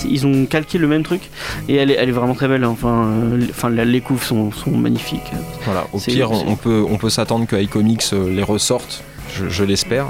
Ils 0.10 0.26
ont 0.26 0.46
calqué 0.46 0.78
le 0.78 0.88
même 0.88 1.04
truc 1.04 1.22
et 1.70 1.76
elle 1.76 1.92
est, 1.92 1.96
elle 1.96 2.10
est 2.10 2.14
vraiment 2.14 2.34
très 2.36 2.48
belle. 2.48 2.64
hein. 2.64 2.70
Enfin, 2.72 3.06
euh, 3.06 3.38
les- 3.38 3.50
enfin 3.50 3.70
les 3.70 4.02
couves 4.02 4.24
sont, 4.24 4.52
sont 4.52 4.72
magnifiques. 4.72 5.32
Voilà, 5.66 5.86
au 5.94 6.00
pire, 6.00 6.32
on, 6.32 6.56
peut, 6.56 6.84
on 6.90 6.98
peut 6.98 7.10
s'attendre 7.10 7.46
que 7.46 7.56
iComics 7.56 8.04
euh, 8.14 8.30
les 8.34 8.44
ressorte, 8.44 9.04
je, 9.36 9.48
je 9.50 9.64
l'espère. 9.64 10.08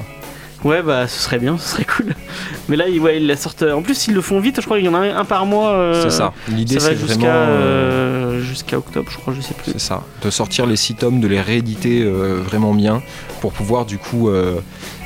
Ouais, 0.64 0.82
bah 0.82 1.08
ce 1.10 1.20
serait 1.20 1.40
bien, 1.40 1.58
ce 1.58 1.68
serait 1.72 1.84
cool. 1.84 2.14
Mais 2.70 2.78
là, 2.78 2.88
ils, 2.88 2.98
ouais, 3.02 3.18
ils 3.18 3.28
la 3.28 3.36
sortent. 3.36 3.64
En 3.64 3.82
plus, 3.82 4.08
ils 4.08 4.14
le 4.14 4.22
font 4.22 4.40
vite. 4.40 4.62
Je 4.62 4.66
crois 4.66 4.78
qu'il 4.78 4.86
y 4.86 4.90
en 4.90 4.94
a 4.94 5.00
un 5.02 5.26
par 5.26 5.46
mois. 5.46 5.72
euh, 5.72 6.04
c'est 6.04 6.10
ça. 6.10 6.32
L'idée, 6.48 6.80
c'est 6.80 6.94
vraiment. 6.94 7.26
euh, 7.28 7.30
euh, 7.30 8.23
jusqu'à 8.44 8.78
octobre, 8.78 9.10
je 9.12 9.18
crois, 9.18 9.34
je 9.34 9.42
sais 9.42 9.54
plus. 9.54 9.72
C'est 9.72 9.80
ça, 9.80 10.04
de 10.24 10.30
sortir 10.30 10.66
les 10.66 10.76
six 10.76 10.96
tomes, 10.96 11.20
de 11.20 11.28
les 11.28 11.42
rééditer 11.42 12.02
euh, 12.04 12.42
vraiment 12.44 12.74
bien 12.74 13.02
pour 13.42 13.52
pouvoir 13.54 13.86
du 13.86 13.98
coup 13.98 14.30
euh, 14.30 14.60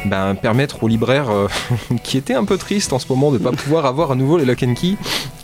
ben, 0.05 0.35
permettre 0.35 0.83
aux 0.83 0.88
libraires 0.88 1.29
euh, 1.31 1.47
qui 2.03 2.17
étaient 2.17 2.33
un 2.35 2.45
peu 2.45 2.57
tristes 2.57 2.93
en 2.93 2.99
ce 2.99 3.05
moment 3.09 3.31
de 3.31 3.38
ne 3.39 3.43
pas 3.43 3.51
pouvoir 3.63 3.85
avoir 3.85 4.11
à 4.11 4.15
nouveau 4.15 4.38
les 4.38 4.45
Lock 4.45 4.61
and 4.63 4.73
Key, 4.75 4.95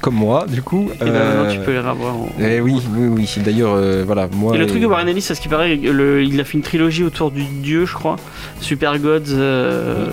comme 0.01 0.15
moi 0.15 0.45
du 0.47 0.61
coup. 0.61 0.89
Et 0.95 0.97
ben 0.99 1.07
euh, 1.07 1.37
maintenant, 1.45 1.53
tu 1.59 1.65
peux 1.65 1.71
les 1.73 1.79
revoir. 1.79 2.15
en- 2.15 2.29
eh 2.39 2.59
oui, 2.61 2.81
oui, 2.95 3.07
oui. 3.07 3.29
D'ailleurs, 3.43 4.05
voilà, 4.05 4.27
moi. 4.33 4.55
Et 4.55 4.57
le 4.57 4.67
truc 4.67 4.81
de 4.81 4.85
Warren 4.87 5.07
Ellis, 5.07 5.25
à 5.29 5.35
ce 5.35 5.41
qui 5.41 5.47
paraît, 5.47 5.75
le- 5.75 6.23
il 6.23 6.39
a 6.39 6.43
fait 6.43 6.53
une 6.57 6.63
trilogie 6.63 7.03
autour 7.03 7.31
du 7.31 7.43
dieu, 7.43 7.85
je 7.85 7.93
crois, 7.93 8.17
Super 8.61 8.99
Gods. 8.99 9.21
euh, 9.31 10.07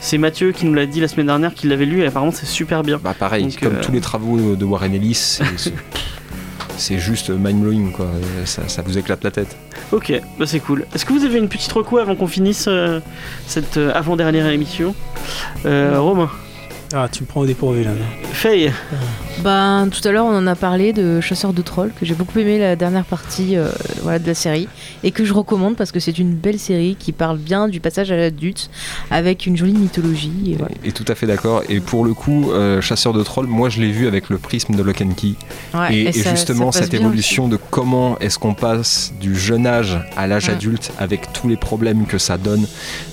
c'est 0.00 0.18
Mathieu 0.18 0.52
qui 0.52 0.64
nous 0.66 0.74
l'a 0.74 0.86
dit 0.86 1.00
la 1.00 1.08
semaine 1.08 1.26
dernière 1.26 1.54
qu'il 1.54 1.70
l'avait 1.70 1.86
lu 1.86 2.02
et 2.02 2.06
apparemment 2.06 2.32
c'est 2.32 2.46
super 2.46 2.82
bien. 2.82 3.00
Bah 3.02 3.14
pareil, 3.18 3.44
Donc, 3.44 3.60
comme 3.60 3.74
euh, 3.76 3.82
tous 3.82 3.92
les 3.92 4.00
travaux 4.00 4.54
de 4.56 4.64
Warren 4.64 4.94
Ellis, 4.94 5.38
c'est- 6.82 6.98
juste 6.98 7.30
mind-blowing 7.30 7.92
quoi, 7.92 8.06
ça, 8.44 8.68
ça 8.68 8.82
vous 8.82 8.98
éclate 8.98 9.24
la 9.24 9.30
tête. 9.30 9.56
Ok, 9.92 10.12
bah 10.38 10.46
c'est 10.46 10.60
cool. 10.60 10.84
Est-ce 10.94 11.04
que 11.04 11.12
vous 11.12 11.24
avez 11.24 11.38
une 11.38 11.48
petite 11.48 11.72
reco 11.72 11.98
avant 11.98 12.14
qu'on 12.14 12.26
finisse 12.26 12.66
euh, 12.68 13.00
cette 13.46 13.76
euh, 13.76 13.92
avant-dernière 13.94 14.46
émission? 14.48 14.94
Euh, 15.66 15.98
Romain, 15.98 16.30
Ah, 16.94 17.08
tu 17.10 17.22
me 17.22 17.26
prends 17.26 17.40
au 17.40 17.46
dépourvu 17.46 17.84
là. 17.84 17.92
Faye, 18.32 18.70
Ben, 19.42 19.88
tout 19.90 20.06
à 20.06 20.12
l'heure, 20.12 20.26
on 20.26 20.36
en 20.36 20.46
a 20.46 20.54
parlé 20.54 20.92
de 20.92 21.20
Chasseur 21.20 21.52
de 21.52 21.62
Trolls, 21.62 21.92
que 21.98 22.06
j'ai 22.06 22.14
beaucoup 22.14 22.38
aimé 22.38 22.58
la 22.58 22.76
dernière 22.76 23.04
partie 23.04 23.56
euh, 23.56 23.68
voilà, 24.02 24.18
de 24.18 24.26
la 24.26 24.34
série, 24.34 24.68
et 25.02 25.10
que 25.10 25.24
je 25.24 25.32
recommande 25.32 25.74
parce 25.76 25.90
que 25.90 26.00
c'est 26.00 26.18
une 26.18 26.32
belle 26.34 26.58
série 26.58 26.96
qui 26.98 27.12
parle 27.12 27.38
bien 27.38 27.68
du 27.68 27.80
passage 27.80 28.12
à 28.12 28.16
l'adulte, 28.16 28.70
avec 29.10 29.46
une 29.46 29.56
jolie 29.56 29.72
mythologie. 29.72 30.32
Et 30.52 30.56
voilà. 30.56 30.74
Et 30.84 30.92
tout 30.92 31.04
à 31.08 31.14
fait 31.14 31.26
d'accord. 31.26 31.62
Et 31.68 31.80
pour 31.80 32.04
le 32.04 32.14
coup, 32.14 32.52
euh, 32.52 32.80
Chasseur 32.80 33.12
de 33.12 33.22
Trolls, 33.22 33.46
moi 33.46 33.68
je 33.68 33.80
l'ai 33.80 33.90
vu 33.90 34.06
avec 34.06 34.28
le 34.28 34.38
prisme 34.38 34.74
de 34.74 34.82
Lock 34.82 35.00
and 35.00 35.14
Key. 35.16 35.34
Ouais, 35.74 35.94
et, 35.94 36.02
et 36.08 36.12
ça- 36.12 36.30
justement, 36.30 36.70
ça 36.70 36.82
cette 36.82 36.94
évolution 36.94 37.48
de 37.48 37.56
comment 37.70 38.18
est-ce 38.20 38.38
qu'on 38.38 38.54
passe 38.54 39.12
du 39.20 39.34
jeune 39.36 39.66
âge 39.66 39.98
à 40.16 40.26
l'âge 40.26 40.48
adulte 40.48 40.92
avec 40.98 41.32
tous 41.32 41.48
les 41.48 41.56
problèmes 41.56 42.06
que 42.06 42.18
ça 42.18 42.38
donne. 42.38 42.66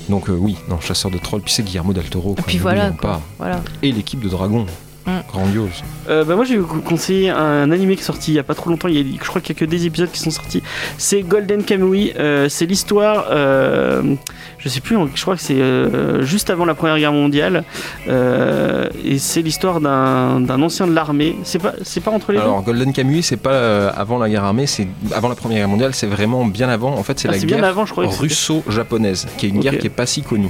Donc, 0.09 0.30
euh, 0.30 0.34
oui, 0.34 0.57
non, 0.70 0.80
Chasseur 0.80 1.11
de 1.11 1.17
Trolls, 1.17 1.41
puis 1.41 1.53
c'est 1.53 1.63
Guillermo 1.63 1.93
del 1.93 2.05
Toro. 2.09 2.36
Et 2.38 2.41
puis 2.41 2.57
voilà, 2.57 2.89
quoi. 2.91 3.11
pas. 3.11 3.22
Voilà. 3.38 3.61
Et 3.82 3.91
l'équipe 3.91 4.20
de 4.20 4.30
Dragon. 4.30 4.65
Mm. 5.10 5.22
Grandiose. 5.28 5.84
Euh, 6.10 6.24
bah 6.24 6.36
moi 6.36 6.45
j'ai 6.45 6.60
conseillé 6.86 7.30
un 7.30 7.72
animé 7.72 7.95
qui 7.95 8.01
est 8.01 8.05
sorti 8.05 8.32
il 8.32 8.36
y 8.36 8.39
a 8.39 8.43
pas 8.43 8.55
trop 8.55 8.70
longtemps, 8.70 8.88
il 8.88 8.95
y 8.95 9.16
a, 9.16 9.18
je 9.22 9.28
crois 9.28 9.41
qu'il 9.41 9.55
y 9.55 9.57
a 9.57 9.60
que 9.60 9.66
des 9.66 9.86
épisodes 9.86 10.12
qui 10.12 10.20
sont 10.20 10.32
sortis. 10.32 10.62
C'est 10.97 11.22
Golden 11.22 11.64
Kamuy, 11.64 12.14
euh, 12.18 12.49
c'est 12.49 12.66
l'histoire, 12.66 13.28
euh, 13.32 14.16
je 14.57 14.70
sais 14.70 14.82
plus, 14.82 14.97
je 15.16 15.22
crois 15.22 15.36
que 15.36 15.41
c'est 15.41 15.62
euh, 15.62 16.24
juste 16.24 16.49
avant 16.49 16.66
la 16.66 16.76
Première 16.76 16.97
Guerre 16.97 17.14
mondiale, 17.14 17.64
euh, 18.07 18.89
et 19.03 19.18
c'est 19.20 19.41
l'histoire 19.41 19.82
d'un 19.82 20.39
d'un 20.41 20.62
ancien 20.62 20.88
de 20.88 20.93
l'armée. 20.93 21.36
C'est 21.43 21.60
pas, 21.60 21.74
c'est 21.84 22.01
pas 22.01 22.12
entre 22.12 22.32
les 22.32 22.39
Alors, 22.39 22.62
Golden 22.64 22.93
Kamuy, 22.93 23.24
c'est 23.24 23.38
pas 23.38 23.51
euh, 23.53 23.91
avant 23.95 24.18
la 24.18 24.30
guerre 24.30 24.43
armée, 24.43 24.68
c'est 24.68 24.88
avant 25.14 25.30
la 25.30 25.36
Première 25.36 25.60
Guerre 25.60 25.70
mondiale, 25.70 25.93
c'est 25.93 26.07
vraiment 26.07 26.45
bien 26.45 26.70
avant. 26.70 26.93
En 26.95 27.03
fait, 27.03 27.20
c'est. 27.20 27.30
Ah, 27.30 27.32
la 27.32 27.39
guerre 27.39 27.76
russo-japonaise, 28.20 29.28
qui 29.38 29.45
est 29.45 29.49
une 29.49 29.60
guerre 29.60 29.78
qui 29.78 29.88
est 29.88 29.91
pas 29.91 30.05
si 30.05 30.22
connue. 30.22 30.49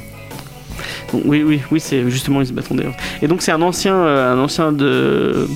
Donc, 1.14 1.22
oui, 1.26 1.44
oui, 1.46 1.62
oui, 1.72 1.80
c'est 1.80 2.10
justement 2.10 2.42
ils 2.42 2.48
se 2.48 2.54
battent 2.54 2.72
d'ailleurs. 2.74 2.94
Et 3.22 3.28
donc 3.28 3.42
c'est 3.42 3.52
un 3.52 3.62
ancien, 3.62 3.96
euh, 3.96 4.34
un 4.34 4.40
ancien 4.40 4.72
de 4.72 5.48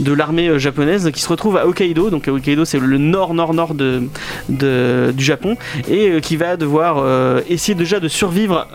de 0.00 0.12
l'armée 0.12 0.48
euh, 0.48 0.58
japonaise 0.58 1.10
qui 1.12 1.20
se 1.20 1.28
retrouve 1.28 1.56
à 1.56 1.66
Hokkaido. 1.66 2.10
Donc 2.10 2.28
à 2.28 2.32
Hokkaido 2.32 2.64
c'est 2.64 2.78
le 2.78 2.98
nord, 2.98 3.34
nord, 3.34 3.54
nord 3.54 3.74
de, 3.74 4.02
de- 4.48 5.12
du 5.14 5.24
Japon 5.24 5.56
et 5.88 6.10
euh, 6.10 6.20
qui 6.20 6.36
va 6.36 6.56
devoir 6.56 6.96
euh, 6.98 7.40
essayer 7.48 7.74
déjà 7.74 8.00
de 8.00 8.08
survivre 8.08 8.66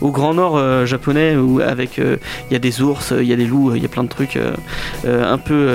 au 0.00 0.10
grand 0.10 0.34
nord 0.34 0.86
japonais 0.86 1.36
où 1.36 1.60
avec 1.60 1.98
il 1.98 2.52
y 2.52 2.56
a 2.56 2.58
des 2.58 2.82
ours, 2.82 3.12
il 3.18 3.26
y 3.26 3.32
a 3.32 3.36
des 3.36 3.44
loups, 3.46 3.74
il 3.74 3.82
y 3.82 3.86
a 3.86 3.88
plein 3.88 4.04
de 4.04 4.08
trucs 4.08 4.38
un 5.06 5.38
peu, 5.38 5.68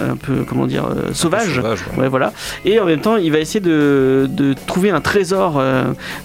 un 0.00 0.16
peu 0.16 0.44
comment 0.48 0.66
dire 0.66 0.84
sauvages. 1.12 1.54
Sauvage, 1.56 1.80
ouais. 1.96 2.02
Ouais, 2.02 2.08
voilà. 2.08 2.32
Et 2.64 2.80
en 2.80 2.84
même 2.86 3.00
temps, 3.00 3.16
il 3.16 3.30
va 3.32 3.38
essayer 3.38 3.60
de, 3.60 4.26
de 4.28 4.54
trouver 4.66 4.90
un 4.90 5.00
trésor, 5.00 5.62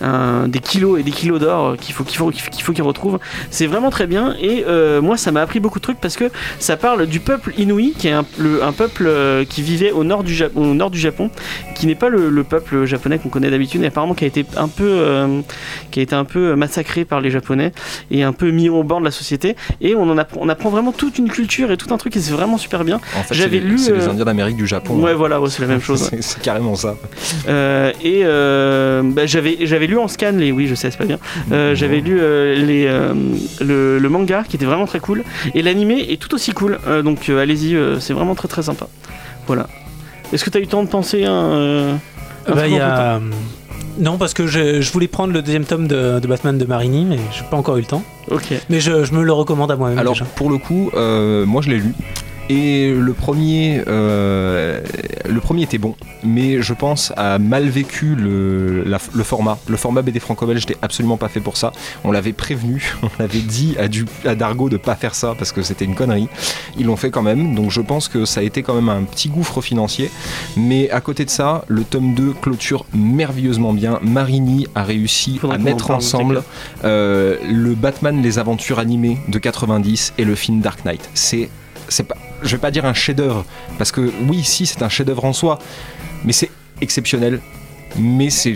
un- 0.01 0.47
des 0.47 0.59
kilos 0.59 0.99
et 0.99 1.03
des 1.03 1.11
kilos 1.11 1.39
d'or 1.39 1.75
qu'il 1.79 1.93
faut 1.93 2.03
qu'il 2.03 2.17
faut 2.17 2.31
qu'il 2.55 2.63
faut 2.65 2.73
qu'il 2.73 2.83
retrouve. 2.83 3.19
C'est 3.51 3.67
vraiment 3.67 3.89
très 3.89 4.07
bien. 4.07 4.35
Et 4.41 4.63
euh, 4.67 5.01
moi, 5.01 5.17
ça 5.17 5.31
m'a 5.31 5.41
appris 5.41 5.59
beaucoup 5.59 5.79
de 5.79 5.83
trucs 5.83 5.99
parce 5.99 6.15
que 6.17 6.25
ça 6.59 6.77
parle 6.77 7.05
du 7.05 7.19
peuple 7.19 7.53
Inouï, 7.57 7.93
qui 7.97 8.07
est 8.07 8.11
un, 8.11 8.25
le- 8.37 8.63
un 8.63 8.71
peuple 8.71 9.05
euh, 9.07 9.45
qui 9.45 9.61
vivait 9.61 9.91
au 9.91 10.03
nord 10.03 10.23
du, 10.23 10.33
Ja- 10.33 10.49
au 10.55 10.73
nord 10.73 10.89
du 10.91 10.99
Japon, 10.99 11.29
qui 11.75 11.87
n'est 11.87 11.95
pas 11.95 12.09
le, 12.09 12.29
le 12.29 12.43
peuple 12.43 12.85
japonais 12.85 13.19
qu'on 13.19 13.29
connaît 13.29 13.49
d'habitude, 13.51 13.83
et 13.83 13.87
apparemment 13.87 14.13
qui 14.13 14.23
a 14.23 14.27
été 14.27 14.45
un 14.57 14.67
peu, 14.67 14.83
euh, 14.85 15.41
qui 15.91 15.99
a 15.99 16.03
été 16.03 16.15
un 16.15 16.25
peu 16.25 16.55
massacré 16.55 17.05
par 17.05 17.21
les 17.21 17.31
Japonais 17.31 17.71
et 18.11 18.23
un 18.23 18.33
peu 18.33 18.49
mis 18.51 18.69
au 18.69 18.83
banc 18.83 18.99
de 18.99 19.05
la 19.05 19.11
société. 19.11 19.55
Et 19.81 19.95
on 19.95 20.09
en 20.09 20.17
apprend, 20.17 20.39
on 20.43 20.49
apprend 20.49 20.69
vraiment 20.69 20.91
toute 20.91 21.17
une 21.17 21.29
culture 21.29 21.71
et 21.71 21.77
tout 21.77 21.93
un 21.93 21.97
truc, 21.97 22.15
et 22.15 22.19
c'est 22.19 22.31
vraiment 22.33 22.57
super 22.57 22.83
bien. 22.83 22.99
En 23.17 23.23
fait, 23.23 23.33
J'avais 23.35 23.57
c'est 23.57 23.63
les- 23.63 23.69
lu, 23.69 23.77
c'est 23.77 23.93
les 23.93 24.07
Indiens 24.07 24.25
d'Amérique 24.25 24.57
du 24.57 24.67
Japon. 24.67 24.95
Ouais, 25.01 25.11
hein. 25.11 25.15
voilà, 25.15 25.41
ouais, 25.41 25.49
c'est 25.49 25.61
la 25.61 25.67
même 25.67 25.81
chose. 25.81 26.09
C'est 26.19 26.41
carrément 26.41 26.75
ça. 26.75 26.95
Et 28.03 28.23
bah, 28.23 29.25
j'avais 29.25 29.57
j'avais 29.61 29.87
lu 29.87 29.97
en 29.97 30.07
scan 30.07 30.31
les 30.35 30.51
oui 30.51 30.67
je 30.67 30.75
sais 30.75 30.91
c'est 30.91 30.97
pas 30.97 31.05
bien 31.05 31.19
j'avais 31.73 31.99
lu 31.99 32.19
les 32.53 32.85
euh, 32.87 33.13
le, 33.61 33.97
le 33.97 34.09
manga 34.09 34.43
qui 34.47 34.55
était 34.57 34.65
vraiment 34.65 34.85
très 34.85 34.99
cool 34.99 35.23
et 35.55 35.61
l'animé 35.63 36.05
est 36.09 36.21
tout 36.21 36.33
aussi 36.35 36.51
cool. 36.51 36.77
Euh, 36.87 37.01
donc 37.01 37.29
euh, 37.29 37.41
allez-y 37.41 37.75
euh, 37.75 37.99
c'est 37.99 38.13
vraiment 38.13 38.35
très 38.35 38.47
très 38.47 38.61
sympa. 38.63 38.87
Voilà. 39.47 39.67
Est-ce 40.33 40.43
que 40.45 40.49
tu 40.49 40.57
as 40.57 40.59
eu 40.59 40.63
le 40.63 40.69
temps 40.69 40.83
de 40.83 40.89
penser 40.89 41.23
à 41.25 41.31
un, 41.31 41.51
euh, 41.55 41.95
un 42.47 42.55
Bah, 42.55 42.67
y 42.67 42.79
a... 42.79 43.15
euh, 43.15 43.19
Non, 43.99 44.17
parce 44.17 44.33
que 44.33 44.45
je, 44.47 44.81
je 44.81 44.91
voulais 44.91 45.07
prendre 45.07 45.33
le 45.33 45.41
deuxième 45.41 45.65
tome 45.65 45.87
de, 45.87 46.19
de 46.19 46.27
Batman 46.27 46.57
de 46.57 46.65
Marini, 46.65 47.05
mais 47.05 47.17
j'ai 47.31 47.43
pas 47.49 47.57
encore 47.57 47.77
eu 47.77 47.81
le 47.81 47.85
temps. 47.87 48.03
ok. 48.29 48.53
Mais 48.69 48.79
je, 48.79 49.03
je 49.05 49.13
me 49.13 49.23
le 49.23 49.31
recommande 49.33 49.71
à 49.71 49.75
moi-même 49.75 49.97
Alors 49.99 50.13
déjà. 50.13 50.25
pour 50.35 50.49
le 50.49 50.57
coup, 50.57 50.91
euh, 50.95 51.45
moi 51.45 51.61
je 51.61 51.69
l'ai 51.69 51.77
lu 51.77 51.93
Et 52.47 52.93
le 52.93 53.13
premier, 53.13 53.81
euh, 53.87 54.79
le 55.27 55.39
premier 55.39 55.63
était 55.63 55.79
bon, 55.79 55.95
mais 56.23 56.61
je 56.61 56.73
pense 56.75 57.11
a 57.17 57.39
mal 57.39 57.67
vécu 57.69 58.13
le, 58.15 58.83
la- 58.83 58.99
le 59.15 59.23
format. 59.23 59.57
Le 59.67 59.75
format 59.77 60.03
BD 60.03 60.19
franco-belge 60.19 60.67
n'était 60.67 60.77
absolument 60.83 61.17
pas 61.17 61.27
fait 61.27 61.39
pour 61.39 61.57
ça. 61.57 61.71
On 62.03 62.11
l'avait 62.11 62.33
prévenu, 62.33 62.93
on 63.01 63.09
l'avait 63.17 63.39
dit 63.39 63.75
à, 63.79 63.87
du, 63.87 64.05
à 64.25 64.35
Dargo 64.35 64.69
de 64.69 64.77
pas 64.77 64.93
faire 64.95 65.15
ça 65.15 65.33
parce 65.35 65.51
que 65.51 65.63
c'était 65.63 65.85
une 65.85 65.95
connerie. 65.95 66.27
Ils 66.77 66.85
l'ont 66.85 66.97
fait 66.97 67.09
quand 67.09 67.23
même, 67.23 67.55
donc 67.55 67.71
je 67.71 67.81
pense 67.81 68.07
que 68.07 68.25
ça 68.25 68.41
a 68.41 68.43
été 68.43 68.61
quand 68.61 68.75
même 68.75 68.89
un 68.89 69.01
petit 69.05 69.29
gouffre 69.29 69.59
financier. 69.61 70.11
Mais 70.55 70.91
à 70.91 71.01
côté 71.01 71.25
de 71.25 71.31
ça, 71.31 71.65
le 71.67 71.83
tome 71.83 72.13
2 72.13 72.33
clôture 72.43 72.85
merveilleusement 72.93 73.73
bien. 73.73 73.99
Marini 74.03 74.67
a 74.75 74.83
réussi 74.83 75.39
à 75.41 75.47
en 75.47 75.57
mettre 75.57 75.89
ensemble 75.89 76.43
euh, 76.83 77.37
le 77.51 77.73
Batman 77.73 78.21
les 78.21 78.37
aventures 78.37 78.77
animées 78.77 79.17
de 79.29 79.39
90 79.39 80.13
et 80.19 80.25
le 80.25 80.35
film 80.35 80.59
Dark 80.61 80.85
Knight. 80.85 81.09
C'est 81.15 81.49
c'est 81.87 82.03
pas 82.07 82.15
je 82.47 82.55
vais 82.55 82.61
pas 82.61 82.71
dire 82.71 82.85
un 82.85 82.93
chef-d'œuvre 82.93 83.45
parce 83.77 83.91
que 83.91 84.11
oui 84.29 84.43
si 84.43 84.65
c'est 84.65 84.81
un 84.81 84.89
chef-d'œuvre 84.89 85.25
en 85.25 85.33
soi 85.33 85.59
mais 86.23 86.33
c'est 86.33 86.49
exceptionnel 86.81 87.39
mais 87.97 88.29
c'est 88.29 88.51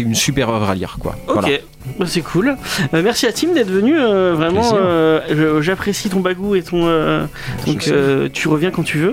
une, 0.00 0.14
super 0.14 0.48
œuvre 0.50 0.68
à 0.70 0.74
lire 0.74 0.96
quoi. 1.00 1.14
Ok, 1.28 1.34
Voilà. 1.40 1.58
Bah, 1.98 2.06
c'est 2.08 2.22
cool. 2.22 2.56
Euh, 2.94 3.02
merci 3.02 3.26
à 3.26 3.32
Tim 3.32 3.52
d'être 3.52 3.70
venu. 3.70 3.98
euh, 3.98 4.32
vraiment, 4.34 4.72
euh, 4.74 5.60
j'apprécie 5.60 6.08
ton 6.08 6.20
bagou 6.20 6.54
et 6.54 6.62
ton. 6.62 6.86
euh, 6.86 7.26
donc 7.66 7.88
euh, 7.88 8.28
tu 8.32 8.48
reviens 8.48 8.70
quand 8.70 8.82
tu 8.82 8.96
veux. 8.98 9.10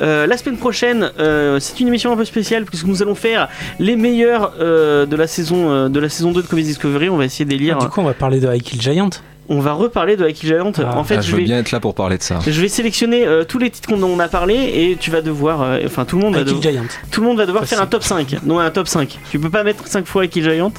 Euh, 0.00 0.26
la 0.26 0.36
semaine 0.36 0.56
prochaine, 0.56 1.12
euh, 1.20 1.60
c'est 1.60 1.78
une 1.78 1.86
émission 1.88 2.12
un 2.12 2.16
peu 2.16 2.24
spéciale 2.24 2.64
puisque 2.64 2.86
nous 2.86 3.02
allons 3.02 3.14
faire 3.14 3.48
les 3.78 3.94
meilleurs 3.94 4.54
euh, 4.60 5.06
de 5.06 5.14
la 5.14 5.28
saison 5.28 5.70
euh, 5.70 5.88
de 5.88 6.00
la 6.00 6.08
saison 6.08 6.32
2 6.32 6.42
de 6.42 6.46
Comics 6.48 6.66
Discovery. 6.66 7.08
On 7.08 7.16
va 7.16 7.24
essayer 7.26 7.44
de 7.44 7.50
les 7.50 7.58
lire. 7.58 7.76
Ah, 7.80 7.84
du 7.84 7.90
coup, 7.90 8.00
on 8.00 8.04
va 8.04 8.14
parler 8.14 8.40
de 8.40 8.52
I 8.52 8.60
Kill 8.60 8.80
Giant. 8.80 9.10
On 9.52 9.58
va 9.60 9.72
reparler 9.72 10.16
de 10.16 10.24
Haki 10.24 10.46
Giant. 10.46 10.72
Ah. 10.78 10.96
en 10.96 11.02
fait, 11.04 11.16
Ah, 11.16 11.20
je 11.20 11.34
vais 11.34 11.42
bien 11.42 11.58
être 11.58 11.72
là 11.72 11.80
pour 11.80 11.94
parler 11.94 12.16
de 12.16 12.22
ça. 12.22 12.38
je 12.46 12.60
vais 12.60 12.68
sélectionner 12.68 13.26
euh, 13.26 13.42
tous 13.44 13.58
les 13.58 13.68
titres 13.68 13.96
dont 13.96 14.06
on 14.08 14.20
a 14.20 14.28
parlé 14.28 14.54
et 14.54 14.96
tu 14.98 15.10
vas 15.10 15.20
devoir, 15.22 15.60
euh, 15.62 15.78
enfin 15.84 16.04
tout 16.04 16.16
le 16.16 16.22
monde 16.22 16.34
va 16.36 16.44
devoir, 16.44 16.62
Giant. 16.62 16.84
tout 17.10 17.20
le 17.20 17.26
monde 17.26 17.36
va 17.36 17.46
devoir 17.46 17.64
Facile. 17.64 17.76
faire 17.78 17.84
un 17.84 17.88
top 17.88 18.04
5. 18.04 18.36
Non, 18.46 18.60
un 18.60 18.70
top 18.70 18.86
5. 18.86 19.18
Tu 19.30 19.38
peux 19.40 19.50
pas 19.50 19.64
mettre 19.64 19.86
5 19.88 20.06
fois 20.06 20.22
Haki 20.22 20.42
Giant 20.42 20.72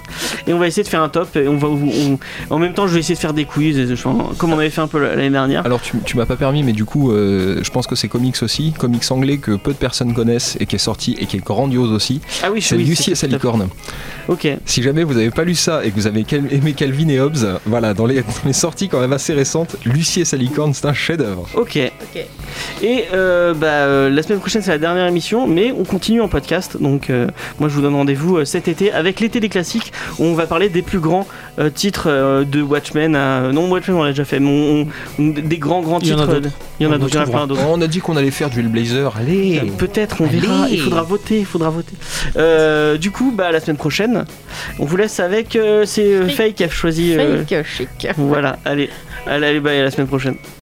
et 0.47 0.53
on 0.53 0.57
va 0.57 0.67
essayer 0.67 0.83
de 0.83 0.87
faire 0.87 1.01
un 1.03 1.09
top. 1.09 1.35
Et 1.35 1.47
on 1.49 1.57
va, 1.57 1.67
on- 1.67 2.17
en 2.49 2.59
même 2.59 2.73
temps, 2.73 2.87
je 2.87 2.93
vais 2.93 3.01
essayer 3.01 3.15
de 3.15 3.19
faire 3.19 3.33
des 3.33 3.43
quiz, 3.45 3.77
comme 4.37 4.53
on 4.53 4.57
avait 4.57 4.69
fait 4.69 4.81
un 4.81 4.87
peu 4.87 4.99
l'année 4.99 5.29
dernière. 5.29 5.65
Alors 5.65 5.81
tu, 5.81 5.97
tu 6.05 6.15
m'as 6.15 6.25
pas 6.25 6.37
permis, 6.37 6.63
mais 6.63 6.71
du 6.73 6.85
coup, 6.85 7.11
euh, 7.11 7.59
je 7.63 7.69
pense 7.71 7.87
que 7.87 7.95
c'est 7.95 8.07
comics 8.07 8.41
aussi, 8.41 8.71
comics 8.77 9.03
anglais 9.11 9.37
que 9.37 9.51
peu 9.57 9.71
de 9.73 9.77
personnes 9.77 10.13
connaissent 10.13 10.55
et 10.61 10.65
qui 10.65 10.75
est 10.77 10.79
sorti 10.79 11.17
et 11.19 11.25
qui 11.25 11.35
est 11.37 11.43
grandiose 11.45 11.91
aussi. 11.91 12.21
Ah 12.41 12.47
oui, 12.51 12.61
C'est 12.61 12.75
oui, 12.77 12.85
Lucie 12.85 13.11
et 13.11 13.15
sa 13.15 13.27
licorne. 13.27 13.67
Ok. 14.29 14.47
Si 14.65 14.81
jamais 14.81 15.03
vous 15.03 15.17
avez 15.17 15.29
pas 15.31 15.43
lu 15.43 15.55
ça 15.55 15.83
et 15.83 15.89
que 15.91 15.95
vous 15.95 16.07
avez 16.07 16.25
aimé 16.51 16.73
Calvin 16.73 17.09
et 17.09 17.19
Hobbes, 17.19 17.59
voilà, 17.65 17.93
dans 17.93 18.05
les, 18.05 18.15
dans 18.21 18.25
les 18.45 18.53
sorties 18.61 18.89
quand 18.89 18.99
même 18.99 19.13
assez 19.13 19.33
récentes, 19.33 19.75
Lucie 19.85 20.21
et 20.21 20.25
sa 20.25 20.37
licorne, 20.37 20.73
c'est 20.73 20.85
un 20.85 20.93
chef-d'œuvre. 20.93 21.47
Ok. 21.55 21.79
Ok. 21.79 22.25
Et 22.83 23.05
euh, 23.11 23.55
bah, 23.55 23.67
euh, 23.67 24.09
la 24.09 24.21
semaine 24.21 24.39
prochaine, 24.39 24.61
c'est 24.61 24.69
la 24.69 24.77
dernière 24.77 25.07
émission, 25.07 25.47
mais 25.47 25.71
on 25.71 25.83
continue 25.83 26.21
en 26.21 26.27
podcast. 26.27 26.77
Donc, 26.79 27.09
euh, 27.09 27.27
moi, 27.59 27.69
je 27.69 27.75
vous 27.75 27.81
donne 27.81 27.95
rendez-vous 27.95 28.37
euh, 28.37 28.45
cet 28.45 28.67
été 28.67 28.91
avec 28.91 29.19
l'été 29.19 29.39
des 29.39 29.49
classiques, 29.49 29.91
où 30.19 30.25
on 30.25 30.35
va 30.35 30.45
parler 30.45 30.69
des 30.69 30.83
plus 30.83 30.99
grands 30.99 31.25
titres 31.73 32.05
euh, 32.07 32.43
de 32.43 32.61
Watchmen. 32.61 33.15
à- 33.15 33.51
Non, 33.51 33.69
Watchmen, 33.69 33.97
on 33.97 34.03
l'a 34.03 34.09
déjà 34.11 34.25
fait, 34.25 34.39
mais 34.39 34.49
on- 34.49 34.87
on- 35.21 35.29
des 35.29 35.57
grands, 35.57 35.81
grands 35.81 35.99
titres. 35.99 36.15
Il 36.79 36.83
y 36.83 36.87
en 36.87 36.91
a 36.91 36.95
On 36.95 36.99
d'autres, 36.99 37.23
plein. 37.23 37.47
On 37.69 37.81
a 37.81 37.87
dit 37.87 37.99
qu'on 37.99 38.15
allait 38.17 38.31
faire 38.31 38.49
du 38.49 38.59
Hellblazer, 38.61 39.13
allez 39.17 39.59
Euh, 39.59 39.69
Peut-être, 39.77 40.21
on 40.21 40.27
verra. 40.27 40.67
Il 40.69 40.79
faudra 40.79 41.01
voter, 41.03 41.39
il 41.39 41.45
faudra 41.45 41.69
voter. 41.69 41.93
Euh, 42.37 42.97
du 42.97 43.11
coup, 43.11 43.31
bah, 43.35 43.51
la 43.51 43.59
semaine 43.59 43.77
prochaine, 43.77 44.25
on 44.79 44.85
vous 44.85 44.97
laisse 44.97 45.19
avec. 45.19 45.55
euh, 45.55 45.83
c'est 45.85 46.13
euh, 46.13 46.27
Fake. 46.29 46.55
Qui 46.55 46.63
a 46.63 46.69
choisi. 46.69 47.13
euh, 47.17 47.43
Fake 47.45 47.65
chic. 47.65 47.89
voilà, 48.17 48.57
allez, 48.65 48.89
allez, 49.27 49.45
allez, 49.47 49.59
bye, 49.59 49.79
à 49.79 49.83
la 49.83 49.91
semaine 49.91 50.07
prochaine. 50.07 50.35